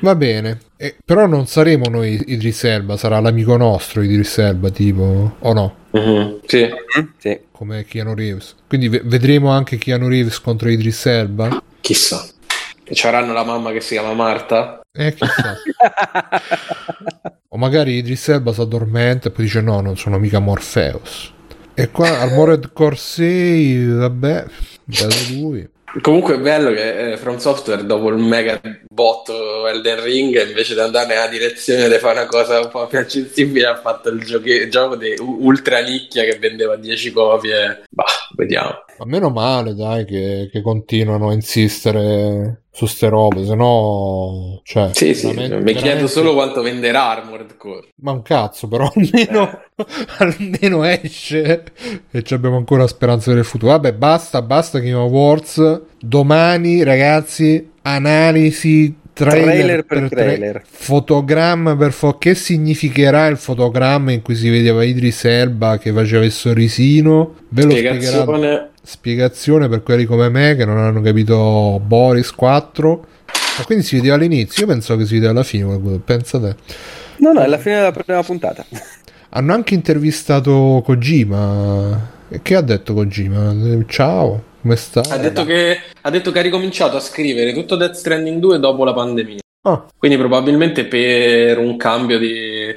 Va 0.00 0.14
bene, 0.16 0.60
Eh, 0.76 0.96
però 1.04 1.26
non 1.26 1.46
saremo 1.46 1.88
noi 1.88 2.20
Idris 2.26 2.64
Elba, 2.64 2.96
sarà 2.96 3.20
l'amico 3.20 3.56
nostro 3.56 4.02
Idris 4.02 4.38
Elba, 4.38 4.70
tipo, 4.70 5.36
o 5.38 5.52
no? 5.52 5.76
Mhm, 5.90 6.40
Sì. 6.44 6.64
Mm, 6.98 7.04
Sì. 7.18 7.40
Come 7.52 7.84
Keanu 7.84 8.12
Reeves. 8.14 8.56
Quindi 8.66 8.88
ve- 8.88 9.02
vedremo 9.04 9.50
anche 9.50 9.78
Keanu 9.78 10.08
Reeves 10.08 10.40
contro 10.40 10.68
Idris 10.70 11.06
Elba? 11.06 11.62
Chissà. 11.80 12.24
E 12.82 12.90
c'avranno 12.94 13.32
la 13.32 13.44
mamma 13.44 13.70
che 13.70 13.80
si 13.80 13.94
chiama 13.94 14.12
Marta? 14.12 14.80
Eh, 14.90 15.14
chissà. 15.14 15.54
o 17.54 17.58
magari 17.58 17.96
Idris 17.96 18.28
Elba 18.28 18.52
si 18.54 18.62
addormenta 18.62 19.28
e 19.28 19.30
poi 19.30 19.44
dice 19.44 19.60
no, 19.60 19.80
non 19.82 19.96
sono 19.96 20.18
mica 20.18 20.38
Morpheus. 20.38 21.32
E 21.74 21.90
qua 21.90 22.20
Armored 22.20 22.72
Core 22.72 22.96
6, 22.96 23.86
vabbè, 23.86 24.46
bello 24.84 25.14
lui. 25.30 25.68
Comunque 26.00 26.36
è 26.36 26.38
bello 26.38 26.72
che 26.72 27.12
eh, 27.12 27.16
From 27.18 27.36
Software 27.36 27.84
dopo 27.84 28.08
il 28.08 28.16
mega 28.16 28.58
botto 28.88 29.66
Elden 29.66 30.02
Ring 30.02 30.48
invece 30.48 30.72
di 30.72 30.80
andare 30.80 31.08
nella 31.08 31.26
direzione 31.26 31.86
di 31.86 31.98
fare 31.98 32.20
una 32.20 32.26
cosa 32.26 32.60
un 32.60 32.70
po' 32.70 32.86
più 32.86 32.98
accessibile 32.98 33.66
ha 33.66 33.76
fatto 33.78 34.08
il 34.08 34.24
giochi- 34.24 34.70
gioco 34.70 34.96
di 34.96 35.14
ultra 35.18 35.80
nicchia 35.80 36.24
che 36.24 36.38
vendeva 36.38 36.76
10 36.76 37.12
copie 37.12 37.82
bah 37.90 38.04
vediamo 38.34 38.84
Ma 38.96 39.04
meno 39.04 39.28
male, 39.28 39.74
dai, 39.74 40.06
che, 40.06 40.48
che 40.50 40.62
continuano 40.62 41.28
a 41.28 41.34
insistere 41.34 42.61
su 42.74 42.86
ste 42.86 43.08
robe, 43.10 43.44
se 43.44 43.54
no... 43.54 44.60
Cioè, 44.64 44.90
sì 44.94 45.14
sì 45.14 45.26
veramente- 45.26 45.56
mi 45.58 45.64
chiedo 45.72 45.80
veramente- 45.82 46.10
solo 46.10 46.32
quanto 46.32 46.62
venderà 46.62 47.10
Armored 47.10 47.56
Core 47.58 47.88
Ma 47.96 48.12
un 48.12 48.22
cazzo, 48.22 48.66
però 48.66 48.90
almeno, 48.94 49.60
almeno 50.18 50.82
esce 50.84 51.64
e 52.10 52.22
ci 52.22 52.32
abbiamo 52.32 52.56
ancora 52.56 52.86
speranza 52.86 53.30
per 53.30 53.40
il 53.40 53.44
futuro. 53.44 53.72
Vabbè, 53.72 53.92
basta, 53.92 54.40
basta 54.40 54.78
Game 54.78 54.96
Awards. 54.98 55.82
Domani, 56.00 56.82
ragazzi, 56.82 57.70
analisi 57.82 58.96
trailer, 59.12 59.44
Trailer 59.44 59.84
per 59.84 59.98
tra- 60.08 60.08
trailer. 60.22 60.62
fotogramma 60.64 61.76
per 61.76 61.92
fo- 61.92 62.16
che 62.16 62.34
significherà 62.34 63.26
il 63.26 63.36
fotogramma 63.36 64.12
in 64.12 64.22
cui 64.22 64.34
si 64.34 64.48
vedeva 64.48 64.82
Idris 64.82 65.24
Elba 65.26 65.76
che 65.76 65.92
faceva 65.92 66.24
il 66.24 66.32
sorrisino? 66.32 67.34
Ve 67.50 67.64
lo 67.64 67.70
spiegherà 67.72 68.70
spiegazione 68.82 69.68
per 69.68 69.82
quelli 69.82 70.04
come 70.04 70.28
me 70.28 70.54
che 70.56 70.64
non 70.64 70.78
hanno 70.78 71.00
capito 71.00 71.80
Boris 71.84 72.30
4. 72.32 73.06
Ma 73.58 73.64
quindi 73.64 73.84
si 73.84 73.96
vedeva 73.96 74.14
all'inizio, 74.14 74.62
io 74.62 74.72
pensavo 74.72 75.00
che 75.00 75.06
si 75.06 75.14
vedeva 75.14 75.32
alla 75.32 75.42
fine, 75.42 76.00
pensa 76.04 76.40
te. 76.40 76.54
No, 77.18 77.32
no, 77.32 77.40
è 77.40 77.46
la 77.46 77.58
fine 77.58 77.76
della 77.76 77.92
prima 77.92 78.22
puntata. 78.22 78.64
Hanno 79.30 79.52
anche 79.52 79.74
intervistato 79.74 80.82
Kojima. 80.84 82.10
E 82.28 82.40
che 82.42 82.54
ha 82.54 82.62
detto 82.62 82.94
Kojima? 82.94 83.54
Ciao, 83.86 84.42
come 84.62 84.76
stai? 84.76 85.04
ha 85.10 85.18
detto, 85.18 85.44
che, 85.44 85.78
ha 86.00 86.10
detto 86.10 86.32
che 86.32 86.38
ha 86.38 86.42
ricominciato 86.42 86.96
a 86.96 87.00
scrivere 87.00 87.52
tutto 87.52 87.76
Death 87.76 87.94
Stranding 87.94 88.40
2 88.40 88.58
dopo 88.58 88.84
la 88.84 88.94
pandemia 88.94 89.40
Ah, 89.64 89.86
Quindi 89.96 90.18
probabilmente 90.18 90.86
per 90.86 91.58
un 91.58 91.76
cambio 91.76 92.18
di... 92.18 92.74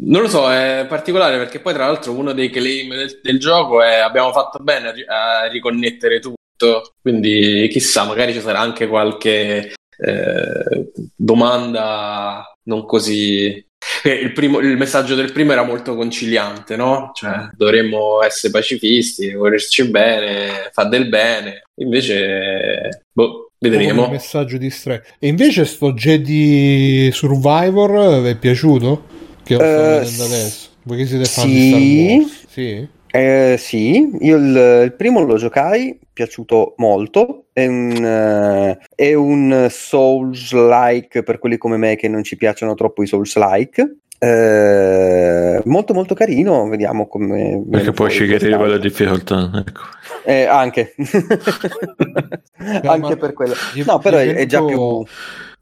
eh, 0.00 0.10
Non 0.10 0.22
lo 0.22 0.28
so, 0.28 0.50
è 0.50 0.86
particolare 0.88 1.36
perché 1.38 1.60
poi 1.60 1.74
tra 1.74 1.86
l'altro 1.86 2.12
uno 2.12 2.32
dei 2.32 2.50
claim 2.50 2.94
del, 2.94 3.18
del 3.22 3.38
gioco 3.38 3.82
è 3.82 3.96
abbiamo 3.96 4.32
fatto 4.32 4.58
bene 4.62 4.88
a, 5.06 5.40
a 5.40 5.48
riconnettere 5.48 6.20
tutto, 6.20 6.92
quindi 7.00 7.68
chissà, 7.70 8.04
magari 8.04 8.32
ci 8.32 8.40
sarà 8.40 8.60
anche 8.60 8.86
qualche 8.86 9.72
eh, 9.98 10.92
domanda 11.14 12.44
non 12.64 12.86
così... 12.86 13.64
eh, 14.04 14.12
Il, 14.12 14.32
primo- 14.32 14.60
il 14.60 14.76
messaggio 14.76 15.14
del 15.14 15.32
primo 15.32 15.52
era 15.52 15.64
molto 15.64 15.94
conciliante, 15.96 16.76
no? 16.76 17.10
Cioè, 17.14 17.48
dovremmo 17.56 18.22
essere 18.22 18.52
pacifisti, 18.52 19.32
volerci 19.34 19.88
bene, 19.88 20.70
fa 20.72 20.84
del 20.84 21.08
bene. 21.08 21.64
Invece, 21.80 23.04
boh, 23.12 23.50
vedremo. 23.58 24.04
il 24.04 24.10
messaggio 24.10 24.58
di 24.58 24.70
Stray. 24.70 25.00
E 25.18 25.28
invece 25.28 25.64
sto 25.64 25.92
Jedi 25.92 27.10
Survivor 27.12 28.20
vi 28.20 28.28
è 28.28 28.36
piaciuto? 28.36 29.18
Che 29.50 29.56
lo 29.56 29.64
sto 29.64 29.82
vedendo 29.82 30.24
adesso. 30.24 30.68
Voi 30.82 30.96
che 30.96 31.06
siete 31.06 31.24
fan 31.24 31.48
sì. 31.48 31.52
di 31.52 31.68
Star 31.68 31.80
Wars? 31.80 32.46
Sì? 32.48 32.88
Eh, 33.12 33.56
sì, 33.58 34.16
io 34.20 34.36
il, 34.36 34.82
il 34.84 34.94
primo 34.96 35.20
lo 35.22 35.36
giocai, 35.36 35.98
piaciuto 36.12 36.74
molto. 36.76 37.46
È 37.52 37.66
un, 37.66 38.04
eh, 38.04 38.78
è 38.94 39.14
un 39.14 39.66
Souls-like 39.68 41.24
per 41.24 41.38
quelli 41.40 41.58
come 41.58 41.76
me 41.76 41.96
che 41.96 42.06
non 42.06 42.22
ci 42.22 42.36
piacciono 42.36 42.74
troppo 42.74 43.02
i 43.02 43.08
Souls-like. 43.08 43.96
Eh, 44.22 45.62
molto 45.64 45.94
molto 45.94 46.14
carino, 46.14 46.68
vediamo 46.68 47.08
come... 47.08 47.64
Perché 47.68 47.90
puoi 47.90 48.10
scegliere 48.10 48.50
la 48.50 48.78
difficoltà, 48.78 49.50
ecco. 49.66 49.80
Eh, 50.24 50.44
anche. 50.44 50.94
anche 52.84 53.16
per 53.16 53.32
quello. 53.32 53.54
No, 53.84 53.98
però 53.98 54.18
è, 54.18 54.34
è 54.34 54.46
già 54.46 54.62
più... 54.64 55.04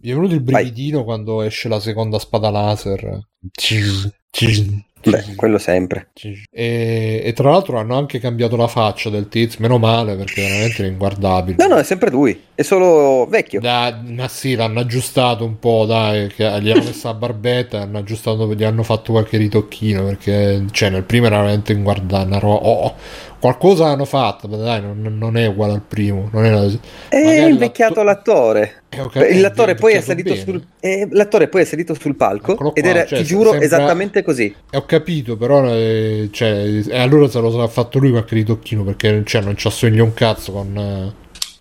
Mi 0.00 0.10
è 0.10 0.14
venuto 0.14 0.34
il 0.34 0.42
Vai. 0.44 0.62
brividino 0.62 1.04
quando 1.04 1.42
esce 1.42 1.68
la 1.68 1.80
seconda 1.80 2.18
spada 2.18 2.50
laser. 2.50 3.20
Beh, 5.00 5.34
quello 5.36 5.58
sempre. 5.58 6.10
E, 6.50 7.22
e 7.24 7.32
tra 7.32 7.50
l'altro 7.50 7.78
hanno 7.78 7.96
anche 7.96 8.18
cambiato 8.18 8.56
la 8.56 8.66
faccia 8.66 9.10
del 9.10 9.28
tizio, 9.28 9.60
meno 9.60 9.78
male 9.78 10.16
perché 10.16 10.42
veramente 10.42 10.84
è 10.84 10.88
inguardabile. 10.88 11.56
No, 11.58 11.74
no, 11.74 11.80
è 11.80 11.84
sempre 11.84 12.10
lui, 12.10 12.38
è 12.54 12.62
solo 12.62 13.26
vecchio. 13.26 13.60
Da- 13.60 14.00
ma 14.04 14.28
sì, 14.28 14.54
l'hanno 14.54 14.80
aggiustato 14.80 15.44
un 15.44 15.58
po', 15.58 15.84
dai, 15.86 16.26
che 16.28 16.44
gli 16.60 16.70
hanno 16.70 16.84
messo 16.84 17.06
la 17.06 17.14
barbetta, 17.14 17.80
hanno 17.80 17.98
aggiustato, 17.98 18.52
gli 18.52 18.64
hanno 18.64 18.82
fatto 18.82 19.12
qualche 19.12 19.36
ritocchino, 19.36 20.04
perché 20.04 20.64
cioè, 20.72 20.90
nel 20.90 21.04
primo 21.04 21.26
era 21.26 21.38
veramente 21.38 21.72
inguardabile, 21.72 22.40
oh, 22.42 22.94
qualcosa 23.40 23.86
hanno 23.86 24.04
fatto, 24.04 24.48
ma 24.48 24.56
dai, 24.56 24.80
non, 24.82 25.16
non 25.18 25.36
è 25.36 25.46
uguale 25.46 25.74
al 25.74 25.82
primo, 25.86 26.28
non 26.32 26.44
è 26.44 26.48
una- 26.52 26.78
È 27.08 27.16
invecchiato 27.48 28.02
l'atto- 28.02 28.32
l'attore. 28.32 28.82
Eh, 28.90 29.34
Il- 29.34 29.40
L'attore, 29.40 29.74
poi 29.74 29.92
è 29.94 30.00
salito 30.00 30.30
bene. 30.32 30.42
sul, 30.42 30.62
eh, 30.80 31.06
l'attore 31.10 31.48
poi 31.48 31.60
è 31.60 31.64
salito 31.64 31.94
sul 31.94 32.16
palco 32.16 32.52
Eccolo 32.52 32.74
ed 32.74 32.82
qua, 32.84 32.90
era, 32.92 33.04
cioè, 33.06 33.18
ti 33.18 33.24
giuro, 33.24 33.50
sembra- 33.50 33.64
esattamente 33.66 34.22
così. 34.22 34.54
Eh, 34.70 34.76
ho 34.76 34.84
capito, 34.86 35.36
però 35.36 35.66
eh, 35.68 36.28
cioè, 36.32 36.82
e 36.88 36.98
allora 36.98 37.28
se 37.28 37.38
lo 37.40 37.50
sarà 37.50 37.66
fatto 37.68 37.98
lui 37.98 38.10
qualche 38.10 38.34
ritocchino, 38.34 38.82
perché 38.84 39.22
cioè, 39.24 39.42
non 39.42 39.56
ci 39.56 39.66
assomiglia 39.66 40.02
un 40.02 40.14
cazzo 40.14 40.52
con... 40.52 41.14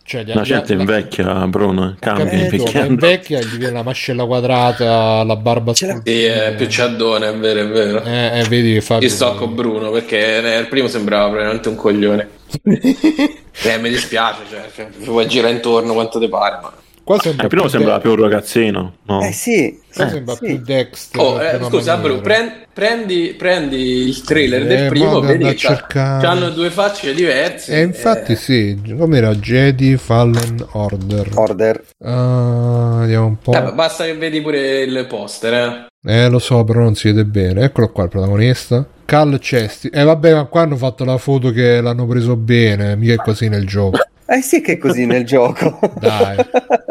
eh, 0.08 0.24
Cioè, 0.24 0.24
La 0.34 0.42
gente 0.42 0.74
la- 0.74 0.80
invecchia, 0.82 1.48
Bruno, 1.48 1.84
ho 1.86 1.96
cambia 2.00 2.32
invecchiando. 2.32 2.88
invecchia, 2.94 3.40
gli 3.42 3.58
viene 3.58 3.74
la 3.74 3.84
mascella 3.84 4.26
quadrata, 4.26 5.24
la 5.24 5.36
barba 5.36 5.74
scolpita. 5.74 6.02
Sì, 6.10 6.24
è 6.24 6.54
più 6.56 6.66
ciaddone, 6.68 7.28
è 7.30 7.36
vero, 7.36 7.60
è 7.60 7.68
vero. 7.68 8.04
Eh, 8.04 8.40
eh, 8.40 8.44
vedi 8.48 8.74
che 8.74 8.82
fa 8.82 8.98
Io 9.00 9.10
sto 9.10 9.34
con 9.36 9.54
Bruno 9.54 9.92
perché 9.92 10.40
nel 10.42 10.68
primo 10.68 10.88
sembrava 10.88 11.28
veramente 11.30 11.68
un 11.70 11.76
coglione. 11.76 12.30
Eh, 13.64 13.80
mi 13.80 13.90
dispiace, 13.90 14.42
cioè, 14.52 14.70
cioè, 14.74 14.88
vuoi 15.00 15.28
girare 15.28 15.52
intorno 15.52 15.94
quanto 15.94 16.20
ti 16.20 16.30
pare, 16.30 16.60
ma... 16.62 16.72
Qua 17.08 17.18
sembra 17.22 17.44
Il 17.44 17.48
primo 17.48 17.64
più 17.64 17.72
sembrava 17.72 17.96
De- 18.00 18.02
più 18.04 18.12
un 18.12 18.22
ragazzino, 18.22 18.94
no? 19.04 19.22
Eh 19.22 19.32
sì, 19.32 19.80
qua 19.96 20.08
sì, 20.08 20.14
sembra 20.14 20.36
sì. 20.36 20.46
più 20.46 20.58
Dexter. 20.62 21.22
Oh, 21.22 21.42
eh, 21.42 21.60
scusa. 21.64 21.96
Bru, 21.96 22.20
pren- 22.20 22.52
prendi, 22.74 23.34
prendi 23.38 23.78
il 24.10 24.22
trailer 24.24 24.64
Eh, 24.64 24.66
del 24.66 24.90
primo, 24.90 25.22
vedi 25.22 25.46
che 25.46 25.56
cercare. 25.56 26.22
c'hanno 26.22 26.50
due 26.50 26.70
facce 26.70 27.14
diverse. 27.14 27.72
E 27.78 27.82
infatti 27.82 28.34
eh, 28.34 28.36
sì, 28.36 28.78
com'era 28.98 29.34
Jedi 29.36 29.96
Fallen 29.96 30.68
Order? 30.74 31.30
Order. 31.36 31.82
Ah, 32.04 32.98
vediamo 33.00 33.26
un 33.28 33.38
po'. 33.40 33.54
eh, 33.54 33.72
basta 33.72 34.04
che 34.04 34.14
vedi 34.16 34.42
pure 34.42 34.82
il 34.82 35.06
poster, 35.08 35.54
eh. 35.54 35.86
Eh, 36.06 36.28
lo 36.28 36.40
so, 36.40 36.66
però 36.66 36.82
non 36.82 36.96
si 36.96 37.08
vede 37.08 37.24
bene. 37.24 37.62
Eccolo 37.64 37.90
qua 37.90 38.04
il 38.04 38.10
protagonista. 38.10 38.86
Cal 39.06 39.40
Cesti. 39.40 39.88
Eh, 39.88 40.04
vabbè, 40.04 40.34
ma 40.34 40.44
qua 40.44 40.64
hanno 40.64 40.76
fatto 40.76 41.06
la 41.06 41.18
foto 41.18 41.52
che 41.52 41.80
l'hanno 41.80 42.06
preso 42.06 42.36
bene. 42.36 42.98
Mica 42.98 43.14
è 43.14 43.16
così 43.16 43.48
nel 43.48 43.66
gioco. 43.66 43.98
Eh 44.30 44.41
sì 44.41 44.62
che 44.62 44.74
è 44.74 44.78
così 44.78 45.06
nel 45.06 45.24
gioco. 45.26 45.80
Dai, 45.99 46.38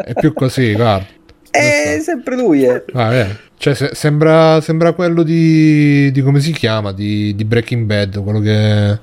è 0.05 0.13
più 0.13 0.33
così, 0.33 0.73
guarda. 0.73 1.05
È 1.49 1.99
sempre 2.03 2.35
lui, 2.35 2.63
eh. 2.65 2.83
Ah, 2.93 3.13
eh. 3.13 3.35
Cioè, 3.57 3.73
se- 3.73 3.89
sembra, 3.93 4.59
sembra 4.61 4.91
quello 4.93 5.23
di, 5.23 6.11
di 6.11 6.21
come 6.21 6.39
si 6.39 6.51
chiama? 6.51 6.91
Di, 6.91 7.33
di 7.35 7.45
Breaking 7.45 7.85
Bad, 7.85 8.21
quello 8.21 8.39
che. 8.39 8.99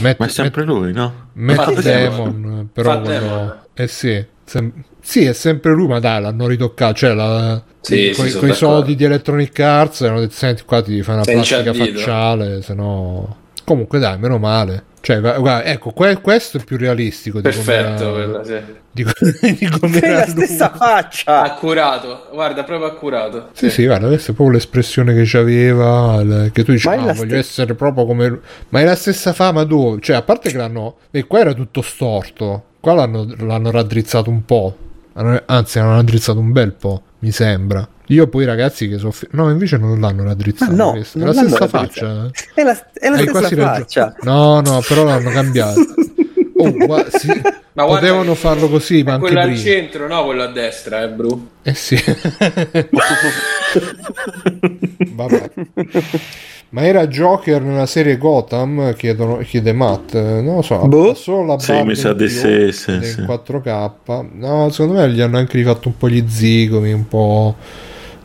Matt, 0.00 0.18
Ma 0.18 0.26
è 0.26 0.28
sempre 0.28 0.64
lui, 0.64 0.92
no? 0.92 1.28
Matt, 1.34 1.56
Matt 1.58 1.80
Damon, 1.82 2.68
però 2.72 3.00
Damon. 3.00 3.56
Eh 3.74 3.88
sì, 3.88 4.24
sem- 4.44 4.72
sì, 5.00 5.24
è 5.24 5.32
sempre 5.34 5.72
lui, 5.72 5.88
ma 5.88 5.98
dai, 5.98 6.22
l'hanno 6.22 6.46
ritoccato. 6.46 6.94
Cioè, 6.94 7.12
la, 7.14 7.62
Sì, 7.80 8.12
con, 8.16 8.26
sì, 8.26 8.38
con 8.38 8.48
i 8.48 8.54
soldi 8.54 8.94
di 8.94 9.04
Electronic 9.04 9.58
Arts 9.60 10.00
hanno 10.02 10.20
detto, 10.20 10.34
senti, 10.34 10.62
qua 10.64 10.82
ti 10.82 11.02
fai 11.02 11.14
una 11.16 11.24
Sei 11.24 11.34
plastica 11.34 11.68
inciampito." 11.70 11.98
facciale, 11.98 12.62
se 12.62 12.74
no... 12.74 13.36
Comunque 13.68 13.98
dai, 13.98 14.18
meno 14.18 14.38
male. 14.38 14.84
Cioè, 15.00 15.20
gu- 15.20 15.36
guarda, 15.38 15.64
ecco, 15.64 15.90
que- 15.92 16.20
questo 16.20 16.56
è 16.56 16.64
più 16.64 16.76
realistico 16.78 17.36
di 17.38 17.42
Perfetto, 17.42 18.10
come 18.10 18.24
quello, 18.24 18.44
sì. 18.44 18.58
di, 18.90 19.02
co- 19.04 19.12
di 19.46 19.68
come 19.78 20.00
la 20.00 20.24
lui. 20.24 20.30
stessa 20.46 20.70
faccia. 20.74 21.42
Accurato, 21.42 22.28
guarda, 22.32 22.64
proprio 22.64 22.88
accurato. 22.88 23.48
Sì, 23.52 23.68
sì, 23.70 23.84
guarda, 23.84 24.06
questa 24.08 24.32
è 24.32 24.34
proprio 24.34 24.56
l'espressione 24.56 25.14
che 25.14 25.22
c'aveva, 25.24 26.20
il- 26.22 26.50
che 26.52 26.64
tu 26.64 26.72
dici, 26.72 26.88
Ma 26.88 26.94
"Ah, 26.94 27.12
voglio 27.12 27.14
ste- 27.26 27.36
essere 27.36 27.74
proprio 27.74 28.06
come 28.06 28.26
lui. 28.28 28.38
Ma 28.70 28.80
è 28.80 28.84
la 28.84 28.96
stessa 28.96 29.32
fama 29.34 29.64
dove? 29.64 30.00
Cioè, 30.00 30.16
a 30.16 30.22
parte 30.22 30.50
che 30.50 30.56
l'hanno... 30.56 30.96
E 31.10 31.24
qua 31.26 31.40
era 31.40 31.52
tutto 31.52 31.82
storto, 31.82 32.64
qua 32.80 32.94
l'hanno, 32.94 33.26
l'hanno 33.38 33.70
raddrizzato 33.70 34.30
un 34.30 34.44
po', 34.44 34.76
anzi 35.46 35.78
l'hanno 35.78 35.94
raddrizzato 35.96 36.38
un 36.38 36.52
bel 36.52 36.72
po', 36.72 37.02
mi 37.20 37.30
sembra. 37.30 37.86
Io 38.08 38.26
poi 38.26 38.44
ragazzi 38.44 38.88
che 38.88 38.98
soffro... 38.98 39.28
No, 39.32 39.50
invece 39.50 39.76
non 39.76 40.00
l'hanno 40.00 40.22
Ma 40.22 40.28
raddrizzato. 40.30 40.74
no, 40.74 40.90
questa. 40.92 41.18
è 41.18 41.22
la 41.24 41.32
stessa 41.32 41.68
faccia. 41.68 42.30
È 42.54 42.62
la, 42.62 42.90
è 42.94 43.08
la 43.10 43.16
stessa 43.18 43.56
faccia. 43.56 44.14
No, 44.22 44.60
no, 44.60 44.82
però 44.86 45.04
l'hanno 45.04 45.30
cambiato. 45.30 45.80
Oh, 46.60 46.72
gua- 46.72 47.06
sì, 47.08 47.28
Ma 47.28 47.84
guarda 47.84 47.94
potevano 48.00 48.32
che- 48.32 48.38
farlo 48.38 48.68
così, 48.68 49.04
ma 49.04 49.12
anche 49.12 49.26
quello 49.26 49.38
al 49.42 49.46
prima. 49.46 49.60
centro, 49.62 50.08
no? 50.08 50.24
Quello 50.24 50.42
a 50.42 50.48
destra, 50.48 51.04
eh, 51.04 51.08
Bru. 51.08 51.50
Eh 51.62 51.72
sì. 51.74 51.94
Vabbè. 55.14 55.50
Ma 56.70 56.82
era 56.82 57.06
Joker 57.06 57.62
nella 57.62 57.86
serie 57.86 58.18
Gotham? 58.18 58.92
Chiedono, 58.94 59.36
chiede 59.38 59.72
Matt. 59.72 60.14
Eh, 60.14 60.40
Non 60.42 60.56
lo 60.56 60.62
so. 60.62 60.78
Boh. 60.86 61.14
Solo 61.14 61.44
la 61.46 61.58
Sì, 61.60 61.80
mi 61.82 61.94
sa 61.94 62.12
di 62.12 62.26
più 62.26 62.34
sì, 62.34 62.72
sì, 62.72 62.90
ed 62.90 63.02
è 63.02 63.06
sì. 63.06 63.20
in 63.20 63.26
4K. 63.26 64.26
No, 64.32 64.68
secondo 64.70 65.00
me 65.00 65.08
gli 65.10 65.20
hanno 65.20 65.38
anche 65.38 65.56
rifatto 65.56 65.86
un 65.88 65.96
po' 65.96 66.08
gli 66.08 66.24
zigomi, 66.28 66.92
un 66.92 67.06
po'... 67.06 67.54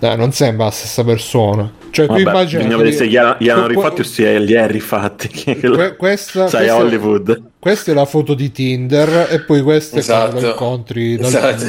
Dai, 0.04 0.18
non 0.18 0.34
sembra 0.34 0.66
la 0.66 0.72
stessa 0.72 1.02
persona. 1.06 1.72
Cioè, 1.90 2.08
tu 2.08 2.12
Vabbè, 2.12 2.24
immagini... 2.30 2.64
bisogna 2.64 2.76
vedere 2.84 2.96
se 2.98 3.08
gli, 3.08 3.16
ha- 3.16 3.38
gli 3.40 3.48
hanno 3.48 3.68
rifatti 3.68 4.02
o 4.02 4.04
se 4.04 4.38
li 4.38 4.58
ha 4.58 4.68
rifatti. 4.68 5.30
que- 5.32 5.96
questa, 5.96 6.50
Sai, 6.50 6.64
questa- 6.66 6.76
Hollywood. 6.76 7.42
Questa 7.58 7.92
è 7.92 7.94
la 7.94 8.04
foto 8.04 8.34
di 8.34 8.52
Tinder 8.52 9.28
e 9.32 9.40
poi 9.44 9.62
questa 9.62 9.96
è 9.96 10.00
Esatto. 10.00 10.32
quando 10.32 10.42
lo 10.42 10.52
incontri 10.52 11.16
dal 11.16 11.28
Esatto. 11.28 11.64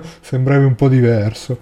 Sembravi 0.22 0.64
un 0.64 0.74
po' 0.74 0.88
diverso. 0.88 1.58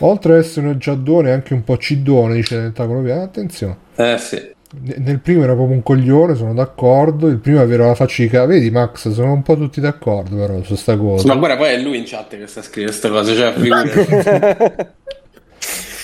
Oltre 0.00 0.34
ad 0.34 0.38
essere 0.38 0.68
un 0.68 0.78
giaddone, 0.78 1.30
è 1.30 1.32
anche 1.32 1.52
un 1.52 1.64
po' 1.64 1.78
ciddone, 1.78 2.34
dice 2.34 2.54
Tentacolo 2.54 3.00
Via. 3.00 3.22
Attenzione. 3.22 3.76
Eh 3.96 4.18
sì. 4.18 4.54
Nel 4.78 5.20
primo 5.20 5.42
era 5.42 5.54
proprio 5.54 5.74
un 5.76 5.82
coglione, 5.82 6.34
sono 6.34 6.52
d'accordo. 6.54 7.28
Il 7.28 7.38
primo 7.38 7.60
aveva 7.60 7.86
la 7.86 7.94
faccia 7.94 8.22
di 8.22 8.28
ca- 8.28 8.44
Vedi, 8.46 8.70
Max, 8.70 9.10
sono 9.10 9.32
un 9.32 9.42
po' 9.42 9.56
tutti 9.56 9.80
d'accordo 9.80 10.36
però 10.36 10.62
su 10.62 10.74
sta 10.74 10.96
cosa. 10.96 11.26
Ma 11.28 11.36
guarda, 11.36 11.56
poi 11.56 11.72
è 11.74 11.78
lui 11.80 11.96
in 11.98 12.04
chat 12.06 12.36
che 12.36 12.46
sta 12.46 12.62
scrivendo 12.62 12.90
queste 12.90 13.08
cose, 13.08 13.34
cioè. 13.34 14.86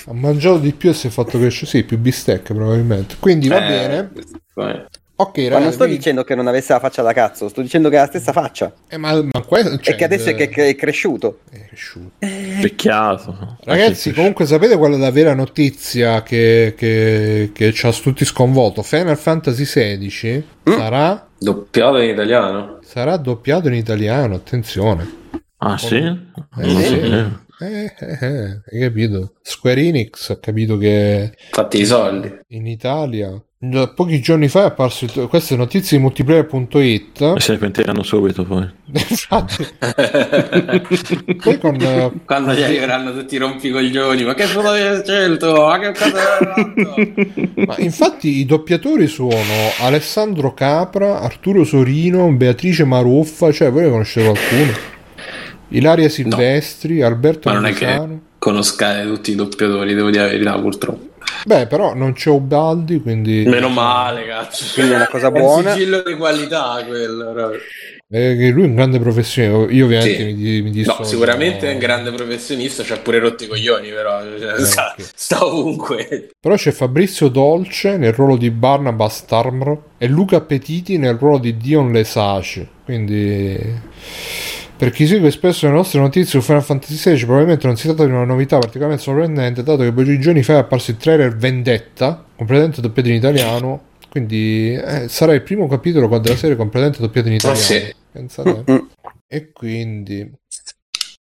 Ha 0.05 0.13
mangiato 0.15 0.59
di 0.59 0.73
più 0.73 0.91
e 0.91 0.95
si 0.95 1.07
è 1.07 1.11
fatto 1.11 1.39
crescere. 1.39 1.67
Sì, 1.71 1.85
più 1.85 1.97
bistecche 1.97 2.53
probabilmente. 2.55 3.15
Quindi 3.21 3.47
va 3.47 3.65
Eh, 3.65 3.69
bene. 3.69 4.11
vai. 4.55 4.85
Ok, 5.23 5.37
Ma 5.39 5.43
non 5.45 5.51
ragazzi. 5.53 5.69
sto 5.73 5.79
quindi- 5.85 5.97
dicendo 5.99 6.25
che 6.25 6.35
non 6.35 6.47
avesse 6.49 6.73
la 6.73 6.81
faccia 6.81 7.03
da 7.03 7.13
cazzo, 7.13 7.49
sto 7.49 7.61
dicendo 7.63 7.89
che 7.89 7.97
ha 7.97 8.01
la 8.03 8.07
stessa 8.07 8.33
faccia. 8.33 8.73
Eh, 8.89 8.97
ma, 8.97 9.13
ma 9.23 9.41
que- 9.47 9.79
cioè, 9.81 9.95
e 9.95 9.97
che 9.97 10.05
adesso 10.05 10.31
è, 10.31 10.35
che- 10.35 10.49
che 10.49 10.69
è 10.69 10.75
cresciuto. 10.75 11.41
è 11.51 11.65
cresciuto. 11.67 12.11
Pecchiato. 12.19 13.57
Ragazzi, 13.65 14.09
Anche- 14.09 14.21
comunque 14.21 14.47
sapete 14.47 14.77
qual 14.77 14.95
è 14.95 14.97
la 14.99 15.11
vera 15.11 15.35
notizia 15.35 16.23
che, 16.23 16.75
che, 16.77 17.51
che 17.53 17.73
ci 17.73 17.87
ha 17.87 17.93
tutti 17.93 18.25
sconvolto? 18.25 18.83
Final 18.83 19.17
Fantasy 19.17 19.65
XVI 19.65 20.45
sarà, 20.65 21.27
Doppiato 21.39 21.99
in 21.99 22.11
italiano. 22.11 22.79
sarà 22.85 23.17
doppiato 23.17 23.69
in 23.69 23.75
italiano, 23.75 24.35
attenzione. 24.35 25.21
Ah, 25.59 25.79
sì? 25.79 25.97
Eh, 25.97 26.69
sì. 26.69 26.85
sapevo. 26.85 27.41
Eh, 27.61 27.95
eh, 27.97 28.19
eh, 28.21 28.61
hai 28.73 28.81
capito? 28.81 29.35
Square 29.41 29.81
Enix 29.81 30.31
ha 30.31 30.39
capito 30.41 30.77
che 30.79 31.33
Fatti 31.51 31.81
i 31.81 31.87
soldi. 31.87 32.29
in 32.49 32.67
Italia 32.67 33.41
da 33.65 33.87
pochi 33.87 34.21
giorni 34.21 34.49
fa 34.49 34.63
è 34.63 34.65
apparso 34.65 35.05
il- 35.05 35.29
queste 35.29 35.55
notizie 35.55 35.97
di 35.97 36.03
multiplayer.it 36.03 37.21
E 37.37 37.41
se 37.41 37.53
ne 37.53 37.59
pentiranno 37.59 38.03
subito 38.03 38.43
poi. 38.43 38.69
infatti 38.91 39.67
poi 41.41 41.59
con 41.61 41.77
eh, 41.81 42.11
Quando 42.25 42.55
gli 42.55 42.63
arriveranno 42.63 43.13
tutti 43.13 43.37
i 43.37 43.39
rompicoglioni, 43.39 44.25
ma 44.25 44.35
che 44.35 44.47
foto 44.47 44.71
hai 44.71 45.01
scelto? 45.05 45.53
Ma 45.67 45.79
che 45.79 45.93
cosa? 45.93 46.19
Ma 47.67 47.77
infatti 47.79 48.39
i 48.39 48.47
doppiatori 48.47 49.07
sono 49.07 49.31
Alessandro 49.79 50.55
Capra, 50.55 51.21
Arturo 51.21 51.63
Sorino, 51.63 52.33
Beatrice 52.33 52.83
Maruffa, 52.85 53.53
cioè 53.53 53.71
voi 53.71 53.85
ne 53.85 53.91
conoscete 53.91 54.29
qualcuno? 54.29 54.73
Ilaria 55.69 56.09
Silvestri, 56.09 57.01
Alberto 57.01 57.49
Ma 57.49 57.55
non 57.55 57.67
è 57.67 57.73
che 57.73 58.09
conoscate 58.39 59.05
tutti 59.07 59.31
i 59.31 59.35
doppiatori, 59.37 59.95
devo 59.95 60.11
dire 60.11 60.25
la 60.25 60.31
verità, 60.31 60.59
purtroppo. 60.59 61.11
Beh, 61.45 61.67
però 61.67 61.95
non 61.95 62.13
c'è 62.13 62.31
Ubaldi, 62.31 63.01
quindi 63.01 63.45
Meno 63.47 63.69
male, 63.69 64.27
cazzo. 64.27 64.65
Quindi 64.75 64.93
è 64.93 64.97
una 64.97 65.09
cosa 65.09 65.27
È 65.27 65.31
un 65.31 65.41
buona. 65.41 65.73
sigillo 65.73 66.03
di 66.03 66.15
qualità 66.17 66.85
quello. 66.87 67.33
che 68.09 68.51
lui 68.51 68.63
è 68.65 68.67
un 68.67 68.75
grande 68.75 68.99
professionista. 69.01 69.73
Io 69.73 69.85
ovviamente 69.87 70.17
Sì. 70.19 70.25
mi, 70.25 70.33
mi 70.35 70.63
No, 70.63 70.71
dissocio. 70.71 71.05
sicuramente 71.05 71.69
è 71.69 71.73
un 71.73 71.79
grande 71.79 72.13
professionista, 72.13 72.83
c'ha 72.85 72.99
pure 72.99 73.19
rotti 73.19 73.45
i 73.45 73.47
coglioni, 73.49 73.89
però 73.89 74.21
cioè, 74.39 74.61
Eh, 74.61 74.65
sta, 74.65 74.95
ok. 74.97 75.11
sta 75.15 75.45
ovunque. 75.45 76.29
Però 76.39 76.55
c'è 76.55 76.71
Fabrizio 76.71 77.29
Dolce 77.29 77.97
nel 77.97 78.13
ruolo 78.13 78.37
di 78.37 78.51
Barnabas 78.51 79.25
Tarmr 79.25 79.79
e 79.99 80.07
Luca 80.09 80.41
Petiti 80.43 80.97
nel 80.99 81.17
ruolo 81.17 81.39
di 81.39 81.57
Dion 81.57 81.91
Lesage. 81.91 82.69
Quindi, 82.85 83.57
per 84.83 84.91
chi 84.91 85.07
segue 85.07 85.31
spesso 85.31 85.69
le 85.69 85.73
nostre 85.75 86.01
notizie 86.01 86.41
su 86.41 86.41
Final 86.41 86.65
Fantasy 86.65 86.97
XVI, 86.97 87.25
probabilmente 87.25 87.69
non 87.69 87.77
si 87.77 87.87
tratta 87.87 88.05
di 88.05 88.11
una 88.11 88.25
novità 88.25 88.59
particolarmente 88.59 89.05
sorprendente, 89.05 89.63
dato 89.63 89.85
che 89.85 89.93
pochi 89.93 90.19
giorni 90.19 90.43
fa 90.43 90.55
è 90.55 90.57
apparso 90.57 90.91
il 90.91 90.97
trailer 90.97 91.37
Vendetta, 91.37 92.25
completamente 92.35 92.81
doppiato 92.81 93.09
in 93.09 93.15
italiano. 93.15 93.83
Quindi 94.09 94.75
eh, 94.75 95.07
sarà 95.07 95.35
il 95.35 95.43
primo 95.43 95.69
capitolo 95.69 96.09
della 96.19 96.35
serie 96.35 96.57
completamente 96.57 97.01
doppiato 97.01 97.29
in 97.29 97.35
italiano. 97.35 97.65
sì. 97.65 97.95
Pensate. 98.11 98.65
E 99.29 99.53
quindi 99.53 100.29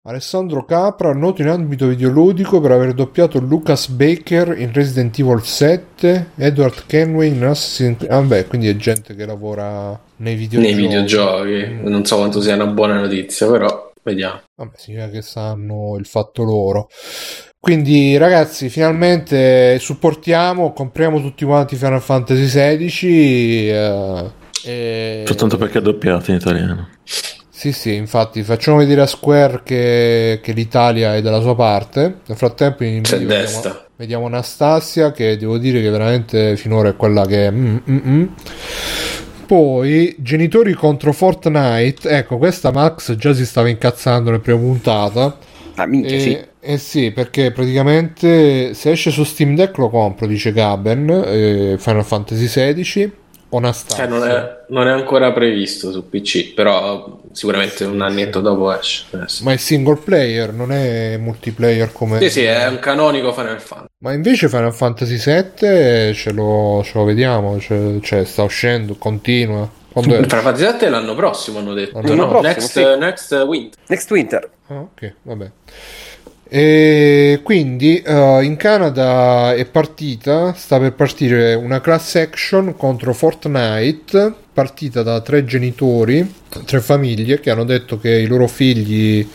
Alessandro 0.10 0.65
Capra, 0.65 1.14
noto 1.14 1.44
in 1.44 1.49
ambito 1.49 1.86
videoludico 1.86 2.60
per 2.60 2.72
aver 2.72 2.94
doppiato 2.94 3.38
Lucas 3.38 3.90
Baker 3.90 4.57
in 4.57 4.73
Resident 4.73 5.19
Evil 5.19 5.44
7, 5.44 6.31
Edward 6.36 6.88
Kenway 6.88 7.27
in 7.27 7.44
Assassin's 7.44 7.98
Creed. 7.98 8.11
Ah, 8.11 8.22
beh, 8.22 8.48
quindi 8.48 8.69
è 8.69 8.76
gente 8.76 9.14
che 9.14 9.27
lavora 9.27 9.99
nei 10.15 10.34
videogiochi. 10.34 10.73
Nei 10.73 10.84
videogiochi, 10.84 11.77
non 11.88 12.06
so 12.06 12.15
quanto 12.18 12.41
sia 12.41 12.56
una 12.56 12.65
buona 12.65 12.99
notizia, 12.99 13.48
però 13.52 13.91
vediamo. 14.02 14.41
Vabbè, 14.56 14.77
significa 14.77 15.11
che 15.11 15.22
sanno 15.22 15.95
il 15.99 16.07
fatto 16.07 16.41
loro. 16.41 16.90
Quindi, 17.60 18.18
ragazzi, 18.18 18.69
finalmente 18.69 19.77
supportiamo, 19.77 20.73
compriamo 20.73 21.22
tutti 21.22 21.45
quanti 21.45 21.76
Final 21.76 22.02
Fantasy 22.02 22.45
XVI. 22.45 23.69
eh, 23.69 24.31
e... 24.65 25.23
Soltanto 25.27 25.57
perché 25.57 25.77
è 25.77 25.81
doppiato 25.84 26.31
in 26.31 26.38
italiano. 26.38 26.90
Sì, 27.60 27.73
sì, 27.73 27.94
infatti 27.94 28.41
facciamo 28.44 28.77
vedere 28.77 29.02
a 29.02 29.06
Square 29.06 29.64
che, 29.65 30.40
che 30.41 30.53
l'Italia 30.53 31.15
è 31.15 31.22
dalla 31.22 31.41
sua 31.41 31.56
parte. 31.56 32.19
Nel 32.26 32.38
frattempo 32.38 32.86
in 32.86 33.02
C'è 33.02 33.18
video 33.18 33.27
destra. 33.27 33.69
vediamo, 33.72 33.88
vediamo 33.98 34.26
Anastasia 34.27 35.11
che 35.11 35.36
devo 35.36 35.57
dire 35.57 35.81
che 35.81 35.90
veramente 35.90 36.56
finora 36.56 36.88
è 36.88 36.95
quella 36.95 37.26
che 37.26 37.48
è... 37.48 37.52
mm, 37.52 37.77
mm, 37.90 37.98
mm. 38.07 38.26
Poi 39.45 40.15
genitori 40.19 40.72
contro 40.73 41.11
Fortnite. 41.11 42.07
Ecco, 42.07 42.38
questa 42.38 42.72
Max 42.72 43.15
già 43.15 43.34
si 43.34 43.45
stava 43.45 43.68
incazzando 43.68 44.30
nella 44.30 44.41
prima 44.41 44.60
puntata. 44.60 45.38
Ah, 45.76 45.86
minchia, 45.86 46.15
Eh, 46.15 46.19
sì. 46.19 46.40
eh 46.61 46.77
sì, 46.77 47.11
perché 47.11 47.52
praticamente 47.52 48.73
se 48.73 48.91
esce 48.91 49.11
su 49.11 49.23
Steam 49.26 49.56
Deck 49.56 49.77
lo 49.77 49.90
compro, 49.90 50.27
dice 50.27 50.53
Gaben, 50.53 51.10
eh, 51.26 51.76
Final 51.77 52.06
Fantasy 52.06 52.45
XVI 52.45 53.14
o 53.50 53.58
Anastasia. 53.58 54.06
Cioè, 54.06 54.08
non, 54.08 54.28
è, 54.28 54.58
non 54.68 54.88
è 54.88 54.92
ancora 54.92 55.32
previsto 55.32 55.92
su 55.92 56.08
PC, 56.08 56.54
però 56.54 57.20
sicuramente 57.32 57.84
un 57.84 58.02
annetto 58.02 58.42
dopo 58.42 58.72
esce. 58.78 59.06
adesso. 59.12 59.44
Ma 59.44 59.54
è 59.54 59.58
single 59.58 59.98
player, 59.98 60.54
non 60.54 60.72
è 60.72 61.18
multiplayer 61.18 61.92
come... 61.92 62.20
Sì, 62.20 62.30
sì, 62.30 62.44
è 62.44 62.68
un 62.68 62.80
canonico 62.80 63.34
Final 63.34 63.60
Fantasy. 63.60 63.90
Ma 64.00 64.14
invece 64.14 64.50
Final 64.50 64.74
Fantasy 64.74 65.18
VII 65.18 66.14
ce 66.14 66.32
lo, 66.32 66.82
ce 66.84 66.92
lo 66.94 67.04
vediamo, 67.04 67.60
cioè, 67.60 68.00
cioè, 68.02 68.24
sta 68.26 68.44
uscendo, 68.44 68.96
continua. 68.96 69.70
Quando 69.92 70.16
è? 70.16 70.24
Final 70.24 70.42
Fantasy 70.44 70.64
7 70.66 70.86
è 70.86 70.90
l'anno 70.90 71.16
prossimo, 71.16 71.60
hanno 71.60 71.74
detto. 71.74 72.00
L'anno 72.00 72.16
no? 72.16 72.28
prossimo, 72.28 72.48
next, 72.48 72.70
sì. 72.70 73.00
next 73.00 73.32
Winter. 73.48 73.80
Next 73.88 74.12
Winter. 74.12 74.50
Ah, 74.68 74.80
ok, 74.80 75.14
vabbè. 75.24 75.52
E 76.52 77.42
quindi 77.44 78.02
eh, 78.02 78.44
in 78.44 78.56
Canada 78.58 79.54
è 79.54 79.66
partita, 79.66 80.54
sta 80.54 80.80
per 80.80 80.94
partire 80.94 81.54
una 81.54 81.80
class 81.80 82.16
action 82.16 82.76
contro 82.76 83.14
Fortnite, 83.14 84.34
partita 84.52 85.04
da 85.04 85.22
tre 85.22 85.46
genitori, 85.46 86.28
tre 86.66 86.80
famiglie 86.80 87.40
che 87.40 87.52
hanno 87.52 87.66
detto 87.66 88.00
che 88.00 88.10
i 88.10 88.26
loro 88.26 88.48
figli 88.48 89.28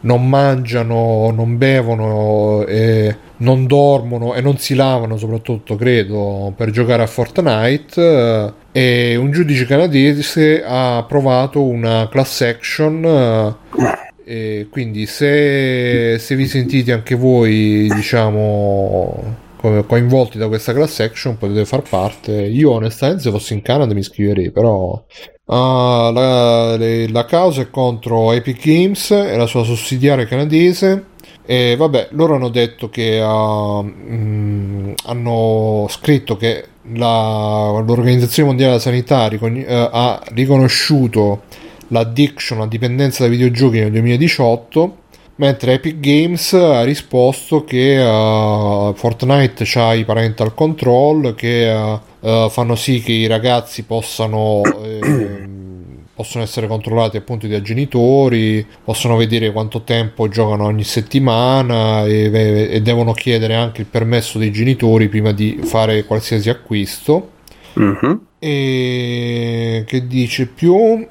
non 0.00 0.28
mangiano, 0.28 1.30
non 1.30 1.56
bevono 1.56 2.64
e 2.66 3.16
non 3.38 3.66
dormono 3.66 4.34
e 4.34 4.40
non 4.40 4.58
si 4.58 4.74
lavano 4.74 5.16
soprattutto 5.16 5.76
credo 5.76 6.52
per 6.56 6.70
giocare 6.70 7.02
a 7.02 7.06
Fortnite. 7.06 8.54
E 8.72 9.14
un 9.14 9.30
giudice 9.30 9.66
canadese 9.66 10.64
ha 10.64 10.96
approvato 10.96 11.62
una 11.62 12.08
class 12.10 12.40
action 12.40 13.04
eh, 13.04 14.05
e 14.28 14.66
quindi 14.70 15.06
se, 15.06 16.18
se 16.18 16.34
vi 16.34 16.48
sentite 16.48 16.92
anche 16.92 17.14
voi 17.14 17.88
diciamo 17.94 19.36
co- 19.56 19.84
coinvolti 19.84 20.36
da 20.36 20.48
questa 20.48 20.72
class 20.72 20.98
action 21.00 21.38
potete 21.38 21.64
far 21.64 21.82
parte. 21.88 22.32
Io 22.32 22.72
onestamente 22.72 23.22
se 23.22 23.30
fossi 23.30 23.54
in 23.54 23.62
Canada 23.62 23.94
mi 23.94 24.00
iscriverei 24.00 24.50
però 24.50 25.00
ah, 25.46 26.10
la, 26.12 26.76
le- 26.76 27.08
la 27.08 27.24
causa 27.24 27.62
è 27.62 27.70
contro 27.70 28.32
Epic 28.32 28.64
Games 28.64 29.10
e 29.12 29.36
la 29.36 29.46
sua 29.46 29.62
sussidiaria 29.62 30.26
canadese. 30.26 31.14
E 31.48 31.76
vabbè 31.76 32.08
loro 32.10 32.34
hanno 32.34 32.48
detto 32.48 32.88
che 32.88 33.20
ah, 33.22 33.80
mm, 33.82 34.92
hanno 35.04 35.86
scritto 35.88 36.36
che 36.36 36.64
la- 36.94 37.80
l'Organizzazione 37.86 38.48
Mondiale 38.48 38.72
della 38.72 38.82
Sanità 38.82 39.28
ricogn- 39.28 39.64
eh, 39.68 39.88
ha 39.92 40.20
riconosciuto 40.34 41.42
l'addiction, 41.88 42.58
la 42.58 42.66
dipendenza 42.66 43.22
da 43.22 43.28
videogiochi 43.28 43.78
nel 43.78 43.90
2018, 43.92 44.96
mentre 45.36 45.74
Epic 45.74 46.00
Games 46.00 46.52
ha 46.54 46.82
risposto 46.82 47.64
che 47.64 47.98
uh, 47.98 48.94
Fortnite 48.94 49.64
ha 49.78 49.94
i 49.94 50.04
parental 50.04 50.54
control 50.54 51.34
che 51.34 51.98
uh, 52.20 52.48
fanno 52.48 52.74
sì 52.74 53.00
che 53.00 53.12
i 53.12 53.26
ragazzi 53.26 53.82
possano, 53.82 54.62
ehm, 54.64 56.04
possono 56.14 56.42
essere 56.42 56.66
controllati 56.66 57.18
appunto 57.18 57.46
dai 57.46 57.62
genitori, 57.62 58.66
possono 58.82 59.16
vedere 59.16 59.52
quanto 59.52 59.82
tempo 59.82 60.28
giocano 60.28 60.64
ogni 60.64 60.84
settimana 60.84 62.04
e, 62.06 62.70
e 62.70 62.80
devono 62.80 63.12
chiedere 63.12 63.54
anche 63.54 63.82
il 63.82 63.86
permesso 63.88 64.38
dei 64.38 64.50
genitori 64.50 65.08
prima 65.08 65.32
di 65.32 65.60
fare 65.62 66.04
qualsiasi 66.04 66.48
acquisto. 66.48 67.34
Mhm. 67.76 68.20
E 68.38 69.84
che 69.86 70.06
dice 70.06 70.46
più 70.46 70.74
uno 70.74 71.06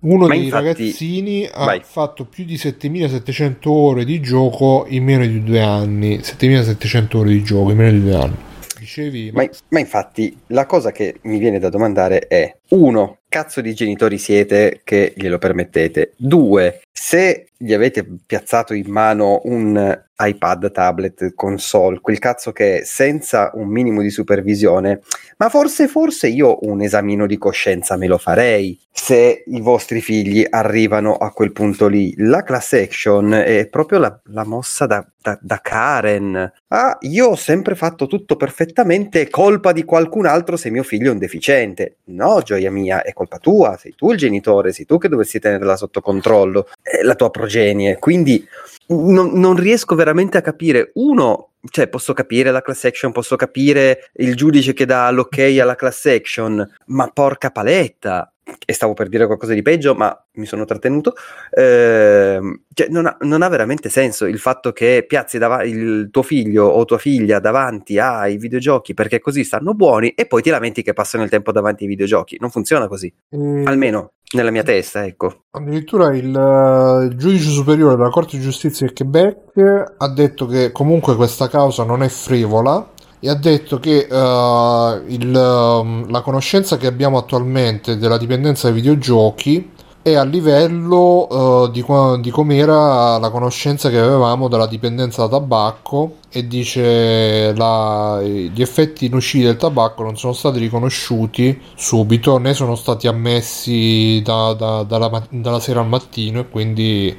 Ma 0.00 0.28
dei 0.28 0.44
infatti- 0.44 0.50
ragazzini 0.50 1.48
ha 1.50 1.64
Vai. 1.64 1.80
fatto 1.84 2.24
più 2.24 2.44
di 2.44 2.56
7700 2.56 3.70
ore 3.70 4.04
di 4.04 4.20
gioco 4.20 4.84
in 4.88 5.04
meno 5.04 5.24
di 5.26 5.42
due 5.42 5.60
anni 5.62 6.22
7700 6.22 7.18
ore 7.18 7.30
di 7.30 7.42
gioco 7.42 7.70
in 7.70 7.76
meno 7.76 7.92
di 7.92 8.02
due 8.02 8.14
anni 8.14 8.36
dicevi 8.78 9.30
Ma, 9.32 9.46
ma 9.68 9.78
infatti 9.78 10.36
la 10.48 10.64
cosa 10.66 10.90
che 10.90 11.16
mi 11.22 11.38
viene 11.38 11.58
da 11.58 11.68
domandare 11.68 12.20
è: 12.26 12.56
uno, 12.70 13.18
cazzo 13.28 13.60
di 13.60 13.74
genitori 13.74 14.18
siete 14.18 14.80
che 14.84 15.12
glielo 15.16 15.38
permettete? 15.38 16.12
Due, 16.16 16.82
se 16.92 17.50
gli 17.56 17.72
avete 17.72 18.06
piazzato 18.24 18.74
in 18.74 18.90
mano 18.90 19.40
un 19.44 20.02
iPad, 20.18 20.70
tablet, 20.70 21.34
console, 21.34 22.00
quel 22.00 22.18
cazzo 22.18 22.52
che 22.52 22.80
è 22.80 22.84
senza 22.84 23.50
un 23.54 23.68
minimo 23.68 24.02
di 24.02 24.10
supervisione, 24.10 25.00
ma 25.38 25.48
forse, 25.48 25.88
forse 25.88 26.28
io 26.28 26.58
un 26.62 26.82
esamino 26.82 27.26
di 27.26 27.38
coscienza 27.38 27.96
me 27.96 28.06
lo 28.06 28.18
farei 28.18 28.78
se 28.92 29.44
i 29.46 29.60
vostri 29.60 30.00
figli 30.00 30.44
arrivano 30.48 31.14
a 31.14 31.30
quel 31.32 31.52
punto 31.52 31.86
lì. 31.86 32.12
La 32.18 32.42
class 32.42 32.72
action 32.74 33.32
è 33.32 33.66
proprio 33.68 33.98
la, 33.98 34.20
la 34.24 34.44
mossa 34.44 34.86
da, 34.86 35.06
da- 35.20 35.38
da 35.40 35.60
Karen. 35.62 36.52
Ah, 36.68 36.98
io 37.00 37.28
ho 37.28 37.36
sempre 37.36 37.74
fatto 37.74 38.06
tutto 38.06 38.36
perfettamente, 38.36 39.30
colpa 39.30 39.72
di 39.72 39.84
qualcun 39.84 40.26
altro 40.26 40.56
se 40.56 40.70
mio 40.70 40.82
figlio 40.82 41.08
è 41.10 41.12
un 41.12 41.18
deficiente. 41.18 41.96
No, 42.06 42.40
gioia 42.60 42.70
mia, 42.70 43.02
è 43.02 43.12
colpa 43.12 43.38
tua, 43.38 43.76
sei 43.76 43.94
tu 43.94 44.12
il 44.12 44.18
genitore, 44.18 44.72
sei 44.72 44.84
tu 44.84 44.98
che 44.98 45.08
dovresti 45.08 45.40
tenerla 45.40 45.76
sotto 45.76 46.00
controllo, 46.00 46.68
è 46.82 47.02
la 47.02 47.14
tua 47.14 47.30
progenie. 47.30 47.98
Quindi 47.98 48.46
non, 48.90 49.32
non 49.34 49.56
riesco 49.56 49.94
veramente 49.94 50.38
a 50.38 50.42
capire. 50.42 50.90
Uno, 50.94 51.50
cioè 51.70 51.88
posso 51.88 52.12
capire 52.12 52.50
la 52.50 52.62
class 52.62 52.84
action, 52.84 53.12
posso 53.12 53.36
capire 53.36 54.10
il 54.14 54.34
giudice 54.34 54.72
che 54.72 54.86
dà 54.86 55.10
l'ok 55.10 55.38
alla 55.60 55.74
class 55.76 56.06
action, 56.06 56.68
ma 56.86 57.08
porca 57.12 57.50
paletta. 57.50 58.32
E 58.66 58.72
stavo 58.72 58.94
per 58.94 59.08
dire 59.08 59.26
qualcosa 59.26 59.54
di 59.54 59.62
peggio, 59.62 59.94
ma 59.94 60.12
mi 60.32 60.44
sono 60.44 60.64
trattenuto. 60.64 61.14
Ehm, 61.52 62.62
cioè, 62.74 62.88
non, 62.88 63.06
ha, 63.06 63.16
non 63.20 63.42
ha 63.42 63.48
veramente 63.48 63.88
senso 63.88 64.26
il 64.26 64.40
fatto 64.40 64.72
che 64.72 65.04
piazzi 65.06 65.38
dava- 65.38 65.62
il 65.62 66.08
tuo 66.10 66.22
figlio 66.22 66.64
o 66.64 66.84
tua 66.84 66.98
figlia 66.98 67.38
davanti 67.38 67.98
ai 68.00 68.38
videogiochi 68.38 68.92
perché 68.92 69.20
così 69.20 69.44
stanno 69.44 69.72
buoni 69.74 70.10
e 70.10 70.26
poi 70.26 70.42
ti 70.42 70.50
lamenti 70.50 70.82
che 70.82 70.94
passano 70.94 71.22
il 71.22 71.30
tempo 71.30 71.52
davanti 71.52 71.84
ai 71.84 71.90
videogiochi. 71.90 72.38
Non 72.40 72.50
funziona 72.50 72.88
così, 72.88 73.12
Mm, 73.36 73.66
almeno 73.68 74.14
nella 74.32 74.50
mia 74.50 74.62
testa, 74.62 75.04
ecco. 75.04 75.44
Addirittura 75.50 76.14
il, 76.14 76.34
eh, 76.34 77.04
il 77.06 77.16
giudice 77.16 77.50
superiore 77.50 77.96
della 77.96 78.10
Corte 78.10 78.36
di 78.36 78.42
Giustizia 78.42 78.86
del 78.86 78.94
Quebec 78.94 79.94
ha 79.96 80.08
detto 80.08 80.46
che 80.46 80.72
comunque 80.72 81.16
questa 81.16 81.48
causa 81.48 81.84
non 81.84 82.02
è 82.02 82.08
frivola 82.08 82.90
e 83.18 83.28
ha 83.28 83.34
detto 83.34 83.78
che 83.78 84.06
eh, 84.10 85.02
il, 85.06 85.34
ehm, 85.36 86.10
la 86.10 86.20
conoscenza 86.22 86.76
che 86.76 86.86
abbiamo 86.86 87.18
attualmente 87.18 87.98
della 87.98 88.18
dipendenza 88.18 88.68
dai 88.68 88.80
videogiochi 88.80 89.78
e 90.02 90.14
a 90.14 90.24
livello 90.24 91.26
uh, 91.28 91.70
di, 91.70 91.84
di 92.20 92.30
com'era 92.30 93.18
la 93.18 93.30
conoscenza 93.30 93.90
che 93.90 93.98
avevamo 93.98 94.48
della 94.48 94.66
dipendenza 94.66 95.26
da 95.26 95.38
tabacco 95.38 96.16
e 96.30 96.46
dice 96.46 97.52
la, 97.54 98.18
gli 98.22 98.62
effetti 98.62 99.10
nocivi 99.10 99.44
del 99.44 99.56
tabacco 99.56 100.02
non 100.02 100.16
sono 100.16 100.32
stati 100.32 100.58
riconosciuti 100.58 101.60
subito 101.74 102.38
né 102.38 102.54
sono 102.54 102.76
stati 102.76 103.08
ammessi 103.08 104.22
da, 104.24 104.54
da, 104.54 104.84
dalla, 104.84 105.22
dalla, 105.28 105.60
sera 105.60 105.80
al 105.80 105.88
mattino 105.88 106.40
e 106.40 106.48
quindi 106.48 107.18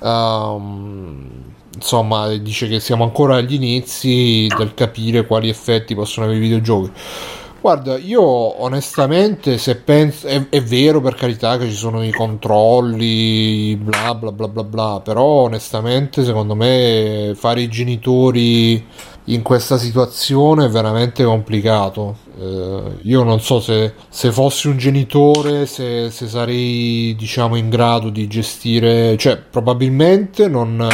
um, 0.00 1.28
insomma 1.74 2.28
dice 2.36 2.68
che 2.68 2.78
siamo 2.78 3.02
ancora 3.02 3.36
agli 3.36 3.54
inizi 3.54 4.46
del 4.56 4.72
capire 4.74 5.26
quali 5.26 5.48
effetti 5.48 5.96
possono 5.96 6.26
avere 6.26 6.38
i 6.38 6.42
videogiochi 6.42 6.92
Guarda, 7.64 7.96
io 7.96 8.22
onestamente, 8.62 9.56
se 9.56 9.76
penso, 9.76 10.26
è, 10.26 10.50
è, 10.50 10.62
vero 10.62 11.00
per 11.00 11.14
carità 11.14 11.56
che 11.56 11.64
ci 11.70 11.74
sono 11.74 12.04
i 12.04 12.10
controlli, 12.10 13.74
bla 13.76 14.14
bla 14.14 14.30
bla 14.32 14.48
bla 14.48 14.62
bla, 14.62 15.00
però 15.02 15.24
onestamente 15.24 16.24
secondo 16.24 16.54
me 16.54 17.32
fare 17.34 17.62
i 17.62 17.70
genitori 17.70 18.86
in 19.24 19.40
questa 19.40 19.78
situazione 19.78 20.66
è 20.66 20.68
veramente 20.68 21.24
complicato. 21.24 22.18
Eh, 22.38 22.98
io 23.00 23.22
non 23.22 23.40
so 23.40 23.60
se, 23.60 23.94
se 24.10 24.30
fossi 24.30 24.68
un 24.68 24.76
genitore, 24.76 25.64
se, 25.64 26.10
se, 26.10 26.28
sarei 26.28 27.14
diciamo 27.16 27.56
in 27.56 27.70
grado 27.70 28.10
di 28.10 28.26
gestire, 28.26 29.16
cioè 29.16 29.38
probabilmente 29.38 30.48
non 30.48 30.86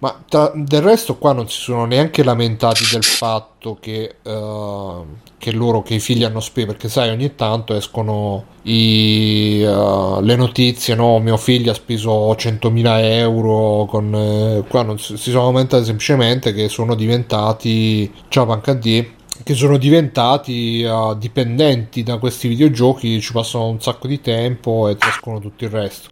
ma 0.00 0.22
tra, 0.28 0.50
del 0.54 0.80
resto 0.80 1.16
qua 1.16 1.32
non 1.32 1.48
si 1.48 1.60
sono 1.60 1.84
neanche 1.84 2.22
lamentati 2.22 2.84
del 2.90 3.04
fatto 3.04 3.76
che, 3.78 4.16
uh, 4.22 5.06
che 5.36 5.52
loro, 5.52 5.82
che 5.82 5.94
i 5.94 6.00
figli 6.00 6.24
hanno 6.24 6.40
speso, 6.40 6.68
perché 6.68 6.88
sai 6.88 7.10
ogni 7.10 7.34
tanto 7.34 7.74
escono 7.74 8.44
i, 8.62 9.62
uh, 9.62 10.20
le 10.22 10.36
notizie, 10.36 10.94
no, 10.94 11.18
mio 11.18 11.36
figlio 11.36 11.70
ha 11.70 11.74
speso 11.74 12.32
100.000 12.32 13.04
euro, 13.04 13.84
con, 13.84 14.14
eh, 14.14 14.64
qua 14.68 14.82
non 14.82 14.98
si, 14.98 15.18
si 15.18 15.30
sono 15.30 15.46
lamentati 15.46 15.84
semplicemente 15.84 16.54
che 16.54 16.70
sono 16.70 16.94
diventati, 16.94 18.10
ciao 18.28 18.46
HD, 18.46 19.06
che 19.42 19.54
sono 19.54 19.76
diventati 19.76 20.82
uh, 20.82 21.14
dipendenti 21.14 22.02
da 22.02 22.16
questi 22.16 22.48
videogiochi, 22.48 23.20
ci 23.20 23.32
passano 23.32 23.68
un 23.68 23.82
sacco 23.82 24.06
di 24.06 24.20
tempo 24.22 24.88
e 24.88 24.96
trascono 24.96 25.40
tutto 25.40 25.64
il 25.64 25.70
resto. 25.70 26.08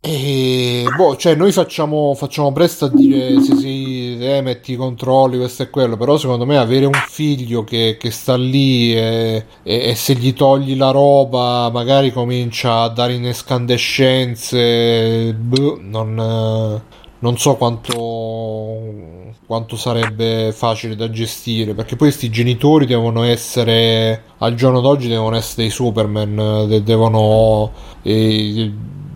E 0.00 0.84
boh, 0.96 1.16
cioè 1.16 1.34
noi 1.34 1.50
facciamo, 1.50 2.14
facciamo 2.14 2.52
presto 2.52 2.84
a 2.84 2.88
dire 2.88 3.40
se 3.40 3.56
si 3.56 4.16
eh, 4.20 4.40
metti 4.42 4.72
i 4.72 4.76
controlli, 4.76 5.38
questo 5.38 5.64
e 5.64 5.70
quello, 5.70 5.96
però 5.96 6.16
secondo 6.16 6.46
me 6.46 6.56
avere 6.56 6.86
un 6.86 6.92
figlio 7.08 7.64
che, 7.64 7.96
che 7.98 8.12
sta 8.12 8.36
lì 8.36 8.94
e, 8.94 9.44
e, 9.64 9.88
e, 9.90 9.94
se 9.96 10.14
gli 10.14 10.32
togli 10.34 10.76
la 10.76 10.92
roba 10.92 11.68
magari 11.72 12.12
comincia 12.12 12.82
a 12.82 12.88
dare 12.90 13.14
in 13.14 13.26
escandescenze, 13.26 15.34
boh, 15.34 15.78
non, 15.82 16.80
non 17.18 17.36
so 17.36 17.56
quanto, 17.56 19.32
quanto 19.46 19.76
sarebbe 19.76 20.52
facile 20.52 20.94
da 20.94 21.10
gestire, 21.10 21.74
perché 21.74 21.96
poi 21.96 22.08
questi 22.08 22.30
genitori 22.30 22.86
devono 22.86 23.24
essere, 23.24 24.22
al 24.38 24.54
giorno 24.54 24.80
d'oggi 24.80 25.08
devono 25.08 25.34
essere 25.34 25.62
dei 25.62 25.70
Superman, 25.70 26.68
devono... 26.84 27.72
Eh, 28.02 28.72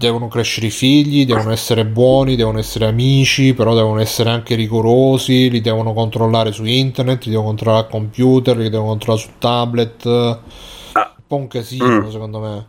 devono 0.07 0.29
crescere 0.29 0.66
i 0.66 0.70
figli, 0.70 1.24
devono 1.24 1.53
essere 1.53 1.85
buoni, 1.85 2.35
devono 2.35 2.59
essere 2.59 2.87
amici, 2.87 3.55
però 3.55 3.74
devono 3.74 4.01
essere 4.01 4.31
anche 4.31 4.55
rigorosi, 4.57 5.49
li 5.49 5.61
devono 5.61 5.93
controllare 5.93 6.51
su 6.51 6.65
internet, 6.65 7.24
li 7.24 7.31
devono 7.31 7.49
controllare 7.49 7.85
al 7.85 7.91
computer, 7.91 8.57
li 8.57 8.69
devono 8.69 8.91
controllare 8.91 9.24
su 9.24 9.31
tablet. 9.39 10.07
Ah. 10.07 11.15
Un 11.16 11.24
po' 11.27 11.37
un 11.37 11.49
casino, 11.49 12.03
mm. 12.03 12.09
secondo 12.09 12.41
me. 12.41 12.66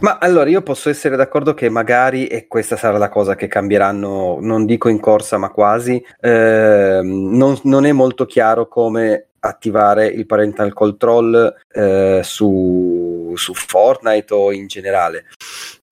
Ma 0.00 0.18
allora 0.18 0.48
io 0.48 0.62
posso 0.62 0.88
essere 0.88 1.16
d'accordo 1.16 1.52
che 1.52 1.68
magari, 1.68 2.26
e 2.26 2.46
questa 2.46 2.76
sarà 2.76 2.96
la 2.96 3.08
cosa 3.08 3.34
che 3.34 3.48
cambieranno, 3.48 4.38
non 4.40 4.64
dico 4.64 4.88
in 4.88 5.00
corsa, 5.00 5.36
ma 5.36 5.50
quasi, 5.50 6.02
eh, 6.20 7.00
non, 7.02 7.58
non, 7.64 7.84
è 7.84 7.92
molto 7.92 8.24
chiaro 8.24 8.68
come 8.68 9.26
attivare 9.40 10.06
il 10.06 10.26
parental 10.26 10.72
control 10.72 11.54
eh, 11.72 12.20
su, 12.22 13.32
su 13.34 13.54
Fortnite 13.54 14.32
o 14.34 14.52
in 14.52 14.66
generale 14.66 15.24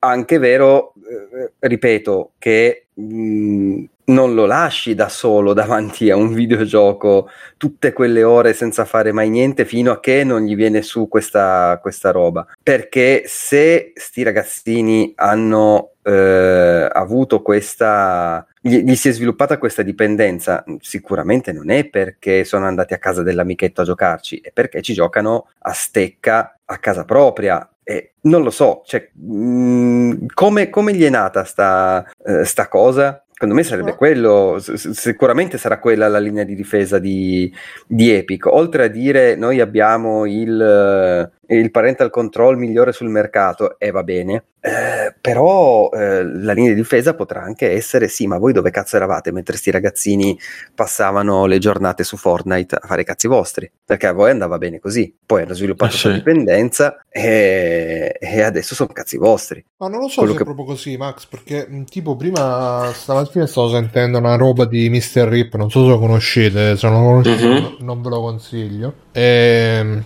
anche 0.06 0.38
vero, 0.38 0.94
eh, 0.96 1.52
ripeto, 1.58 2.32
che 2.38 2.86
mh, 2.94 3.02
mm, 3.02 3.84
non 4.06 4.34
lo 4.34 4.46
lasci 4.46 4.94
da 4.94 5.08
solo 5.08 5.52
davanti 5.52 6.10
a 6.10 6.16
un 6.16 6.32
videogioco 6.34 7.28
tutte 7.56 7.92
quelle 7.92 8.22
ore 8.22 8.52
senza 8.52 8.84
fare 8.84 9.12
mai 9.12 9.30
niente 9.30 9.64
fino 9.64 9.90
a 9.92 10.00
che 10.00 10.24
non 10.24 10.42
gli 10.42 10.54
viene 10.54 10.82
su 10.82 11.08
questa, 11.08 11.78
questa 11.80 12.10
roba. 12.10 12.46
Perché 12.62 13.24
se 13.26 13.92
sti 13.94 14.22
ragazzini 14.22 15.12
hanno 15.16 15.92
eh, 16.02 16.88
avuto 16.92 17.42
questa 17.42 18.46
gli, 18.60 18.94
si 18.96 19.08
è 19.08 19.12
sviluppata 19.12 19.58
questa 19.58 19.82
dipendenza, 19.82 20.64
sicuramente 20.80 21.52
non 21.52 21.70
è 21.70 21.84
perché 21.84 22.44
sono 22.44 22.66
andati 22.66 22.94
a 22.94 22.98
casa 22.98 23.22
dell'amichetto 23.22 23.80
a 23.82 23.84
giocarci, 23.84 24.40
è 24.42 24.50
perché 24.52 24.82
ci 24.82 24.92
giocano 24.92 25.48
a 25.60 25.72
stecca 25.72 26.58
a 26.64 26.78
casa 26.78 27.04
propria 27.04 27.68
eh, 27.88 28.14
non 28.22 28.42
lo 28.42 28.50
so, 28.50 28.82
cioè, 28.84 29.10
mh, 29.12 29.36
mm, 29.36 30.12
come, 30.34 30.70
come, 30.70 30.92
gli 30.92 31.04
è 31.04 31.08
nata 31.08 31.44
sta, 31.44 32.04
uh, 32.16 32.42
sta 32.42 32.66
cosa? 32.66 33.24
Secondo 33.30 33.54
me 33.54 33.62
sarebbe 33.62 33.94
quello, 33.94 34.58
sicuramente 34.58 35.56
sarà 35.56 35.78
quella 35.78 36.08
la 36.08 36.18
linea 36.18 36.42
di 36.42 36.56
difesa 36.56 36.98
di, 36.98 37.52
di 37.86 38.10
Epic. 38.10 38.46
Oltre 38.46 38.84
a 38.84 38.88
dire 38.88 39.36
noi 39.36 39.60
abbiamo 39.60 40.24
il, 40.24 41.30
il 41.48 41.70
parental 41.70 42.10
control 42.10 42.58
migliore 42.58 42.92
sul 42.92 43.08
mercato, 43.08 43.78
e 43.78 43.88
eh, 43.88 43.90
va 43.90 44.02
bene, 44.02 44.44
eh, 44.66 45.14
però 45.20 45.90
eh, 45.90 46.24
la 46.24 46.52
linea 46.52 46.70
di 46.70 46.74
difesa 46.74 47.14
potrà 47.14 47.40
anche 47.40 47.70
essere 47.70 48.08
sì, 48.08 48.26
ma 48.26 48.36
voi 48.36 48.52
dove 48.52 48.72
cazzo 48.72 48.96
eravate 48.96 49.30
mentre 49.30 49.56
sti 49.56 49.70
ragazzini 49.70 50.36
passavano 50.74 51.46
le 51.46 51.58
giornate 51.58 52.02
su 52.02 52.16
Fortnite 52.16 52.74
a 52.74 52.86
fare 52.86 53.02
i 53.02 53.04
cazzi 53.04 53.28
vostri? 53.28 53.70
Perché 53.84 54.08
a 54.08 54.12
voi 54.12 54.30
andava 54.30 54.58
bene 54.58 54.80
così, 54.80 55.14
poi 55.24 55.42
hanno 55.42 55.54
sviluppato 55.54 55.94
ah, 55.94 55.98
sì. 55.98 56.12
dipendenza 56.14 56.98
e, 57.08 58.16
e, 58.18 58.42
adesso 58.42 58.74
sono 58.74 58.92
cazzi 58.92 59.16
vostri. 59.16 59.64
Ma 59.76 59.86
non 59.86 60.00
lo 60.00 60.08
so 60.08 60.22
Quello 60.22 60.32
se 60.32 60.38
che... 60.38 60.42
è 60.42 60.46
proprio 60.46 60.66
così, 60.66 60.96
Max, 60.96 61.26
perché 61.26 61.84
tipo 61.88 62.16
prima 62.16 62.90
stamattina 62.92 63.46
stavo 63.46 63.68
sentendo 63.68 64.18
una 64.18 64.34
roba 64.34 64.64
di 64.64 64.90
Mr. 64.90 65.28
Rip, 65.28 65.54
non 65.54 65.70
so 65.70 65.82
se 65.82 65.90
lo 65.90 65.98
conoscete, 66.00 66.76
se 66.76 66.88
non 66.88 67.02
lo 67.02 67.06
conoscete 67.06 67.46
mm-hmm. 67.46 67.74
non 67.80 68.02
ve 68.02 68.08
lo 68.08 68.20
consiglio. 68.20 68.94
E 69.12 69.22
ehm, 69.22 70.04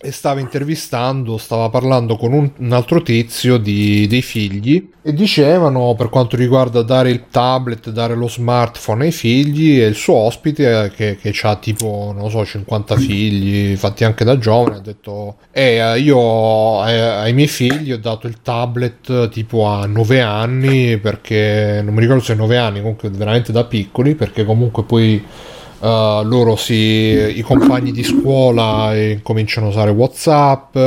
e 0.00 0.12
stava 0.12 0.38
intervistando, 0.38 1.38
stava 1.38 1.68
parlando 1.70 2.16
con 2.16 2.32
un, 2.32 2.48
un 2.56 2.72
altro 2.72 3.02
tizio 3.02 3.58
di, 3.58 4.06
dei 4.06 4.22
figli 4.22 4.90
e 5.02 5.12
dicevano 5.12 5.94
per 5.96 6.08
quanto 6.08 6.36
riguarda 6.36 6.82
dare 6.82 7.10
il 7.10 7.24
tablet, 7.30 7.90
dare 7.90 8.14
lo 8.14 8.28
smartphone 8.28 9.06
ai 9.06 9.10
figli 9.10 9.80
e 9.80 9.86
il 9.86 9.96
suo 9.96 10.14
ospite 10.14 10.84
eh, 10.84 10.90
che, 10.90 11.16
che 11.16 11.34
ha 11.42 11.56
tipo, 11.56 12.12
non 12.16 12.30
so, 12.30 12.44
50 12.44 12.96
figli, 12.96 13.76
fatti 13.76 14.04
anche 14.04 14.24
da 14.24 14.38
giovane, 14.38 14.76
ha 14.76 14.80
detto, 14.80 15.38
eh, 15.50 15.98
io 15.98 16.86
eh, 16.86 17.00
ai 17.00 17.32
miei 17.32 17.48
figli 17.48 17.90
ho 17.90 17.98
dato 17.98 18.28
il 18.28 18.40
tablet 18.40 19.28
tipo 19.30 19.66
a 19.66 19.84
9 19.86 20.20
anni 20.20 20.98
perché, 20.98 21.80
non 21.82 21.92
mi 21.92 22.00
ricordo 22.00 22.22
se 22.22 22.34
9 22.34 22.56
anni, 22.56 22.78
comunque 22.78 23.10
veramente 23.10 23.50
da 23.50 23.64
piccoli, 23.64 24.14
perché 24.14 24.44
comunque 24.44 24.84
poi 24.84 25.24
Uh, 25.80 26.22
loro 26.24 26.56
si, 26.56 26.74
i 26.74 27.40
compagni 27.42 27.92
di 27.92 28.02
scuola 28.02 28.94
eh, 28.96 29.20
cominciano 29.22 29.66
a 29.66 29.68
usare 29.70 29.90
Whatsapp, 29.92 30.74
uh, 30.74 30.78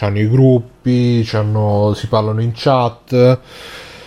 hanno 0.00 0.18
i 0.18 0.28
gruppi, 0.28 1.22
si 1.24 2.06
parlano 2.08 2.40
in 2.40 2.52
chat 2.54 3.38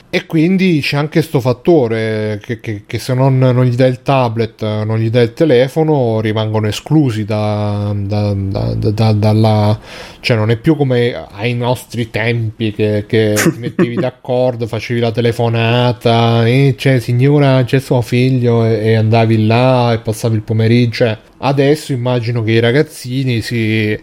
e 0.10 0.26
quindi 0.26 0.80
c'è 0.80 0.96
anche 0.96 1.20
questo 1.20 1.42
fattore 1.42 2.40
che, 2.42 2.62
che, 2.62 2.84
che 2.88 2.98
se 2.98 3.14
non, 3.14 3.38
non, 3.38 3.66
gli 3.66 3.76
dai 3.76 3.90
il 3.90 4.02
tablet, 4.04 4.62
non 4.62 5.00
gli 5.00 5.10
dai 5.10 5.26
il 5.26 5.34
telefono, 5.34 6.22
rimangono 6.22 6.68
esclusi 6.68 7.26
da, 7.26 7.94
da, 7.94 8.34
da, 8.34 9.12
dalla... 9.12 9.78
cioè 10.22 10.38
non 10.38 10.50
è 10.50 10.56
più 10.56 10.78
come 10.78 11.14
ai 11.14 11.56
nostri 11.56 12.10
tempi 12.10 12.72
che, 12.72 13.04
che 13.06 13.34
ti 13.36 13.60
mettevi 13.60 13.96
d'accordo, 13.96 14.66
facevi 14.66 15.02
la 15.02 15.12
telefonata, 15.12 16.48
e 16.48 16.76
cioè 16.78 17.00
signora 17.02 17.66
c'è 17.66 17.80
suo 17.80 18.00
figlio 18.00 18.66
e, 18.66 18.92
e 18.92 18.96
andavi 18.96 19.46
là 19.46 19.92
e 19.92 20.00
passavi 20.00 20.36
il 20.36 20.42
pomeriggio. 20.42 20.96
Cioè, 21.04 21.18
adesso 21.40 21.94
immagino 21.94 22.44
che 22.44 22.52
i 22.52 22.60
ragazzini 22.60 23.42
si 23.42 24.00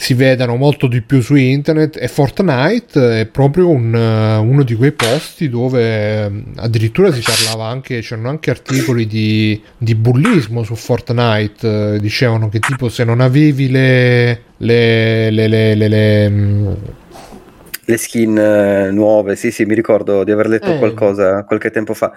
si 0.00 0.14
vedano 0.14 0.54
molto 0.54 0.86
di 0.86 1.02
più 1.02 1.20
su 1.20 1.34
internet 1.34 1.98
e 2.00 2.06
Fortnite 2.06 3.22
è 3.22 3.26
proprio 3.26 3.68
un, 3.68 3.92
uno 3.92 4.62
di 4.62 4.76
quei 4.76 4.92
posti 4.92 5.48
dove 5.48 6.24
eh, 6.24 6.42
addirittura 6.54 7.10
si 7.10 7.20
parlava 7.20 7.66
anche, 7.66 7.98
c'erano 7.98 8.28
anche 8.28 8.50
articoli 8.50 9.08
di, 9.08 9.60
di 9.76 9.96
bullismo 9.96 10.62
su 10.62 10.76
Fortnite, 10.76 11.98
dicevano 11.98 12.48
che 12.48 12.60
tipo 12.60 12.88
se 12.88 13.02
non 13.02 13.20
avevi 13.20 13.68
le, 13.68 14.42
le, 14.58 15.30
le, 15.32 15.48
le, 15.48 15.74
le, 17.84 17.96
skin 17.96 18.38
eh, 18.38 18.90
nuove, 18.92 19.34
sì 19.34 19.50
sì 19.50 19.64
mi 19.64 19.74
ricordo 19.74 20.22
di 20.22 20.30
aver 20.30 20.46
letto 20.46 20.74
eh. 20.74 20.78
qualcosa 20.78 21.42
qualche 21.42 21.72
tempo 21.72 21.92
fa. 21.92 22.12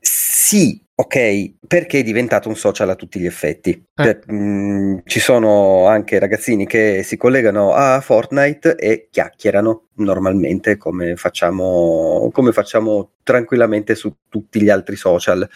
Sì, 0.00 0.80
ok, 0.98 1.54
perché 1.66 1.98
è 1.98 2.02
diventato 2.02 2.48
un 2.48 2.56
social 2.56 2.88
a 2.88 2.94
tutti 2.94 3.20
gli 3.20 3.26
effetti. 3.26 3.70
Eh. 3.70 3.84
Per- 3.94 4.32
mh, 4.32 5.02
ci 5.04 5.20
sono 5.20 5.86
anche 5.86 6.18
ragazzini 6.18 6.66
che 6.66 7.02
si 7.04 7.18
collegano 7.18 7.74
a 7.74 8.00
Fortnite 8.00 8.76
e 8.76 9.08
chiacchierano 9.10 9.88
normalmente 9.96 10.78
come 10.78 11.16
facciamo, 11.16 12.30
come 12.32 12.52
facciamo 12.52 13.10
tranquillamente 13.22 13.94
su 13.94 14.14
tutti 14.28 14.62
gli 14.62 14.70
altri 14.70 14.96
social, 14.96 15.46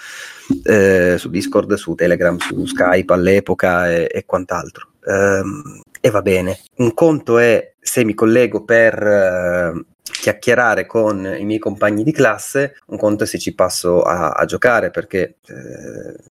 eh, 0.65 1.17
su 1.17 1.31
Discord, 1.31 1.73
su 1.75 1.95
Telegram, 1.95 2.37
su 2.37 2.67
Skype 2.67 3.13
all'epoca 3.13 3.91
e, 3.91 4.09
e 4.13 4.25
quant'altro. 4.27 4.89
Ehm, 5.07 5.81
e 6.03 6.11
va 6.11 6.23
bene. 6.23 6.59
Un 6.77 6.93
conto 6.93 7.39
è 7.39 7.75
se 7.81 8.05
mi 8.05 8.15
collego 8.15 8.65
per 8.65 8.95
eh, 9.03 9.85
chiacchierare 10.11 10.87
con 10.87 11.37
i 11.39 11.45
miei 11.45 11.59
compagni 11.59 12.03
di 12.03 12.13
classe, 12.13 12.77
un 12.87 12.99
conto 12.99 13.25
è 13.25 13.27
se 13.27 13.39
ci 13.39 13.55
passo 13.55 14.03
a, 14.03 14.31
a 14.31 14.45
giocare 14.45 14.91
perché 14.91 15.37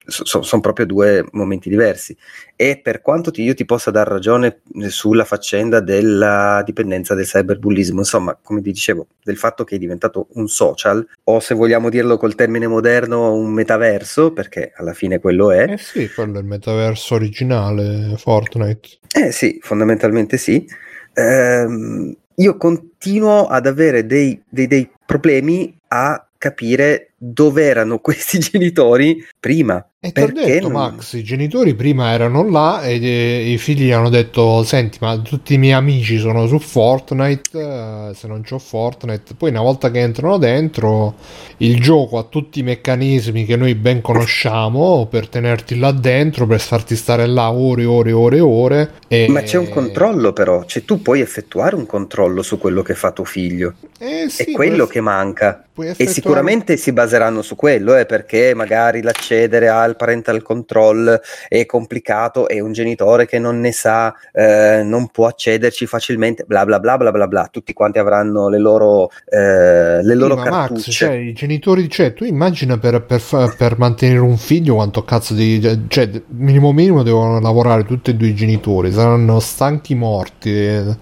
sono 0.07 0.61
proprio 0.61 0.87
due 0.87 1.25
momenti 1.33 1.69
diversi. 1.69 2.17
E 2.57 2.81
per 2.83 3.01
quanto 3.03 3.31
ti, 3.31 3.43
io 3.43 3.55
ti 3.55 3.65
possa 3.65 3.91
dar 3.91 4.09
ragione 4.09 4.63
sulla 4.89 5.25
faccenda 5.25 5.81
della 5.81 6.63
dipendenza 6.65 7.15
del 7.15 7.25
cyberbullismo, 7.25 8.01
insomma, 8.01 8.37
come 8.43 8.61
ti 8.63 8.73
dicevo, 8.73 9.07
del 9.23 9.37
fatto 9.37 9.65
che 9.65 9.77
è 9.77 9.79
diventato 9.79 10.27
un 10.33 10.49
social, 10.49 11.07
o 11.25 11.41
se 11.41 11.55
vogliamo 11.55 11.89
dirlo 11.89 12.17
col 12.17 12.35
termine 12.35 12.67
moderno, 12.67 13.33
un 13.33 13.53
metaverso, 13.53 14.33
perché 14.33 14.73
alla 14.75 14.93
fine 14.93 15.21
quello 15.21 15.53
è. 15.53 15.71
Eh 15.71 15.79
sì, 15.79 16.11
quello 16.11 16.39
è 16.39 16.41
il 16.41 16.47
metaverso 16.47 17.15
originale 17.15 18.17
Fortnite. 18.17 18.89
Eh 19.13 19.31
sì, 19.31 19.59
fondamentalmente 19.63 20.37
sì. 20.37 20.67
Ehm, 21.15 22.17
io 22.39 22.57
continuo 22.57 23.47
ad 23.47 23.67
avere 23.67 24.07
dei, 24.07 24.41
dei, 24.49 24.67
dei 24.67 24.91
problemi 25.05 25.77
a 25.89 26.27
capire 26.37 27.13
dove 27.17 27.65
erano 27.65 27.99
questi 28.01 28.39
genitori 28.39 29.25
prima. 29.39 29.85
E 30.01 30.13
ti 30.13 30.21
ho 30.21 30.31
detto, 30.33 30.69
non- 30.69 30.81
Max, 30.95 31.15
i 31.15 31.25
genitori 31.25 31.75
prima 31.75 32.13
erano 32.13 32.49
là 32.49 32.83
e 32.83 33.03
e 33.05 33.51
i 33.51 33.59
figli 33.59 33.91
hanno 33.91 34.09
detto, 34.11 34.63
senti, 34.63 34.97
ma 35.01 35.19
tutti 35.19 35.55
i 35.55 35.59
miei 35.59 35.73
amici 35.73 36.19
sono 36.19 36.47
su 36.47 36.61
Fortnite, 36.61 37.59
eh, 37.61 38.15
se 38.15 38.29
non 38.29 38.43
c'ho 38.49 38.61
Fortnite, 38.61 39.35
poi 39.37 39.51
una 39.51 39.61
volta 39.61 39.91
che 39.91 39.99
entrano 39.99 40.39
dentro, 40.39 41.17
il 41.57 41.81
gioco 41.81 42.19
ha 42.19 42.23
tutti 42.23 42.61
i 42.61 42.63
meccanismi 42.63 43.45
che 43.45 43.57
noi 43.57 43.75
ben 43.75 44.01
conosciamo 44.01 45.09
per 45.11 45.27
tenerti 45.29 45.77
là 45.77 45.91
dentro, 45.91 46.47
per 46.47 46.61
farti 46.61 46.95
stare 46.95 47.27
là 47.27 47.51
ore 47.51 47.85
ore 47.85 48.13
ore 48.13 48.39
ore. 48.39 48.91
E... 49.09 49.27
Ma 49.29 49.43
c'è 49.43 49.59
un 49.59 49.69
controllo 49.69 50.33
però, 50.33 50.65
cioè 50.65 50.85
tu 50.85 51.03
puoi 51.03 51.21
effettuare 51.23 51.75
un 51.75 51.87
controllo 51.87 52.43
su 52.43 52.57
quello 52.57 52.83
che 52.83 52.95
fa 52.95 53.11
tuo 53.11 53.25
figlio. 53.25 53.75
Eh 53.99 54.27
sì, 54.29 54.43
è 54.45 54.53
quello 54.53 54.85
puoi- 54.85 54.89
che 54.91 55.01
manca. 55.01 55.65
puoi 55.73 55.87
E 55.87 55.91
effettuare- 55.91 56.13
sicuramente 56.15 56.77
si 56.77 56.93
baseranno 56.93 57.43
su 57.43 57.57
quello, 57.57 57.97
eh, 57.97 58.07
perché 58.07 58.55
magari 58.55 59.03
l'accedere 59.03 59.67
al 59.89 59.97
parental 59.97 60.43
control 60.43 61.21
è 61.49 61.67
complicato 61.67 62.49
e 62.49 62.61
un 62.61 62.73
genitore 62.73 63.27
che 63.27 63.39
non 63.39 63.61
ne 63.61 63.73
sa 63.73 64.15
eh, 64.33 64.83
non 64.85 65.09
può 65.09 65.27
accederci 65.27 65.87
facilmente, 65.87 66.45
bla 66.47 66.65
bla 66.65 66.79
bla 66.81 66.97
bla 66.97 67.11
bla 67.11 67.27
bla. 67.27 67.49
Tutti 67.51 67.73
quanti 67.73 67.99
avranno 67.99 68.49
le 68.49 68.59
loro, 68.59 69.11
eh, 69.29 70.03
le 70.03 70.13
Sì, 70.13 70.15
loro 70.15 70.37
ma 70.37 70.45
Max, 70.49 70.91
cioè, 70.91 71.13
i 71.13 71.33
genitori, 71.33 71.89
cioè, 71.89 72.13
tu 72.15 72.25
immagina 72.25 72.79
per, 72.79 73.03
per 73.05 73.21
per 73.57 73.79
mantenere 73.79 74.21
un 74.21 74.37
figlio 74.37 74.75
quanto 74.75 75.05
cazzo 75.05 75.35
di, 75.35 75.61
cioè, 75.89 76.11
minimo 76.29 76.73
minimo 76.73 77.03
devono 77.03 77.41
lavorare 77.41 77.85
tutti 77.85 78.11
e 78.11 78.15
due 78.15 78.29
i 78.29 78.35
genitori, 78.35 78.93
saranno 78.93 79.41
stanchi 79.41 79.95
morti, 79.95 80.97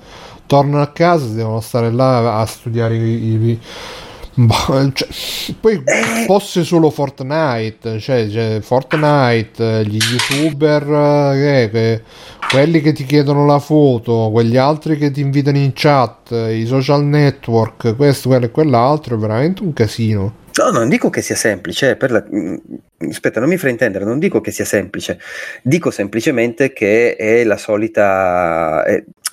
tornano 0.46 0.82
a 0.82 0.88
casa, 0.88 1.26
devono 1.34 1.60
stare 1.60 1.90
là 1.90 2.38
a 2.40 2.46
studiare 2.46 2.96
i, 2.96 3.00
i- 3.00 3.60
Boh, 4.38 4.90
cioè, 4.92 5.08
poi 5.58 5.82
fosse 6.26 6.62
solo 6.62 6.90
Fortnite, 6.90 7.98
cioè, 7.98 8.28
cioè, 8.28 8.58
Fortnite, 8.60 9.80
eh, 9.80 9.84
gli 9.86 9.98
youtuber, 9.98 10.82
eh, 11.34 11.70
che- 11.70 12.02
quelli 12.50 12.80
che 12.80 12.92
ti 12.92 13.04
chiedono 13.04 13.46
la 13.46 13.58
foto, 13.58 14.28
quegli 14.30 14.56
altri 14.58 14.98
che 14.98 15.10
ti 15.10 15.20
invitano 15.20 15.56
in 15.58 15.72
chat, 15.74 16.30
i 16.30 16.64
social 16.66 17.02
network, 17.04 17.96
questo, 17.96 18.28
quello 18.28 18.44
e 18.44 18.50
quell'altro, 18.50 19.16
è 19.16 19.18
veramente 19.18 19.62
un 19.62 19.72
casino. 19.72 20.34
No, 20.56 20.70
non 20.70 20.88
dico 20.88 21.10
che 21.10 21.22
sia 21.22 21.34
semplice, 21.34 21.96
eh, 21.98 22.08
la- 22.08 22.24
mm, 22.34 22.56
aspetta, 23.10 23.40
non 23.40 23.48
mi 23.48 23.56
fraintendere, 23.56 24.04
non 24.04 24.18
dico 24.18 24.40
che 24.42 24.50
sia 24.50 24.64
semplice, 24.66 25.18
dico 25.62 25.90
semplicemente 25.90 26.72
che 26.74 27.16
è 27.16 27.42
la 27.44 27.56
solita, 27.56 28.84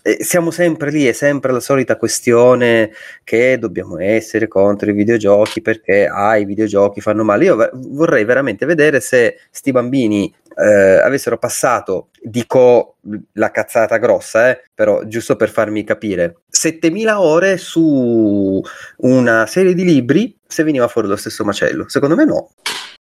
è- 0.03 0.17
siamo 0.21 0.51
sempre 0.51 0.91
lì, 0.91 1.05
è 1.05 1.13
sempre 1.13 1.51
la 1.53 1.61
solita 1.61 1.95
questione 1.95 2.91
che 3.23 3.57
dobbiamo 3.57 3.97
essere 3.99 4.47
contro 4.47 4.89
i 4.89 4.93
videogiochi 4.93 5.61
perché 5.61 6.05
ah, 6.07 6.35
i 6.37 6.45
videogiochi 6.45 7.01
fanno 7.01 7.23
male. 7.23 7.45
Io 7.45 7.55
ve- 7.55 7.71
vorrei 7.73 8.25
veramente 8.25 8.65
vedere 8.65 8.99
se 8.99 9.39
sti 9.49 9.71
bambini 9.71 10.31
eh, 10.55 10.99
avessero 11.01 11.37
passato, 11.37 12.09
dico 12.21 12.97
la 13.33 13.49
cazzata 13.49 13.97
grossa, 13.97 14.51
eh, 14.51 14.61
però 14.75 15.03
giusto 15.05 15.35
per 15.35 15.49
farmi 15.49 15.83
capire, 15.83 16.41
7000 16.49 17.21
ore 17.21 17.57
su 17.57 18.61
una 18.97 19.45
serie 19.47 19.73
di 19.73 19.83
libri 19.85 20.37
se 20.45 20.63
veniva 20.63 20.87
fuori 20.87 21.07
lo 21.07 21.15
stesso 21.15 21.43
macello. 21.45 21.87
Secondo 21.87 22.15
me 22.15 22.25
no. 22.25 22.49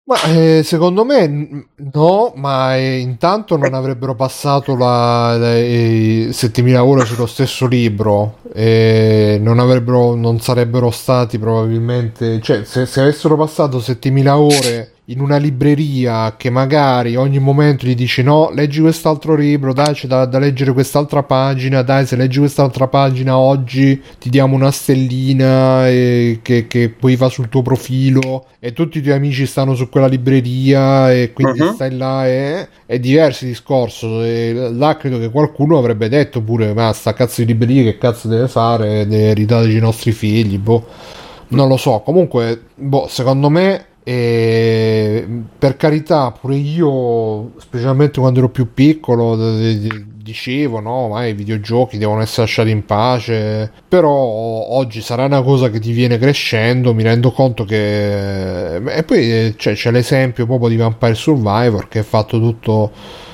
Ma 0.07 0.21
eh, 0.23 0.61
secondo 0.63 1.03
me 1.03 1.67
no, 1.75 2.31
ma 2.38 2.77
eh, 2.77 2.99
intanto 2.99 3.57
non 3.57 3.73
avrebbero 3.73 4.15
passato 4.15 4.73
la, 4.77 5.38
le, 5.38 6.27
i 6.27 6.31
7000 6.31 6.81
ore 6.81 7.03
sullo 7.03 7.25
stesso 7.25 7.67
libro 7.67 8.38
e 8.53 9.38
non 9.41 9.59
avrebbero, 9.59 10.15
non 10.15 10.39
sarebbero 10.39 10.91
stati 10.91 11.38
probabilmente, 11.38 12.39
cioè 12.39 12.63
se, 12.63 12.85
se 12.85 13.01
avessero 13.01 13.35
passato 13.35 13.81
7000 13.81 14.38
ore 14.38 14.91
in 15.09 15.21
una 15.21 15.38
libreria 15.38 16.35
che 16.35 16.49
magari 16.49 17.15
ogni 17.15 17.39
momento 17.39 17.85
gli 17.88 17.95
dice 17.95 18.21
no, 18.23 18.49
leggi 18.53 18.81
quest'altro 18.81 19.35
libro, 19.35 19.71
dai 19.71 19.93
c'è 19.93 20.05
da, 20.05 20.25
da 20.25 20.38
leggere 20.38 20.73
quest'altra 20.73 21.23
pagina, 21.23 21.81
dai 21.81 22.05
se 22.05 22.17
leggi 22.17 22.39
quest'altra 22.39 22.89
pagina 22.89 23.38
oggi 23.38 24.01
ti 24.19 24.29
diamo 24.29 24.55
una 24.55 24.69
stellina 24.69 25.88
eh, 25.88 26.39
che, 26.41 26.67
che 26.67 26.89
poi 26.89 27.15
va 27.15 27.29
sul 27.29 27.47
tuo 27.47 27.61
profilo. 27.61 28.47
E 28.59 28.73
tutti 28.73 28.97
i 28.97 29.01
tuoi 29.01 29.15
amici 29.15 29.45
stanno 29.45 29.75
su 29.75 29.88
quella 29.88 30.07
libreria 30.07 31.09
e 31.13 31.31
quindi 31.31 31.61
Mhm. 31.61 31.73
stai 31.73 31.95
là 31.95 32.27
e 32.27 32.67
è 32.85 32.99
diverso 32.99 33.45
il 33.45 33.51
discorso. 33.51 34.21
E 34.23 34.71
là 34.73 34.97
credo 34.97 35.19
che 35.19 35.29
qualcuno 35.29 35.77
avrebbe 35.77 36.09
detto 36.09 36.41
pure 36.41 36.73
ma 36.73 36.91
sta 36.91 37.13
cazzo 37.13 37.41
di 37.41 37.47
libreria 37.47 37.84
che 37.84 37.97
cazzo 37.97 38.27
deve 38.27 38.49
fare? 38.49 39.07
Deve 39.07 39.34
ridarci 39.34 39.77
i 39.77 39.79
nostri 39.79 40.11
figli 40.11 40.57
boh. 40.57 40.85
Non 41.49 41.69
lo 41.69 41.77
so. 41.77 42.01
Comunque 42.03 42.63
boh 42.75 43.07
secondo 43.07 43.49
me 43.49 43.85
eh, 44.09 45.27
per 45.59 45.75
carità 45.75 46.31
pure 46.31 46.55
io 46.55 47.51
specialmente 47.57 48.21
quando 48.21 48.39
ero 48.39 48.47
più 48.47 48.73
piccolo 48.73 49.35
dicevo 49.35 50.79
no 50.79 51.09
ma 51.09 51.25
i 51.25 51.34
videogiochi 51.34 51.97
devono 51.97 52.21
essere 52.21 52.43
lasciati 52.43 52.69
in 52.69 52.85
pace 52.85 53.69
però 53.85 54.09
oggi 54.09 55.01
sarà 55.01 55.25
una 55.25 55.41
cosa 55.41 55.69
che 55.69 55.81
ti 55.81 55.91
viene 55.91 56.17
crescendo 56.17 56.93
mi 56.93 57.03
rendo 57.03 57.34
conto 57.34 57.65
che 57.65 58.77
e 58.77 59.03
poi 59.03 59.53
c'è, 59.57 59.73
c'è 59.73 59.91
l'esempio 59.91 60.45
proprio 60.45 60.69
di 60.69 60.77
Vampire 60.77 61.13
Survivor 61.13 61.89
che 61.89 61.99
è 61.99 62.03
fatto 62.03 62.39
tutto 62.39 62.89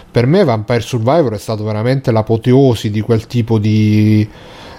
per 0.09 0.25
me 0.25 0.43
Vampire 0.43 0.81
Survivor 0.81 1.33
è 1.33 1.37
stato 1.37 1.63
veramente 1.63 2.11
l'apoteosi 2.11 2.89
di 2.89 3.01
quel 3.01 3.27
tipo 3.27 3.59
di 3.59 4.27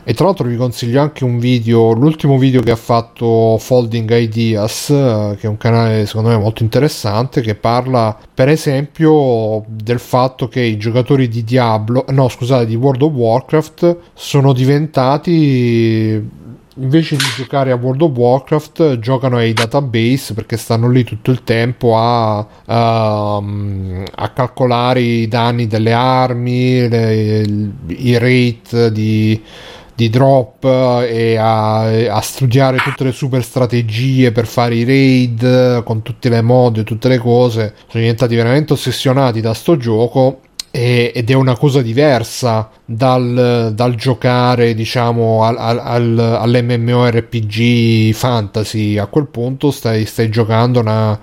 e 0.04 0.12
tra 0.12 0.26
l'altro 0.26 0.46
vi 0.46 0.56
consiglio 0.56 1.00
anche 1.00 1.24
un 1.24 1.38
video, 1.38 1.92
l'ultimo 1.92 2.36
video 2.36 2.60
che 2.60 2.70
ha 2.70 2.76
fatto 2.76 3.56
Folding 3.58 4.10
Ideas, 4.10 4.90
eh, 4.90 5.36
che 5.38 5.46
è 5.46 5.48
un 5.48 5.56
canale 5.56 6.04
secondo 6.04 6.28
me 6.28 6.36
molto 6.36 6.62
interessante, 6.62 7.40
che 7.40 7.54
parla 7.54 8.16
per 8.34 8.48
esempio 8.48 9.64
del 9.66 9.98
fatto 9.98 10.48
che 10.48 10.60
i 10.60 10.76
giocatori 10.76 11.26
di 11.28 11.42
Diablo, 11.42 12.04
no 12.10 12.28
scusate, 12.28 12.66
di 12.66 12.74
World 12.74 13.02
of 13.02 13.12
Warcraft 13.12 13.96
sono 14.12 14.52
diventati 14.52 16.42
invece 16.76 17.16
di 17.16 17.24
giocare 17.36 17.70
a 17.70 17.76
World 17.76 18.02
of 18.02 18.16
Warcraft 18.16 18.98
giocano 18.98 19.36
ai 19.36 19.52
database 19.52 20.34
perché 20.34 20.56
stanno 20.56 20.88
lì 20.88 21.04
tutto 21.04 21.30
il 21.30 21.44
tempo 21.44 21.96
a, 21.96 22.44
ehm, 22.66 24.04
a 24.14 24.28
calcolare 24.30 25.00
i 25.00 25.28
danni 25.28 25.66
delle 25.66 25.92
armi, 25.92 26.88
le- 26.88 27.70
i 27.86 28.18
rate 28.18 28.90
di, 28.90 29.40
di 29.94 30.10
drop 30.10 30.64
e 30.64 31.36
a, 31.36 31.82
a 32.14 32.20
studiare 32.20 32.78
tutte 32.78 33.04
le 33.04 33.12
super 33.12 33.42
strategie 33.42 34.32
per 34.32 34.46
fare 34.46 34.74
i 34.74 34.84
raid 34.84 35.82
con 35.84 36.02
tutte 36.02 36.28
le 36.28 36.42
mod 36.42 36.78
e 36.78 36.84
tutte 36.84 37.08
le 37.08 37.18
cose. 37.18 37.74
Sono 37.88 38.02
diventati 38.02 38.34
veramente 38.34 38.72
ossessionati 38.72 39.40
da 39.40 39.54
sto 39.54 39.76
gioco 39.76 40.40
ed 40.76 41.30
è 41.30 41.34
una 41.34 41.56
cosa 41.56 41.80
diversa 41.82 42.68
dal, 42.84 43.70
dal 43.72 43.94
giocare 43.94 44.74
diciamo 44.74 45.44
al, 45.44 45.56
al- 45.56 46.18
all'MMORPG 46.18 48.12
fantasy 48.12 48.98
a 48.98 49.06
quel 49.06 49.28
punto 49.28 49.70
stai, 49.70 50.04
stai 50.04 50.28
giocando 50.30 50.80
una, 50.80 51.16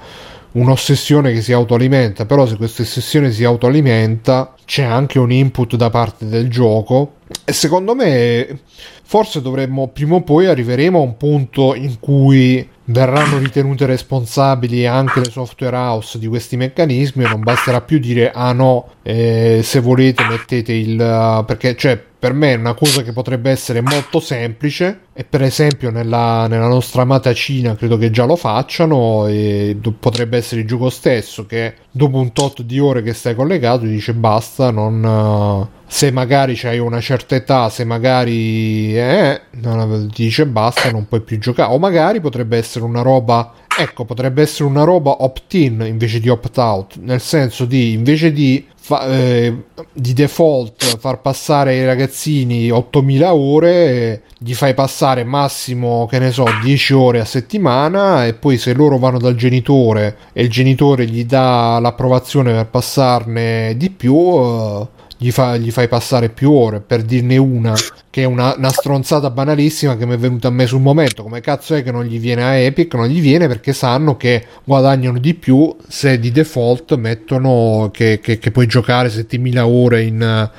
un'ossessione 0.54 1.32
che 1.32 1.42
si 1.42 1.54
autoalimenta 1.54 2.26
però 2.26 2.46
se 2.46 2.58
questa 2.58 2.82
ossessione 2.82 3.32
si 3.32 3.44
autoalimenta 3.44 4.54
c'è 4.66 4.84
anche 4.84 5.20
un 5.20 5.32
input 5.32 5.76
da 5.76 5.90
parte 5.90 6.28
del 6.28 6.50
gioco. 6.50 7.16
E 7.46 7.54
secondo 7.54 7.96
me 7.96 8.60
forse 9.04 9.42
dovremmo 9.42 9.90
prima 9.90 10.16
o 10.16 10.22
poi 10.22 10.48
arriveremo 10.48 11.00
a 11.00 11.02
un 11.02 11.18
punto 11.18 11.76
in 11.76 12.00
cui 12.00 12.68
verranno 12.86 13.38
ritenute 13.38 13.86
responsabili 13.86 14.86
anche 14.86 15.20
le 15.20 15.30
software 15.30 15.76
house 15.76 16.18
di 16.18 16.28
questi 16.28 16.58
meccanismi 16.58 17.24
e 17.24 17.28
non 17.28 17.42
basterà 17.42 17.82
più 17.82 18.00
dire 18.00 18.32
ah 18.32 18.54
no, 18.54 18.88
eh, 19.04 19.62
se 19.64 19.80
volete 19.80 20.26
mettete 20.26 20.74
il... 20.74 21.44
perché 21.46 21.76
cioè 21.76 22.02
per 22.22 22.34
me 22.34 22.54
è 22.54 22.56
una 22.56 22.76
cosa 22.76 23.02
che 23.02 23.14
potrebbe 23.14 23.50
essere 23.50 23.82
molto 23.82 24.20
semplice 24.20 25.06
e 25.12 25.24
per 25.24 25.42
esempio 25.42 25.90
nella, 25.90 26.46
nella, 26.48 26.68
nostra 26.68 27.02
amata 27.02 27.34
Cina 27.34 27.76
credo 27.76 27.98
che 27.98 28.12
già 28.12 28.26
lo 28.26 28.36
facciano 28.36 29.26
e 29.26 29.76
potrebbe 29.98 30.38
essere 30.38 30.62
il 30.62 30.68
gioco 30.68 30.92
stesso 30.92 31.48
che 31.48 31.74
dopo 31.90 32.20
un 32.20 32.32
tot 32.32 32.62
di 32.62 32.78
ore 32.80 33.02
che 33.02 33.16
stai 33.16 33.34
collegato 33.34 33.86
dice 33.86 34.14
basta 34.14 34.70
non 34.70 35.68
se 35.88 36.10
magari 36.10 36.54
c'hai 36.56 36.80
una 36.80 37.02
certa 37.02 37.36
età 37.36 37.70
se 37.70 37.86
magari 37.86 38.96
eh, 38.96 39.42
non, 39.60 40.08
dice 40.14 40.46
basta 40.46 40.90
non 40.90 41.06
puoi 41.06 41.20
più 41.20 41.38
giocare. 41.38 41.74
O 41.74 41.80
magari 41.80 42.22
potrebbe 42.22 42.56
essere 42.56 42.86
una 42.86 43.02
roba 43.02 43.52
ecco 43.78 44.06
potrebbe 44.06 44.42
essere 44.42 44.66
una 44.66 44.84
roba 44.84 45.24
opt-in 45.24 45.84
invece 45.88 46.20
di 46.20 46.30
opt-out 46.30 46.98
nel 47.02 47.22
senso 47.22 47.66
di 47.66 47.94
invece 47.94 48.32
di 48.32 48.66
fa, 48.82 49.08
eh, 49.08 49.56
di 49.94 50.14
default 50.14 50.98
far 50.98 51.22
passare 51.22 51.72
ai 51.72 51.86
ragazzini 51.86 52.72
8000 52.72 53.34
ore, 53.34 54.24
gli 54.40 54.54
fai 54.56 54.74
passare 54.74 55.24
massimo, 55.24 56.08
che 56.10 56.18
ne 56.18 56.32
so, 56.32 56.46
10 56.64 56.94
ore 56.94 57.20
a 57.20 57.26
settimana 57.26 58.26
e 58.26 58.34
poi 58.34 58.58
se 58.58 58.74
loro 58.74 58.98
vanno 58.98 59.20
dal 59.20 59.36
genitore 59.36 60.18
e 60.34 60.42
il 60.42 60.50
genitore 60.50 61.06
gli 61.06 61.26
dà 61.26 61.78
l'approvazione 61.80 62.54
per 62.54 62.68
passarne 62.68 63.76
di 63.78 63.92
più, 63.92 64.16
eh, 64.16 64.88
gli, 65.24 65.30
fa, 65.30 65.56
gli, 65.56 65.70
fai 65.70 65.88
passare 65.88 66.30
più 66.30 66.52
ore 66.52 66.80
per 66.80 67.04
dirne 67.04 67.38
una 67.38 67.76
che 68.10 68.24
è 68.24 68.26
una, 68.26 68.56
una, 68.58 68.72
stronzata 68.72 69.30
banalissima 69.30 69.96
che 69.96 70.08
mi 70.08 70.16
è 70.16 70.18
venuta 70.18 70.48
a 70.48 70.52
me 70.52 70.66
sul 70.66 70.82
momento. 70.82 71.22
Come 71.22 71.42
cazzo 71.42 71.76
è 71.76 71.84
che 71.84 71.92
non 71.92 72.06
gli 72.06 72.20
viene 72.20 72.44
a 72.44 72.56
Epic? 72.56 72.96
Non 72.96 73.06
gli 73.06 73.22
viene 73.22 73.48
perché 73.48 73.72
sanno 73.72 74.18
che 74.18 74.44
guadagnano 74.64 75.20
di 75.20 75.36
più 75.36 75.76
se 75.88 76.20
di 76.20 76.32
default 76.32 76.96
mettono 76.96 77.92
che, 77.94 78.20
che, 78.20 78.40
che 78.40 78.50
puoi 78.50 78.66
giocare 78.66 79.12
7000 79.12 79.68
ore 79.68 80.02
in, 80.02 80.50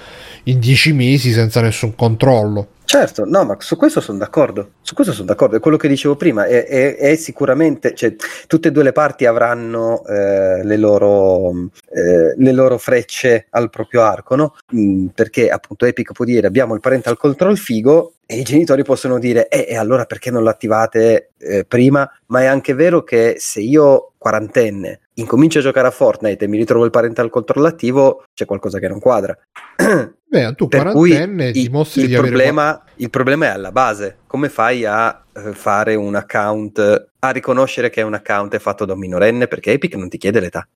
in 0.45 0.61
10 0.61 0.93
mesi 0.93 1.33
senza 1.33 1.61
nessun 1.61 1.97
controllo 1.97 2.69
Certo, 2.85 3.25
no, 3.25 3.45
ma 3.45 3.57
su 3.59 3.77
questo 3.77 4.01
sono 4.01 4.19
d'accordo. 4.19 4.73
Su 4.83 4.95
questo 4.95 5.13
sono 5.13 5.27
d'accordo. 5.27 5.57
È 5.57 5.61
quello 5.61 5.77
che 5.77 5.89
dicevo 5.89 6.15
prima. 6.15 6.45
È, 6.45 6.67
è, 6.67 6.97
è 6.97 7.17
sicuramente, 7.17 7.95
cioè, 7.95 8.15
tutte 8.47 8.69
e 8.69 8.71
due 8.71 8.83
le 8.83 8.93
parti 8.93 9.25
avranno 9.25 10.05
eh, 10.05 10.63
le, 10.63 10.77
loro, 10.77 11.71
eh, 11.91 12.35
le, 12.37 12.53
loro, 12.53 12.77
frecce 12.79 13.47
al 13.51 13.71
proprio 13.71 14.03
arco, 14.03 14.37
no? 14.37 14.55
Mm, 14.75 15.07
perché 15.07 15.49
appunto 15.49 15.87
Epic 15.87 16.13
può 16.13 16.25
dire 16.25 16.47
abbiamo 16.47 16.75
il 16.75 16.81
parental 16.81 17.17
control 17.17 17.57
figo 17.57 18.15
e 18.27 18.37
i 18.37 18.43
genitori 18.43 18.83
possono 18.83 19.19
dire 19.19 19.49
eh, 19.49 19.67
e 19.69 19.77
allora 19.77 20.05
perché 20.05 20.31
non 20.31 20.45
l'attivate 20.45 21.31
eh, 21.39 21.65
prima? 21.65 22.11
Ma 22.27 22.43
è 22.43 22.45
anche 22.47 22.75
vero 22.75 23.03
che 23.05 23.37
se 23.39 23.61
io 23.61 24.13
quarantenne 24.19 25.01
incomincio 25.15 25.59
a 25.59 25.63
giocare 25.63 25.89
a 25.89 25.91
Fortnite 25.91 26.45
e 26.45 26.49
mi 26.49 26.57
ritrovo 26.57 26.85
il 26.85 26.91
parental 26.91 27.31
control 27.31 27.67
attivo, 27.67 28.25
c'è 28.35 28.45
qualcosa 28.45 28.79
che 28.79 28.89
non 28.89 29.01
quadra. 29.01 29.37
Beh, 30.33 30.55
tu 30.55 30.67
per 30.67 30.93
quarantenne 30.93 31.53
cui 31.53 31.61
dimostri 31.61 32.03
il, 32.05 32.09
di 32.09 32.15
problema, 32.15 32.69
avere... 32.71 32.93
il 32.97 33.11
problema 33.11 33.45
è 33.45 33.49
alla 33.51 33.71
base. 33.71 34.21
Come 34.27 34.49
fai 34.49 34.87
a 34.87 35.23
eh, 35.31 35.53
fare 35.53 35.95
un 35.95 36.15
account, 36.15 37.09
a 37.19 37.31
riconoscere 37.31 37.91
che 37.91 38.01
un 38.01 38.15
account 38.15 38.55
è 38.55 38.59
fatto 38.59 38.87
da 38.87 38.95
un 38.95 38.99
minorenne? 38.99 39.47
Perché 39.47 39.73
Epic 39.73 39.95
non 39.95 40.09
ti 40.09 40.17
chiede 40.17 40.41
l'età. 40.41 40.67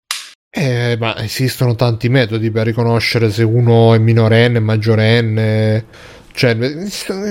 Eh, 0.51 0.99
ma 1.01 1.17
esistono 1.23 1.75
tanti 1.75 2.11
metodi 2.11 2.51
per 2.51 2.67
riconoscere 2.67 3.31
se 3.31 3.45
uno 3.45 3.95
è 3.95 3.99
minorenne, 3.99 4.59
maggiorenne 4.59 5.85
cioè, 6.37 6.55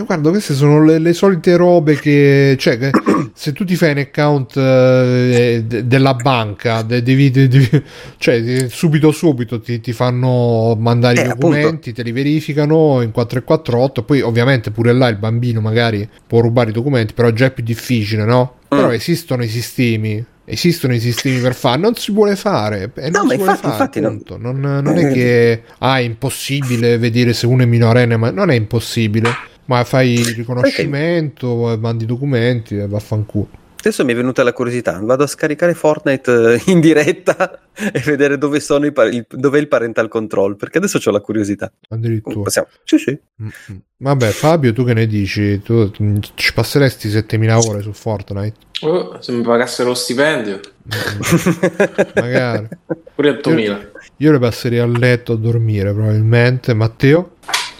guarda, 0.03 0.31
queste 0.31 0.55
sono 0.55 0.83
le, 0.83 0.97
le 0.97 1.13
solite 1.13 1.55
robe 1.55 1.95
che, 1.99 2.55
cioè, 2.57 2.79
che 2.79 2.89
se 3.35 3.53
tu 3.53 3.63
ti 3.63 3.75
fai 3.75 3.91
un 3.91 3.99
account 3.99 4.57
eh, 4.57 5.63
de, 5.63 5.85
della 5.85 6.15
banca, 6.15 6.81
de, 6.81 7.03
devi, 7.03 7.29
de, 7.29 7.83
cioè, 8.17 8.67
subito 8.67 9.11
subito 9.11 9.59
ti, 9.59 9.79
ti 9.79 9.93
fanno 9.93 10.75
mandare 10.79 11.21
eh, 11.21 11.25
i 11.25 11.27
documenti, 11.27 11.67
appunto. 11.67 11.91
te 11.93 12.01
li 12.01 12.11
verificano 12.11 13.01
in 13.03 13.11
448, 13.11 14.01
poi 14.01 14.21
ovviamente 14.21 14.71
pure 14.71 14.91
là 14.91 15.07
il 15.07 15.17
bambino 15.17 15.61
magari 15.61 16.09
può 16.25 16.39
rubare 16.39 16.71
i 16.71 16.73
documenti, 16.73 17.13
però 17.13 17.29
già 17.29 17.45
è 17.45 17.51
più 17.51 17.63
difficile, 17.63 18.25
no? 18.25 18.55
Mm. 18.73 18.77
Però 18.77 18.91
esistono 18.91 19.43
i 19.43 19.49
sistemi 19.49 20.25
esistono 20.45 20.93
i 20.93 20.99
sistemi 20.99 21.39
per 21.39 21.53
fare, 21.53 21.79
non 21.79 21.95
si 21.95 22.11
vuole 22.11 22.35
fare. 22.35 22.91
E 22.95 23.09
no, 23.09 23.25
ma 23.25 23.33
infatti, 23.33 23.61
fare, 23.61 23.73
infatti 23.73 23.99
non... 23.99 24.21
Non, 24.37 24.59
non... 24.59 24.97
è 24.97 25.11
che 25.11 25.63
ah, 25.79 25.97
è 25.97 26.01
impossibile 26.01 26.97
vedere 26.97 27.33
se 27.33 27.47
uno 27.47 27.63
è 27.63 27.65
minorenne, 27.65 28.15
ma 28.15 28.29
non 28.29 28.49
è 28.51 28.55
impossibile. 28.55 29.29
Ma 29.65 29.83
fai 29.83 30.13
il 30.13 30.35
riconoscimento, 30.35 31.55
Perché? 31.63 31.79
mandi 31.79 32.03
i 32.03 32.07
documenti 32.07 32.77
e 32.77 32.87
vaffanculo. 32.87 33.63
Adesso 33.87 34.03
mi 34.03 34.13
è 34.13 34.15
venuta 34.15 34.41
la 34.41 34.51
curiosità, 34.51 34.99
vado 34.99 35.25
a 35.25 35.27
scaricare 35.27 35.75
Fortnite 35.75 36.55
eh, 36.55 36.61
in 36.71 36.79
diretta 36.79 37.59
e 37.93 37.99
vedere 37.99 38.39
dove, 38.39 38.59
sono 38.59 38.87
i 38.87 38.91
par- 38.91 39.13
il, 39.13 39.27
dov'è 39.29 39.59
il 39.59 39.67
parental 39.67 40.07
control, 40.07 40.55
perché 40.55 40.79
adesso 40.79 40.99
ho 41.03 41.11
la 41.11 41.19
curiosità. 41.19 41.71
Addirittura. 41.89 42.41
Possiamo. 42.41 42.67
Sì, 42.83 42.97
sì. 42.97 43.19
Mm-hmm. 43.43 43.79
Vabbè, 43.97 44.29
Fabio, 44.31 44.73
tu 44.73 44.83
che 44.85 44.95
ne 44.95 45.05
dici? 45.05 45.61
Tu 45.61 45.91
ci 46.33 46.53
passeresti 46.53 47.09
7000 47.09 47.57
ore 47.59 47.81
su 47.83 47.91
Fortnite? 47.93 48.57
Oh, 48.81 49.21
se 49.21 49.31
mi 49.31 49.43
pagassero 49.43 49.89
lo 49.89 49.95
stipendio. 49.95 50.59
Magari. 52.15 52.67
Pure 53.13 53.29
8000. 53.29 53.61
Io, 53.61 53.91
io 54.17 54.31
le 54.31 54.39
passerei 54.39 54.79
a 54.79 54.87
letto 54.87 55.33
a 55.33 55.37
dormire, 55.37 55.93
probabilmente. 55.93 56.73
Matteo? 56.73 57.35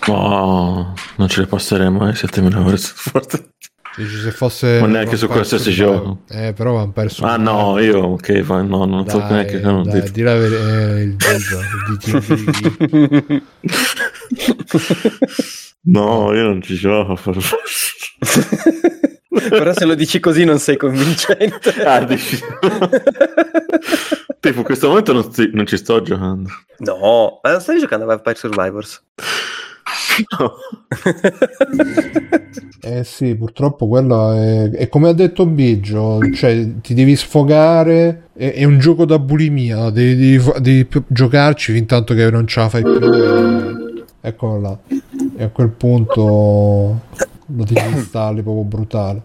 No, 0.08 0.94
non 1.16 1.28
ce 1.28 1.42
le 1.42 1.48
passeremo, 1.48 2.08
eh, 2.08 2.14
7000 2.14 2.60
ore 2.64 2.78
su 2.78 2.94
Fortnite. 2.96 3.54
Dici 3.98 4.20
se 4.20 4.32
fosse. 4.32 4.80
Ma 4.82 4.88
neanche 4.88 5.16
su 5.16 5.28
qualsiasi 5.28 5.72
gioco. 5.72 6.24
Eh, 6.30 6.52
però 6.54 6.74
Vampire 6.74 7.08
Survivor. 7.08 7.40
Ah, 7.40 7.42
no, 7.42 7.80
io, 7.80 8.00
ok, 8.00 8.28
no, 8.30 8.84
non 8.86 9.06
dai, 9.06 9.10
so 9.10 9.20
neanche 9.20 9.60
che 9.60 9.62
non 9.62 9.84
dai, 9.84 10.12
di 10.12 10.22
la 10.22 10.36
ver- 10.36 10.52
eh, 10.52 11.02
il 11.02 11.16
DT. 11.16 13.42
no, 15.84 16.34
io 16.34 16.44
non 16.44 16.62
ci 16.62 16.76
gioco. 16.76 17.18
Però 19.50 19.74
se 19.74 19.86
lo 19.86 19.96
dici 19.96 20.20
così 20.20 20.44
non 20.44 20.60
sei 20.60 20.76
convincente. 20.76 21.74
ah, 21.84 22.04
dici. 22.04 22.38
tipo, 24.40 24.60
in 24.60 24.64
questo 24.64 24.90
momento 24.90 25.14
non, 25.14 25.32
sti- 25.32 25.52
non, 25.54 25.66
ci 25.66 25.78
sto 25.78 26.02
giocando. 26.02 26.50
No, 26.80 27.40
ma 27.42 27.52
non 27.52 27.62
stai 27.62 27.80
giocando 27.80 28.04
a 28.04 28.08
Vampire 28.08 28.36
Survivors? 28.36 29.02
Eh 32.86 33.04
sì, 33.04 33.34
purtroppo 33.34 33.88
quello 33.88 34.32
è, 34.34 34.70
è, 34.70 34.88
come 34.90 35.10
ha 35.10 35.14
detto 35.14 35.48
Biggio, 35.48 36.20
cioè 36.36 36.82
ti 36.82 36.94
devi 36.94 37.16
sfogare, 37.16 38.28
è, 38.34 38.54
è 38.54 38.64
un 38.64 38.78
gioco 38.78 39.06
da 39.06 39.18
bulimia, 39.18 39.90
devi, 39.90 40.16
devi, 40.16 40.52
devi, 40.60 40.88
giocarci 41.08 41.74
fin 41.74 41.88
tanto 41.88 42.14
che 42.14 42.30
non 42.30 42.46
ce 42.46 42.60
la 42.60 42.70
fai 42.70 42.84
più. 42.84 43.00
Eccolo 44.22 44.62
là. 44.62 44.78
E 45.36 45.44
a 45.44 45.50
quel 45.50 45.70
punto 45.70 47.02
lo 47.48 47.64
disinstalli 47.64 48.44
proprio 48.44 48.64
brutale. 48.64 49.22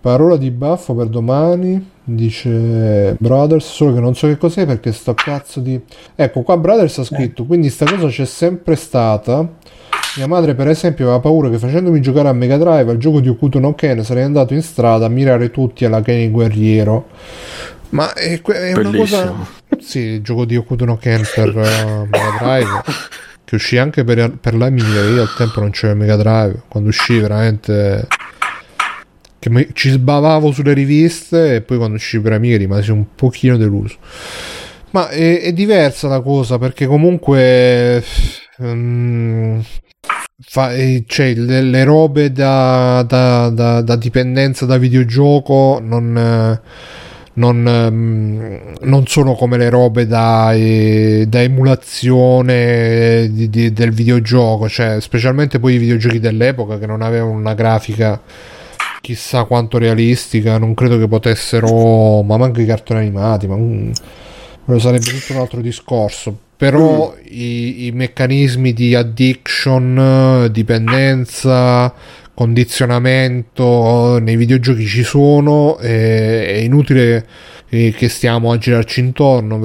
Parola 0.00 0.36
di 0.36 0.50
baffo 0.50 0.92
per 0.94 1.06
domani, 1.06 1.90
dice 2.02 3.14
Brothers, 3.18 3.64
solo 3.64 3.94
che 3.94 4.00
non 4.00 4.16
so 4.16 4.26
che 4.26 4.36
cos'è 4.36 4.66
perché 4.66 4.90
sto 4.90 5.14
cazzo 5.14 5.60
di... 5.60 5.80
Ecco, 6.16 6.42
qua 6.42 6.56
Brothers 6.56 6.98
ha 6.98 7.04
scritto, 7.04 7.44
quindi 7.44 7.70
sta 7.70 7.86
cosa 7.86 8.08
c'è 8.08 8.26
sempre 8.26 8.74
stata 8.74 9.48
mia 10.16 10.26
madre, 10.26 10.54
per 10.54 10.68
esempio, 10.68 11.06
aveva 11.06 11.20
paura 11.20 11.50
che 11.50 11.58
facendomi 11.58 12.00
giocare 12.00 12.28
a 12.28 12.32
Mega 12.32 12.56
Drive 12.56 12.90
al 12.90 12.98
gioco 12.98 13.20
di 13.20 13.28
Okuto 13.28 13.58
no 13.58 13.74
Ken 13.74 14.04
sarei 14.04 14.22
andato 14.22 14.54
in 14.54 14.62
strada 14.62 15.06
a 15.06 15.08
mirare 15.08 15.50
tutti 15.50 15.84
alla 15.84 16.02
Ken 16.02 16.30
guerriero. 16.30 17.08
Ma 17.90 18.12
è, 18.12 18.40
è 18.40 18.72
una 18.76 18.90
cosa. 18.90 19.34
Sì, 19.78 19.98
il 19.98 20.22
gioco 20.22 20.44
di 20.44 20.56
Okuto 20.56 20.84
no 20.84 20.96
Ken 20.96 21.22
per 21.34 21.48
uh, 21.48 22.08
Mega 22.10 22.36
Drive. 22.38 22.82
Che 23.44 23.54
uscì 23.56 23.76
anche 23.76 24.04
per, 24.04 24.36
per 24.40 24.54
l'Amiga. 24.54 25.00
Io 25.00 25.22
al 25.22 25.34
tempo 25.36 25.60
non 25.60 25.70
c'era 25.70 25.94
Mega 25.94 26.16
Drive. 26.16 26.62
Quando 26.68 26.88
uscì, 26.88 27.18
veramente. 27.18 28.08
Che 29.38 29.50
mi, 29.50 29.68
ci 29.72 29.90
sbavavo 29.90 30.50
sulle 30.50 30.72
riviste. 30.72 31.56
E 31.56 31.60
poi 31.60 31.76
quando 31.76 31.96
uscì 31.96 32.20
per 32.20 32.32
Amiga 32.32 32.56
rimasi 32.56 32.90
un 32.90 33.04
pochino 33.14 33.56
deluso. 33.56 33.96
Ma 34.90 35.08
è, 35.08 35.40
è 35.40 35.52
diversa 35.52 36.08
la 36.08 36.20
cosa 36.20 36.58
perché 36.58 36.86
comunque. 36.86 38.02
Um, 38.58 39.62
fa, 40.40 40.72
eh, 40.74 41.04
cioè, 41.06 41.34
le, 41.34 41.62
le, 41.62 41.84
robe 41.84 42.32
da, 42.32 43.04
da, 43.06 43.50
da, 43.50 43.80
da, 43.82 43.96
dipendenza 43.96 44.66
da 44.66 44.78
videogioco 44.78 45.78
non, 45.80 46.16
eh, 46.16 46.60
non, 47.34 47.66
ehm, 47.66 48.74
non, 48.82 49.06
sono 49.06 49.34
come 49.34 49.56
le 49.58 49.68
robe 49.70 50.06
da, 50.06 50.52
eh, 50.52 51.26
emulazione 51.30 53.28
di, 53.32 53.48
di, 53.48 53.72
del 53.72 53.92
videogioco, 53.92 54.68
cioè, 54.68 55.00
specialmente 55.00 55.58
poi 55.60 55.74
i 55.74 55.78
videogiochi 55.78 56.18
dell'epoca 56.18 56.78
che 56.78 56.86
non 56.86 57.02
avevano 57.02 57.32
una 57.32 57.54
grafica 57.54 58.20
chissà 59.00 59.44
quanto 59.44 59.78
realistica, 59.78 60.58
non 60.58 60.74
credo 60.74 60.98
che 60.98 61.08
potessero, 61.08 62.22
ma 62.22 62.36
manco 62.38 62.60
i 62.60 62.66
cartoni 62.66 63.00
animati, 63.00 63.46
ma 63.46 63.54
um, 63.54 63.92
sarebbe 64.78 65.04
tutto 65.04 65.34
un 65.34 65.40
altro 65.40 65.60
discorso 65.60 66.43
però 66.56 67.14
i, 67.22 67.86
i 67.86 67.90
meccanismi 67.92 68.72
di 68.72 68.94
addiction, 68.94 70.48
dipendenza, 70.50 71.92
condizionamento 72.34 74.18
nei 74.20 74.36
videogiochi 74.36 74.86
ci 74.86 75.02
sono, 75.02 75.78
è, 75.78 76.46
è 76.46 76.56
inutile 76.58 77.26
che 77.68 78.08
stiamo 78.08 78.52
a 78.52 78.58
girarci 78.58 79.00
intorno, 79.00 79.58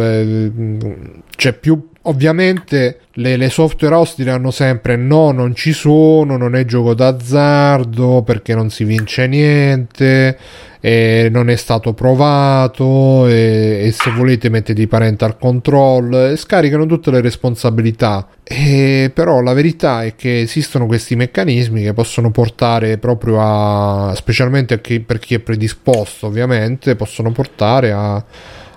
c'è 1.35 1.53
più 1.53 1.88
ovviamente 2.09 3.01
le, 3.13 3.37
le, 3.37 3.49
software 3.49 3.95
house 3.95 4.15
diranno 4.17 4.51
sempre 4.51 4.95
no, 4.95 5.31
non 5.31 5.55
ci 5.55 5.71
sono, 5.71 6.37
non 6.37 6.55
è 6.55 6.65
gioco 6.65 6.93
d'azzardo 6.93 8.23
perché 8.23 8.55
non 8.55 8.69
si 8.69 8.83
vince 8.83 9.27
niente, 9.27 10.37
non 10.81 11.49
è 11.49 11.55
stato 11.55 11.93
provato 11.93 13.27
e, 13.27 13.85
e, 13.85 13.91
se 13.91 14.11
volete 14.11 14.49
mettete 14.49 14.81
i 14.81 14.87
parental 14.87 15.37
control 15.37 16.31
e 16.31 16.35
scaricano 16.35 16.85
tutte 16.85 17.11
le 17.11 17.21
responsabilità. 17.21 18.27
E, 18.43 19.11
però 19.13 19.41
la 19.41 19.53
verità 19.53 20.03
è 20.03 20.15
che 20.15 20.41
esistono 20.41 20.87
questi 20.87 21.15
meccanismi 21.15 21.83
che 21.83 21.93
possono 21.93 22.31
portare 22.31 22.97
proprio 22.97 23.39
a, 23.39 24.13
specialmente 24.15 24.79
per 24.79 25.19
chi 25.19 25.35
è 25.35 25.39
predisposto 25.39 26.25
ovviamente, 26.27 26.95
possono 26.95 27.31
portare 27.31 27.91
a 27.91 28.23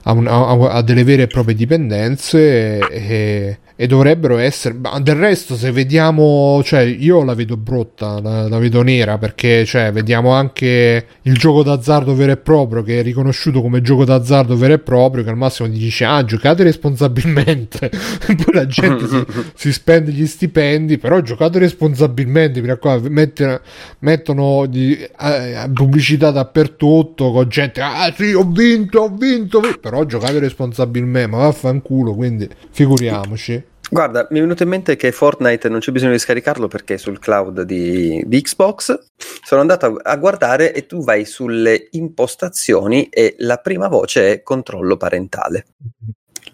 a, 0.05 0.13
un, 0.13 0.27
a, 0.27 0.71
a, 0.71 0.83
delle 0.83 1.05
vere 1.05 1.23
e 1.23 1.27
proprie 1.27 1.55
dipendenze 1.55 2.79
e, 2.79 3.59
e 3.77 3.87
dovrebbero 3.87 4.39
essere 4.39 4.75
ma 4.75 4.99
del 5.01 5.17
resto 5.17 5.57
se 5.57 5.71
vediamo 5.71 6.63
cioè 6.63 6.83
io 6.83 7.25
la 7.25 7.35
vedo 7.35 7.57
brutta 7.57 8.21
la, 8.21 8.49
la, 8.49 8.59
vedo 8.59 8.83
nera 8.83 9.19
perché 9.19 9.65
cioè 9.65 9.91
vediamo 9.93 10.33
anche 10.33 11.07
il 11.23 11.37
gioco 11.37 11.63
d'azzardo 11.63 12.15
vero 12.15 12.33
e 12.33 12.37
proprio 12.37 12.83
che 12.83 13.01
è 13.01 13.03
riconosciuto 13.03 13.61
come 13.63 13.81
gioco 13.81 14.05
d'azzardo 14.05 14.57
vero 14.57 14.75
e 14.75 14.79
proprio 14.79 15.25
che 15.25 15.31
al 15.31 15.37
massimo 15.37 15.69
ti 15.69 15.79
dice 15.79 16.05
ah 16.05 16.25
giocate 16.25 16.63
responsabilmente. 16.63 17.91
Poi 18.27 18.55
la 18.55 18.67
gente 18.67 19.07
si, 19.07 19.25
si, 19.55 19.73
spende 19.73 20.11
gli 20.13 20.27
stipendi 20.27 20.99
però 20.99 21.21
giocate 21.21 21.59
responsabilmente 21.59 22.61
per 22.61 22.79
qua 22.79 23.01
mettono, 23.09 23.61
mettono 24.01 24.67
di, 24.67 24.95
eh, 24.95 25.71
pubblicità 25.73 26.31
dappertutto 26.31 27.31
con 27.33 27.49
gente 27.49 27.81
ah 27.81 28.13
sì 28.17 28.33
ho 28.33 28.45
vinto 28.45 29.01
ho 29.01 29.09
vinto. 29.09 29.61
Però 29.81 30.05
giocate 30.05 30.39
responsabilmente 30.39 31.29
ma 31.29 31.39
vaffanculo 31.39 32.15
quindi 32.15 32.49
figuriamoci 32.71 33.71
Guarda, 33.93 34.27
mi 34.31 34.39
è 34.39 34.41
venuto 34.41 34.63
in 34.63 34.71
mente 34.71 34.97
che 34.97 35.13
Fortnite 35.13 35.69
non 35.69 35.81
c'è 35.81 35.93
bisogno 35.93 36.13
di 36.13 36.19
scaricarlo 36.19 36.67
perché 36.67 36.95
è 36.95 36.97
sul 36.97 37.19
cloud 37.19 37.61
di, 37.61 38.23
di 38.25 38.41
Xbox. 38.41 38.99
Sono 39.45 39.61
andato 39.61 39.85
a, 39.85 40.13
a, 40.13 40.17
guardare 40.17 40.73
e 40.73 40.87
tu 40.87 41.05
vai 41.05 41.27
sulle 41.27 41.89
impostazioni 41.91 43.09
e 43.11 43.35
la 43.41 43.59
prima 43.59 43.89
voce 43.89 44.33
è 44.33 44.43
controllo 44.43 44.97
parentale. 44.97 45.67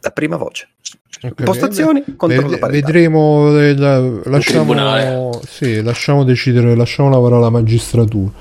La 0.00 0.10
prima 0.10 0.34
voce. 0.34 0.70
Okay, 1.16 1.32
impostazioni, 1.38 2.02
controllo 2.16 2.58
parentale. 2.58 2.72
Vedremo, 2.72 3.56
eh, 3.56 3.76
la, 3.76 4.00
lasciamo, 4.24 5.30
sì, 5.46 5.80
lasciamo 5.80 6.24
decidere, 6.24 6.74
lasciamo 6.74 7.08
lavorare 7.08 7.42
la 7.42 7.50
magistratura. 7.50 8.32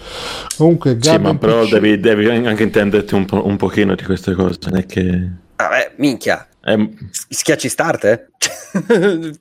Comunque, 0.58 0.98
sì, 1.00 1.18
ma 1.20 1.36
però 1.36 1.68
devi, 1.68 2.00
devi, 2.00 2.28
anche 2.30 2.64
intenderti 2.64 3.14
un, 3.14 3.26
po', 3.26 3.46
un 3.46 3.58
pochino 3.58 3.94
di 3.94 4.04
queste 4.04 4.34
cose, 4.34 4.58
non 4.64 4.80
è 4.80 4.88
che... 4.88 5.30
Ah, 5.58 5.70
minchia, 5.98 6.48
eh, 6.68 6.90
Schiacci 7.30 7.70
start, 7.70 8.04
eh? 8.04 8.28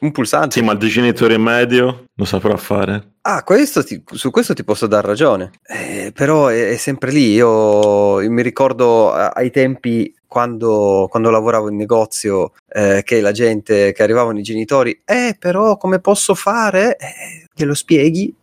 un 0.00 0.12
pulsante. 0.12 0.58
Sì, 0.58 0.62
ma 0.62 0.72
il 0.72 0.78
definitore 0.78 1.38
medio 1.38 2.04
lo 2.14 2.24
saprà 2.26 2.56
fare. 2.58 3.14
Ah, 3.22 3.42
questo 3.44 3.82
ti, 3.82 4.02
su 4.12 4.30
questo 4.30 4.52
ti 4.52 4.62
posso 4.62 4.86
dar 4.86 5.04
ragione. 5.04 5.52
Eh, 5.66 6.12
però 6.14 6.48
è, 6.48 6.70
è, 6.70 6.76
sempre 6.76 7.10
lì. 7.10 7.32
Io, 7.32 8.20
io 8.20 8.30
mi 8.30 8.42
ricordo 8.42 9.12
ai 9.12 9.50
tempi 9.50 10.14
quando, 10.26 11.06
quando, 11.10 11.30
lavoravo 11.30 11.70
in 11.70 11.76
negozio 11.76 12.52
eh, 12.68 13.00
che 13.04 13.22
la 13.22 13.32
gente, 13.32 13.92
che 13.92 14.02
arrivavano 14.02 14.38
i 14.38 14.42
genitori, 14.42 15.00
eh, 15.06 15.34
però 15.38 15.78
come 15.78 15.98
posso 16.00 16.34
fare? 16.34 16.96
Eh, 16.96 17.46
glielo 17.54 17.74
spieghi 17.74 18.34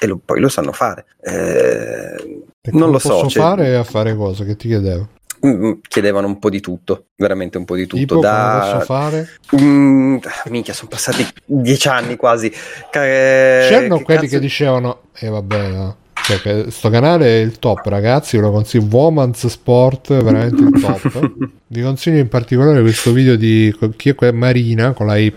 e 0.00 0.06
lo, 0.06 0.20
poi 0.22 0.40
lo 0.40 0.48
sanno 0.48 0.72
fare. 0.72 1.06
Eh, 1.20 2.42
non 2.72 2.90
lo 2.90 2.98
so. 2.98 3.20
Posso 3.20 3.28
cioè... 3.28 3.42
fare 3.42 3.76
a 3.76 3.84
fare 3.84 4.16
cosa 4.16 4.42
che 4.42 4.56
ti 4.56 4.66
chiedevo? 4.66 5.16
Mm, 5.46 5.72
chiedevano 5.86 6.26
un 6.26 6.38
po' 6.38 6.50
di 6.50 6.60
tutto, 6.60 7.06
veramente 7.16 7.58
un 7.58 7.64
po' 7.64 7.76
di 7.76 7.86
tutto. 7.86 8.00
Tipo, 8.00 8.20
da... 8.20 8.70
posso 8.72 8.84
fare? 8.84 9.28
Mm, 9.60 10.16
minchia, 10.46 10.72
sono 10.72 10.88
passati 10.88 11.26
dieci 11.44 11.88
anni 11.88 12.16
quasi. 12.16 12.52
C'erano 12.90 13.98
che 13.98 14.04
quelli 14.04 14.20
cazzo... 14.22 14.34
che 14.34 14.40
dicevano, 14.40 15.00
e 15.14 15.26
eh, 15.26 15.30
vabbè, 15.30 15.68
no. 15.68 15.96
Cioè, 16.28 16.40
che 16.40 16.70
sto 16.70 16.90
canale 16.90 17.26
è 17.26 17.40
il 17.40 17.58
top, 17.58 17.86
ragazzi. 17.86 18.36
Ve 18.36 18.42
lo 18.42 18.50
consiglio. 18.50 18.86
Woman's 18.90 19.46
Sport, 19.46 20.22
veramente 20.22 20.62
il 20.62 20.80
top. 20.80 21.30
Vi 21.68 21.82
consiglio 21.82 22.18
in 22.18 22.28
particolare 22.28 22.80
questo 22.82 23.12
video 23.12 23.36
di 23.36 23.74
chi 23.96 24.10
è 24.10 24.14
qua? 24.14 24.30
Marina 24.32 24.92
con 24.92 25.06
la 25.06 25.16
Y. 25.16 25.32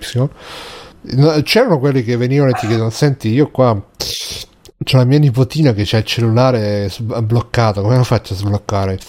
C'erano 1.43 1.79
quelli 1.79 2.03
che 2.03 2.17
venivano 2.17 2.49
e 2.51 2.53
ti 2.53 2.67
chiedono: 2.67 2.89
Senti, 2.89 3.29
io 3.29 3.49
qua 3.51 3.81
c'è 4.83 4.97
la 4.97 5.05
mia 5.05 5.19
nipotina 5.19 5.73
che 5.73 5.83
c'ha 5.85 5.99
il 5.99 6.03
cellulare 6.03 6.91
bloccato. 7.23 7.81
Come 7.81 7.95
lo 7.95 8.03
faccio 8.03 8.33
a 8.33 8.37
sbloccare? 8.37 8.99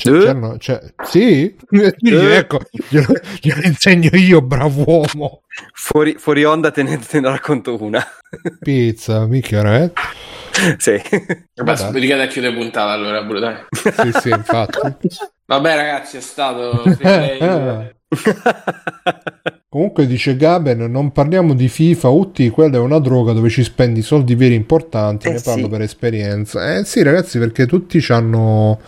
Cioè, 0.00 0.30
eh? 0.30 0.58
cioè, 0.58 0.80
sì, 1.04 1.54
eh? 1.70 2.36
ecco, 2.36 2.60
glielo, 2.88 3.12
glielo, 3.40 3.60
insegno 3.64 4.08
io, 4.14 4.40
bravo 4.40 4.84
uomo. 4.86 5.42
Fuori, 5.74 6.14
fuori 6.16 6.44
onda 6.44 6.70
te 6.70 6.82
ne, 6.82 6.98
te 6.98 7.20
ne, 7.20 7.28
racconto 7.28 7.76
una. 7.82 8.02
Pizza, 8.60 9.26
mica, 9.26 9.82
eh? 9.82 9.92
Sì. 10.78 11.00
Vabbè, 11.54 11.90
dedicate 11.90 12.22
a 12.22 12.26
chiudere 12.28 12.54
puntata 12.54 12.92
allora, 12.92 13.24
pure 13.24 13.40
dai. 13.40 13.56
Sì, 13.70 14.12
sì, 14.20 14.30
infatti. 14.30 15.08
Vabbè 15.44 15.76
ragazzi, 15.76 16.16
è 16.16 16.20
stato... 16.20 16.82
Comunque 19.68 20.06
dice 20.06 20.36
Gaben, 20.36 20.90
non 20.90 21.12
parliamo 21.12 21.54
di 21.54 21.68
FIFA, 21.68 22.08
Utti, 22.08 22.48
quella 22.48 22.76
è 22.76 22.80
una 22.80 22.98
droga 22.98 23.32
dove 23.32 23.48
ci 23.48 23.62
spendi 23.62 24.02
soldi 24.02 24.34
veri 24.34 24.54
importanti, 24.54 25.28
eh 25.28 25.32
ne 25.32 25.40
parlo 25.40 25.64
sì. 25.64 25.68
per 25.68 25.82
esperienza. 25.82 26.76
Eh 26.76 26.84
sì 26.84 27.02
ragazzi, 27.02 27.38
perché 27.38 27.66
tutti 27.66 28.04
hanno 28.08 28.80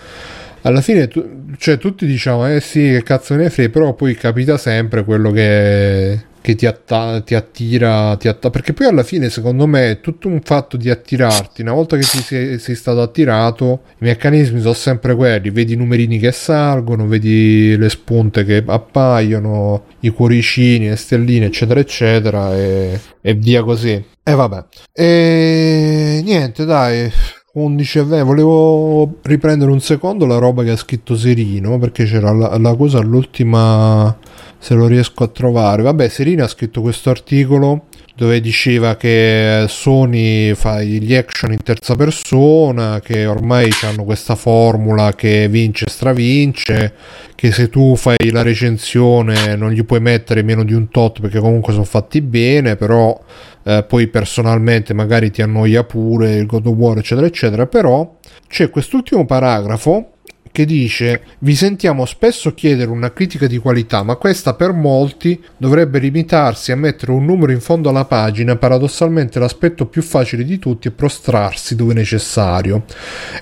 alla 0.63 0.81
fine 0.81 1.09
tu, 1.09 1.25
cioè, 1.59 1.79
tutti 1.79 2.07
diciamo 2.07 2.49
eh 2.49 2.61
sì 2.61 2.81
che 2.81 3.03
cazzo 3.03 3.35
ne 3.35 3.51
frega 3.51 3.71
però 3.71 3.95
poi 3.95 4.15
capita 4.15 4.57
sempre 4.57 5.05
quello 5.05 5.31
che, 5.31 6.21
che 6.41 6.55
ti, 6.55 6.67
atta- 6.67 7.21
ti, 7.21 7.35
attira 7.35 8.17
ti 8.17 8.29
atta- 8.29 8.51
perché 8.51 8.73
poi 8.73 8.87
alla 8.87 9.03
fine 9.03 9.29
secondo 9.31 9.67
me 9.67 9.91
è 9.91 10.01
tutto 10.01 10.29
un 10.29 10.41
fatto 10.43 10.77
di 10.77 10.91
attirarti. 10.91 11.63
Una 11.63 11.73
volta 11.73 11.97
che 11.97 12.03
ti 12.03 12.19
sei, 12.19 12.59
sei, 12.59 12.75
stato 12.75 13.01
attirato 13.01 13.83
i 14.01 14.05
meccanismi 14.05 14.61
sono 14.61 14.75
sempre 14.75 15.15
quelli. 15.15 15.51
Vedi 15.51 15.73
i 15.73 15.77
numerini 15.77 16.19
che 16.19 16.33
salgono 16.33 17.07
vedi 17.07 17.77
le 17.77 17.89
spunte 17.89 18.45
che 18.45 18.63
appaiono 18.67 19.85
i 20.01 20.11
cuoricini 20.11 20.89
le 20.89 20.97
stelline 20.97 21.47
eccetera 21.47 21.81
eccetera 21.81 22.57
e, 22.57 23.01
e 23.21 23.35
via 23.35 23.63
così. 23.63 24.05
E 24.25 24.33
vabbè. 24.35 24.65
E 24.93 26.21
niente 26.25 26.65
dai 26.65 27.11
11 27.55 27.99
e 27.99 28.05
20 28.05 28.25
volevo 28.25 29.17
riprendere 29.21 29.71
un 29.71 29.81
secondo 29.81 30.25
la 30.25 30.39
roba 30.39 30.63
che 30.63 30.71
ha 30.71 30.77
scritto 30.77 31.15
Serino 31.15 31.79
perché 31.79 32.05
c'era 32.05 32.33
la, 32.33 32.57
la, 32.57 32.75
cosa 32.75 32.97
all'ultima 32.99 34.17
se 34.59 34.73
lo 34.73 34.87
riesco 34.87 35.23
a 35.25 35.29
trovare. 35.29 35.83
Vabbè 35.83 36.09
Serino 36.09 36.45
ha 36.45 36.49
scritto 36.49 36.81
questo 36.81 37.11
articolo 37.11 37.89
dove 38.15 38.41
diceva 38.41 38.97
che 38.97 39.65
Sony 39.69 40.55
fa 40.55 40.83
gli 40.83 41.15
action 41.15 41.53
in 41.53 41.63
terza 41.63 41.95
persona 41.95 43.01
che 43.01 43.27
ormai 43.27 43.71
hanno 43.83 44.05
questa 44.05 44.35
formula 44.35 45.15
che 45.15 45.49
vince 45.49 45.87
stravince 45.89 46.95
che 47.35 47.53
se 47.53 47.69
tu 47.71 47.97
fai 47.97 48.31
la 48.31 48.43
recensione 48.43 49.57
non 49.57 49.71
gli 49.71 49.85
puoi 49.85 50.01
mettere 50.01 50.43
meno 50.43 50.63
di 50.63 50.75
un 50.75 50.89
tot 50.89 51.21
perché 51.21 51.39
comunque 51.39 51.73
sono 51.73 51.85
fatti 51.85 52.21
bene 52.21 52.77
però 52.77 53.19
eh, 53.65 53.85
poi 53.89 54.09
personalmente 54.09 54.93
magari 54.93 55.31
ti 55.31 55.41
annoia 55.41 55.85
pure 55.85 56.35
il 56.35 56.47
God 56.47 56.67
of 56.67 56.75
War 56.75 56.99
eccetera 56.99 57.27
eccetera 57.27 57.67
però 57.67 58.19
c'è 58.47 58.69
quest'ultimo 58.69 59.25
paragrafo 59.25 60.12
che 60.53 60.67
dice 60.67 61.23
vi 61.39 61.57
sentiamo 61.57 62.05
spesso 62.05 62.53
chiedere 62.53 62.91
una 62.91 63.13
critica 63.13 63.47
di 63.47 63.57
qualità 63.57 64.03
ma 64.03 64.17
questa 64.17 64.55
per 64.55 64.73
molti 64.73 65.43
dovrebbe 65.57 65.99
limitarsi 65.99 66.71
a 66.71 66.77
mettere 66.77 67.13
un 67.13 67.25
numero 67.25 67.53
in 67.53 67.61
fondo 67.61 67.89
alla 67.89 68.05
pagina 68.05 68.57
paradossalmente 68.57 69.39
l'aspetto 69.39 69.87
più 69.87 70.03
facile 70.03 70.45
di 70.45 70.59
tutti 70.59 70.89
è 70.89 70.91
prostrarsi 70.91 71.75
dove 71.75 71.95
necessario. 71.95 72.85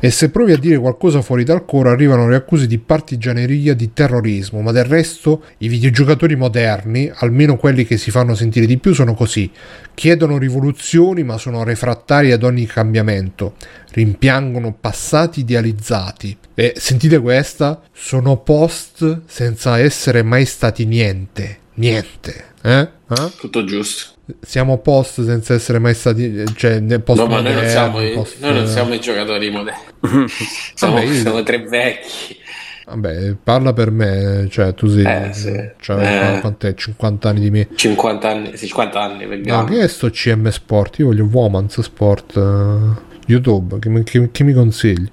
E 0.01 0.11
se 0.11 0.31
provi 0.31 0.53
a 0.53 0.57
dire 0.57 0.79
qualcosa 0.79 1.21
fuori 1.21 1.43
dal 1.43 1.65
coro 1.65 1.91
arrivano 1.91 2.29
le 2.29 2.37
accuse 2.37 2.67
di 2.67 2.79
partigianeria 2.79 3.75
di 3.75 3.93
terrorismo 3.93 4.61
ma 4.61 4.71
del 4.71 4.85
resto 4.85 5.43
i 5.59 5.69
videogiocatori 5.69 6.37
moderni 6.37 7.11
almeno 7.13 7.57
quelli 7.57 7.85
che 7.85 7.97
si 7.97 8.11
fanno 8.11 8.35
sentire 8.35 8.67
di 8.67 8.79
più 8.79 8.95
sono 8.95 9.15
così. 9.15 9.51
Chiedono 9.95 10.39
rivoluzioni 10.39 11.25
ma 11.25 11.37
sono 11.39 11.65
refrattari 11.65 12.31
ad 12.31 12.45
ogni 12.45 12.67
cambiamento. 12.67 13.55
Rimpiangono 13.93 14.73
passati 14.79 15.41
idealizzati. 15.41 16.37
E 16.61 16.75
sentite 16.77 17.19
questa, 17.21 17.81
sono 17.91 18.37
post 18.37 19.23
senza 19.25 19.79
essere 19.79 20.23
mai 20.23 20.45
stati 20.45 20.85
niente. 20.85 21.59
Niente. 21.75 22.45
Eh? 22.61 22.81
Eh? 22.81 23.31
Tutto 23.39 23.65
giusto. 23.65 24.11
Siamo 24.43 24.77
post 24.77 25.25
senza 25.25 25.55
essere 25.55 25.79
mai 25.79 25.95
stati. 25.95 26.45
Cioè, 26.55 26.83
post 26.99 27.19
no, 27.21 27.27
ma 27.29 27.41
noi 27.41 27.55
non, 27.55 27.67
siamo, 27.67 27.99
post... 28.13 28.41
noi 28.41 28.53
non 28.53 28.67
siamo 28.67 28.93
i 28.93 29.01
giocatori 29.01 29.49
moderni. 29.49 29.81
siamo, 30.75 30.95
Vabbè, 30.97 31.07
io... 31.07 31.15
siamo 31.15 31.43
tre 31.43 31.63
vecchi. 31.63 32.37
Vabbè, 32.85 33.37
parla 33.43 33.73
per 33.73 33.91
me, 33.91 34.47
cioè 34.51 34.75
tu 34.75 34.87
sei, 34.89 35.05
Eh, 35.05 35.33
sì. 35.33 35.71
cioè, 35.81 36.35
Eh. 36.37 36.41
quant'è? 36.41 36.75
50 36.75 37.29
anni 37.31 37.41
di 37.41 37.51
me. 37.51 37.69
50 37.75 38.29
anni, 38.29 38.57
sì, 38.59 38.67
50 38.67 39.01
anni, 39.01 39.23
No, 39.23 39.29
vediamo. 39.31 39.65
che 39.65 39.81
è 39.81 39.89
sto 39.89 40.11
CM 40.11 40.51
Sport? 40.51 40.99
Io 40.99 41.07
voglio 41.07 41.25
Womans 41.25 41.81
Sport 41.81 42.37
eh, 42.37 43.01
YouTube, 43.29 43.79
che, 43.79 44.03
che- 44.03 44.29
che 44.31 44.45
mi 44.45 44.53
consigli? 44.53 45.11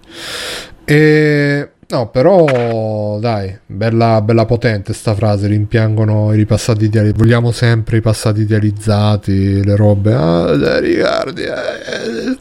E, 0.89 1.69
no, 1.89 2.09
però 2.09 3.19
dai, 3.19 3.57
bella, 3.65 4.21
bella 4.21 4.45
potente 4.45 4.93
sta 4.93 5.13
frase, 5.13 5.47
rimpiangono 5.47 6.31
i 6.31 6.37
ripassati 6.37 6.85
ideali, 6.85 7.11
vogliamo 7.11 7.51
sempre 7.51 7.97
i 7.97 8.01
passati 8.01 8.41
idealizzati, 8.41 9.65
le 9.65 9.75
robe, 9.75 10.13
ah, 10.13 10.55
dai, 10.55 10.79
Riccardi, 10.79 11.41
eh. 11.41 12.37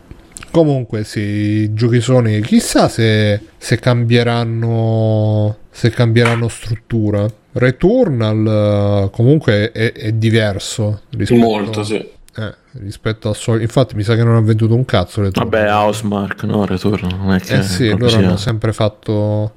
Comunque 0.53 1.03
sì, 1.03 1.21
i 1.21 1.75
giochi 1.75 2.01
Sony, 2.01 2.41
chissà 2.41 2.89
se, 2.89 3.41
se 3.59 3.79
cambieranno 3.79 5.57
se 5.77 5.91
cambieranno 5.91 6.49
struttura. 6.49 7.27
Returnal 7.53 9.07
eh, 9.07 9.11
comunque 9.11 9.73
è, 9.73 9.93
è 9.93 10.13
diverso 10.13 11.03
rispetto, 11.11 11.41
Molto, 11.41 11.85
sì. 11.85 12.15
Eh, 12.37 12.55
rispetto 12.83 13.29
al 13.29 13.37
solito. 13.37 13.63
Infatti 13.65 13.95
mi 13.95 14.03
sa 14.03 14.15
che 14.15 14.23
non 14.25 14.37
ha 14.37 14.41
venduto 14.41 14.75
un 14.75 14.85
cazzo 14.85 15.23
Returnal. 15.23 15.51
Vabbè, 15.51 15.73
Housemark, 15.73 16.43
no? 16.45 16.67
Return, 16.67 17.09
non 17.17 17.33
è 17.35 17.41
che 17.41 17.57
Eh 17.59 17.63
sì, 17.63 17.89
loro 17.89 18.09
sia- 18.09 18.19
hanno 18.19 18.37
sempre 18.37 18.73
fatto. 18.73 19.55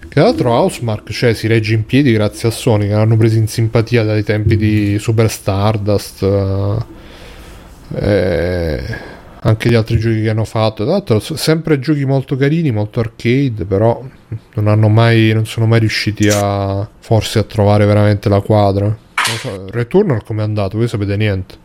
Che 0.00 0.08
tra 0.08 0.22
l'altro 0.22 0.52
Housemark 0.52 1.10
cioè, 1.10 1.34
si 1.34 1.46
regge 1.46 1.74
in 1.74 1.84
piedi 1.84 2.12
grazie 2.12 2.48
a 2.48 2.52
Sony 2.52 2.86
che 2.86 2.94
l'hanno 2.94 3.16
preso 3.16 3.36
in 3.38 3.48
simpatia 3.48 4.04
dai 4.04 4.22
tempi 4.22 4.56
di 4.56 4.98
Super 4.98 5.28
Stardust. 5.30 6.22
eh, 6.22 6.84
eh, 7.94 9.14
anche 9.40 9.68
gli 9.68 9.74
altri 9.74 9.98
giochi 9.98 10.22
che 10.22 10.30
hanno 10.30 10.44
fatto. 10.44 10.82
Tra 10.84 10.92
l'altro, 10.92 11.20
sempre 11.20 11.78
giochi 11.78 12.04
molto 12.04 12.36
carini, 12.36 12.70
molto 12.72 13.00
arcade, 13.00 13.64
però 13.64 14.02
non 14.54 14.68
hanno 14.68 14.88
mai. 14.88 15.32
non 15.32 15.46
sono 15.46 15.66
mai 15.66 15.80
riusciti 15.80 16.28
a. 16.32 16.88
forse 16.98 17.38
a 17.40 17.42
trovare 17.44 17.84
veramente 17.84 18.28
la 18.28 18.40
quadra. 18.40 18.86
Non 18.86 19.36
so, 19.38 19.66
Returnal 19.70 20.22
come 20.24 20.40
è 20.42 20.44
andato? 20.44 20.76
Voi 20.78 20.88
sapete 20.88 21.16
niente. 21.16 21.64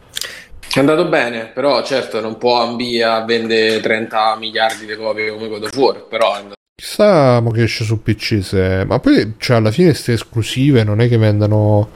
È 0.73 0.79
andato 0.79 1.07
bene, 1.07 1.47
però 1.47 1.83
certo 1.83 2.21
non 2.21 2.37
può 2.37 2.61
ambire 2.61 3.03
a 3.03 3.25
vendere 3.25 3.79
30 3.81 4.35
miliardi 4.37 4.85
di 4.85 4.95
copie 4.95 5.31
come 5.31 5.47
God 5.47 5.63
of 5.63 5.75
War, 5.75 6.07
però 6.07 6.33
Chissà 6.81 7.43
che 7.53 7.63
esce 7.63 7.83
su 7.83 8.01
PC 8.01 8.39
se... 8.41 8.85
Ma 8.85 8.99
poi, 8.99 9.35
cioè, 9.37 9.57
alla 9.57 9.69
fine 9.69 9.89
queste 9.89 10.13
esclusive 10.13 10.83
non 10.83 10.99
è 10.99 11.07
che 11.07 11.17
vendano... 11.17 11.89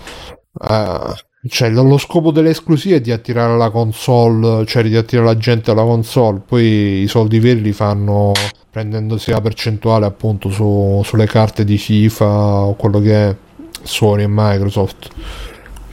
ah, 0.59 1.15
cioè, 1.47 1.69
lo 1.69 1.83
lo 1.83 1.97
scopo 1.97 2.31
delle 2.31 2.49
esclusive 2.51 2.97
è 2.97 3.01
di 3.01 3.11
attirare 3.11 3.57
la 3.57 3.71
console, 3.71 4.65
cioè 4.65 4.83
di 4.83 4.95
attirare 4.95 5.27
la 5.27 5.37
gente 5.37 5.71
alla 5.71 5.81
console. 5.81 6.41
Poi 6.45 7.01
i 7.01 7.07
soldi 7.07 7.39
veri 7.39 7.61
li 7.61 7.73
fanno 7.73 8.31
prendendosi 8.69 9.31
la 9.31 9.41
percentuale 9.41 10.05
appunto 10.05 10.49
su- 10.51 11.01
sulle 11.03 11.25
carte 11.25 11.63
di 11.63 11.77
FIFA 11.77 12.25
o 12.25 12.75
quello 12.75 12.99
che 12.99 13.29
è 13.29 13.35
Sony 13.81 14.23
e 14.23 14.27
Microsoft. 14.27 15.07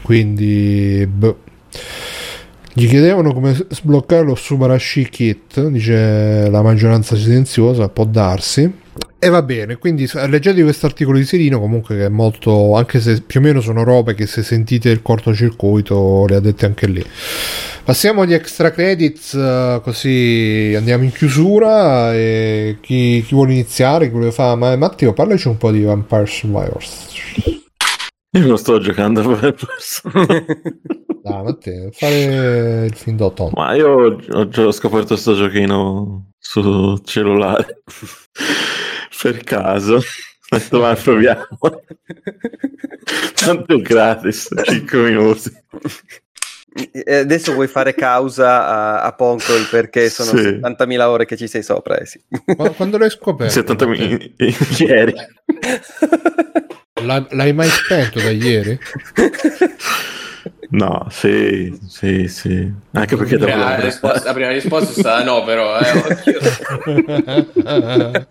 Quindi... 0.02 1.06
boh. 1.06 1.38
Gli 2.74 2.88
chiedevano 2.88 3.34
come 3.34 3.54
sbloccare 3.68 4.24
lo 4.24 4.34
Subarashi 4.34 5.08
Kit, 5.08 5.66
dice 5.66 6.48
la 6.48 6.62
maggioranza 6.62 7.16
silenziosa, 7.16 7.88
può 7.88 8.04
darsi. 8.04 8.80
E 9.18 9.28
va 9.28 9.42
bene, 9.42 9.76
quindi 9.76 10.08
leggete 10.26 10.62
questo 10.62 10.86
articolo 10.86 11.18
di 11.18 11.24
Serino 11.24 11.60
comunque 11.60 11.96
che 11.96 12.04
è 12.06 12.08
molto, 12.08 12.74
anche 12.74 12.98
se 12.98 13.20
più 13.20 13.38
o 13.38 13.42
meno 13.42 13.60
sono 13.60 13.84
robe 13.84 14.14
che 14.14 14.26
se 14.26 14.42
sentite 14.42 14.88
il 14.88 15.00
cortocircuito 15.00 16.24
le 16.26 16.36
ha 16.36 16.40
dette 16.40 16.66
anche 16.66 16.88
lì. 16.88 17.04
Passiamo 17.84 18.22
agli 18.22 18.32
extra 18.32 18.70
credits, 18.70 19.34
eh, 19.34 19.80
così 19.82 20.72
andiamo 20.76 21.04
in 21.04 21.12
chiusura. 21.12 22.14
E 22.14 22.78
chi, 22.80 23.22
chi 23.26 23.34
vuole 23.34 23.52
iniziare, 23.52 24.06
chi 24.06 24.12
vuole 24.12 24.32
fare? 24.32 24.56
Ma 24.56 24.76
Matteo, 24.76 25.12
parlaci 25.12 25.48
un 25.48 25.56
po' 25.56 25.70
di 25.70 25.82
Vampire 25.82 26.26
Survivors. 26.26 27.06
Io 28.34 28.46
non 28.46 28.56
sto 28.56 28.78
giocando 28.80 29.36
per 29.36 29.54
perso. 29.54 30.10
Dai, 31.22 31.42
Matteo, 31.42 31.90
fare 31.92 32.86
il 32.86 32.94
film 32.96 33.16
d'autunno. 33.16 33.52
Ma 33.54 33.74
io 33.74 34.18
ho, 34.32 34.48
ho 34.54 34.72
scoperto 34.72 35.14
sto 35.16 35.34
giochino 35.34 36.32
su 36.38 36.98
cellulare. 37.04 37.82
per 39.22 39.44
caso. 39.44 39.94
Ho 39.96 40.56
detto, 40.56 40.80
ma 40.80 40.94
proviamo. 40.94 41.46
Tanto 43.34 43.78
gratis, 43.80 44.48
5 44.64 44.98
minuti. 45.10 45.50
Eh, 46.92 47.14
Adesso 47.16 47.52
vuoi 47.52 47.68
fare 47.68 47.94
causa 47.94 48.66
a, 48.66 49.02
a 49.02 49.12
Ponkol 49.12 49.66
perché 49.70 50.08
sono 50.10 50.30
Sì. 50.38 50.48
70.000 50.48 51.00
ore 51.02 51.24
che 51.26 51.36
ci 51.36 51.46
sei 51.46 51.62
sopra, 51.62 51.98
eh 51.98 52.06
sì. 52.06 52.20
Qua- 52.56 52.70
Quando 52.70 52.98
l'hai 52.98 53.10
scoperto? 53.10 53.52
70 53.52 53.86
Matteo? 53.86 54.06
minuti 54.06 54.34
ieri. 54.82 55.14
L'ha- 57.02 57.26
l'hai 57.30 57.52
mai 57.52 57.68
spento 57.68 58.18
da 58.20 58.30
ieri? 58.30 58.78
No, 60.74 61.06
sì, 61.10 61.78
sì, 61.86 62.28
sì. 62.28 62.72
Anche 62.92 63.16
perché 63.16 63.34
Eh, 63.34 63.38
la, 63.56 63.70
dopo... 63.74 63.82
risposta- 63.82 64.24
la 64.24 64.32
prima 64.32 64.48
risposta 64.50 64.90
è 64.90 64.94
stata 64.94 65.22
no, 65.24 65.44
però 65.44 65.78
eh, 65.78 65.84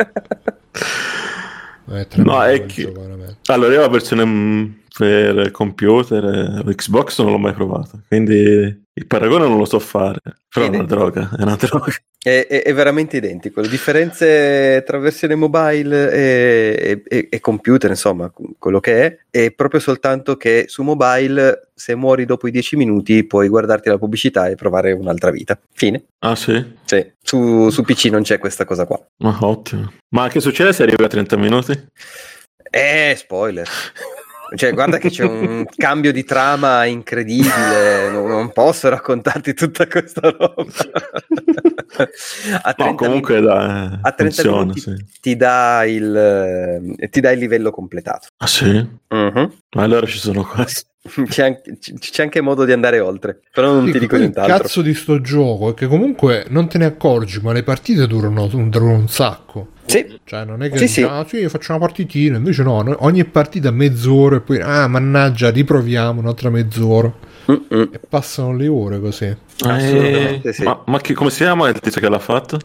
è 1.85 2.07
tremendo 2.07 2.31
No, 2.34 2.43
è 2.43 2.65
che- 2.65 2.84
gioco. 2.84 3.01
Allora, 3.47 3.73
io 3.73 3.81
la 3.81 3.88
versione 3.89 4.26
mm, 4.26 4.65
per 4.97 5.51
computer, 5.51 6.63
eh, 6.68 6.76
Xbox 6.76 7.22
non 7.22 7.31
l'ho 7.31 7.38
mai 7.38 7.53
provata, 7.53 7.99
quindi 8.07 8.80
il 8.93 9.07
paragone 9.07 9.47
non 9.47 9.57
lo 9.57 9.65
so 9.65 9.80
fare, 9.80 10.19
però 10.49 10.65
è 10.65 10.69
una 10.69 10.84
droga, 10.84 11.30
è 11.38 11.41
una 11.43 11.55
droga. 11.59 11.93
È, 12.23 12.45
è- 12.47 12.63
è 12.63 12.73
veramente 12.73 13.18
identico. 13.18 13.61
Le 13.61 13.68
differenze 13.69 14.84
tra 14.85 14.99
versione 14.99 15.35
mobile 15.35 16.11
e, 16.11 17.01
e- 17.07 17.27
e 17.31 17.39
computer, 17.39 17.89
insomma, 17.89 18.31
quello 18.59 18.80
che 18.80 19.05
è, 19.05 19.18
è 19.31 19.51
proprio 19.51 19.80
soltanto 19.80 20.38
che 20.38 20.65
su 20.68 20.84
mobile, 20.84 21.69
se 21.73 21.95
muori 21.95 22.26
dopo 22.26 22.47
i 22.47 22.51
10 22.51 22.76
minuti, 22.76 23.26
puoi 23.26 23.47
guardarti 23.47 23.89
la 23.89 23.97
pubblicità 23.97 24.47
e 24.49 24.55
provare 24.55 24.91
un'altra 24.91 25.31
vita. 25.31 25.59
Fine. 25.73 26.03
Ah 26.19 26.35
sì? 26.35 26.63
Sì, 26.85 27.11
su, 27.22 27.69
su 27.69 27.84
PC 27.84 28.05
non 28.05 28.22
c'è 28.22 28.38
questa 28.38 28.65
cosa 28.65 28.85
qua. 28.85 29.03
Ma 29.23 29.38
ottimo. 29.41 29.91
Ma 30.09 30.27
che 30.27 30.41
succede 30.41 30.73
se 30.73 30.84
arriva 30.84 31.05
a 31.05 31.09
30 31.09 31.38
minuti? 31.38 31.72
Eh, 32.69 33.15
spoiler. 33.18 33.68
Cioè, 34.53 34.73
guarda 34.73 34.97
che 34.97 35.09
c'è 35.09 35.23
un 35.23 35.65
cambio 35.75 36.11
di 36.11 36.23
trama 36.23 36.85
incredibile, 36.85 38.09
non, 38.11 38.27
non 38.27 38.51
posso 38.51 38.89
raccontarti 38.89 39.53
tutta 39.53 39.87
questa 39.87 40.21
roba. 40.29 40.65
A 42.63 42.73
30 42.73 42.83
No, 42.83 42.95
comunque 42.95 43.41
dai, 43.41 43.99
a 44.01 44.11
30 44.11 44.23
funziona, 44.23 44.59
minuti 44.59 44.79
sì. 44.79 44.95
ti 45.19 45.35
dà 45.35 45.83
il 45.85 46.95
eh, 46.97 47.09
ti 47.09 47.19
dà 47.19 47.31
il 47.31 47.39
livello 47.39 47.69
completato. 47.71 48.27
Ah 48.37 48.47
sì? 48.47 48.87
Ma 49.09 49.83
allora 49.83 50.05
ci 50.05 50.17
sono 50.17 50.43
quasi. 50.45 50.83
C'è, 51.27 51.43
anche, 51.43 51.77
c'è 51.79 52.21
anche 52.21 52.41
modo 52.41 52.63
di 52.63 52.71
andare 52.73 52.99
oltre, 52.99 53.41
però 53.51 53.73
non 53.73 53.87
Sì, 53.87 53.93
ti 53.93 53.99
dico 53.99 54.15
poi 54.15 54.19
il 54.19 54.31
nient'altro. 54.33 54.57
cazzo 54.59 54.81
di 54.83 54.93
sto 54.93 55.19
gioco 55.19 55.71
è 55.71 55.73
che 55.73 55.87
comunque 55.87 56.45
non 56.49 56.69
te 56.69 56.77
ne 56.77 56.85
accorgi, 56.85 57.39
ma 57.41 57.51
le 57.53 57.63
partite 57.63 58.05
durano, 58.07 58.45
durano 58.47 58.93
un 58.93 59.07
sacco. 59.09 59.70
Sì, 59.85 60.19
Cioè, 60.23 60.45
non 60.45 60.63
è 60.63 60.69
che 60.69 60.77
Sì, 60.77 60.83
dici, 60.85 60.93
sì. 61.01 61.03
ah 61.03 61.25
sì, 61.27 61.47
faccio 61.49 61.71
una 61.73 61.79
partitina, 61.81 62.37
invece 62.37 62.63
no, 62.63 62.81
no, 62.81 62.95
ogni 62.99 63.25
partita 63.25 63.71
mezz'ora 63.71 64.37
e 64.37 64.41
poi, 64.41 64.59
ah, 64.61 64.87
mannaggia, 64.87 65.49
riproviamo 65.49 66.19
un'altra 66.21 66.49
mezz'ora. 66.49 67.11
Mm-mm. 67.51 67.89
E 67.91 67.99
passano 68.07 68.55
le 68.55 68.67
ore 68.67 68.99
così. 68.99 69.35
Assolutamente 69.65 70.49
Eh, 70.49 70.53
sì. 70.53 70.63
Ma, 70.63 70.81
ma 70.85 70.99
che- 71.01 71.13
come 71.13 71.29
si 71.29 71.37
chiama 71.43 71.67
il 71.69 71.79
tizio 71.79 71.99
che 71.99 72.07
l'ha 72.09 72.19
fatto? 72.19 72.59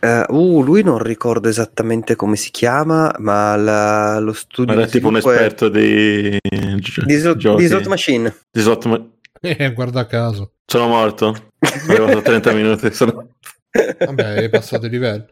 Eh, 0.00 0.24
uh, 0.28 0.62
lui 0.62 0.84
non 0.84 0.98
ricordo 1.02 1.48
esattamente 1.48 2.14
come 2.14 2.36
si 2.36 2.50
chiama, 2.52 3.12
ma 3.18 3.56
la- 3.56 4.18
lo 4.20 4.32
studio 4.32 4.74
Era 4.74 4.84
di 4.84 4.90
tipo 4.92 5.08
un 5.08 5.14
sviluppo 5.20 5.32
è 5.32 5.44
esperto 5.46 5.68
di, 5.68 6.38
gi- 6.76 7.04
di, 7.04 7.20
giochi. 7.36 7.62
di 7.62 7.66
Slot 7.66 7.86
Machine. 7.88 8.36
Di 8.52 8.60
slot 8.60 8.84
ma- 8.84 9.04
Eh, 9.40 9.72
guarda 9.72 10.06
caso. 10.06 10.52
Sono 10.66 10.86
morto. 10.88 11.34
È 11.58 11.68
arrivato 11.92 12.18
a 12.18 12.22
30 12.22 12.52
minuti. 12.52 12.92
Sono... 12.92 13.28
Vabbè, 13.98 14.34
è 14.34 14.48
passato 14.50 14.86
il 14.86 14.92
livello. 14.92 15.26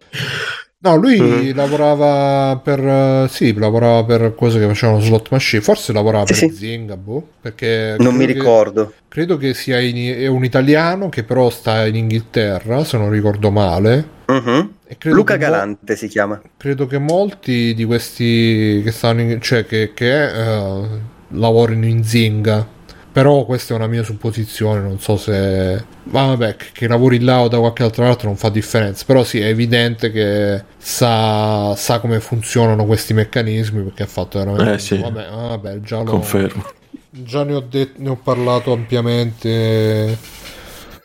No, 0.88 0.96
lui 0.96 1.20
Mhm. 1.20 1.54
lavorava 1.56 2.60
per... 2.62 2.78
eh, 2.78 3.26
sì, 3.28 3.52
lavorava 3.54 4.04
per 4.04 4.34
cose 4.36 4.58
che 4.60 4.66
facevano 4.66 5.00
slot 5.00 5.28
machine. 5.30 5.62
Forse 5.62 5.92
lavorava 5.92 6.26
Sì, 6.26 6.32
per 6.46 6.50
sì. 6.50 6.56
Zynga, 6.56 6.96
boh, 6.96 7.26
perché... 7.40 7.96
Non 7.98 8.14
mi 8.14 8.24
credo 8.24 8.32
che- 8.32 8.38
ricordo. 8.38 8.92
Credo 9.08 9.36
che 9.36 9.54
sia 9.54 9.80
in- 9.80 10.14
è 10.16 10.26
un 10.26 10.44
italiano 10.44 11.08
che 11.08 11.24
però 11.24 11.50
sta 11.50 11.86
in 11.86 11.96
Inghilterra, 11.96 12.84
se 12.84 12.98
non 12.98 13.10
ricordo 13.10 13.50
male. 13.50 14.14
Credo 14.98 15.16
Luca 15.16 15.36
che 15.36 15.44
mo- 15.44 15.50
Galante 15.50 15.96
si 15.96 16.06
chiama. 16.08 16.40
credo 16.56 16.86
che 16.86 16.98
molti 16.98 17.74
di 17.74 17.84
questi 17.84 18.80
che 18.84 18.90
stanno 18.92 19.22
in, 19.22 19.40
cioè 19.40 19.64
che, 19.66 19.92
che 19.94 20.24
eh, 20.28 20.82
lavorino 21.30 21.86
in 21.86 22.04
Zynga. 22.04 22.74
Però 23.16 23.46
questa 23.46 23.72
è 23.72 23.76
una 23.78 23.86
mia 23.86 24.02
supposizione, 24.02 24.78
non 24.78 25.00
so 25.00 25.16
se... 25.16 25.82
Ma 26.02 26.26
vabbè, 26.26 26.56
che, 26.72 26.86
lavori 26.86 27.18
là 27.20 27.40
o 27.40 27.48
da 27.48 27.58
qualche 27.58 27.82
altra 27.82 28.04
parte 28.04 28.26
non 28.26 28.36
fa 28.36 28.50
differenza. 28.50 29.04
Però 29.06 29.24
sì, 29.24 29.40
è 29.40 29.46
evidente 29.46 30.10
che 30.10 30.62
sa, 30.76 31.74
sa 31.76 31.98
come 31.98 32.20
funzionano 32.20 32.84
questi 32.84 33.14
meccanismi 33.14 33.84
perché 33.84 34.02
ha 34.02 34.06
fatto 34.06 34.38
veramente... 34.38 34.74
Eh, 34.74 34.78
sì. 34.78 34.98
Vabbè, 34.98 35.28
vabbè, 35.30 35.80
già 35.80 35.96
lo... 36.02 36.04
Confermo. 36.04 36.62
Già 37.08 37.42
ne 37.44 37.54
ho, 37.54 37.60
det- 37.60 37.94
ne 37.96 38.10
ho 38.10 38.16
parlato 38.22 38.74
ampiamente 38.74 40.18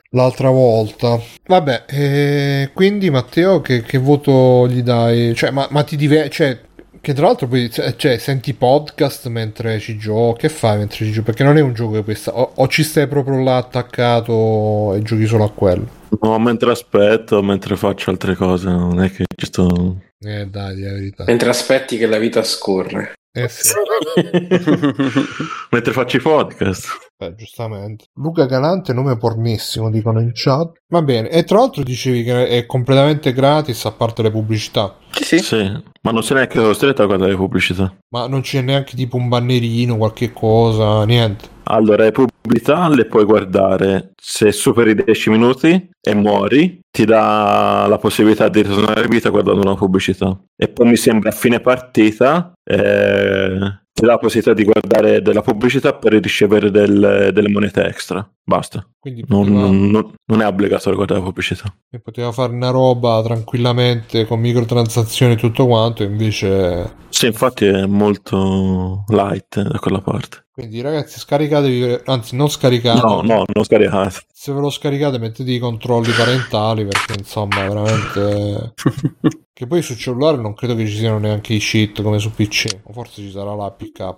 l'altra 0.10 0.50
volta. 0.50 1.18
Vabbè, 1.46 1.86
eh, 1.88 2.72
quindi 2.74 3.10
Matteo, 3.10 3.62
che, 3.62 3.84
che 3.84 3.98
voto 3.98 4.68
gli 4.68 4.82
dai? 4.82 5.34
Cioè, 5.34 5.52
ma, 5.52 5.66
ma 5.72 5.84
ti 5.84 5.96
diver- 5.96 6.30
cioè, 6.30 6.60
Che 7.02 7.16
tra 7.16 7.26
l'altro 7.26 7.48
poi, 7.48 7.68
cioè, 7.72 8.18
senti 8.20 8.54
podcast 8.54 9.26
mentre 9.28 9.80
ci 9.80 9.98
giochi, 9.98 10.42
che 10.42 10.50
fai 10.50 10.78
mentre 10.78 10.98
ci 10.98 11.12
giochi? 11.12 11.26
Perché 11.26 11.44
non 11.44 11.58
è 11.58 11.62
un 11.62 11.74
gioco 11.74 11.94
che 11.94 12.04
puoi 12.04 12.14
stare, 12.14 12.38
o, 12.38 12.52
o 12.58 12.68
ci 12.68 12.84
stai 12.84 13.08
proprio 13.08 13.42
là 13.42 13.58
attaccato 13.58 14.94
e 14.94 15.02
giochi 15.02 15.26
solo 15.26 15.46
a 15.46 15.52
quello. 15.52 15.88
No, 16.22 16.38
mentre 16.38 16.70
aspetto, 16.70 17.42
mentre 17.42 17.76
faccio 17.76 18.12
altre 18.12 18.36
cose, 18.36 18.70
non 18.70 19.02
è 19.02 19.10
che 19.10 19.26
ci 19.36 19.48
sto... 19.48 19.98
Eh 20.20 20.46
dai, 20.46 20.80
la 20.80 20.92
verità. 20.92 21.24
Mentre 21.26 21.50
aspetti 21.50 21.98
che 21.98 22.06
la 22.06 22.20
vita 22.20 22.44
scorre. 22.44 23.14
Eh 23.34 23.48
sì, 23.50 23.74
mentre 25.72 25.94
faccio 25.94 26.18
i 26.18 26.22
podcast. 26.22 27.11
Eh, 27.22 27.36
giustamente. 27.36 28.06
Luca 28.16 28.46
Galante, 28.46 28.94
nome 28.94 29.18
pornissimo, 29.18 29.90
dicono 29.90 30.20
in 30.20 30.32
chat. 30.34 30.72
Va 30.90 31.02
bene, 31.02 31.30
e 31.30 31.44
tra 31.44 31.60
l'altro 31.60 31.84
dicevi 31.84 32.24
che 32.24 32.48
è 32.48 32.66
completamente 32.66 33.34
gratis 33.34 33.86
a 33.86 33.92
parte 33.92 34.22
le 34.22 34.32
pubblicità. 34.32 34.98
Sì, 35.12 35.24
sì. 35.24 35.40
Sì, 35.40 35.84
ma 36.02 36.12
non 36.12 36.24
sei 36.24 36.38
neanche 36.38 36.60
costretto 36.60 37.04
a 37.04 37.06
guardare 37.06 37.32
le 37.32 37.38
pubblicità. 37.38 37.96
Ma 38.10 38.28
non 38.28 38.42
c'è 38.42 38.62
neanche 38.62 38.96
tipo 38.96 39.18
un 39.18 39.30
bannerino, 39.30 39.98
qualche 39.98 40.34
cosa, 40.34 41.06
niente. 41.06 41.60
Allora, 41.66 42.04
le 42.04 42.12
pubblicità 42.12 42.90
le 42.90 43.06
puoi 43.06 43.24
guardare 43.24 44.12
se 44.20 44.52
superi 44.52 44.92
i 44.92 44.96
10 44.96 45.30
minuti 45.30 45.90
e 46.02 46.16
muori, 46.16 46.80
ti 46.90 47.06
dà 47.06 47.86
la 47.88 47.98
possibilità 47.98 48.50
di 48.50 48.64
ritornare 48.64 49.04
in 49.04 49.10
vita 49.10 49.30
guardando 49.30 49.62
una 49.62 49.76
pubblicità. 49.76 50.38
E 50.56 50.68
poi 50.68 50.90
mi 50.90 50.98
sembra 50.98 51.30
a 51.30 51.34
fine 51.34 51.60
partita 51.60 52.52
eh, 52.64 53.80
dà 54.06 54.14
la 54.14 54.18
possibilità 54.18 54.54
di 54.54 54.64
guardare 54.64 55.22
della 55.22 55.42
pubblicità 55.42 55.94
per 55.94 56.14
ricevere 56.14 56.70
del- 56.72 57.30
delle 57.34 57.50
monete 57.50 57.84
extra. 57.86 58.28
Basta. 58.44 58.86
Quindi 59.00 59.24
Non, 59.28 59.46
poteva, 59.48 59.68
non- 59.70 60.14
non 60.26 60.42
è 60.42 60.46
obbligatorio 60.48 60.96
guardare 60.96 61.20
la 61.20 61.26
pubblicità. 61.26 61.74
poteva 62.04 62.32
fare 62.32 62.54
una 62.54 62.70
roba 62.70 63.22
tranquillamente 63.24 64.26
con 64.26 64.40
microtransazioni 64.40 65.34
e 65.34 65.38
tutto 65.38 65.66
quanto, 65.68 66.04
invece... 66.04 67.00
Sì, 67.10 67.28
infatti 67.28 67.66
è 67.66 67.86
molto 67.86 69.04
light 69.08 69.62
da 69.62 69.80
quella 69.80 70.00
parte. 70.02 70.46
Quindi 70.52 70.82
ragazzi 70.82 71.20
scaricatevi, 71.20 72.02
anzi 72.06 72.36
non 72.36 72.50
scaricate, 72.50 73.00
No, 73.02 73.22
no, 73.22 73.46
non 73.54 73.64
scaricate. 73.64 74.22
se 74.32 74.52
ve 74.54 74.60
lo 74.60 74.70
scaricate 74.70 75.18
mettete 75.18 75.50
i 75.52 75.60
controlli 75.60 76.12
parentali 76.12 76.86
perché 76.86 77.14
insomma 77.18 77.68
veramente... 77.68 78.74
che 79.62 79.68
poi 79.68 79.84
su 79.84 79.96
cellulare 79.96 80.38
non 80.38 80.56
credo 80.56 80.74
che 80.74 80.88
ci 80.88 80.98
siano 80.98 81.20
neanche 81.20 81.54
i 81.54 81.60
cheat 81.60 82.02
come 82.02 82.18
su 82.18 82.32
PC, 82.32 82.80
o 82.82 82.94
forse 82.94 83.22
ci 83.22 83.30
sarà 83.30 83.54
l'APK. 83.54 84.16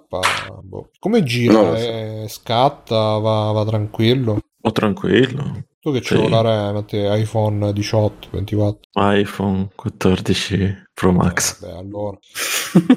Boh. 0.61 0.89
Come 0.97 1.21
gira? 1.23 1.75
So. 1.75 1.75
Eh, 1.75 2.25
scatta, 2.29 3.17
va, 3.17 3.51
va 3.51 3.65
tranquillo. 3.65 4.39
O 4.61 4.71
tranquillo. 4.71 5.65
Tu 5.81 5.91
che 5.91 5.97
Sì. 5.97 6.15
cellulare 6.15 6.49
hai? 6.49 6.71
Matteo? 6.71 7.13
iPhone 7.15 7.73
18, 7.73 8.29
24? 8.31 8.79
iPhone 8.93 9.67
14 9.75 10.82
Pro 10.93 11.11
Max. 11.11 11.59
Vabbè, 11.59 11.77
allora. 11.77 12.17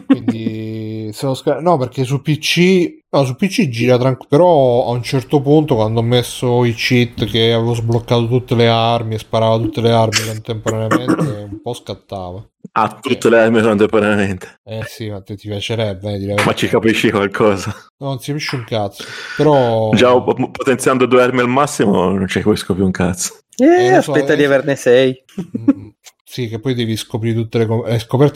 Quindi 0.06 1.10
se 1.12 1.34
scar- 1.34 1.60
no, 1.60 1.76
perché 1.78 2.04
su 2.04 2.20
PC 2.22 2.98
no, 3.10 3.24
su 3.24 3.34
PC 3.36 3.68
gira 3.68 3.96
tranquillo, 3.98 4.28
però 4.28 4.86
a 4.86 4.90
un 4.90 5.02
certo 5.02 5.40
punto 5.40 5.74
quando 5.74 6.00
ho 6.00 6.02
messo 6.02 6.64
i 6.64 6.72
cheat 6.74 7.24
che 7.26 7.52
avevo 7.52 7.74
sbloccato 7.74 8.26
tutte 8.28 8.54
le 8.54 8.68
armi 8.68 9.14
e 9.14 9.18
sparava 9.18 9.56
tutte 9.58 9.80
le 9.80 9.92
armi 9.92 10.18
contemporaneamente, 10.26 11.48
un 11.50 11.60
po' 11.62 11.72
scattava. 11.74 12.46
Ha 12.72 12.98
tutte 13.00 13.30
le 13.30 13.38
armi 13.40 13.62
contemporaneamente. 13.62 14.60
Eh 14.64 14.82
sì, 14.86 15.08
ma 15.08 15.22
te 15.22 15.36
ti 15.36 15.48
piacerebbe, 15.48 16.14
eh, 16.14 16.18
direi. 16.18 16.44
Ma 16.44 16.54
ci 16.54 16.68
capisci 16.68 17.10
qualcosa? 17.10 17.74
No, 17.98 18.08
non 18.08 18.18
si 18.18 18.26
capisce 18.32 18.56
un 18.56 18.64
cazzo. 18.64 19.04
Però 19.36 19.90
Già 19.94 20.10
po- 20.20 20.34
potenziando 20.50 21.06
due 21.06 21.22
armi 21.22 21.40
al 21.40 21.48
massimo 21.48 22.10
non 22.10 22.26
ci 22.28 22.40
capisco 22.42 22.74
più 22.74 22.84
un 22.84 22.90
cazzo. 22.90 23.38
Eh, 23.56 23.64
Eh, 23.86 23.94
lo 23.94 24.02
so, 24.02 24.12
aspetta 24.12 24.34
eh. 24.34 24.36
di 24.36 24.44
averne 24.44 24.76
sei. 24.76 25.16
Mm, 25.40 25.88
sì, 26.36 26.48
che 26.48 26.60
poi 26.60 26.74
devi 26.74 26.98
scoprire 26.98 27.34
tutte 27.34 27.56
le 27.56 27.64
com- 27.64 27.86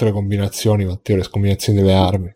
le 0.06 0.12
combinazioni, 0.12 0.86
Matteo, 0.86 1.16
le 1.16 1.28
combinazioni 1.28 1.80
delle 1.80 1.92
armi. 1.92 2.34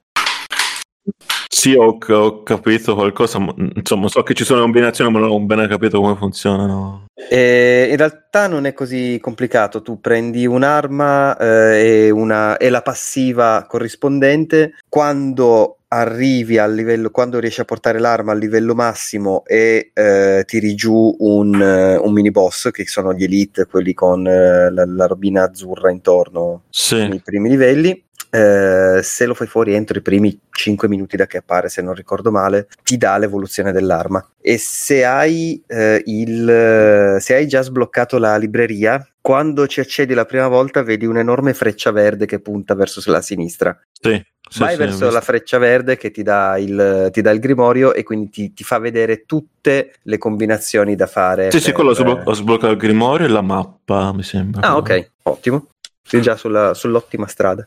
Sì, 1.54 1.72
ho, 1.74 1.96
ho 2.04 2.42
capito 2.42 2.96
qualcosa, 2.96 3.38
ma, 3.38 3.54
insomma, 3.76 4.08
so 4.08 4.24
che 4.24 4.34
ci 4.34 4.42
sono 4.44 4.62
combinazioni, 4.62 5.12
ma 5.12 5.20
non 5.20 5.30
ho 5.30 5.38
bene 5.38 5.68
capito 5.68 6.00
come 6.00 6.16
funzionano. 6.16 7.06
Eh, 7.30 7.86
in 7.90 7.96
realtà 7.96 8.48
non 8.48 8.66
è 8.66 8.72
così 8.72 9.18
complicato. 9.20 9.80
Tu 9.80 10.00
prendi 10.00 10.46
un'arma 10.46 11.36
eh, 11.36 12.06
e, 12.06 12.10
una, 12.10 12.56
e 12.56 12.70
la 12.70 12.82
passiva 12.82 13.66
corrispondente. 13.68 14.74
Quando 14.88 15.78
arrivi 15.86 16.58
al 16.58 16.74
livello, 16.74 17.10
quando 17.10 17.38
riesci 17.38 17.60
a 17.60 17.64
portare 17.64 18.00
l'arma 18.00 18.32
al 18.32 18.38
livello 18.40 18.74
massimo 18.74 19.44
e 19.46 19.92
eh, 19.94 20.42
tiri 20.44 20.74
giù 20.74 21.14
un, 21.20 21.54
un 21.54 22.12
mini 22.12 22.32
boss, 22.32 22.72
che 22.72 22.84
sono 22.84 23.14
gli 23.14 23.22
elite, 23.22 23.66
quelli 23.66 23.94
con 23.94 24.26
eh, 24.26 24.72
la, 24.72 24.84
la 24.84 25.06
robina 25.06 25.44
azzurra 25.44 25.92
intorno 25.92 26.62
Sì, 26.68 26.96
nei 27.06 27.22
primi 27.24 27.48
livelli. 27.48 28.03
Eh, 28.34 29.00
se 29.00 29.26
lo 29.26 29.34
fai 29.34 29.46
fuori 29.46 29.74
entro 29.74 29.96
i 29.96 30.02
primi 30.02 30.36
5 30.50 30.88
minuti 30.88 31.16
da 31.16 31.26
che 31.26 31.36
appare, 31.36 31.68
se 31.68 31.82
non 31.82 31.94
ricordo 31.94 32.32
male, 32.32 32.66
ti 32.82 32.96
dà 32.96 33.16
l'evoluzione 33.16 33.70
dell'arma. 33.70 34.26
E 34.40 34.58
se 34.58 35.04
hai, 35.04 35.62
eh, 35.68 36.02
il, 36.06 37.16
se 37.20 37.34
hai 37.34 37.46
già 37.46 37.62
sbloccato 37.62 38.18
la 38.18 38.36
libreria, 38.36 39.06
quando 39.20 39.68
ci 39.68 39.78
accedi 39.78 40.14
la 40.14 40.24
prima 40.24 40.48
volta 40.48 40.82
vedi 40.82 41.06
un'enorme 41.06 41.54
freccia 41.54 41.92
verde 41.92 42.26
che 42.26 42.40
punta 42.40 42.74
verso 42.74 43.00
la 43.08 43.22
sinistra. 43.22 43.78
sì. 44.00 44.20
sì, 44.50 44.58
Vai 44.58 44.72
sì, 44.72 44.78
verso 44.78 45.10
la 45.10 45.20
freccia 45.20 45.58
verde 45.58 45.96
che 45.96 46.10
ti 46.10 46.24
dà 46.24 46.58
il, 46.58 47.10
ti 47.12 47.22
dà 47.22 47.30
il 47.30 47.38
grimorio 47.38 47.94
e 47.94 48.02
quindi 48.02 48.30
ti, 48.30 48.52
ti 48.52 48.64
fa 48.64 48.78
vedere 48.78 49.24
tutte 49.26 49.94
le 50.02 50.18
combinazioni 50.18 50.96
da 50.96 51.06
fare. 51.06 51.52
Sì, 51.52 51.58
sì, 51.60 51.66
per- 51.66 51.74
quello 51.74 51.90
ho, 51.90 51.94
sblo- 51.94 52.22
ho 52.24 52.34
sbloccato 52.34 52.72
il 52.72 52.78
grimorio 52.78 53.26
e 53.26 53.30
la 53.30 53.42
mappa, 53.42 54.12
mi 54.12 54.24
sembra. 54.24 54.62
Ah, 54.62 54.76
ok, 54.76 55.10
ottimo. 55.22 55.68
Sei 56.06 56.20
già 56.20 56.36
sulla- 56.36 56.74
sull'ottima 56.74 57.26
strada. 57.26 57.66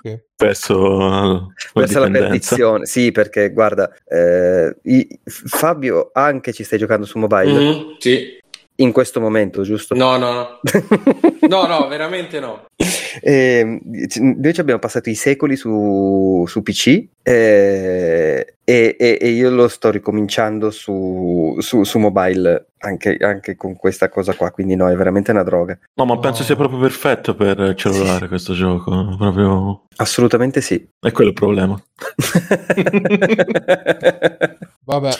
Ok. 0.00 0.24
Verso, 0.36 0.98
la 0.98 1.46
verso 1.74 1.98
la 2.00 2.06
dipendenza. 2.06 2.18
perdizione. 2.28 2.86
Sì, 2.86 3.12
perché 3.12 3.52
guarda, 3.52 3.90
eh, 4.06 4.76
i- 4.82 5.20
Fabio 5.24 6.10
anche 6.12 6.52
ci 6.52 6.64
stai 6.64 6.78
giocando 6.78 7.06
su 7.06 7.18
mobile 7.18 7.52
Mhm, 7.52 7.96
sì. 7.98 8.38
in 8.76 8.92
questo 8.92 9.20
momento, 9.20 9.62
giusto? 9.62 9.94
No, 9.94 10.16
no, 10.16 10.32
no. 10.32 10.60
No, 11.48 11.66
no, 11.66 11.88
veramente 11.88 12.40
no. 12.40 12.66
Eh, 13.22 13.80
noi 14.20 14.52
ci 14.52 14.60
abbiamo 14.60 14.78
passato 14.80 15.08
i 15.08 15.14
secoli 15.14 15.56
su, 15.56 16.44
su 16.46 16.62
PC 16.62 17.06
eh, 17.22 18.54
e, 18.68 18.96
e- 18.98 19.16
e 19.18 19.28
io 19.30 19.48
lo 19.48 19.66
sto 19.66 19.90
ricominciando 19.90 20.70
su, 20.70 21.56
su- 21.58 21.84
su 21.84 21.98
mobile 21.98 22.66
anche, 22.80 23.16
anche 23.18 23.56
con 23.56 23.74
questa 23.76 24.10
cosa 24.10 24.34
qua, 24.34 24.50
quindi 24.50 24.76
no, 24.76 24.88
è 24.90 24.94
veramente 24.94 25.30
una 25.30 25.42
droga. 25.42 25.78
No, 25.94 26.04
ma 26.04 26.18
penso 26.18 26.42
sia 26.42 26.54
proprio 26.54 26.78
perfetto 26.78 27.34
per 27.34 27.72
cellulare 27.76 28.28
questo 28.28 28.52
gioco. 28.52 29.16
Proprio... 29.16 29.84
Assolutamente 29.96 30.60
sì. 30.60 30.86
È 31.00 31.10
quello 31.12 31.30
il 31.30 31.34
problema. 31.34 31.82
Vabbè, 34.84 35.10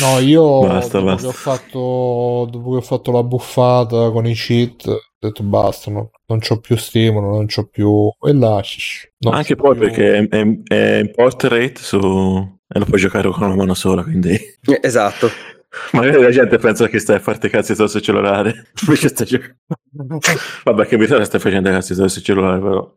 no, 0.00 0.18
io 0.20 0.60
Basta, 0.60 0.98
dopo, 0.98 1.10
basta. 1.10 1.22
Che 1.22 1.26
ho 1.28 1.32
fatto, 1.36 2.48
dopo 2.50 2.70
che 2.72 2.76
ho 2.76 2.80
fatto 2.80 3.10
la 3.12 3.22
buffata 3.22 4.10
con 4.10 4.26
i 4.26 4.34
cheat, 4.34 4.86
ho 4.86 5.00
detto 5.18 5.42
basta, 5.42 5.90
no, 5.90 6.10
non 6.26 6.38
c'ho 6.40 6.58
più 6.60 6.76
stimolo, 6.76 7.28
non 7.30 7.46
c'ho 7.46 7.66
più... 7.66 8.08
E 8.20 8.32
lasci. 8.32 9.08
non 9.20 9.34
Anche 9.34 9.56
poi 9.56 9.76
più- 9.76 9.86
perché 9.86 10.16
è, 10.18 10.28
è- 10.28 10.58
è 10.64 10.98
in 11.00 11.10
portrait 11.12 11.78
su... 11.78 12.54
e 12.68 12.78
lo 12.78 12.84
puoi 12.84 13.00
giocare 13.00 13.30
con 13.30 13.42
una 13.44 13.54
mano 13.54 13.74
sola, 13.74 14.02
quindi... 14.02 14.38
esatto. 14.80 15.30
Magari 15.92 16.22
la 16.22 16.30
gente 16.30 16.58
pensa 16.58 16.88
che 16.88 16.98
stai 16.98 17.16
a 17.16 17.20
farti 17.20 17.48
cazzi 17.48 17.74
sul 17.74 17.88
cellulare, 18.00 18.70
invece 18.82 19.08
stai 19.08 19.26
giocando... 19.26 19.56
Vabbè, 20.64 20.86
che 20.86 20.96
che 20.96 21.24
stai 21.24 21.40
facendo 21.40 21.70
cazzi 21.70 21.94
sul 21.94 22.10
cellulare, 22.10 22.60
però... 22.60 22.94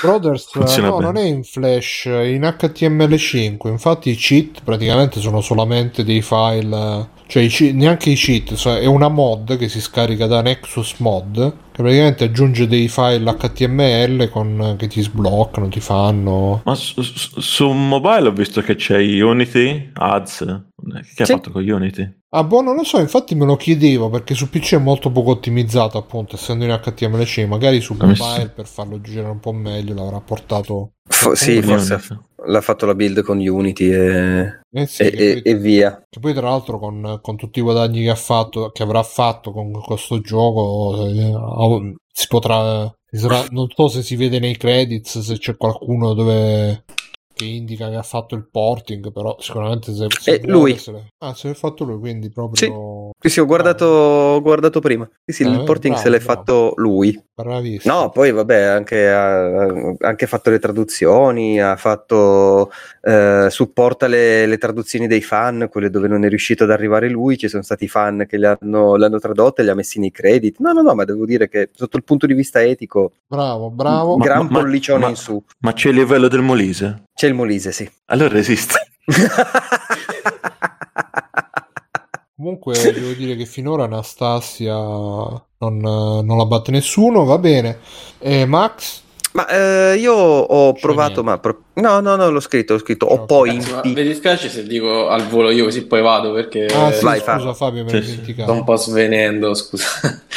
Brothers, 0.00 0.50
Funziona 0.50 0.88
no, 0.88 0.98
bene. 0.98 1.12
non 1.12 1.16
è 1.16 1.26
in 1.26 1.42
flash, 1.42 2.06
è 2.06 2.22
in 2.22 2.42
HTML5. 2.42 3.68
Infatti 3.68 4.10
i 4.10 4.14
cheat 4.14 4.62
praticamente 4.62 5.18
sono 5.18 5.40
solamente 5.40 6.04
dei 6.04 6.22
file, 6.22 7.08
cioè 7.32 7.72
neanche 7.72 8.10
i 8.10 8.14
cheat, 8.14 8.52
so- 8.54 8.76
è 8.76 8.84
una 8.84 9.08
mod 9.08 9.56
che 9.56 9.68
si 9.70 9.80
scarica 9.80 10.26
da 10.26 10.42
Nexus 10.42 10.96
Mod 10.98 11.56
che 11.72 11.80
praticamente 11.80 12.24
aggiunge 12.24 12.66
dei 12.66 12.86
file 12.88 13.34
HTML 13.34 14.28
con, 14.28 14.74
che 14.76 14.88
ti 14.88 15.00
sbloccano, 15.00 15.68
ti 15.68 15.80
fanno... 15.80 16.60
Ma 16.66 16.74
su, 16.74 17.00
su- 17.00 17.40
su 17.40 17.70
mobile 17.70 18.28
ho 18.28 18.32
visto 18.32 18.60
che 18.60 18.74
c'è 18.74 18.98
Unity, 19.22 19.90
Ads. 19.94 20.64
Che 21.14 21.22
ha 21.22 21.26
Sì. 21.26 21.32
fatto 21.32 21.50
con 21.50 21.66
Unity? 21.66 22.20
Ah, 22.34 22.44
boh, 22.44 22.60
non 22.60 22.74
lo 22.76 22.84
so, 22.84 22.98
infatti 22.98 23.34
me 23.34 23.46
lo 23.46 23.56
chiedevo 23.56 24.10
perché 24.10 24.34
su 24.34 24.50
PC 24.50 24.74
è 24.74 24.78
molto 24.78 25.10
poco 25.10 25.30
ottimizzato, 25.30 25.96
appunto, 25.96 26.36
essendo 26.36 26.64
in 26.64 26.70
HTML5. 26.70 27.46
Magari 27.46 27.80
su 27.80 27.94
mobile 27.98 28.50
per 28.54 28.66
farlo 28.66 29.00
girare 29.00 29.30
un 29.30 29.40
po' 29.40 29.52
meglio 29.52 29.94
l'avrà 29.94 30.20
portato. 30.20 30.92
Fo- 31.08 31.34
sì, 31.34 31.60
forse 31.62 32.00
l'ha 32.44 32.60
fatto 32.60 32.86
la 32.86 32.94
build 32.94 33.22
con 33.22 33.38
Unity 33.38 33.90
e, 33.92 34.60
Eh 34.72 34.86
sì, 34.86 35.02
e- 35.02 35.06
e- 35.06 35.32
poi- 35.34 35.42
e 35.42 35.54
via. 35.56 36.02
Che 36.08 36.20
poi, 36.20 36.32
tra 36.32 36.48
l'altro, 36.48 36.78
con, 36.78 37.18
con 37.22 37.36
tutti 37.36 37.58
i 37.58 37.62
guadagni 37.62 38.02
che 38.02 38.10
ha 38.10 38.14
fatto, 38.16 38.70
che 38.70 38.82
avrà 38.82 39.02
fatto 39.02 39.52
con 39.52 39.70
questo 39.72 40.20
gioco, 40.20 41.06
eh, 41.08 41.32
ha- 41.32 41.92
si 42.12 42.26
potrà. 42.28 42.92
si 43.10 43.18
sarà- 43.18 43.46
non 43.50 43.66
so 43.74 43.88
se 43.88 44.02
si 44.02 44.16
vede 44.16 44.38
nei 44.38 44.56
credits 44.56 45.18
se 45.20 45.36
c'è 45.38 45.56
qualcuno 45.56 46.14
dove 46.14 46.84
che 47.34 47.44
indica 47.44 47.88
che 47.90 47.96
ha 47.96 48.02
fatto 48.02 48.34
il 48.34 48.48
porting, 48.50 49.12
però 49.12 49.36
sicuramente 49.38 49.92
se, 49.94 50.06
se 50.18 50.34
Eh, 50.34 50.40
lui. 50.46 50.76
se 50.78 50.92
l'è- 50.92 51.06
ah, 51.18 51.34
se 51.34 51.48
l'è 51.48 51.54
fatto 51.54 51.84
lui, 51.84 51.98
quindi 51.98 52.30
proprio 52.30 53.10
Sì, 53.20 53.28
sì, 53.28 53.40
ho 53.40 53.46
guardato, 53.46 53.84
ho 53.86 54.40
guardato 54.40 54.80
prima. 54.80 55.06
Sì, 55.24 55.34
sì, 55.34 55.42
Eh, 55.42 55.48
il 55.48 55.62
porting 55.64 55.92
bravo, 55.94 56.02
se 56.02 56.08
l'è 56.10 56.18
bravo. 56.24 56.32
fatto 56.40 56.72
lui. 56.76 57.22
Bravissimo. 57.42 57.94
No, 57.94 58.10
poi 58.10 58.30
vabbè, 58.32 58.60
anche, 58.62 59.08
ha 59.10 59.66
anche 60.00 60.26
fatto 60.26 60.50
le 60.50 60.58
traduzioni, 60.58 61.60
ha 61.60 61.76
fatto, 61.76 62.70
eh, 63.02 63.46
supporta 63.50 64.06
le, 64.06 64.46
le 64.46 64.58
traduzioni 64.58 65.06
dei 65.06 65.22
fan, 65.22 65.68
quelle 65.70 65.90
dove 65.90 66.08
non 66.08 66.24
è 66.24 66.28
riuscito 66.28 66.64
ad 66.64 66.70
arrivare 66.70 67.08
lui, 67.08 67.36
ci 67.36 67.48
sono 67.48 67.62
stati 67.62 67.88
fan 67.88 68.26
che 68.28 68.36
le 68.38 68.56
hanno, 68.60 68.96
le 68.96 69.06
hanno 69.06 69.18
tradotte 69.18 69.60
e 69.62 69.64
li 69.64 69.70
ha 69.70 69.74
messi 69.74 69.98
nei 70.00 70.10
credit. 70.10 70.58
No, 70.58 70.72
no, 70.72 70.82
no, 70.82 70.94
ma 70.94 71.04
devo 71.04 71.24
dire 71.26 71.48
che 71.48 71.70
sotto 71.74 71.96
il 71.96 72.04
punto 72.04 72.26
di 72.26 72.34
vista 72.34 72.62
etico, 72.62 73.12
Bravo, 73.26 73.70
bravo. 73.70 74.16
Ma- 74.16 74.24
gran 74.24 74.46
ma- 74.50 74.60
pollicione 74.60 75.00
ma- 75.04 75.08
in 75.08 75.16
su. 75.16 75.42
Ma 75.60 75.72
c'è 75.72 75.88
il 75.88 75.96
livello 75.96 76.28
del 76.28 76.42
Molise? 76.42 77.04
C'è 77.14 77.26
il 77.26 77.34
Molise, 77.34 77.72
sì. 77.72 77.88
Allora 78.06 78.38
esiste. 78.38 78.78
Comunque 82.42 82.74
devo 82.92 83.12
dire 83.12 83.36
che 83.36 83.46
finora 83.46 83.84
Anastasia 83.84 84.74
non, 84.74 85.76
non 85.78 86.36
la 86.36 86.44
batte 86.44 86.72
nessuno, 86.72 87.22
va 87.24 87.38
bene. 87.38 87.78
E 88.18 88.44
Max? 88.46 89.00
Ma 89.34 89.46
eh, 89.46 89.96
io 89.96 90.12
ho 90.12 90.72
C'è 90.72 90.80
provato, 90.80 91.22
niente. 91.22 91.22
ma 91.22 91.38
pro- 91.38 91.62
no, 91.74 92.00
no, 92.00 92.16
no, 92.16 92.30
l'ho 92.30 92.40
scritto, 92.40 92.72
l'ho 92.72 92.80
scritto. 92.80 93.06
Ho 93.06 93.26
poi 93.26 93.56
ma 93.70 93.80
in 93.84 93.94
vi 93.94 94.02
dispiace 94.02 94.48
se 94.48 94.64
dico 94.66 95.06
al 95.08 95.28
volo 95.28 95.50
io 95.50 95.62
così 95.64 95.86
poi 95.86 96.02
vado 96.02 96.32
perché 96.32 96.66
Ah 96.66 96.90
sì, 96.90 97.04
vai, 97.04 97.20
scusa 97.20 97.38
fa. 97.38 97.54
Fabio, 97.54 97.84
l'ho 97.84 97.88
sì. 97.90 98.00
dimenticato. 98.00 98.42
sto 98.50 98.52
un 98.58 98.64
po' 98.64 98.76
svenendo, 98.76 99.54
scusa. 99.54 99.86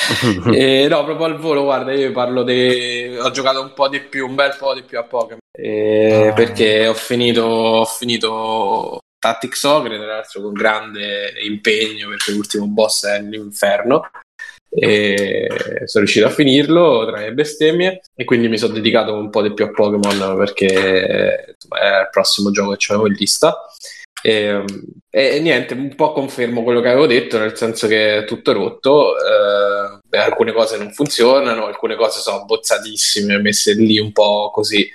Eh, 0.53 0.85
no, 0.87 1.03
proprio 1.05 1.25
al 1.25 1.39
volo, 1.39 1.63
guarda, 1.63 1.91
io 1.91 2.11
parlo 2.11 2.43
di... 2.43 3.17
Ho 3.19 3.31
giocato 3.31 3.61
un 3.61 3.71
po' 3.73 3.89
di 3.89 3.99
più, 3.99 4.27
un 4.27 4.35
bel 4.35 4.55
po' 4.59 4.75
di 4.75 4.83
più 4.83 4.99
a 4.99 5.03
Pokémon. 5.03 5.39
Eh, 5.51 6.27
Ah. 6.29 6.33
Perché 6.33 6.87
ho 6.87 6.93
finito, 6.93 7.41
ho 7.41 7.85
finito 7.85 8.99
Tactics 9.25 9.63
Ogre, 9.63 9.97
tra 9.97 10.05
l'altro 10.05 10.39
con 10.39 10.53
grande 10.53 11.33
impegno 11.41 12.09
perché 12.09 12.31
l'ultimo 12.31 12.67
boss 12.67 13.07
è 13.07 13.19
l'inferno. 13.21 14.07
E 14.69 15.47
sono 15.85 16.03
riuscito 16.03 16.27
a 16.27 16.29
finirlo 16.29 17.07
tra 17.07 17.21
le 17.21 17.33
bestemmie 17.33 18.01
e 18.13 18.23
quindi 18.23 18.49
mi 18.49 18.57
sono 18.59 18.73
dedicato 18.73 19.15
un 19.15 19.31
po' 19.31 19.41
di 19.41 19.53
più 19.53 19.65
a 19.65 19.71
Pokémon 19.71 20.37
perché 20.37 20.67
è 20.67 21.55
il 21.55 22.09
prossimo 22.11 22.51
gioco 22.51 22.75
che 22.75 22.85
avevo 22.89 23.07
in 23.07 23.13
lista. 23.13 23.57
E, 24.21 24.63
e 25.09 25.39
niente, 25.39 25.73
un 25.73 25.95
po' 25.95 26.11
confermo 26.11 26.61
quello 26.61 26.81
che 26.81 26.89
avevo 26.89 27.07
detto, 27.07 27.39
nel 27.39 27.57
senso 27.57 27.87
che 27.87 28.17
è 28.17 28.25
tutto 28.25 28.53
rotto, 28.53 29.15
eh, 29.17 30.17
alcune 30.17 30.51
cose 30.51 30.77
non 30.77 30.91
funzionano, 30.91 31.65
alcune 31.65 31.95
cose 31.95 32.19
sono 32.19 32.45
bozzatissime, 32.45 33.39
messe 33.39 33.73
lì 33.73 33.97
un 33.97 34.11
po' 34.11 34.51
così 34.51 34.87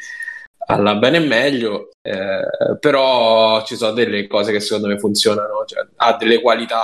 alla 0.74 0.94
bene 0.96 1.16
e 1.18 1.26
meglio, 1.26 1.90
eh, 2.02 2.76
però 2.78 3.64
ci 3.64 3.76
sono 3.76 3.92
delle 3.92 4.26
cose 4.26 4.52
che 4.52 4.60
secondo 4.60 4.88
me 4.88 4.98
funzionano, 4.98 5.64
cioè, 5.66 5.86
ha 5.96 6.16
delle 6.16 6.40
qualità 6.40 6.80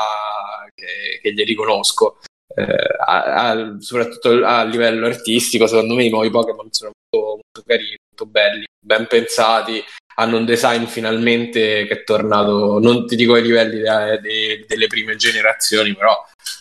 che, 0.74 1.20
che 1.20 1.32
gli 1.32 1.44
riconosco. 1.44 2.18
Eh, 2.54 2.64
a- 3.04 3.50
a- 3.50 3.76
soprattutto 3.80 4.44
a 4.44 4.62
livello 4.64 5.06
artistico, 5.06 5.66
secondo 5.66 5.94
me 5.94 6.04
i 6.04 6.08
nuovi 6.10 6.30
Pokémon 6.30 6.68
sono 6.70 6.90
molto, 7.10 7.40
molto 7.42 7.62
carini, 7.66 7.96
molto 8.08 8.26
belli, 8.32 8.64
ben 8.78 9.06
pensati, 9.06 9.82
hanno 10.18 10.38
un 10.38 10.46
design 10.46 10.84
finalmente 10.84 11.84
che 11.86 11.92
è 12.00 12.04
tornato, 12.04 12.78
non 12.78 13.06
ti 13.06 13.16
dico 13.16 13.34
ai 13.34 13.42
livelli 13.42 13.80
de- 13.80 14.20
de- 14.22 14.64
delle 14.66 14.86
prime 14.86 15.16
generazioni, 15.16 15.94
però 15.94 16.14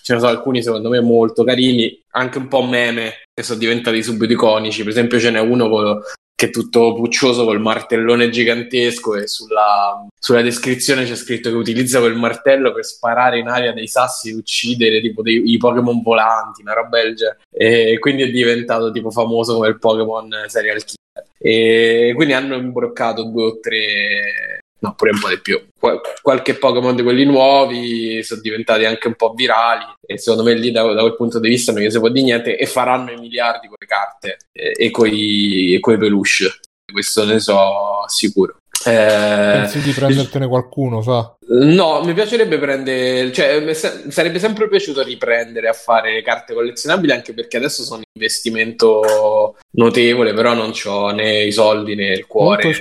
ce 0.03 0.13
ne 0.13 0.19
sono 0.19 0.31
alcuni 0.31 0.61
secondo 0.61 0.89
me 0.89 0.99
molto 0.99 1.43
carini, 1.45 1.97
anche 2.11 2.37
un 2.39 2.49
po' 2.49 2.63
meme 2.63 3.21
che 3.33 3.43
sono 3.43 3.59
diventati 3.59 4.03
subito 4.03 4.33
iconici, 4.33 4.81
per 4.81 4.91
esempio 4.91 5.19
ce 5.19 5.29
n'è 5.31 5.39
uno 5.39 5.69
con- 5.69 6.01
che 6.35 6.47
è 6.47 6.49
tutto 6.49 6.93
puccioso 6.93 7.45
col 7.45 7.61
martellone 7.61 8.29
gigantesco 8.29 9.15
e 9.15 9.25
sulla, 9.25 10.05
sulla 10.19 10.41
descrizione 10.41 11.05
c'è 11.05 11.15
scritto 11.15 11.49
che 11.49 11.55
utilizza 11.55 12.01
quel 12.01 12.15
martello 12.15 12.73
per 12.73 12.83
sparare 12.83 13.39
in 13.39 13.47
aria 13.47 13.71
dei 13.71 13.87
sassi 13.87 14.29
e 14.29 14.33
uccidere 14.33 14.99
tipo 14.99 15.21
dei, 15.21 15.41
i 15.49 15.57
Pokémon 15.57 16.01
volanti, 16.01 16.61
una 16.61 16.73
roba 16.73 17.01
del 17.01 17.15
genere. 17.15 17.39
E 17.49 17.97
quindi 17.99 18.23
è 18.23 18.29
diventato 18.29 18.91
tipo 18.91 19.11
famoso 19.11 19.55
come 19.55 19.69
il 19.69 19.79
Pokémon 19.79 20.29
serial 20.47 20.83
killer. 20.83 21.27
E 21.37 22.11
quindi 22.15 22.33
hanno 22.33 22.55
imbroccato 22.55 23.23
due 23.23 23.43
o 23.43 23.59
tre, 23.59 24.59
no, 24.85 24.95
pure 24.95 25.11
un 25.11 25.19
po' 25.19 25.29
di 25.29 25.39
più. 25.39 25.61
Qual- 25.77 26.01
qualche 26.21 26.55
Pokémon 26.55 26.95
di 26.95 27.03
quelli 27.03 27.25
nuovi 27.25 28.23
sono 28.23 28.41
diventati 28.41 28.85
anche 28.85 29.07
un 29.07 29.15
po' 29.15 29.33
virali 29.33 29.85
e 30.05 30.17
secondo 30.17 30.43
me 30.43 30.53
lì 30.55 30.71
da, 30.71 30.83
da 30.93 31.01
quel 31.01 31.15
punto 31.15 31.39
di 31.39 31.49
vista 31.49 31.71
non 31.71 31.81
gli 31.81 31.89
si 31.89 31.99
può 31.99 32.09
dire 32.09 32.25
niente 32.25 32.57
e 32.57 32.65
faranno 32.65 33.11
i 33.11 33.17
miliardi 33.19 33.67
con 33.67 33.75
le 33.79 33.85
carte 33.85 34.37
e 34.51 34.89
e 34.89 35.79
coi 35.79 35.97
peluche. 35.97 36.59
Questo 36.91 37.25
ne 37.25 37.39
so 37.39 38.03
sicuro. 38.07 38.57
Eh, 38.87 39.51
Pensi 39.53 39.81
di 39.81 39.91
prendertene 39.91 40.47
qualcuno, 40.47 41.01
fa? 41.01 41.35
No, 41.47 42.03
mi 42.03 42.13
piacerebbe 42.13 42.57
prendere, 42.57 43.31
cioè 43.31 43.59
mi 43.61 43.73
sarebbe 43.73 44.39
sempre 44.39 44.67
piaciuto 44.67 45.03
riprendere 45.03 45.67
a 45.67 45.73
fare 45.73 46.21
carte 46.21 46.53
collezionabili 46.53 47.11
anche 47.11 47.33
perché 47.33 47.57
adesso 47.57 47.83
sono 47.83 47.97
un 47.99 48.03
investimento 48.13 49.55
notevole, 49.71 50.33
però 50.33 50.53
non 50.53 50.73
ho 50.85 51.09
né 51.11 51.43
i 51.43 51.51
soldi 51.51 51.95
né 51.95 52.13
il 52.13 52.27
cuore. 52.27 52.63
La 52.63 52.73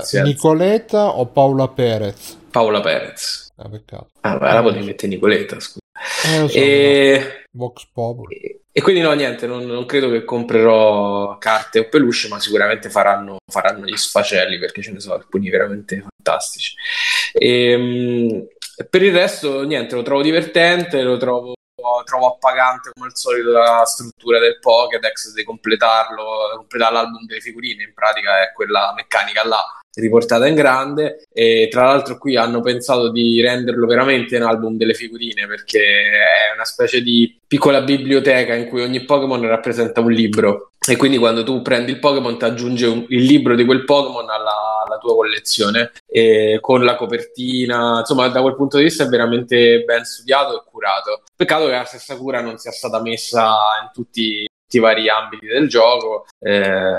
scusa. 0.00 0.22
Nicoletta 0.22 1.18
o 1.18 1.26
Paola 1.26 1.68
Perez? 1.68 2.38
Paola 2.50 2.80
Perez. 2.80 3.48
Ah, 3.56 3.68
peccato. 3.68 4.08
Ah, 4.20 4.36
la 4.38 4.62
potevi 4.62 4.86
mettere 4.86 5.08
Nicoletta, 5.08 5.60
scusa. 5.60 5.80
Eh, 6.24 6.48
so, 6.48 6.58
E... 6.58 7.20
però. 7.20 7.40
Vox 7.52 7.86
Populi. 7.92 8.34
E 8.36 8.61
quindi 8.80 9.02
no, 9.02 9.12
niente, 9.12 9.46
non, 9.46 9.66
non 9.66 9.84
credo 9.84 10.10
che 10.10 10.24
comprerò 10.24 11.36
carte 11.36 11.80
o 11.80 11.88
peluche, 11.88 12.28
ma 12.28 12.40
sicuramente 12.40 12.88
faranno, 12.88 13.36
faranno 13.46 13.84
gli 13.84 13.96
sfacelli 13.96 14.58
perché 14.58 14.80
ce 14.80 14.92
ne 14.92 15.00
sono 15.00 15.14
alcuni 15.14 15.50
veramente 15.50 16.00
fantastici. 16.00 16.74
Ehm, 17.34 18.46
per 18.88 19.02
il 19.02 19.12
resto, 19.12 19.62
niente, 19.64 19.94
lo 19.94 20.02
trovo 20.02 20.22
divertente, 20.22 21.02
lo 21.02 21.18
trovo, 21.18 21.52
trovo 22.04 22.28
appagante 22.28 22.90
come 22.94 23.08
al 23.08 23.16
solito 23.16 23.50
la 23.50 23.84
struttura 23.84 24.38
del 24.38 24.58
Pokédex, 24.58 25.34
di 25.34 25.44
completarlo, 25.44 26.24
completare 26.56 26.94
l'album 26.94 27.26
delle 27.26 27.40
figurine, 27.40 27.82
in 27.82 27.92
pratica 27.92 28.42
è 28.42 28.52
quella 28.52 28.92
meccanica 28.96 29.46
là 29.46 29.81
riportata 29.94 30.46
in 30.46 30.54
grande 30.54 31.24
e 31.32 31.68
tra 31.70 31.84
l'altro 31.84 32.18
qui 32.18 32.36
hanno 32.36 32.60
pensato 32.60 33.10
di 33.10 33.40
renderlo 33.40 33.86
veramente 33.86 34.36
un 34.36 34.42
album 34.42 34.76
delle 34.76 34.94
figurine 34.94 35.46
perché 35.46 35.80
è 35.80 36.54
una 36.54 36.64
specie 36.64 37.02
di 37.02 37.38
piccola 37.46 37.82
biblioteca 37.82 38.54
in 38.54 38.68
cui 38.68 38.82
ogni 38.82 39.04
Pokémon 39.04 39.46
rappresenta 39.46 40.00
un 40.00 40.10
libro. 40.10 40.72
E 40.84 40.96
quindi 40.96 41.18
quando 41.18 41.44
tu 41.44 41.62
prendi 41.62 41.92
il 41.92 41.98
Pokémon 41.98 42.38
ti 42.38 42.44
aggiunge 42.44 42.86
un- 42.86 43.04
il 43.08 43.24
libro 43.24 43.54
di 43.54 43.64
quel 43.64 43.84
Pokémon 43.84 44.28
alla, 44.28 44.82
alla 44.84 44.98
tua 44.98 45.14
collezione. 45.14 45.92
E 46.08 46.58
con 46.60 46.82
la 46.84 46.96
copertina 46.96 47.98
insomma 48.00 48.28
da 48.28 48.40
quel 48.40 48.56
punto 48.56 48.78
di 48.78 48.84
vista 48.84 49.04
è 49.04 49.08
veramente 49.08 49.82
ben 49.84 50.04
studiato 50.04 50.56
e 50.56 50.64
curato. 50.68 51.22
Peccato 51.36 51.66
che 51.66 51.72
la 51.72 51.84
stessa 51.84 52.16
cura 52.16 52.40
non 52.40 52.56
sia 52.56 52.72
stata 52.72 53.00
messa 53.00 53.54
in 53.82 53.90
tutti 53.92 54.46
tutti 54.72 54.76
i 54.78 54.80
vari 54.80 55.08
ambiti 55.08 55.46
del 55.46 55.68
gioco 55.68 56.26
eh, 56.40 56.96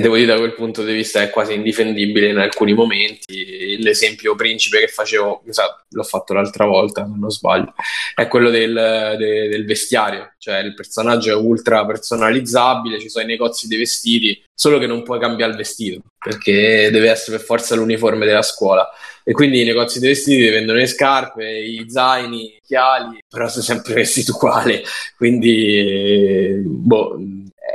devo 0.00 0.14
dire 0.14 0.26
da 0.26 0.36
quel 0.36 0.54
punto 0.54 0.84
di 0.84 0.92
vista 0.92 1.22
è 1.22 1.30
quasi 1.30 1.54
indifendibile 1.54 2.28
in 2.28 2.38
alcuni 2.38 2.74
momenti. 2.74 3.78
L'esempio 3.80 4.34
principe 4.34 4.78
che 4.78 4.88
facevo 4.88 5.42
l'ho 5.88 6.02
fatto 6.02 6.34
l'altra 6.34 6.66
volta 6.66 7.04
se 7.04 7.18
non 7.18 7.30
sbaglio 7.30 7.74
è 8.14 8.28
quello 8.28 8.50
del, 8.50 9.16
de- 9.18 9.48
del 9.48 9.64
vestiario. 9.64 10.34
Cioè 10.38 10.58
il 10.58 10.74
personaggio 10.74 11.30
è 11.30 11.34
ultra 11.34 11.84
personalizzabile 11.84 13.00
ci 13.00 13.08
sono 13.08 13.24
i 13.24 13.28
negozi 13.28 13.66
dei 13.66 13.78
vestiti 13.78 14.42
solo 14.54 14.78
che 14.78 14.86
non 14.86 15.02
puoi 15.02 15.18
cambiare 15.18 15.52
il 15.52 15.58
vestito 15.58 16.02
perché 16.22 16.90
deve 16.90 17.10
essere 17.10 17.38
per 17.38 17.46
forza 17.46 17.74
l'uniforme 17.74 18.26
della 18.26 18.42
scuola 18.42 18.86
e 19.24 19.32
quindi 19.32 19.60
i 19.60 19.64
negozi 19.64 20.00
dei 20.00 20.10
vestiti 20.10 20.44
ti 20.44 20.50
vendono 20.50 20.78
le 20.78 20.86
scarpe, 20.86 21.48
i 21.48 21.84
zaini, 21.88 22.44
i 22.44 22.58
occhiali, 22.62 23.18
però 23.28 23.48
sono 23.48 23.64
sempre 23.64 23.94
vestiti 23.94 24.30
uguali, 24.30 24.82
quindi 25.16 26.62
boh, 26.64 27.18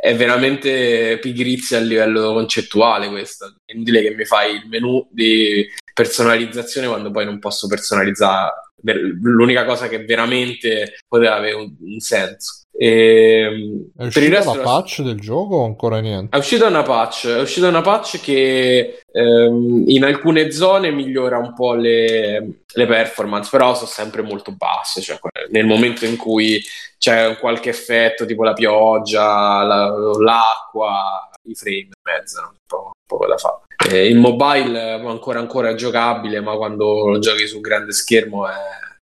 è 0.01 0.15
veramente 0.15 1.17
pigrizia 1.19 1.77
a 1.77 1.81
livello 1.81 2.33
concettuale 2.33 3.09
questa. 3.09 3.53
È 3.65 3.73
inutile 3.73 4.01
che 4.01 4.15
mi 4.15 4.25
fai 4.25 4.55
il 4.55 4.67
menu 4.67 5.07
di 5.11 5.65
personalizzazione 5.93 6.87
quando 6.87 7.11
poi 7.11 7.25
non 7.25 7.39
posso 7.39 7.67
personalizzare 7.67 8.51
l'unica 9.21 9.65
cosa 9.65 9.87
che 9.87 10.03
veramente 10.03 10.97
poteva 11.07 11.35
avere 11.35 11.55
un, 11.55 11.73
un 11.79 11.99
senso. 11.99 12.64
E, 12.77 13.87
È 13.95 14.07
per 14.09 14.23
il 14.23 14.31
resto 14.31 14.53
la 14.53 14.61
patch 14.61 15.01
del 15.01 15.17
gioco 15.19 15.55
o 15.55 15.65
ancora 15.65 15.99
niente? 15.99 16.35
è 16.35 16.39
uscita 16.39 16.67
una 16.67 16.83
patch, 16.83 17.27
è 17.27 17.39
uscita 17.39 17.69
una 17.69 17.81
patch 17.81 18.19
che 18.19 19.01
ehm, 19.11 19.83
in 19.87 20.03
alcune 20.03 20.51
zone 20.51 20.91
migliora 20.91 21.37
un 21.37 21.53
po' 21.53 21.73
le, 21.73 22.63
le 22.73 22.85
performance, 22.85 23.49
però 23.49 23.73
sono 23.75 23.87
sempre 23.87 24.21
molto 24.23 24.51
basse. 24.51 25.01
Cioè, 25.01 25.17
nel 25.51 25.65
momento 25.65 26.05
in 26.05 26.17
cui 26.17 26.61
c'è 26.97 27.27
un 27.27 27.37
qualche 27.39 27.69
effetto, 27.69 28.25
tipo 28.25 28.43
la 28.43 28.53
pioggia, 28.53 29.63
la- 29.63 29.93
l'acqua, 30.19 31.29
i 31.43 31.55
frame 31.55 31.77
in 31.77 31.89
mezzo, 32.03 32.41
no? 32.41 32.53
poco, 32.67 32.91
poco 33.07 33.25
da 33.27 33.37
fare. 33.37 33.59
Eh, 33.89 34.07
il 34.07 34.17
mobile 34.17 34.79
è 34.79 35.05
ancora 35.05 35.39
ancora 35.39 35.75
giocabile, 35.75 36.41
ma 36.41 36.55
quando 36.57 37.07
lo 37.07 37.19
giochi 37.19 37.47
su 37.47 37.61
grande 37.61 37.93
schermo 37.93 38.47
è 38.47 38.53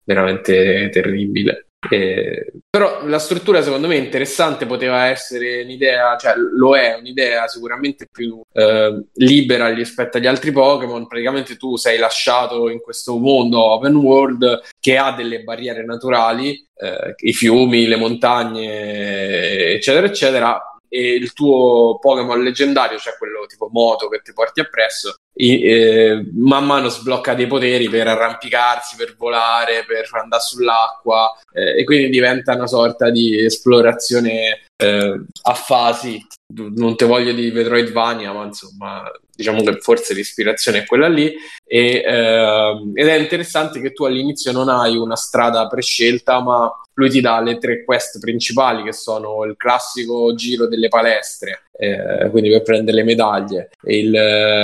veramente 0.05 0.91
terribile. 0.91 1.69
Eh, 1.91 2.53
però 2.71 3.05
la 3.07 3.19
struttura 3.19 3.61
secondo 3.61 3.89
me 3.89 3.97
interessante 3.97 4.67
poteva 4.67 5.07
essere 5.07 5.63
un'idea, 5.63 6.17
cioè 6.17 6.35
lo 6.37 6.77
è 6.77 6.95
un'idea 6.95 7.49
sicuramente 7.49 8.07
più 8.11 8.41
eh, 8.53 9.05
libera 9.15 9.73
rispetto 9.75 10.17
agli 10.17 10.27
altri 10.27 10.53
Pokémon. 10.53 11.07
Praticamente 11.09 11.57
tu 11.57 11.77
sei 11.77 11.99
lasciato 11.99 12.69
in 12.69 12.81
questo 12.81 13.17
mondo 13.17 13.61
open 13.61 13.97
world 13.97 14.61
che 14.79 14.97
ha 14.97 15.13
delle 15.13 15.43
barriere 15.43 15.85
naturali, 15.85 16.67
eh, 16.77 17.15
i 17.17 17.33
fiumi, 17.33 17.87
le 17.87 17.97
montagne, 17.97 19.73
eccetera, 19.73 20.07
eccetera 20.07 20.72
e 20.95 21.15
il 21.15 21.33
tuo 21.33 21.99
Pokémon 21.99 22.43
leggendario, 22.43 22.99
cioè 22.99 23.17
quello 23.17 23.47
tipo 23.47 23.71
moto 23.73 24.09
che 24.09 24.21
ti 24.21 24.35
porti 24.35 24.61
appresso, 24.61 25.15
i, 25.37 25.63
eh, 25.63 26.31
man 26.35 26.67
mano 26.67 26.91
sblocca 26.91 27.33
dei 27.33 27.47
poteri 27.47 27.89
per 27.89 28.09
arrampicarsi, 28.09 28.97
per 28.97 29.17
volare, 29.17 29.85
per 29.87 30.07
andare 30.13 30.43
sull'acqua 30.43 31.33
eh, 31.51 31.81
e 31.81 31.85
quindi 31.85 32.11
diventa 32.11 32.55
una 32.55 32.67
sorta 32.67 33.09
di 33.09 33.43
esplorazione 33.43 34.65
eh, 34.77 35.25
a 35.43 35.55
fasi. 35.55 36.27
Non 36.53 36.95
te 36.95 37.07
voglio 37.07 37.33
di 37.33 37.51
Metroidvania, 37.51 38.31
ma 38.35 38.45
insomma, 38.45 39.11
diciamo 39.35 39.63
che 39.63 39.79
forse 39.81 40.13
l'ispirazione 40.13 40.81
è 40.81 40.85
quella 40.85 41.09
lì. 41.09 41.35
E, 41.65 42.03
ehm, 42.05 42.91
ed 42.93 43.07
è 43.07 43.15
interessante 43.15 43.81
che 43.81 43.93
tu 43.93 44.05
all'inizio 44.05 44.53
non 44.53 44.69
hai 44.69 44.99
una 44.99 45.17
strada 45.17 45.67
prescelta, 45.69 46.43
ma 46.43 46.71
lui 46.95 47.11
ti 47.11 47.21
dà 47.21 47.41
le 47.41 47.59
tre 47.59 47.85
quest 47.85 48.19
principali 48.19 48.83
che 48.83 48.93
sono 48.93 49.45
il 49.45 49.57
classico 49.57 50.35
giro 50.35 50.67
delle 50.67 50.89
palestre, 50.89 51.65
eh, 51.73 52.29
quindi 52.31 52.51
per 52.51 52.63
prendere 52.63 52.99
le 52.99 53.05
medaglie, 53.05 53.71
il, 53.85 54.13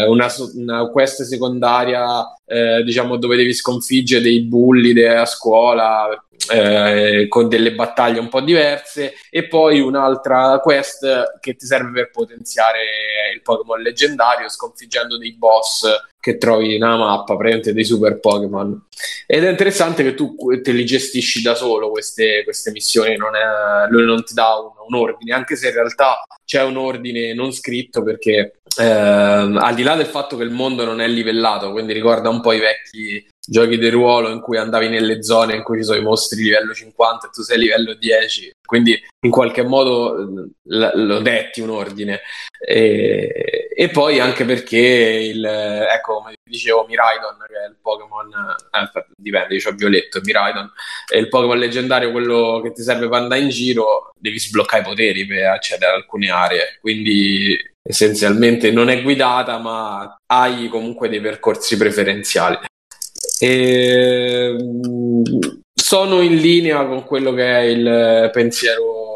una, 0.08 0.28
una, 0.54 0.86
quest 0.88 1.22
secondaria 1.22 2.34
eh, 2.46 2.82
diciamo 2.82 3.16
dove 3.16 3.36
devi 3.36 3.52
sconfiggere 3.52 4.22
dei 4.22 4.42
bulli 4.42 5.04
a 5.04 5.24
scuola 5.24 6.08
eh, 6.50 7.26
con 7.28 7.48
delle 7.48 7.74
battaglie 7.74 8.20
un 8.20 8.28
po' 8.28 8.40
diverse 8.40 9.14
e 9.30 9.46
poi 9.48 9.80
un'altra 9.80 10.58
quest 10.60 11.38
che 11.40 11.56
ti 11.56 11.66
serve 11.66 11.90
per 11.92 12.10
potenziare 12.10 12.78
il 13.34 13.42
Pokémon 13.42 13.80
leggendario 13.80 14.48
sconfiggendo 14.48 15.18
dei 15.18 15.34
boss 15.34 15.86
che 16.20 16.36
trovi 16.36 16.78
nella 16.78 16.96
mappa, 16.96 17.36
praticamente 17.36 17.72
dei 17.72 17.84
super 17.84 18.18
Pokémon. 18.18 18.86
Ed 19.26 19.44
è 19.44 19.50
interessante 19.50 20.02
che 20.02 20.14
tu 20.14 20.34
te 20.62 20.72
li 20.72 20.84
gestisci 20.84 21.42
da 21.42 21.54
solo 21.54 21.90
queste, 21.90 22.42
queste 22.44 22.70
missioni, 22.70 23.16
non 23.16 23.36
è, 23.36 23.88
lui 23.90 24.04
non 24.04 24.24
ti 24.24 24.34
dà 24.34 24.56
un, 24.56 24.70
un, 24.86 24.98
ordine, 24.98 25.32
anche 25.32 25.54
se 25.54 25.68
in 25.68 25.74
realtà 25.74 26.22
c'è 26.44 26.62
un 26.62 26.76
ordine 26.76 27.34
non 27.34 27.52
scritto 27.52 28.02
perché 28.02 28.57
eh, 28.78 28.84
al 28.84 29.74
di 29.74 29.82
là 29.82 29.96
del 29.96 30.06
fatto 30.06 30.36
che 30.36 30.44
il 30.44 30.50
mondo 30.50 30.84
non 30.84 31.00
è 31.00 31.08
livellato, 31.08 31.72
quindi 31.72 31.92
ricorda 31.92 32.28
un 32.28 32.40
po' 32.40 32.52
i 32.52 32.60
vecchi 32.60 33.26
giochi 33.48 33.78
di 33.78 33.88
ruolo 33.88 34.28
in 34.28 34.40
cui 34.40 34.58
andavi 34.58 34.88
nelle 34.88 35.22
zone 35.22 35.56
in 35.56 35.62
cui 35.62 35.78
ci 35.78 35.84
sono 35.84 35.98
i 35.98 36.02
mostri 36.02 36.42
livello 36.42 36.74
50 36.74 37.26
e 37.26 37.30
tu 37.30 37.42
sei 37.42 37.58
livello 37.58 37.94
10, 37.94 38.50
quindi 38.64 39.02
in 39.24 39.30
qualche 39.30 39.62
modo 39.62 40.14
l- 40.62 40.90
lo 40.94 41.18
detti 41.20 41.60
un 41.60 41.70
ordine. 41.70 42.20
E, 42.60 43.68
e, 43.74 43.88
poi 43.88 44.18
anche 44.18 44.44
perché 44.44 44.76
il, 44.76 45.44
ecco 45.44 46.16
come 46.16 46.34
dicevo 46.42 46.86
Miraidon 46.86 47.36
che 47.46 47.54
è 47.54 47.68
il 47.68 47.76
Pokémon 47.80 48.28
eh, 48.28 49.04
dipende, 49.16 49.54
io 49.54 49.68
ho 49.68 49.72
Violetto 49.74 50.20
Miraidon 50.24 50.68
è 51.06 51.18
il 51.18 51.28
Pokémon 51.28 51.56
leggendario 51.56 52.10
quello 52.10 52.60
che 52.60 52.72
ti 52.72 52.82
serve 52.82 53.08
per 53.08 53.20
andare 53.20 53.42
in 53.42 53.48
giro 53.50 54.10
devi 54.18 54.40
sbloccare 54.40 54.82
i 54.82 54.84
poteri 54.84 55.24
per 55.24 55.44
accedere 55.44 55.92
ad 55.92 55.98
alcune 55.98 56.30
aree 56.30 56.78
quindi 56.80 57.56
essenzialmente 57.88 58.70
non 58.70 58.90
è 58.90 59.02
guidata 59.02 59.58
ma 59.58 60.16
hai 60.26 60.68
comunque 60.68 61.08
dei 61.08 61.20
percorsi 61.20 61.76
preferenziali 61.76 62.58
e, 63.40 64.56
mm, 64.60 65.22
sono 65.74 66.20
in 66.20 66.36
linea 66.36 66.84
con 66.86 67.04
quello 67.04 67.32
che 67.32 67.46
è 67.46 67.60
il 67.60 68.30
pensiero 68.32 69.14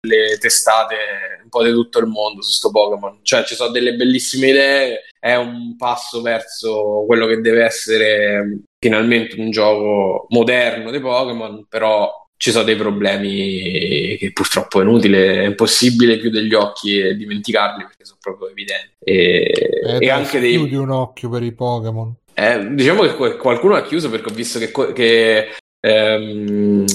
delle 0.00 0.38
testate 0.38 0.96
un 1.42 1.48
po' 1.50 1.62
di 1.62 1.72
tutto 1.72 1.98
il 1.98 2.06
mondo 2.06 2.42
su 2.42 2.50
sto 2.52 2.70
Pokémon. 2.70 3.20
Cioè, 3.22 3.44
ci 3.44 3.54
sono 3.54 3.70
delle 3.70 3.94
bellissime 3.94 4.48
idee, 4.48 5.00
è 5.18 5.34
un 5.34 5.76
passo 5.76 6.22
verso 6.22 7.04
quello 7.06 7.26
che 7.26 7.40
deve 7.40 7.64
essere 7.64 8.60
finalmente 8.78 9.38
un 9.38 9.50
gioco 9.50 10.26
moderno 10.30 10.90
dei 10.90 11.00
Pokémon, 11.00 11.66
però 11.68 12.10
ci 12.40 12.52
sono 12.52 12.64
dei 12.64 12.74
problemi 12.74 14.16
che 14.16 14.30
purtroppo 14.32 14.80
è 14.80 14.82
inutile, 14.82 15.42
è 15.42 15.44
impossibile 15.44 16.18
chiudere 16.18 16.46
gli 16.46 16.54
occhi 16.54 16.98
e 16.98 17.14
dimenticarli 17.14 17.84
perché 17.84 18.06
sono 18.06 18.16
proprio 18.18 18.48
evidenti. 18.48 18.92
E, 18.98 19.52
eh, 19.84 19.98
e 19.98 20.08
anche 20.08 20.40
dei... 20.40 20.52
Chiudi 20.52 20.74
un 20.74 20.88
occhio 20.88 21.28
per 21.28 21.42
i 21.42 21.52
Pokémon. 21.52 22.14
Eh, 22.32 22.68
diciamo 22.70 23.02
che 23.02 23.36
qualcuno 23.36 23.74
ha 23.74 23.82
chiuso 23.82 24.08
perché 24.08 24.30
ho 24.30 24.34
visto 24.34 24.58
che, 24.58 24.72
che 24.94 25.48
ehm, 25.80 26.86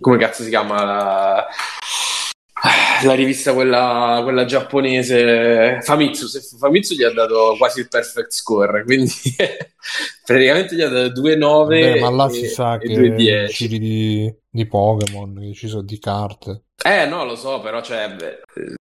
come 0.00 0.18
cazzo 0.18 0.42
si 0.42 0.48
chiama 0.48 0.84
la, 0.84 1.46
la 3.04 3.14
rivista 3.14 3.54
quella, 3.54 4.20
quella, 4.22 4.44
giapponese 4.44 5.78
Famitsu, 5.82 6.26
Famitsu 6.58 6.94
gli 6.94 7.02
ha 7.02 7.12
dato 7.12 7.54
quasi 7.56 7.80
il 7.80 7.88
perfect 7.88 8.32
score 8.32 8.84
quindi 8.84 9.12
praticamente 10.24 10.76
gli 10.76 10.82
ha 10.82 10.88
dato 10.88 11.20
2-9 11.20 11.66
Beh, 11.66 12.00
ma 12.00 12.10
là 12.10 12.26
e, 12.26 12.30
si 12.30 12.46
sa 12.46 12.78
che 12.78 13.46
giri 13.46 13.78
di, 13.78 14.34
di 14.48 14.66
Pokémon 14.66 15.52
ci 15.54 15.68
sono 15.68 15.82
di 15.82 15.98
carte. 15.98 16.64
Eh 16.82 17.06
no 17.06 17.24
lo 17.24 17.36
so 17.36 17.60
però 17.60 17.80
cioè, 17.82 18.14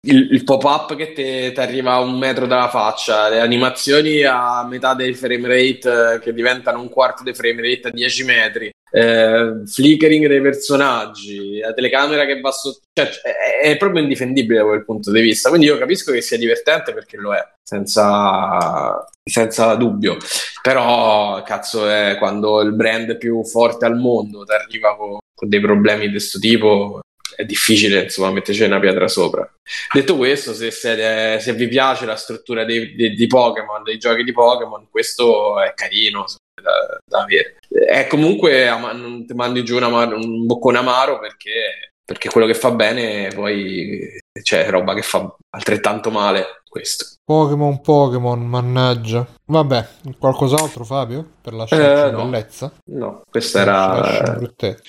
il, 0.06 0.28
il 0.32 0.44
pop-up 0.44 0.96
che 0.96 1.14
ti 1.14 1.60
arriva 1.60 1.94
a 1.94 2.00
un 2.00 2.18
metro 2.18 2.46
dalla 2.46 2.70
faccia, 2.70 3.30
le 3.30 3.40
animazioni 3.40 4.24
a 4.24 4.66
metà 4.68 4.94
del 4.94 5.16
frame 5.16 5.48
rate 5.48 6.14
eh, 6.14 6.20
che 6.20 6.34
diventano 6.34 6.80
un 6.80 6.90
quarto 6.90 7.24
del 7.24 7.36
frame 7.36 7.62
rate 7.62 7.88
a 7.88 7.92
10 7.92 8.24
metri, 8.24 8.72
eh, 8.96 9.64
flickering 9.66 10.26
dei 10.28 10.40
personaggi, 10.40 11.60
la 11.60 11.74
telecamera 11.74 12.26
che 12.26 12.40
va 12.40 12.52
sotto, 12.52 12.80
cioè, 12.94 13.10
è, 13.10 13.68
è, 13.68 13.78
proprio 13.78 14.02
indifendibile 14.02 14.60
da 14.60 14.66
quel 14.66 14.86
punto 14.86 15.12
di 15.12 15.20
vista. 15.20 15.50
Quindi 15.50 15.68
io 15.68 15.78
capisco 15.78 16.14
che 16.14 16.22
sia 16.22 16.38
divertente 16.38 16.94
perché 16.94 17.18
lo 17.18 17.36
è, 17.36 17.46
senza, 17.62 19.06
senza 19.22 19.76
dubbio. 19.76 20.16
Però, 20.62 21.44
cazzo, 21.44 21.90
è 21.90 22.16
quando 22.18 22.62
il 22.62 22.72
brand 22.72 23.18
più 23.18 23.44
forte 23.44 23.86
al 23.86 23.98
mondo 23.98 24.46
ti 24.46 24.54
arriva 24.54 24.96
con, 24.96 25.18
con 25.36 25.50
dei 25.50 25.60
problemi 25.60 26.06
di 26.06 26.12
questo 26.12 26.40
tipo, 26.40 27.02
è 27.36 27.44
difficile 27.44 28.04
insomma 28.04 28.32
metterci 28.32 28.64
una 28.64 28.80
pietra 28.80 29.10
sopra. 29.10 29.46
Detto 29.92 30.16
questo, 30.16 30.54
se, 30.54 30.72
se, 30.72 31.38
se 31.42 31.54
vi 31.54 31.68
piace 31.68 32.06
la 32.06 32.16
struttura 32.16 32.64
dei, 32.64 32.96
dei, 32.96 33.14
di 33.14 33.28
Pokémon, 33.28 33.84
dei 33.84 33.98
giochi 33.98 34.24
di 34.24 34.32
Pokémon, 34.32 34.88
questo 34.90 35.62
è 35.62 35.74
carino 35.74 36.26
da, 36.62 37.00
da 37.06 37.24
avere. 37.24 37.58
È 37.68 38.08
comunque 38.08 38.68
non 38.94 39.26
ti 39.26 39.34
mandi 39.34 39.64
giù 39.64 39.76
una, 39.76 39.88
un 39.88 40.46
boccone 40.46 40.78
amaro 40.78 41.20
perché, 41.20 41.94
perché 42.04 42.30
quello 42.30 42.48
che 42.48 42.54
fa 42.54 42.72
bene 42.72 43.30
poi 43.34 44.20
c'è 44.42 44.70
roba 44.70 44.94
che 44.94 45.02
fa 45.02 45.36
altrettanto 45.50 46.12
male 46.12 46.62
questo. 46.68 47.06
Pokémon, 47.24 47.82
Pokémon, 47.82 48.46
mannaggia. 48.46 49.26
Vabbè, 49.46 49.88
qualcos'altro 50.20 50.84
Fabio? 50.84 51.36
Per 51.42 51.54
lasciare 51.54 52.10
eh, 52.10 52.12
no. 52.12 52.24
bellezza? 52.24 52.74
No, 52.92 53.22
questa 53.30 53.62
era... 53.62 54.38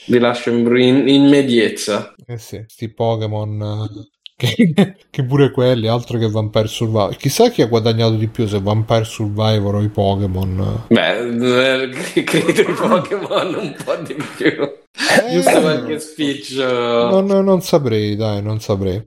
Vi 0.06 0.18
lascio 0.18 0.50
in, 0.50 0.66
in, 0.76 1.08
in 1.08 1.28
mediezza. 1.28 2.14
Eh 2.26 2.38
sì, 2.38 2.62
sti 2.66 2.92
Pokémon... 2.92 4.08
Che, 4.38 4.96
che, 5.08 5.24
pure 5.24 5.50
quelli, 5.50 5.88
altro 5.88 6.18
che 6.18 6.28
Vampire 6.28 6.66
Survivor. 6.66 7.16
Chissà 7.16 7.48
chi 7.48 7.62
ha 7.62 7.66
guadagnato 7.66 8.16
di 8.16 8.28
più 8.28 8.46
se 8.46 8.60
Vampire 8.60 9.04
Survivor 9.04 9.76
o 9.76 9.82
i 9.82 9.88
Pokémon. 9.88 10.84
Beh, 10.88 11.80
eh, 11.80 12.22
credo 12.22 12.60
i 12.60 12.74
Pokémon 12.74 13.54
un 13.54 13.76
po' 13.82 13.96
di 13.96 14.14
più. 14.36 14.48
Eh, 14.50 15.32
Giusto 15.32 15.60
qualche 15.62 15.98
speech. 15.98 16.54
No, 16.58 17.20
no, 17.20 17.40
non 17.40 17.62
saprei, 17.62 18.14
dai, 18.14 18.42
non 18.42 18.60
saprei. 18.60 19.02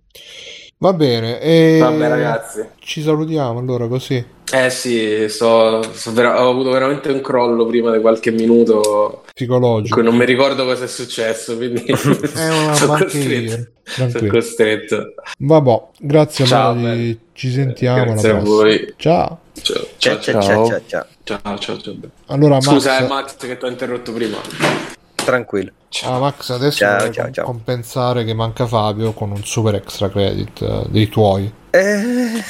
Va 0.81 0.93
bene, 0.93 1.39
e... 1.41 1.77
Vabbè 1.80 2.07
ragazzi. 2.07 2.65
Ci 2.80 3.01
salutiamo 3.01 3.60
allora 3.60 3.88
così. 3.88 4.26
Eh 4.51 4.69
sì, 4.72 5.30
so, 5.30 5.84
so 5.93 6.11
vera- 6.11 6.43
ho 6.43 6.49
avuto 6.49 6.72
veramente 6.72 7.11
un 7.11 7.22
crollo 7.22 7.65
prima 7.68 7.91
di 7.91 8.01
qualche 8.01 8.31
minuto 8.31 9.26
psicologico. 9.31 10.01
Non 10.01 10.15
mi 10.15 10.26
ricordo 10.26 10.65
cosa 10.65 10.85
è 10.85 10.88
successo, 10.88 11.56
quindi 11.56 11.84
eh, 11.85 11.95
sono, 12.73 12.97
sono 13.89 14.27
costretto. 14.29 15.13
Vabbè, 15.39 15.81
grazie 15.99 16.45
Ciao, 16.45 16.73
Mari. 16.75 17.19
ci 17.33 17.51
sentiamo. 17.51 18.13
Grazie 18.13 18.29
a 18.29 18.39
voi. 18.39 18.93
Ciao. 18.97 19.39
Ciao 19.61 19.87
ciao 19.97 20.19
ciao. 20.19 20.41
ciao, 20.41 20.65
ciao, 20.65 20.81
ciao. 20.85 21.05
ciao, 21.23 21.57
ciao, 21.57 21.81
ciao. 21.81 21.95
Allora, 22.27 22.61
Scusa, 22.61 22.91
Max... 22.91 23.01
Eh, 23.01 23.07
Max, 23.07 23.35
che 23.37 23.57
ti 23.57 23.65
ho 23.65 23.67
interrotto 23.67 24.13
prima 24.13 24.37
tranquillo. 25.29 25.71
Ciao 25.89 26.15
ah, 26.15 26.19
Max, 26.19 26.49
adesso 26.49 26.77
ciao, 26.77 27.11
ciao, 27.11 27.31
ciao. 27.31 27.45
compensare 27.45 28.23
che 28.23 28.33
manca 28.33 28.65
Fabio 28.65 29.13
con 29.13 29.31
un 29.31 29.43
super 29.43 29.75
extra 29.75 30.09
credit 30.09 30.61
uh, 30.61 30.87
dei 30.89 31.07
tuoi. 31.07 31.51
Eh... 31.71 32.43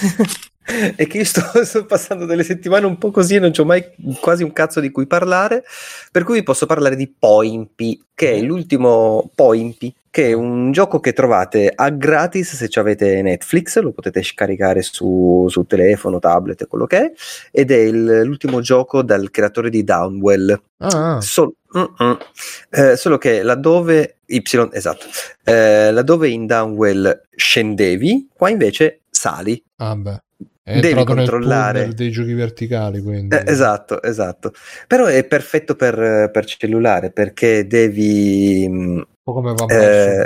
è 0.96 1.08
che 1.08 1.18
io 1.18 1.26
sto, 1.26 1.42
sto, 1.64 1.86
passando 1.86 2.26
delle 2.26 2.44
settimane 2.44 2.86
un 2.86 2.98
po' 2.98 3.12
così 3.12 3.36
e 3.36 3.40
non 3.40 3.52
c'ho 3.52 3.66
mai 3.66 3.84
quasi 4.20 4.44
un 4.44 4.54
cazzo 4.54 4.80
di 4.80 4.92
cui 4.92 5.08
parlare, 5.08 5.64
per 6.12 6.24
cui 6.24 6.36
vi 6.36 6.44
posso 6.44 6.66
parlare 6.66 6.96
di 6.96 7.08
Poimpy, 7.08 8.00
che 8.14 8.34
è 8.34 8.42
l'ultimo 8.42 9.30
Poimpy, 9.34 9.94
che 10.12 10.30
è 10.30 10.34
un 10.34 10.72
gioco 10.72 11.00
che 11.00 11.14
trovate 11.14 11.72
a 11.74 11.90
gratis 11.90 12.56
se 12.56 12.80
avete 12.80 13.22
Netflix, 13.22 13.80
lo 13.80 13.92
potete 13.92 14.24
scaricare 14.24 14.82
su, 14.82 15.46
su 15.50 15.64
telefono, 15.66 16.20
tablet 16.20 16.68
quello 16.68 16.86
che 16.86 16.98
è, 16.98 17.12
ed 17.52 17.72
è 17.72 17.78
il, 17.78 18.22
l'ultimo 18.24 18.62
gioco 18.62 19.02
dal 19.04 19.30
creatore 19.32 19.70
di 19.70 19.84
Downwell. 19.84 20.60
Ah, 20.78 21.20
So- 21.22 21.56
mm-mm. 21.78 22.18
Eh, 22.70 22.96
solo 22.96 23.18
che 23.18 23.44
laddove 23.44 24.18
Y, 24.26 24.42
esatto, 24.72 25.06
eh, 25.44 25.92
laddove 25.92 26.30
in 26.30 26.46
Downwell 26.46 27.24
scendevi, 27.36 28.30
qua 28.34 28.50
invece 28.50 29.02
sali. 29.10 29.62
ah 29.78 29.96
beh. 29.96 30.22
È 30.70 30.80
Devi 30.82 31.04
controllare. 31.04 31.96
dei 31.96 32.12
giochi 32.12 32.34
verticali, 32.34 33.02
quindi. 33.02 33.36
Eh, 33.36 33.44
esatto, 33.48 34.04
esatto. 34.04 34.54
Però 34.86 35.06
è 35.06 35.26
perfetto 35.26 35.76
per, 35.76 36.30
per 36.32 36.46
cellulare 36.46 37.10
perché 37.10 37.66
devi 37.66 38.68
mm, 38.70 39.00
po' 39.30 39.34
come 39.34 39.54
Vampire 39.54 40.24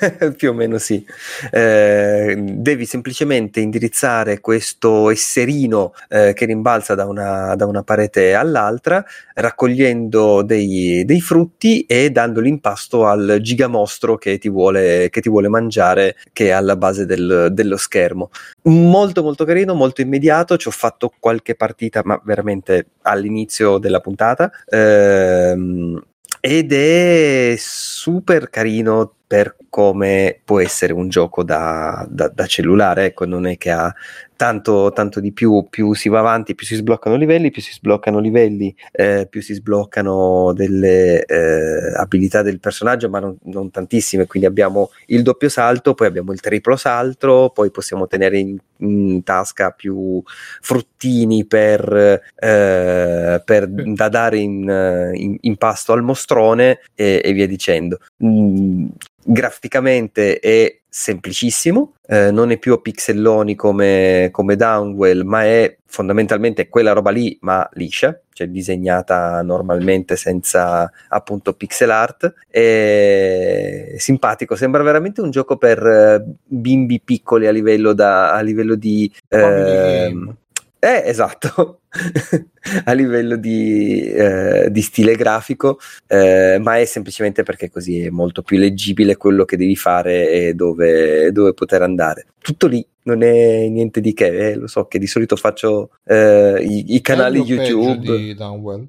Eh, 0.00 0.32
più 0.36 0.50
o 0.50 0.52
meno 0.52 0.78
sì. 0.78 1.04
Eh, 1.50 2.36
devi 2.38 2.84
semplicemente 2.84 3.60
indirizzare 3.60 4.40
questo 4.40 5.10
esserino 5.10 5.92
eh, 6.08 6.32
che 6.34 6.44
rimbalza 6.44 6.94
da 6.94 7.06
una, 7.06 7.54
da 7.54 7.66
una 7.66 7.82
parete 7.82 8.34
all'altra, 8.34 9.04
raccogliendo 9.34 10.42
dei, 10.42 11.04
dei 11.04 11.20
frutti 11.20 11.84
e 11.86 12.10
dando 12.10 12.40
l'impasto 12.40 13.06
al 13.06 13.38
gigamostro 13.40 14.16
che 14.16 14.38
ti 14.38 14.48
vuole, 14.48 15.08
che 15.10 15.20
ti 15.20 15.28
vuole 15.28 15.48
mangiare, 15.48 16.16
che 16.32 16.48
è 16.48 16.50
alla 16.50 16.76
base 16.76 17.06
del- 17.06 17.48
dello 17.52 17.76
schermo. 17.76 18.30
Molto 18.62 19.22
molto 19.22 19.44
carino, 19.44 19.74
molto 19.74 20.00
immediato. 20.00 20.56
Ci 20.56 20.68
ho 20.68 20.72
fatto 20.72 21.12
qualche 21.18 21.54
partita, 21.54 22.02
ma 22.04 22.20
veramente 22.24 22.86
all'inizio 23.02 23.78
della 23.78 24.00
puntata. 24.00 24.50
Ehm, 24.66 26.02
ed 26.40 26.72
è 26.72 27.54
super 27.58 28.48
carino 28.50 29.14
per 29.28 29.56
come 29.68 30.40
può 30.42 30.58
essere 30.58 30.94
un 30.94 31.08
gioco 31.10 31.44
da, 31.44 32.04
da- 32.10 32.28
da 32.34 32.46
cellulare, 32.46 33.04
ecco, 33.06 33.26
non 33.26 33.46
è 33.46 33.58
che 33.58 33.70
ha 33.70 33.94
tanto, 34.34 34.92
tanto 34.94 35.20
di 35.20 35.32
più, 35.32 35.66
più 35.68 35.94
si 35.94 36.08
va 36.08 36.20
avanti, 36.20 36.54
più 36.54 36.64
si 36.64 36.76
sbloccano 36.76 37.16
livelli, 37.16 37.50
più 37.50 37.60
si 37.60 37.72
sbloccano 37.72 38.20
livelli, 38.20 38.74
eh, 38.92 39.26
più 39.28 39.42
si 39.42 39.52
sbloccano 39.52 40.52
delle 40.54 41.24
eh, 41.24 41.92
abilità 41.96 42.42
del 42.42 42.60
personaggio, 42.60 43.10
ma 43.10 43.18
non, 43.18 43.36
non 43.44 43.70
tantissime, 43.70 44.26
quindi 44.26 44.48
abbiamo 44.48 44.90
il 45.06 45.22
doppio 45.22 45.48
salto, 45.48 45.92
poi 45.94 46.06
abbiamo 46.06 46.32
il 46.32 46.40
triplo 46.40 46.76
salto, 46.76 47.50
poi 47.52 47.70
possiamo 47.70 48.06
tenere 48.06 48.38
in, 48.38 48.56
in 48.78 49.22
tasca 49.24 49.70
più 49.72 50.22
fruttini 50.60 51.44
per, 51.44 52.22
eh, 52.36 53.42
per- 53.44 53.68
da 53.68 54.08
dare 54.08 54.38
in, 54.38 55.10
in- 55.14 55.36
in 55.40 55.56
pasto 55.56 55.92
al 55.92 56.02
mostrone 56.02 56.78
e, 56.94 57.20
e 57.24 57.32
via 57.32 57.46
dicendo. 57.48 57.98
Mm, 58.24 58.86
graficamente 59.30 60.38
è 60.38 60.78
semplicissimo, 60.88 61.96
eh, 62.06 62.30
non 62.30 62.50
è 62.50 62.56
più 62.56 62.72
a 62.72 62.80
pixelloni 62.80 63.54
come, 63.54 64.30
come 64.32 64.56
Downwell, 64.56 65.22
ma 65.22 65.44
è 65.44 65.76
fondamentalmente 65.84 66.68
quella 66.70 66.92
roba 66.92 67.10
lì, 67.10 67.36
ma 67.42 67.68
liscia, 67.74 68.18
cioè 68.32 68.48
disegnata 68.48 69.42
normalmente 69.42 70.16
senza 70.16 70.90
appunto 71.08 71.52
pixel 71.52 71.90
art. 71.90 72.32
È 72.48 73.94
simpatico, 73.98 74.56
sembra 74.56 74.82
veramente 74.82 75.20
un 75.20 75.30
gioco 75.30 75.58
per 75.58 75.86
eh, 75.86 76.24
bimbi 76.44 77.00
piccoli 77.00 77.46
a 77.46 77.50
livello, 77.50 77.92
da, 77.92 78.32
a 78.32 78.40
livello 78.40 78.74
di... 78.76 79.12
Game. 79.28 80.36
eh, 80.78 81.02
esatto, 81.04 81.77
a 82.84 82.92
livello 82.92 83.36
di, 83.36 84.02
eh, 84.02 84.68
di 84.70 84.82
stile 84.82 85.16
grafico, 85.16 85.78
eh, 86.06 86.58
ma 86.60 86.78
è 86.78 86.84
semplicemente 86.84 87.42
perché 87.42 87.70
così 87.70 88.00
è 88.00 88.10
molto 88.10 88.42
più 88.42 88.58
leggibile 88.58 89.16
quello 89.16 89.44
che 89.44 89.56
devi 89.56 89.76
fare 89.76 90.30
e 90.30 90.54
dove, 90.54 91.32
dove 91.32 91.54
poter 91.54 91.82
andare. 91.82 92.26
Tutto 92.38 92.66
lì, 92.66 92.86
non 93.02 93.22
è 93.22 93.66
niente 93.68 94.00
di 94.00 94.12
che, 94.12 94.50
eh, 94.50 94.54
lo 94.54 94.66
so 94.66 94.86
che 94.86 94.98
di 94.98 95.06
solito 95.06 95.36
faccio 95.36 95.90
eh, 96.04 96.62
i, 96.62 96.94
i 96.94 97.00
canali 97.00 97.40
YouTube. 97.40 98.16
di 98.16 98.34
Downwell. 98.34 98.86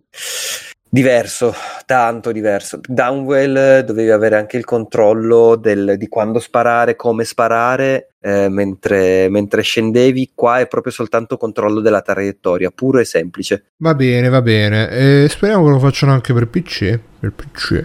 Diverso, 0.91 1.53
tanto 1.85 2.31
diverso. 2.31 2.79
Downwell 2.87 3.55
eh, 3.55 3.83
dovevi 3.83 4.09
avere 4.09 4.37
anche 4.37 4.57
il 4.57 4.65
controllo 4.65 5.55
del- 5.55 5.95
di 5.97 6.07
quando 6.07 6.39
sparare, 6.39 6.95
come 6.95 7.25
sparare, 7.25 8.13
eh, 8.19 8.49
mentre, 8.49 9.29
mentre 9.29 9.61
scendevi. 9.61 10.31
Qua 10.33 10.59
è 10.59 10.67
proprio 10.67 10.91
soltanto 10.91 11.37
controllo 11.37 11.79
della 11.79 12.01
traiettoria, 12.01 12.71
puro 12.73 12.97
e 12.97 13.05
semplice. 13.05 13.65
Va 13.77 13.93
bene, 13.93 14.29
va 14.29 14.41
bene. 14.41 14.89
E 14.89 15.27
speriamo 15.29 15.63
che 15.65 15.69
lo 15.69 15.79
facciano 15.79 16.11
anche 16.11 16.33
per 16.33 16.47
PC. 16.47 16.99
Per 17.19 17.33
PC. 17.33 17.81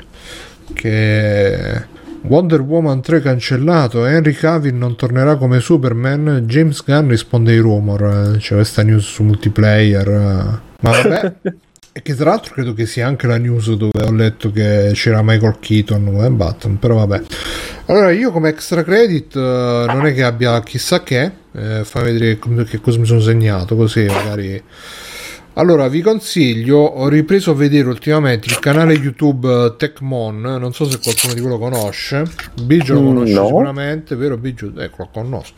Che 0.72 1.84
Wonder 2.22 2.60
Woman 2.62 3.02
3 3.02 3.20
cancellato. 3.20 4.06
Henry 4.06 4.32
Cavill 4.32 4.76
non 4.78 4.96
tornerà 4.96 5.36
come 5.36 5.60
Superman. 5.60 6.44
James 6.46 6.82
Gunn 6.82 7.10
risponde 7.10 7.52
ai 7.52 7.58
rumor. 7.58 8.32
eh, 8.34 8.38
C'è 8.38 8.54
questa 8.54 8.82
news 8.82 9.04
su 9.04 9.22
multiplayer. 9.24 10.08
eh. 10.08 10.72
Ma 10.80 10.90
vabbè. 10.90 11.34
E 11.96 12.02
che 12.02 12.16
tra 12.16 12.30
l'altro 12.30 12.54
credo 12.54 12.74
che 12.74 12.86
sia 12.86 13.06
anche 13.06 13.28
la 13.28 13.38
news 13.38 13.72
dove 13.74 14.02
ho 14.02 14.10
letto 14.10 14.50
che 14.50 14.90
c'era 14.94 15.22
Michael 15.22 15.58
Keaton 15.60 16.04
come 16.04 16.28
Batman, 16.30 16.76
però 16.80 16.96
vabbè. 16.96 17.22
Allora, 17.86 18.10
io 18.10 18.32
come 18.32 18.48
extra 18.48 18.82
credit 18.82 19.36
eh, 19.36 19.38
non 19.86 20.04
è 20.04 20.12
che 20.12 20.24
abbia 20.24 20.60
chissà 20.64 21.04
che, 21.04 21.30
eh, 21.52 21.84
fammi 21.84 22.10
vedere 22.12 22.38
com- 22.38 22.64
che 22.64 22.80
cosa 22.80 22.98
mi 22.98 23.06
sono 23.06 23.20
segnato, 23.20 23.76
così 23.76 24.06
magari... 24.06 24.60
Allora, 25.56 25.86
vi 25.86 26.00
consiglio, 26.00 26.78
ho 26.78 27.06
ripreso 27.06 27.52
a 27.52 27.54
vedere 27.54 27.86
ultimamente 27.86 28.48
il 28.48 28.58
canale 28.58 28.94
YouTube 28.94 29.48
eh, 29.48 29.74
Tecmon, 29.76 30.40
non 30.40 30.72
so 30.72 30.90
se 30.90 30.98
qualcuno 31.00 31.32
di 31.32 31.38
voi 31.38 31.50
lo 31.50 31.58
conosce, 31.60 32.24
Biggio 32.60 32.94
lo 32.94 33.02
Mm, 33.02 33.06
conosce 33.06 33.34
no. 33.34 33.46
sicuramente, 33.46 34.16
vero 34.16 34.36
Biggio? 34.36 34.72
Ecco, 34.76 34.96
lo 35.04 35.08
conosco. 35.12 35.54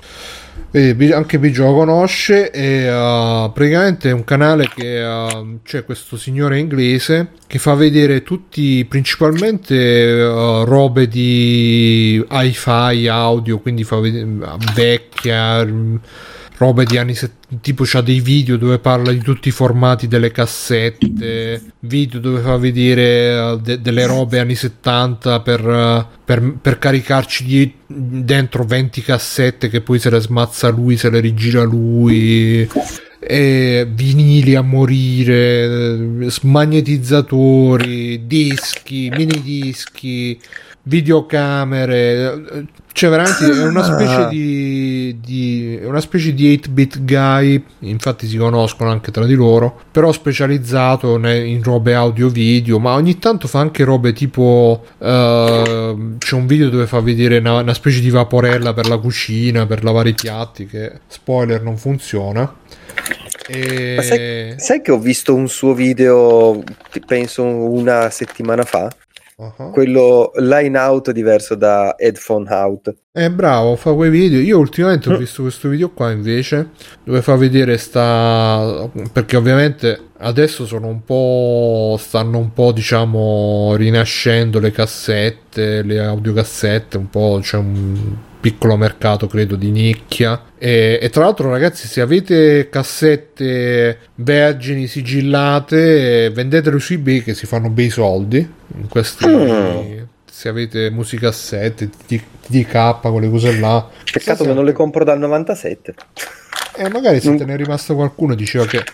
Vedi, 0.70 1.10
anche 1.12 1.38
Biggio 1.38 1.64
lo 1.64 1.74
conosce 1.74 2.50
e 2.50 2.86
uh, 2.86 3.50
praticamente 3.50 4.10
è 4.10 4.12
un 4.12 4.24
canale 4.24 4.68
che 4.68 5.02
uh, 5.02 5.60
c'è 5.62 5.84
questo 5.86 6.18
signore 6.18 6.58
inglese 6.58 7.28
che 7.46 7.58
fa 7.58 7.72
vedere 7.74 8.22
tutti 8.22 8.84
principalmente 8.84 9.74
uh, 9.74 10.64
robe 10.64 11.08
di 11.08 12.22
hi-fi 12.28 13.08
audio, 13.08 13.58
quindi 13.60 13.84
fa 13.84 14.00
vedere 14.00 14.26
vecchia 14.74 15.64
mm, 15.64 15.96
robe 16.56 16.84
di 16.84 16.96
anni 16.96 17.14
70 17.14 17.58
tipo 17.60 17.84
c'ha 17.84 18.00
dei 18.00 18.20
video 18.20 18.56
dove 18.56 18.78
parla 18.78 19.12
di 19.12 19.20
tutti 19.20 19.48
i 19.48 19.52
formati 19.52 20.08
delle 20.08 20.30
cassette 20.32 21.62
video 21.80 22.18
dove 22.18 22.40
fa 22.40 22.56
vedere 22.56 23.38
uh, 23.38 23.60
de- 23.60 23.80
delle 23.80 24.06
robe 24.06 24.40
anni 24.40 24.54
70 24.54 25.40
per, 25.40 25.66
uh, 25.66 26.04
per, 26.24 26.54
per 26.60 26.78
caricarci 26.78 27.44
di- 27.44 27.74
dentro 27.86 28.64
20 28.64 29.02
cassette 29.02 29.68
che 29.68 29.80
poi 29.80 29.98
se 29.98 30.10
le 30.10 30.20
smazza 30.20 30.68
lui 30.68 30.96
se 30.96 31.10
le 31.10 31.20
rigira 31.20 31.62
lui 31.62 32.68
e 33.18 33.86
vinili 33.90 34.54
a 34.54 34.62
morire 34.62 35.64
eh, 36.24 36.30
smagnetizzatori 36.30 38.26
dischi 38.26 39.10
mini 39.10 39.42
dischi 39.42 40.38
videocamere 40.82 42.44
eh, 42.52 42.64
cioè 42.97 43.10
veramente 43.10 43.44
è 43.44 43.66
una 43.66 43.82
specie 43.85 44.28
di, 44.28 45.18
di 45.20 45.77
è 45.77 45.85
una 45.85 46.01
specie 46.01 46.32
di 46.32 46.56
8-bit 46.56 47.05
guy 47.05 47.62
infatti 47.81 48.27
si 48.27 48.39
conoscono 48.39 48.90
anche 48.90 49.10
tra 49.10 49.27
di 49.27 49.35
loro 49.35 49.78
però 49.93 50.10
specializzato 50.12 51.18
in 51.18 51.62
robe 51.62 51.93
audio 51.93 52.31
video 52.31 52.78
ma 52.78 52.94
ogni 52.94 53.18
tanto 53.18 53.48
fa 53.48 53.60
anche 53.60 53.85
robe 53.85 54.14
tipo 54.14 54.82
eh, 54.98 56.14
c'è 56.16 56.35
un 56.35 56.47
video 56.47 56.70
dove 56.70 56.86
fa 56.86 57.01
vedere 57.01 57.36
una, 57.36 57.60
una 57.60 57.74
specie 57.74 58.01
di 58.01 58.09
vaporella 58.09 58.73
per 58.73 58.89
la 58.89 58.97
cucina 58.97 59.66
per 59.66 59.85
lavare 59.85 60.09
i 60.09 60.14
piatti 60.14 60.66
che 60.66 61.01
spoiler 61.06 61.62
non 61.62 61.77
funziona 61.77 62.51
e... 63.47 63.94
Ma 63.97 64.02
sai, 64.02 64.55
sai 64.56 64.81
che 64.81 64.90
ho 64.90 64.98
visto 64.98 65.35
un 65.35 65.48
suo 65.48 65.74
video, 65.74 66.64
penso 67.06 67.44
una 67.44 68.10
settimana 68.10 68.64
fa? 68.64 68.90
Uh-huh. 69.38 69.70
Quello 69.70 70.32
line 70.36 70.78
out 70.78 71.10
diverso 71.10 71.54
da 71.56 71.94
headphone 71.98 72.48
out. 72.48 72.94
Eh, 73.12 73.30
bravo, 73.30 73.76
fa 73.76 73.92
quei 73.92 74.08
video. 74.08 74.40
Io 74.40 74.56
ultimamente 74.56 75.12
ho 75.12 75.18
visto 75.18 75.42
questo 75.42 75.68
video 75.68 75.90
qua 75.90 76.10
invece, 76.10 76.70
dove 77.04 77.20
fa 77.20 77.36
vedere 77.36 77.76
sta. 77.76 78.88
Perché 79.12 79.36
ovviamente 79.36 80.00
adesso 80.18 80.64
sono 80.64 80.86
un 80.86 81.04
po'. 81.04 81.96
stanno 81.98 82.38
un 82.38 82.54
po', 82.54 82.72
diciamo, 82.72 83.74
rinascendo 83.76 84.58
le 84.58 84.70
cassette, 84.70 85.82
le 85.82 86.02
audiocassette, 86.02 86.96
un 86.96 87.10
po'. 87.10 87.38
c'è 87.42 87.58
un 87.58 88.16
piccolo 88.47 88.77
mercato, 88.77 89.27
credo, 89.27 89.56
di 89.56 89.73
nicchia. 89.73 90.40
E, 90.56 91.01
e 91.02 91.10
tra 91.10 91.24
l'altro, 91.24 91.51
ragazzi, 91.51 91.89
se 91.89 92.01
avete 92.01 92.68
cassette 92.68 93.98
vergini 94.14 94.86
sigillate, 94.86 96.31
vendetele 96.31 96.78
su 96.78 96.93
eBay 96.93 97.24
che 97.24 97.35
si 97.35 97.44
fanno 97.44 97.70
bei 97.70 97.90
soldi. 97.90 98.39
In 98.39 98.89
questi. 98.89 99.27
Mm. 99.27 100.05
Se 100.31 100.48
avete 100.48 100.90
musicassette, 100.90 101.90
TDK, 102.06 103.01
quelle 103.01 103.28
cose 103.31 103.59
là. 103.59 103.85
Peccato 104.12 104.44
che 104.44 104.52
non 104.52 104.64
le 104.64 104.73
compro 104.73 105.02
dal 105.02 105.18
97. 105.18 105.94
Eh, 106.77 106.89
magari 106.90 107.20
se 107.20 107.35
te 107.35 107.44
ne 107.44 107.55
è 107.55 107.56
rimasto 107.56 107.94
qualcuno 107.94 108.35
diceva 108.35 108.66
che 108.66 108.85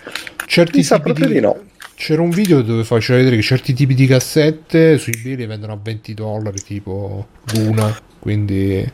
certi 0.47 0.79
Mi 0.79 1.03
tipi 1.03 1.27
di... 1.27 1.33
di 1.35 1.41
no. 1.41 1.59
C'era 1.95 2.23
un 2.23 2.31
video 2.31 2.63
dove 2.63 2.85
faceva 2.85 3.19
vedere 3.19 3.37
che 3.37 3.43
certi 3.43 3.75
tipi 3.75 3.95
di 3.95 4.07
cassette 4.07 4.97
su 4.99 5.11
eBay 5.11 5.37
le 5.37 5.47
vendono 5.47 5.73
a 5.75 5.79
20 5.83 6.15
dollari, 6.15 6.63
tipo 6.63 7.27
l'una. 7.53 7.95
Quindi. 8.19 8.89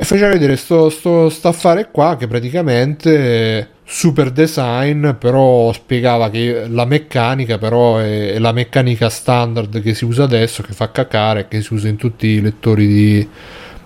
E 0.00 0.04
faceva 0.04 0.28
vedere 0.28 0.54
sto, 0.54 0.90
sto, 0.90 1.28
sto 1.28 1.48
affare 1.48 1.90
qua 1.90 2.16
che 2.16 2.28
praticamente 2.28 3.70
super 3.82 4.30
design, 4.30 5.10
però 5.18 5.72
spiegava 5.72 6.30
che 6.30 6.68
la 6.68 6.84
meccanica 6.84 7.58
però 7.58 7.98
è, 7.98 8.34
è 8.34 8.38
la 8.38 8.52
meccanica 8.52 9.08
standard 9.08 9.82
che 9.82 9.94
si 9.94 10.04
usa 10.04 10.22
adesso, 10.22 10.62
che 10.62 10.72
fa 10.72 10.92
cacare, 10.92 11.48
che 11.48 11.62
si 11.62 11.74
usa 11.74 11.88
in 11.88 11.96
tutti 11.96 12.28
i 12.28 12.40
lettori 12.40 12.86
di, 12.86 13.28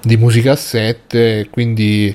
di 0.03 0.17
musicassette, 0.19 1.49
quindi 1.49 2.15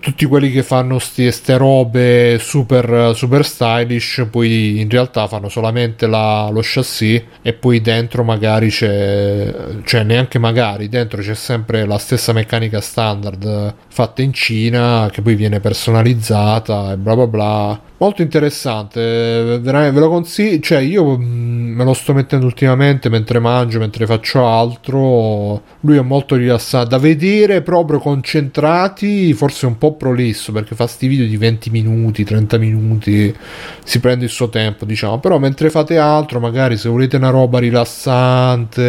tutti 0.00 0.24
quelli 0.24 0.50
che 0.50 0.62
fanno 0.62 0.98
queste 1.14 1.56
robe 1.58 2.38
super, 2.40 3.12
super 3.14 3.44
stylish 3.44 4.26
poi 4.30 4.80
in 4.80 4.88
realtà 4.88 5.26
fanno 5.26 5.48
solamente 5.48 6.06
la, 6.06 6.48
lo 6.50 6.60
chassis 6.62 7.22
e 7.42 7.52
poi 7.52 7.80
dentro 7.80 8.24
magari 8.24 8.68
c'è 8.68 9.54
cioè 9.84 10.02
neanche 10.02 10.38
magari 10.38 10.88
dentro 10.88 11.20
c'è 11.20 11.34
sempre 11.34 11.84
la 11.84 11.98
stessa 11.98 12.32
meccanica 12.32 12.80
standard 12.80 13.74
fatta 13.88 14.22
in 14.22 14.32
Cina 14.32 15.08
che 15.12 15.20
poi 15.20 15.34
viene 15.34 15.60
personalizzata 15.60 16.92
e 16.92 16.96
bla 16.96 17.14
bla 17.14 17.26
bla 17.26 17.80
molto 18.04 18.22
interessante 18.22 19.58
veramente 19.60 19.94
ve 19.94 20.00
lo 20.00 20.08
consiglio 20.08 20.60
cioè 20.60 20.78
io 20.78 21.16
mh, 21.16 21.24
me 21.24 21.84
lo 21.84 21.94
sto 21.94 22.12
mettendo 22.12 22.46
ultimamente 22.46 23.08
mentre 23.08 23.38
mangio 23.38 23.78
mentre 23.78 24.06
faccio 24.06 24.46
altro 24.46 25.62
lui 25.80 25.96
è 25.96 26.00
molto 26.02 26.36
rilassato. 26.36 26.88
Da 26.88 26.98
vedere 26.98 27.62
proprio 27.62 27.98
concentrati 27.98 29.32
forse 29.34 29.66
un 29.66 29.78
po' 29.78 29.94
prolisso 29.94 30.52
perché 30.52 30.74
fa 30.74 30.86
sti 30.86 31.06
video 31.06 31.26
di 31.26 31.36
20 31.36 31.70
minuti 31.70 32.24
30 32.24 32.58
minuti 32.58 33.34
si 33.84 34.00
prende 34.00 34.24
il 34.24 34.30
suo 34.30 34.48
tempo 34.48 34.84
diciamo. 34.84 35.18
Però 35.18 35.38
mentre 35.38 35.70
fate 35.70 35.98
altro 35.98 36.40
magari 36.40 36.76
se 36.76 36.88
volete 36.88 37.16
una 37.16 37.30
roba 37.30 37.58
rilassante 37.58 38.82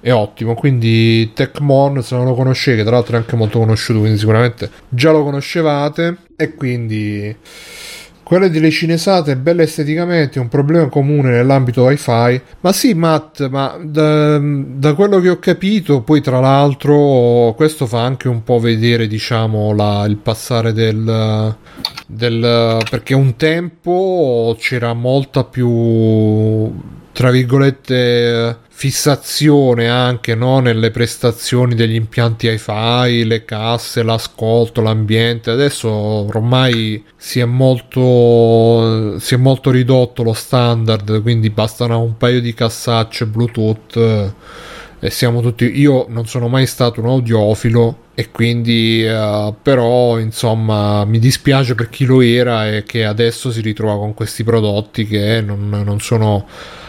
eh, 0.00 0.08
è 0.08 0.12
ottimo. 0.12 0.54
Quindi 0.54 1.32
Tecmon 1.32 2.02
se 2.02 2.16
non 2.16 2.26
lo 2.26 2.34
conoscete 2.34 2.82
tra 2.82 2.92
l'altro 2.92 3.16
è 3.16 3.18
anche 3.18 3.36
molto 3.36 3.58
conosciuto 3.58 4.00
quindi 4.00 4.18
sicuramente 4.18 4.70
già 4.88 5.10
lo 5.12 5.22
conoscevate. 5.22 6.16
E 6.36 6.54
quindi 6.54 7.34
quelle 8.26 8.50
delle 8.50 8.72
cinesate 8.72 9.36
belle 9.36 9.62
esteticamente 9.62 10.40
un 10.40 10.48
problema 10.48 10.88
comune 10.88 11.30
nell'ambito 11.30 11.84
wifi. 11.84 12.42
Ma 12.58 12.72
sì 12.72 12.92
Matt 12.92 13.48
ma 13.48 13.78
da, 13.80 14.40
da, 14.40 14.94
quello 14.94 15.20
che 15.20 15.28
ho 15.28 15.38
capito 15.38 16.00
poi 16.00 16.20
tra 16.20 16.40
l'altro 16.40 17.54
questo 17.54 17.86
fa 17.86 18.02
anche 18.02 18.26
un 18.26 18.42
po' 18.42 18.58
vedere 18.58 19.06
diciamo 19.06 19.72
la, 19.72 20.04
il 20.08 20.16
passare 20.16 20.72
del, 20.72 21.56
del 22.08 22.80
perché 22.90 23.14
un 23.14 23.36
tempo 23.36 24.56
c'era 24.58 24.92
molta 24.92 25.44
più 25.44 26.72
tra 27.16 27.30
virgolette 27.30 28.58
fissazione 28.68 29.88
anche 29.88 30.34
no, 30.34 30.58
nelle 30.58 30.90
prestazioni 30.90 31.74
degli 31.74 31.94
impianti 31.94 32.46
hi-fi, 32.46 33.24
le 33.24 33.46
casse, 33.46 34.02
l'ascolto, 34.02 34.82
l'ambiente. 34.82 35.50
Adesso 35.50 35.88
ormai 35.88 37.02
si 37.16 37.40
è 37.40 37.46
molto, 37.46 39.18
si 39.18 39.32
è 39.32 39.38
molto 39.38 39.70
ridotto 39.70 40.22
lo 40.22 40.34
standard, 40.34 41.22
quindi 41.22 41.48
bastano 41.48 42.02
un 42.02 42.18
paio 42.18 42.42
di 42.42 42.52
cassacce 42.52 43.24
Bluetooth 43.24 44.34
e 45.00 45.08
siamo 45.08 45.40
tutti. 45.40 45.80
Io 45.80 46.04
non 46.10 46.26
sono 46.26 46.48
mai 46.48 46.66
stato 46.66 47.00
un 47.00 47.06
audiofilo 47.06 48.04
e 48.14 48.30
quindi 48.30 49.06
uh, 49.06 49.54
però 49.62 50.18
insomma 50.18 51.06
mi 51.06 51.18
dispiace 51.18 51.74
per 51.74 51.88
chi 51.88 52.04
lo 52.04 52.20
era 52.20 52.68
e 52.68 52.82
che 52.82 53.06
adesso 53.06 53.50
si 53.50 53.62
ritrova 53.62 53.96
con 53.96 54.12
questi 54.12 54.44
prodotti 54.44 55.06
che 55.06 55.40
non, 55.40 55.70
non 55.82 55.98
sono 55.98 56.46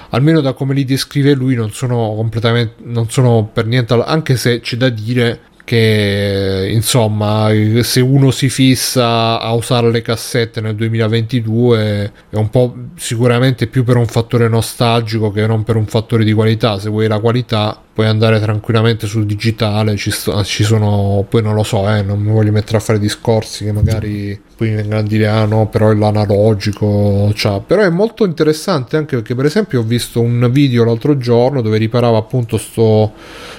almeno 0.09 0.41
da 0.41 0.53
come 0.53 0.73
li 0.73 0.85
descrive 0.85 1.33
lui 1.33 1.55
non 1.55 1.71
sono 1.71 2.13
completamente 2.15 2.75
non 2.83 3.09
sono 3.09 3.49
per 3.51 3.65
niente 3.65 3.93
anche 3.93 4.35
se 4.35 4.59
c'è 4.59 4.77
da 4.77 4.89
dire 4.89 5.39
che 5.67 6.69
insomma 6.71 7.49
se 7.81 7.99
uno 7.99 8.31
si 8.31 8.47
fissa 8.47 9.37
a 9.37 9.51
usare 9.51 9.91
le 9.91 10.01
cassette 10.01 10.61
nel 10.61 10.75
2022 10.75 12.11
è 12.29 12.35
un 12.37 12.49
po' 12.49 12.73
sicuramente 12.95 13.67
più 13.67 13.83
per 13.83 13.97
un 13.97 14.07
fattore 14.07 14.47
nostalgico 14.47 15.29
che 15.29 15.45
non 15.45 15.65
per 15.65 15.75
un 15.75 15.85
fattore 15.85 16.23
di 16.23 16.31
qualità. 16.31 16.79
Se 16.79 16.87
vuoi 16.87 17.09
la 17.09 17.19
qualità 17.19 17.81
puoi 17.97 18.09
andare 18.09 18.39
tranquillamente 18.39 19.07
sul 19.07 19.25
digitale 19.25 19.95
ci, 19.95 20.11
sto, 20.11 20.43
ci 20.43 20.63
sono 20.63 21.25
poi 21.27 21.41
non 21.41 21.55
lo 21.55 21.63
so 21.63 21.89
eh, 21.89 22.03
non 22.03 22.19
mi 22.19 22.31
voglio 22.31 22.51
mettere 22.51 22.77
a 22.77 22.79
fare 22.79 22.99
discorsi 22.99 23.65
che 23.65 23.71
magari 23.71 24.39
poi 24.55 24.69
mi 24.69 24.75
vengono 24.75 24.99
a 24.99 25.01
dire 25.01 25.25
ah 25.25 25.45
no 25.45 25.67
però 25.67 25.89
è 25.89 25.95
l'analogico 25.95 27.33
cioè. 27.33 27.59
però 27.65 27.81
è 27.81 27.89
molto 27.89 28.23
interessante 28.23 28.97
anche 28.97 29.15
perché 29.15 29.33
per 29.33 29.45
esempio 29.45 29.79
ho 29.79 29.83
visto 29.83 30.21
un 30.21 30.47
video 30.51 30.83
l'altro 30.83 31.17
giorno 31.17 31.61
dove 31.61 31.79
riparava 31.79 32.19
appunto 32.19 32.59
sto, 32.59 33.13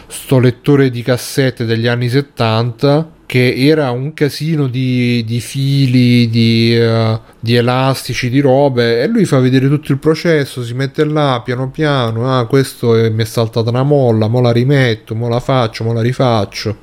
sto 0.07 0.39
lettore 0.39 0.89
di 0.91 1.03
cassette 1.03 1.65
degli 1.65 1.89
anni 1.89 2.09
70 2.09 3.17
che 3.29 3.55
era 3.55 3.91
un 3.91 4.15
casino 4.15 4.69
di, 4.69 5.23
di 5.27 5.39
fili, 5.41 6.31
di, 6.31 6.75
uh, 6.81 7.21
di, 7.39 7.57
elastici, 7.57 8.31
di 8.31 8.41
robe 8.41 9.03
e 9.03 9.07
lui 9.07 9.27
fa 9.27 9.39
vedere 9.39 9.69
tutto 9.69 9.93
il 9.93 9.99
processo, 9.99 10.65
si 10.65 10.73
mette 10.73 11.05
là 11.05 11.43
piano 11.45 11.69
piano, 11.69 12.35
ah 12.35 12.47
questo 12.47 12.97
è, 12.97 13.11
mi 13.11 13.25
è 13.25 13.27
saltata 13.27 13.69
una 13.69 13.83
molla, 13.83 14.29
mo 14.29 14.41
la 14.41 14.51
rimetto, 14.51 15.15
mo 15.15 15.29
la 15.29 15.41
faccio, 15.41 15.85
mo 15.85 15.93
la 15.93 16.01
rifaccio. 16.01 16.77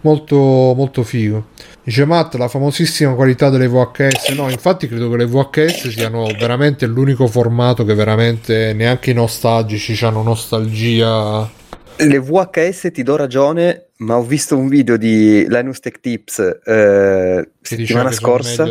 Molto, 0.00 0.36
molto 0.36 1.04
figo. 1.04 1.50
Dice 1.84 2.04
Matt, 2.04 2.34
la 2.34 2.48
famosissima 2.48 3.14
qualità 3.14 3.48
delle 3.48 3.68
VHS. 3.68 4.30
No, 4.30 4.50
infatti 4.50 4.88
credo 4.88 5.08
che 5.08 5.18
le 5.18 5.26
VHS 5.26 5.88
siano 5.90 6.26
veramente 6.36 6.86
l'unico 6.86 7.28
formato 7.28 7.84
che 7.84 7.94
veramente 7.94 8.72
neanche 8.72 9.12
i 9.12 9.14
nostalgici 9.14 10.04
hanno 10.04 10.22
nostalgia. 10.24 11.48
Le 11.96 12.18
VHS 12.18 12.90
ti 12.92 13.04
do 13.04 13.14
ragione, 13.14 13.85
ma 13.98 14.16
ho 14.16 14.22
visto 14.22 14.56
un 14.56 14.68
video 14.68 14.96
di 14.96 15.46
Linus 15.48 15.80
Tech 15.80 16.00
Tips 16.00 16.60
eh, 16.64 17.48
settimana 17.60 18.12
scorsa. 18.12 18.66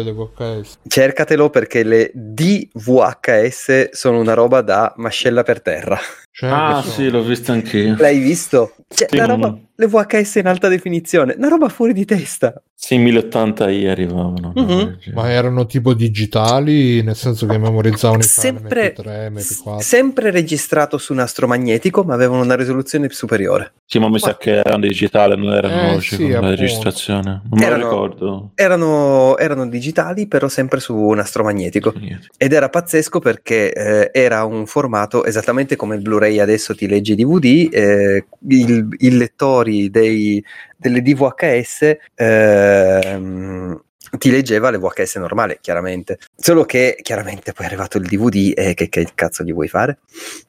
Cercatelo 0.87 1.49
perché 1.49 1.83
le 1.83 2.11
DVHS 2.13 3.89
sono 3.91 4.19
una 4.19 4.33
roba 4.33 4.61
da 4.61 4.93
mascella 4.97 5.43
per 5.43 5.61
terra. 5.61 5.97
Cioè, 6.31 6.49
ah, 6.49 6.83
sì, 6.83 7.09
l'ho 7.09 7.23
visto 7.23 7.51
anch'io. 7.51 7.95
L'hai 7.97 8.19
visto? 8.19 8.75
Cioè, 8.87 9.07
sì, 9.09 9.17
roba, 9.17 9.57
le 9.75 9.87
VHS 9.87 10.35
in 10.35 10.47
alta 10.47 10.67
definizione, 10.67 11.35
una 11.37 11.47
roba 11.47 11.69
fuori 11.69 11.93
di 11.93 12.05
testa. 12.05 12.61
Sì, 12.77 12.97
1080i 12.99 13.87
arrivavano. 13.87 14.53
Mm-hmm. 14.57 15.13
Ma 15.13 15.31
erano 15.31 15.65
tipo 15.65 15.93
digitali, 15.93 17.01
nel 17.01 17.15
senso 17.15 17.47
che 17.47 17.57
memorizzavano 17.57 18.19
i 18.19 18.23
sempre, 18.23 18.93
MP3, 18.93 19.31
MP4. 19.31 19.77
Sempre 19.79 20.29
registrato 20.29 20.97
su 20.97 21.13
nastro 21.13 21.47
magnetico, 21.47 22.03
ma 22.03 22.13
avevano 22.13 22.43
una 22.43 22.55
risoluzione 22.55 23.09
superiore. 23.09 23.73
Sì, 23.85 23.97
ma 23.97 24.09
mi 24.09 24.19
sa 24.19 24.37
che 24.37 24.57
erano 24.57 24.81
digitali, 24.81 25.35
non 25.35 25.53
erano 25.53 25.97
eh, 25.97 26.01
sì, 26.01 26.29
la 26.29 26.49
registrazione. 26.49 27.41
Non 27.49 27.63
erano, 27.63 27.77
me 27.77 27.83
lo 27.83 27.89
ricordo. 27.89 28.51
Erano, 28.55 29.37
erano, 29.37 29.67
digitali, 29.67 30.27
però 30.27 30.47
sempre 30.47 30.79
su 30.79 30.95
nastro 31.09 31.43
magnetico. 31.43 31.93
Ed 32.37 32.53
era 32.53 32.69
pazzesco 32.69 33.19
perché 33.19 33.71
eh, 33.73 34.11
era 34.13 34.43
un 34.43 34.67
formato 34.67 35.23
esattamente 35.25 35.75
come 35.75 35.95
il 35.95 36.01
Blu-ray 36.01 36.39
adesso 36.39 36.75
ti 36.75 36.87
legge 36.87 37.15
DVD. 37.15 37.69
Eh, 37.71 38.25
il, 38.49 38.87
il 38.99 39.31
lettori 39.65 39.89
dei, 39.89 40.43
delle 40.77 41.01
DVHS 41.01 41.97
ehm, 42.15 43.81
ti 44.17 44.31
leggeva 44.31 44.69
le 44.69 44.77
VHS 44.77 45.15
normali, 45.17 45.57
chiaramente. 45.59 46.19
Solo 46.35 46.63
che 46.63 46.97
chiaramente 47.01 47.51
poi 47.51 47.65
è 47.65 47.67
arrivato 47.67 47.97
il 47.97 48.05
DVD 48.05 48.53
e 48.55 48.73
che, 48.73 48.87
che 48.87 49.09
cazzo 49.13 49.43
gli 49.43 49.51
vuoi 49.51 49.67
fare? 49.67 49.99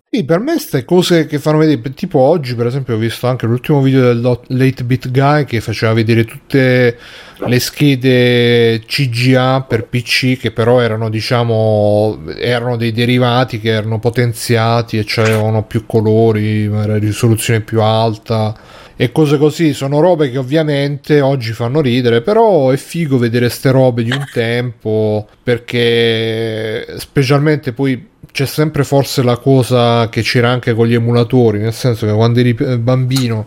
Sì, 0.08 0.24
per 0.24 0.38
me 0.38 0.52
queste 0.52 0.84
cose 0.84 1.26
che 1.26 1.40
fanno 1.40 1.58
vedere, 1.58 1.92
tipo 1.92 2.20
oggi 2.20 2.54
per 2.54 2.66
esempio 2.66 2.94
ho 2.94 2.98
visto 2.98 3.26
anche 3.26 3.44
l'ultimo 3.44 3.82
video 3.82 4.02
del 4.02 4.40
Late 4.46 4.84
Bit 4.84 5.10
Guy 5.10 5.44
che 5.44 5.60
faceva 5.60 5.92
vedere 5.92 6.24
tutte 6.24 6.96
le 7.38 7.58
schede 7.58 8.82
CGA 8.86 9.62
per 9.62 9.88
PC 9.88 10.38
che 10.38 10.52
però 10.52 10.80
erano 10.80 11.10
diciamo 11.10 12.22
erano 12.38 12.76
dei 12.76 12.92
derivati 12.92 13.58
che 13.58 13.70
erano 13.70 13.98
potenziati 13.98 14.96
e 14.96 15.04
avevano 15.16 15.64
più 15.64 15.84
colori, 15.86 16.70
risoluzione 16.98 17.60
più 17.60 17.82
alta 17.82 18.54
e 18.96 19.12
cose 19.12 19.38
così. 19.38 19.72
Sono 19.74 20.00
robe 20.00 20.30
che 20.30 20.38
ovviamente 20.38 21.20
oggi 21.20 21.52
fanno 21.52 21.80
ridere, 21.80 22.22
però 22.22 22.70
è 22.70 22.76
figo 22.76 23.18
vedere 23.18 23.48
ste 23.48 23.70
robe 23.70 24.02
di 24.02 24.10
un 24.10 24.24
tempo 24.32 25.26
perché 25.42 26.94
specialmente 26.98 27.72
poi 27.72 28.14
c'è 28.32 28.46
sempre 28.46 28.84
forse 28.84 29.22
la 29.22 29.38
cosa 29.38 30.08
che 30.08 30.22
c'era 30.22 30.50
anche 30.50 30.74
con 30.74 30.86
gli 30.86 30.94
emulatori, 30.94 31.58
nel 31.58 31.72
senso 31.72 32.06
che 32.06 32.12
quando 32.12 32.40
eri 32.40 32.52
bambino 32.52 33.46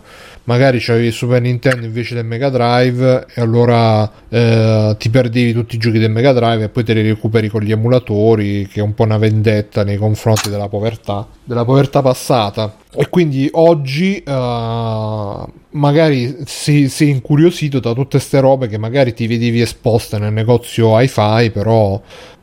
magari 0.50 0.80
c'avevi 0.80 1.06
il 1.06 1.12
Super 1.12 1.40
Nintendo 1.40 1.86
invece 1.86 2.16
del 2.16 2.24
Mega 2.24 2.48
Drive 2.50 3.26
e 3.32 3.40
allora 3.40 4.10
eh, 4.28 4.96
ti 4.98 5.08
perdevi 5.08 5.52
tutti 5.52 5.76
i 5.76 5.78
giochi 5.78 6.00
del 6.00 6.10
Mega 6.10 6.32
Drive 6.32 6.64
e 6.64 6.68
poi 6.68 6.82
te 6.82 6.92
li 6.92 7.02
recuperi 7.02 7.46
con 7.46 7.62
gli 7.62 7.70
emulatori 7.70 8.66
che 8.66 8.80
è 8.80 8.82
un 8.82 8.92
po' 8.92 9.04
una 9.04 9.16
vendetta 9.16 9.84
nei 9.84 9.96
confronti 9.96 10.50
della 10.50 10.68
povertà 10.68 11.24
della 11.44 11.64
povertà 11.64 12.02
passata. 12.02 12.76
E 12.92 13.08
quindi 13.08 13.48
oggi 13.52 14.22
uh, 14.26 15.52
magari 15.70 16.36
sei, 16.44 16.88
sei 16.88 17.10
incuriosito 17.10 17.78
da 17.78 17.92
tutte 17.92 18.18
queste 18.18 18.40
robe 18.40 18.66
che 18.66 18.78
magari 18.78 19.14
ti 19.14 19.28
vedevi 19.28 19.60
esposte 19.60 20.18
nel 20.18 20.32
negozio 20.32 20.98
hi-fi, 21.00 21.50
però 21.52 22.00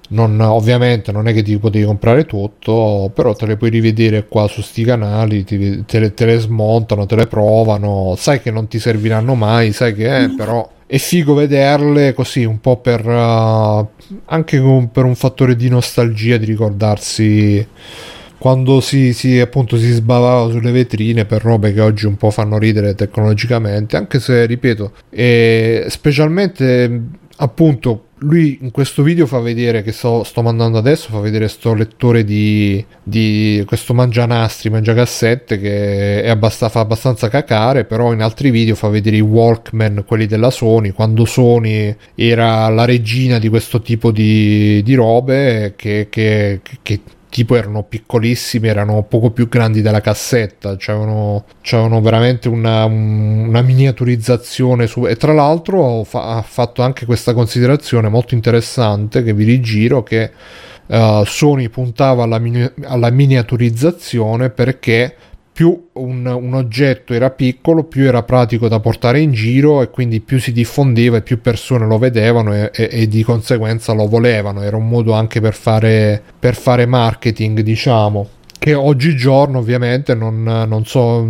non, 0.10 0.40
ovviamente 0.40 1.12
non 1.12 1.28
è 1.28 1.34
che 1.34 1.44
ti 1.44 1.58
potevi 1.58 1.86
comprare 1.86 2.26
tutto, 2.26 3.12
però 3.14 3.34
te 3.34 3.46
le 3.46 3.58
puoi 3.58 3.70
rivedere 3.70 4.28
qua 4.28 4.48
su 4.48 4.62
sti 4.62 4.84
canali, 4.84 5.44
ti, 5.44 5.84
te, 5.86 6.00
le, 6.00 6.14
te, 6.14 6.26
le, 6.26 6.38
smontano, 6.40 7.06
te 7.06 7.16
le 7.16 7.28
provano, 7.28 8.16
sai 8.18 8.42
che 8.42 8.52
non 8.52 8.68
ti 8.68 8.80
serviranno 8.80 9.36
mai, 9.36 9.74
sai 9.74 9.94
che 9.94 10.24
eh, 10.24 10.30
però 10.36 10.70
è 10.86 10.98
figo 10.98 11.34
vederle 11.34 12.14
così 12.14 12.46
un 12.46 12.62
po' 12.62 12.78
per 12.78 13.06
uh, 13.06 13.88
anche 14.26 14.62
con, 14.62 14.90
per 14.92 15.04
un 15.04 15.16
fattore 15.16 15.56
di 15.56 15.68
nostalgia, 15.68 16.38
di 16.38 16.46
ricordarsi 16.46 17.68
quando 18.38 18.80
si, 18.82 19.14
si, 19.14 19.40
appunto 19.40 19.78
si 19.78 19.92
sbavava 19.92 20.50
sulle 20.52 20.72
vetrine 20.72 21.26
per 21.26 21.42
robe 21.42 21.74
che 21.74 21.82
oggi 21.82 22.06
un 22.06 22.16
po' 22.18 22.30
fanno 22.30 22.58
ridere 22.58 22.94
tecnologicamente, 22.94 23.98
anche 23.98 24.20
se 24.20 24.46
ripeto, 24.46 24.92
specialmente 25.90 27.02
appunto 27.38 28.04
lui 28.22 28.58
in 28.62 28.72
questo 28.72 29.04
video 29.04 29.28
fa 29.28 29.40
vedere 29.40 29.84
che 29.84 29.92
sto, 29.92 30.24
sto 30.24 30.42
mandando 30.42 30.80
adesso 30.80 31.10
fa 31.12 31.20
vedere 31.20 31.48
sto 31.48 31.76
lettore 31.76 32.24
di, 32.24 32.84
di 33.04 33.64
questo 33.68 33.94
mangianastri 33.94 34.72
mangiacassette 34.72 35.60
che 35.60 36.28
abbast- 36.28 36.70
fa 36.70 36.80
abbastanza 36.80 37.30
cacare 37.30 37.86
però 37.86 38.14
in 38.14 38.22
altri 38.22 38.50
video 38.50 38.74
fa 38.74 38.88
vedere 38.88 39.18
i 39.18 39.22
Walkman 39.22 40.04
quelli 40.08 40.26
della 40.26 40.50
Sony 40.50 40.92
quando 40.92 41.26
Sony 41.26 41.96
era 42.16 42.68
la 42.70 42.86
regina 42.86 43.38
di 43.38 43.50
questo 43.50 43.82
tipo 43.82 44.12
di, 44.12 44.82
di 44.82 44.96
robe 44.96 45.74
che, 45.76 46.08
che, 46.10 46.62
che 46.82 47.02
tipo 47.38 47.56
erano 47.56 47.84
piccolissimi, 47.84 48.68
erano 48.68 49.04
poco 49.04 49.30
più 49.30 49.48
grandi 49.48 49.84
della 49.84 50.02
cassetta, 50.02 50.76
c'erano, 50.76 51.46
c'erano 51.62 52.02
veramente 52.02 52.48
una, 52.48 52.86
una 52.86 53.62
miniaturizzazione 53.62 54.88
su... 54.88 55.06
e 55.06 55.16
tra 55.18 55.34
l'altro 55.34 56.04
fa, 56.04 56.38
ha 56.38 56.42
fatto 56.42 56.82
anche 56.82 57.06
questa 57.06 57.36
considerazione 57.36 58.10
molto 58.10 58.34
interessante 58.34 59.22
che 59.22 59.36
vi 59.36 59.44
rigiro 59.44 60.02
che 60.02 60.32
uh, 60.88 61.24
Sony 61.26 61.70
puntava 61.70 62.24
alla, 62.24 62.40
mini- 62.40 62.72
alla 62.86 63.12
miniaturizzazione 63.12 64.50
perché 64.50 65.16
più 65.58 65.88
un, 65.94 66.24
un, 66.28 66.54
oggetto 66.54 67.16
era 67.16 67.32
piccolo, 67.32 67.86
più 67.86 68.06
era 68.06 68.22
pratico 68.22 68.68
da 68.68 68.80
portare 68.80 69.22
in 69.22 69.32
giro 69.32 69.82
e 69.82 69.90
quindi 69.90 70.20
più 70.20 70.40
si 70.40 70.52
diffondeva 70.52 71.18
e 71.18 71.24
più 71.24 71.42
persone 71.42 71.88
lo 71.88 71.98
vedevano 71.98 72.54
e, 72.54 72.70
e, 72.72 72.90
e 72.92 73.08
di 73.08 73.24
conseguenza 73.24 73.92
lo 73.94 74.08
volevano. 74.08 74.62
Era 74.62 74.78
un 74.78 74.88
modo 74.88 75.14
anche 75.14 75.42
per 75.42 75.56
fare, 75.56 76.22
per 76.38 76.56
fare 76.56 76.86
marketing, 76.86 77.62
diciamo. 77.62 78.30
Che 78.60 78.76
oggigiorno 78.76 79.58
ovviamente 79.58 80.14
non, 80.14 80.44
non 80.44 80.86
so 80.86 81.26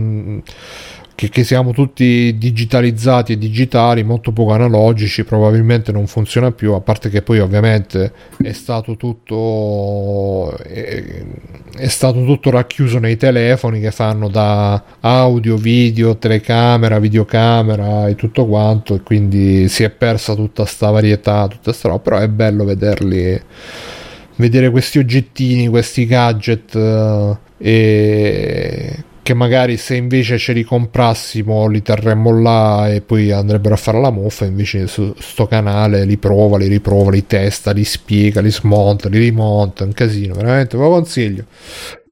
che, 1.17 1.29
che, 1.29 1.43
siamo 1.43 1.71
tutti 1.71 2.35
digitalizzati 2.37 3.33
e 3.33 3.37
digitali, 3.39 4.03
molto 4.03 4.31
poco 4.31 4.51
analogici, 4.53 5.23
probabilmente 5.23 5.91
non 5.91 6.05
funziona 6.05 6.51
più, 6.51 6.73
a 6.73 6.79
parte 6.79 7.09
che 7.09 7.23
poi 7.23 7.39
ovviamente 7.39 8.11
è 8.37 8.51
stato 8.51 8.95
tutto, 8.97 10.55
è, 10.59 11.23
è 11.75 11.87
stato 11.87 12.23
tutto 12.23 12.51
racchiuso 12.51 12.99
nei 12.99 13.17
telefoni 13.17 13.79
che 13.79 13.89
fanno 13.89 14.27
da 14.27 14.83
audio, 14.99 15.55
video, 15.55 16.17
telecamera, 16.17 16.99
videocamera 16.99 18.07
e 18.07 18.13
tutto 18.13 18.45
quanto, 18.45 18.93
e 18.93 19.01
quindi 19.01 19.67
si 19.69 19.81
è 19.81 19.89
persa 19.89 20.35
tutta 20.35 20.65
sta 20.65 20.91
varietà, 20.91 21.47
tutta 21.47 21.73
sta 21.73 21.87
roba, 21.87 21.99
però 21.99 22.17
è 22.19 22.27
bello 22.27 22.63
vederli 22.63 23.41
vedere 24.35 24.69
questi 24.69 24.99
oggettini, 24.99 25.67
questi 25.67 26.05
gadget 26.05 26.75
uh, 26.75 27.35
e 27.57 29.03
che 29.27 29.33
magari 29.33 29.75
se 29.75 29.97
invece 29.97 30.37
ce 30.37 30.53
li 30.53 30.63
comprassimo 30.63 31.67
li 31.67 31.81
terremmo 31.81 32.31
là 32.39 32.87
e 32.89 33.01
poi 33.01 33.29
andrebbero 33.33 33.73
a 33.73 33.77
fare 33.77 33.99
la 33.99 34.09
muffa 34.09 34.45
invece 34.45 34.87
su 34.87 35.13
sto 35.19 35.47
canale 35.47 36.05
li 36.05 36.15
prova, 36.15 36.57
li 36.57 36.67
riprova, 36.69 37.11
li 37.11 37.27
testa, 37.27 37.71
li 37.71 37.83
spiega, 37.83 38.39
li 38.39 38.49
smonta, 38.49 39.09
li 39.09 39.19
rimonta, 39.19 39.83
un 39.83 39.91
casino, 39.91 40.33
veramente 40.33 40.77
ve 40.77 40.83
lo 40.83 40.91
consiglio. 40.91 41.43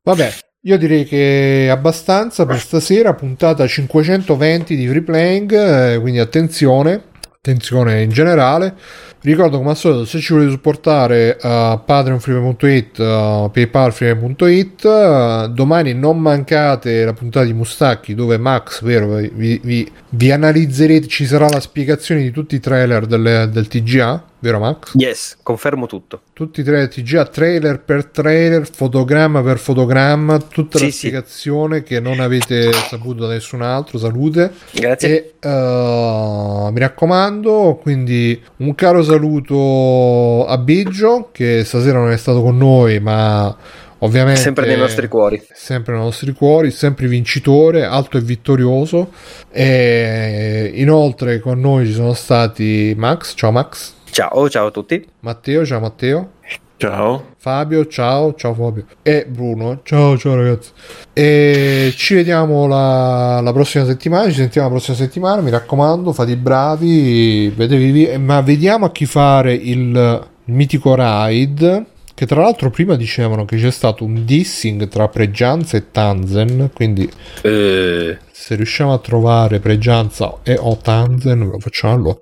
Vabbè, 0.04 0.34
io 0.64 0.78
direi 0.78 1.06
che 1.06 1.70
abbastanza 1.72 2.46
per 2.46 2.60
stasera, 2.60 3.14
puntata 3.14 3.66
520 3.66 4.76
di 4.76 4.86
Free 4.86 5.46
eh, 5.46 5.98
quindi 6.02 6.20
attenzione, 6.20 7.02
attenzione 7.46 8.02
in 8.02 8.10
generale. 8.10 8.74
Ricordo 9.22 9.58
come 9.58 9.72
al 9.72 9.78
solito, 9.78 10.06
se 10.06 10.20
ci 10.20 10.34
volete 10.34 10.52
supportare 10.52 11.38
uh, 11.42 11.80
patreonfree.it, 11.84 13.00
uh, 13.00 13.50
paypalfree.it, 13.52 14.84
uh, 14.84 15.48
domani 15.48 15.94
non 15.94 16.20
mancate 16.20 17.04
la 17.04 17.14
puntata 17.14 17.44
di 17.44 17.54
Mustacchi 17.54 18.14
dove 18.14 18.38
Max, 18.38 18.84
vero, 18.84 19.16
vi, 19.16 19.60
vi, 19.64 19.92
vi 20.10 20.32
analizzerete, 20.32 21.08
ci 21.08 21.26
sarà 21.26 21.48
la 21.50 21.60
spiegazione 21.60 22.22
di 22.22 22.30
tutti 22.30 22.54
i 22.54 22.60
trailer 22.60 23.08
del, 23.08 23.50
del 23.52 23.68
TGA 23.68 24.24
vero 24.46 24.60
Max? 24.60 24.92
Yes, 24.94 25.38
confermo 25.42 25.88
tutto. 25.88 26.22
Tutti 26.34 26.62
i 26.62 26.64
trailer 26.64 26.88
TGA, 26.88 27.26
trailer 27.26 27.80
per 27.80 28.06
trailer, 28.06 28.70
fotogramma 28.70 29.42
per 29.42 29.58
fotogramma, 29.58 30.40
tutta 30.40 30.78
sì, 30.78 30.86
la 30.86 30.92
spiegazione 30.92 31.78
sì. 31.78 31.84
che 31.84 32.00
non 32.00 32.20
avete 32.20 32.72
saputo 32.72 33.26
da 33.26 33.34
nessun 33.34 33.62
altro, 33.62 33.98
salute. 33.98 34.52
Grazie. 34.72 35.34
E 35.40 35.48
uh, 35.48 36.70
mi 36.70 36.80
raccomando, 36.80 37.80
quindi 37.82 38.40
un 38.58 38.76
caro 38.76 39.04
saluto 39.04 40.46
a 40.46 40.58
Biggio 40.60 41.30
che 41.32 41.64
stasera 41.66 41.98
non 41.98 42.12
è 42.12 42.18
stato 42.18 42.42
con 42.42 42.56
noi, 42.56 43.00
ma 43.00 43.58
ovviamente 44.00 44.42
sempre 44.42 44.68
nei 44.68 44.78
nostri 44.78 45.08
cuori 45.08 45.42
sempre 45.54 45.94
nei 45.94 46.02
nostri 46.02 46.34
cuori 46.34 46.70
sempre 46.72 47.08
vincitore 47.08 47.86
alto 47.86 48.18
e 48.18 48.22
vittorioso 48.22 49.12
e 49.52 50.72
inoltre 50.76 51.40
con 51.40 51.60
noi 51.60 51.86
ci 51.86 51.94
sono 51.94 52.14
stati 52.14 52.94
Max 52.98 53.34
ciao 53.36 53.52
Max 53.52 53.94
Ciao, 54.16 54.48
ciao 54.48 54.68
a 54.68 54.72
tutti. 54.72 55.06
Matteo, 55.20 55.66
ciao 55.66 55.82
Matteo. 55.82 56.30
Ciao. 56.78 57.34
Fabio, 57.36 57.86
ciao, 57.88 58.34
ciao 58.36 58.54
Fabio. 58.54 58.86
E 59.02 59.26
Bruno, 59.28 59.82
ciao, 59.84 60.18
ciao 60.18 60.36
ragazzi. 60.36 60.72
E 61.12 61.92
ci 61.98 62.14
vediamo 62.14 62.66
la, 62.66 63.42
la, 63.42 63.52
prossima 63.52 63.84
settimana, 63.84 64.30
ci 64.30 64.36
sentiamo 64.36 64.70
la 64.70 64.74
prossima 64.76 64.96
settimana, 64.96 65.42
mi 65.42 65.50
raccomando, 65.50 66.14
fate 66.14 66.32
i 66.32 66.36
bravi, 66.38 67.50
vedevi, 67.50 68.18
ma 68.18 68.40
vediamo 68.40 68.86
a 68.86 68.92
chi 68.94 69.06
fare 69.06 69.54
il 69.54 70.26
mitico 70.46 70.96
ride 70.96 71.86
che 72.16 72.26
tra 72.26 72.42
l'altro 72.42 72.70
prima 72.70 72.96
dicevano 72.96 73.44
che 73.44 73.58
c'è 73.58 73.70
stato 73.70 74.06
un 74.06 74.24
dissing 74.24 74.88
tra 74.88 75.10
Pregianza 75.10 75.76
e 75.76 75.92
Tanzen, 75.92 76.72
quindi 76.74 77.12
eh. 77.42 78.18
se 78.32 78.56
riusciamo 78.56 78.94
a 78.94 79.00
trovare 79.00 79.60
Pregianza 79.60 80.38
e 80.42 80.56
o 80.58 80.78
Tanzen 80.78 81.40
lo 81.40 81.60
facciamo 81.60 81.94
allora. 81.94 82.18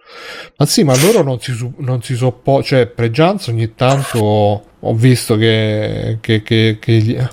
Ma 0.58 0.66
sì, 0.66 0.84
ma 0.84 0.98
loro 0.98 1.22
non 1.22 1.40
si, 1.40 1.54
non 1.78 2.02
si 2.02 2.16
sopportano, 2.16 2.64
cioè 2.64 2.88
Pregianza 2.88 3.52
ogni 3.52 3.76
tanto 3.76 4.64
ho 4.80 4.94
visto 4.96 5.36
che, 5.38 6.18
che, 6.20 6.42
che, 6.42 6.78
che 6.82 7.30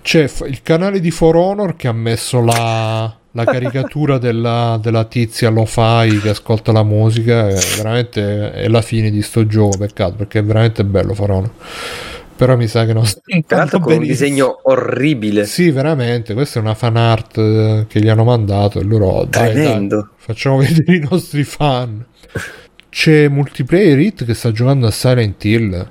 c'è 0.00 0.30
il 0.46 0.62
canale 0.62 1.00
di 1.00 1.10
For 1.10 1.36
Honor 1.36 1.76
che 1.76 1.86
ha 1.86 1.92
messo 1.92 2.40
la 2.40 3.19
la 3.32 3.44
caricatura 3.44 4.18
della, 4.18 4.78
della 4.82 5.04
tizia 5.04 5.50
lo 5.50 5.64
fai 5.64 6.18
che 6.18 6.30
ascolta 6.30 6.72
la 6.72 6.82
musica 6.82 7.48
è 7.48 7.58
veramente 7.76 8.52
è 8.52 8.66
la 8.66 8.82
fine 8.82 9.10
di 9.10 9.22
sto 9.22 9.46
gioco 9.46 9.78
peccato 9.78 10.14
perché 10.14 10.40
è 10.40 10.44
veramente 10.44 10.84
bello 10.84 11.14
Farone. 11.14 11.50
Però 12.36 12.56
mi 12.56 12.66
sa 12.66 12.86
che 12.86 12.94
non 12.94 13.04
sta 13.04 13.20
tra 13.46 13.58
l'altro 13.58 13.80
con 13.80 13.92
benissimo. 13.92 14.00
un 14.00 14.34
disegno 14.34 14.60
orribile. 14.64 15.44
Sì 15.44 15.70
veramente 15.70 16.34
questa 16.34 16.58
è 16.58 16.62
una 16.62 16.74
fan 16.74 16.96
art 16.96 17.38
eh, 17.38 17.84
che 17.86 18.00
gli 18.00 18.08
hanno 18.08 18.24
mandato 18.24 18.80
e 18.80 18.82
loro 18.82 19.26
dai, 19.28 19.54
dai, 19.54 19.88
facciamo 20.16 20.56
vedere 20.58 20.96
i 20.96 21.06
nostri 21.08 21.44
fan. 21.44 22.04
C'è 22.88 23.28
multiplayer 23.28 23.98
hit 23.98 24.24
che 24.24 24.34
sta 24.34 24.50
giocando 24.50 24.86
a 24.86 24.90
Silent 24.90 25.44
Hill. 25.44 25.90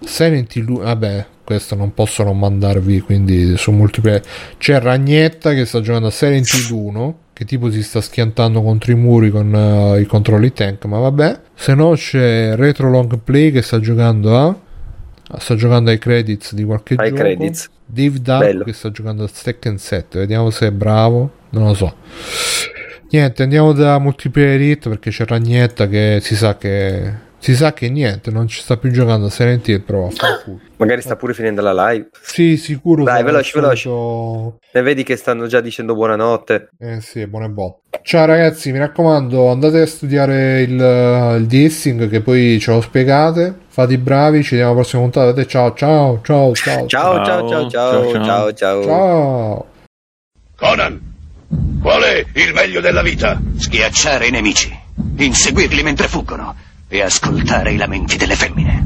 Silent 0.00 0.54
Hill 0.56 0.82
vabbè 0.82 1.26
questo 1.50 1.74
non 1.74 1.92
posso 1.94 2.22
non 2.22 2.38
mandarvi 2.38 3.00
quindi 3.00 3.56
su 3.56 3.72
multiplayer. 3.72 4.22
C'è 4.56 4.78
Ragnetta 4.78 5.52
che 5.52 5.64
sta 5.64 5.80
giocando 5.80 6.06
a 6.06 6.10
Silent 6.12 6.48
Hill 6.48 6.70
1 6.70 7.18
che 7.32 7.44
tipo 7.44 7.72
si 7.72 7.82
sta 7.82 8.00
schiantando 8.00 8.62
contro 8.62 8.92
i 8.92 8.94
muri 8.94 9.30
con 9.30 9.52
uh, 9.52 9.98
i 9.98 10.06
controlli 10.06 10.52
tank 10.52 10.84
ma 10.84 11.00
vabbè. 11.00 11.40
Se 11.52 11.74
no 11.74 11.94
c'è 11.94 12.54
Retro 12.54 12.88
Long 12.88 13.18
Play 13.18 13.50
che 13.50 13.62
sta 13.62 13.80
giocando 13.80 14.38
a 14.38 14.56
sta 15.38 15.56
giocando 15.56 15.90
ai 15.90 15.98
credits 15.98 16.54
di 16.54 16.62
qualche 16.62 16.94
ai 16.94 17.08
gioco. 17.08 17.20
credits. 17.20 17.68
Dave 17.84 18.20
Duck 18.20 18.64
che 18.64 18.72
sta 18.72 18.92
giocando 18.92 19.24
a 19.24 19.26
Stack 19.26 19.74
7 19.76 20.20
vediamo 20.20 20.50
se 20.50 20.68
è 20.68 20.70
bravo 20.70 21.32
non 21.50 21.66
lo 21.66 21.74
so. 21.74 21.92
Niente 23.10 23.42
andiamo 23.42 23.72
da 23.72 23.98
multiplayer 23.98 24.60
hit 24.60 24.88
perché 24.88 25.10
c'è 25.10 25.26
Ragnetta 25.26 25.88
che 25.88 26.20
si 26.22 26.36
sa 26.36 26.56
che 26.56 27.28
si 27.40 27.56
sa 27.56 27.72
che 27.72 27.88
niente, 27.88 28.30
non 28.30 28.46
ci 28.46 28.60
sta 28.60 28.76
più 28.76 28.90
giocando 28.90 29.26
a 29.26 29.30
Silent 29.30 29.66
Hill, 29.66 29.80
però 29.80 30.08
a 30.08 30.10
Magari 30.76 31.00
sta 31.00 31.16
pure 31.16 31.32
finendo 31.32 31.62
la 31.62 31.88
live. 31.88 32.10
Sì, 32.20 32.58
sicuro. 32.58 33.02
Dai, 33.02 33.22
veloce, 33.22 33.58
veloce. 33.58 33.88
E 34.70 34.82
vedi 34.82 35.04
che 35.04 35.16
stanno 35.16 35.46
già 35.46 35.62
dicendo 35.62 35.94
buonanotte. 35.94 36.68
Eh 36.78 37.00
sì, 37.00 37.26
buone 37.26 37.48
botte. 37.48 38.00
Ciao 38.02 38.26
ragazzi, 38.26 38.72
mi 38.72 38.78
raccomando, 38.78 39.50
andate 39.50 39.80
a 39.80 39.86
studiare 39.86 40.60
il, 40.60 41.36
il 41.38 41.46
dissing 41.46 42.10
che 42.10 42.20
poi 42.20 42.58
ce 42.60 42.72
lo 42.72 42.82
spiegate. 42.82 43.54
Fate 43.68 43.94
i 43.94 43.98
bravi, 43.98 44.42
ci 44.42 44.50
vediamo 44.50 44.72
alla 44.72 44.80
prossima 44.80 45.02
puntata. 45.02 45.46
Ciao, 45.46 45.72
ciao, 45.72 46.20
ciao, 46.22 46.54
ciao. 46.54 46.86
Ciao, 46.86 47.24
ciao, 47.24 47.48
ciao, 47.48 47.70
ciao, 47.70 48.22
ciao, 48.22 48.52
ciao. 48.52 48.82
Ciao. 48.82 49.66
Conan, 50.56 51.00
Qual 51.80 52.02
è 52.02 52.24
il 52.34 52.52
meglio 52.52 52.82
della 52.82 53.02
vita? 53.02 53.40
Schiacciare 53.56 54.26
i 54.26 54.30
nemici, 54.30 54.70
inseguirli 55.16 55.82
mentre 55.82 56.06
fuggono 56.06 56.68
e 56.92 57.02
ascoltare 57.02 57.70
i 57.72 57.76
lamenti 57.76 58.16
delle 58.16 58.34
femmine. 58.34 58.84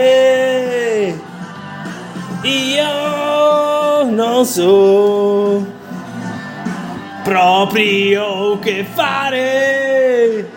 Io 2.43 4.05
non 4.05 4.45
so 4.47 5.67
proprio 7.25 8.59
che 8.61 8.85
fare. 8.85 10.51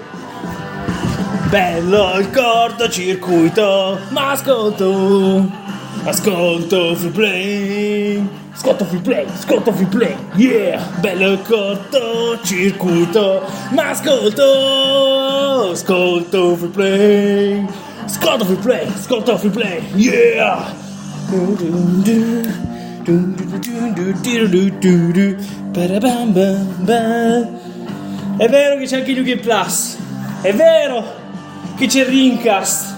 Bello 1.50 2.18
il 2.20 2.30
cortocircuito, 2.32 4.00
ma 4.10 4.32
ascolto, 4.32 5.64
ascolto 6.06 6.96
free 6.96 7.10
play, 7.10 8.26
ascolto 8.54 8.86
free 8.86 9.02
play, 9.02 9.26
ascolto 9.26 9.74
free 9.74 9.88
play, 9.88 10.16
yeah! 10.36 10.80
Bello 11.00 11.32
il 11.32 11.42
cortocircuito, 11.42 13.42
ma 13.72 13.90
ascolto, 13.90 15.72
ascolto 15.72 16.56
free 16.56 16.70
play, 16.70 17.66
ascolto 18.04 18.46
free 18.46 18.58
play, 18.58 18.88
ascolto 18.88 19.36
free 19.38 19.50
play, 19.50 19.82
yeah! 19.96 20.72
È 28.38 28.48
vero 28.48 28.78
che 28.78 28.86
c'è 28.86 28.98
anche 28.98 29.14
New 29.14 29.24
Game 29.24 29.42
Plus, 29.42 29.98
è 30.42 30.54
vero 30.54 31.04
che 31.76 31.88
c'è 31.88 32.06
Rincast, 32.06 32.94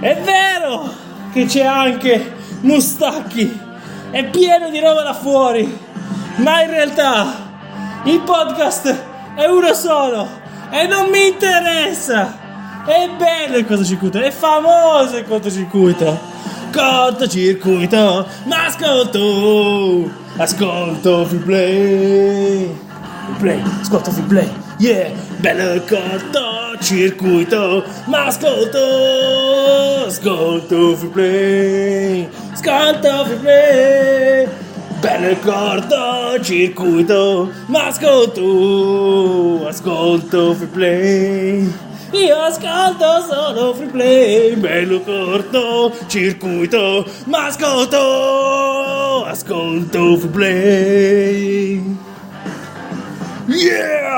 è 0.00 0.20
vero 0.24 1.01
che 1.32 1.46
c'è 1.46 1.64
anche 1.64 2.34
Mustacchi, 2.60 3.60
è 4.10 4.24
pieno 4.26 4.68
di 4.68 4.78
roba 4.78 5.02
là 5.02 5.14
fuori, 5.14 5.78
ma 6.36 6.62
in 6.62 6.70
realtà 6.70 7.50
il 8.04 8.20
podcast 8.20 8.94
è 9.34 9.46
uno 9.46 9.72
solo 9.72 10.28
e 10.70 10.86
non 10.86 11.08
mi 11.08 11.28
interessa. 11.28 12.40
È 12.84 13.08
bello 13.16 13.58
il 13.58 13.66
cortocircuito, 13.66 14.18
è 14.18 14.30
famoso 14.30 15.16
il 15.16 15.24
cortocircuito. 15.24 16.18
Cortocircuito, 16.72 18.26
ma 18.44 18.66
ascolto, 18.66 20.10
ascolto 20.36 21.24
free 21.26 21.40
play. 21.40 22.78
Free 23.24 23.36
play, 23.38 23.62
ascolto 23.80 24.10
free 24.10 24.24
play, 24.24 24.52
yeah, 24.78 25.10
bello 25.36 25.74
il 25.74 25.84
cortocircuito, 25.84 26.61
ma 28.06 28.26
ascolto, 28.26 30.06
ascolto 30.06 30.96
free 30.96 31.10
play, 31.10 32.28
ascolto 32.52 33.24
free 33.26 33.36
play. 33.36 34.48
Bello 35.00 35.30
il 35.30 35.38
cortocircuito, 35.40 37.50
ma 37.66 37.86
ascolto, 37.86 39.66
ascolto 39.66 40.54
free 40.54 40.68
play. 40.68 41.72
Io 42.12 42.36
ascolto 42.36 43.26
solo 43.28 43.74
free 43.74 43.88
play, 43.88 44.54
bello 44.56 45.00
corto 45.00 45.92
circuito, 46.06 47.04
ma 47.24 47.46
ascolto, 47.46 49.24
ascolto 49.24 50.16
free 50.18 50.30
play. 50.30 51.82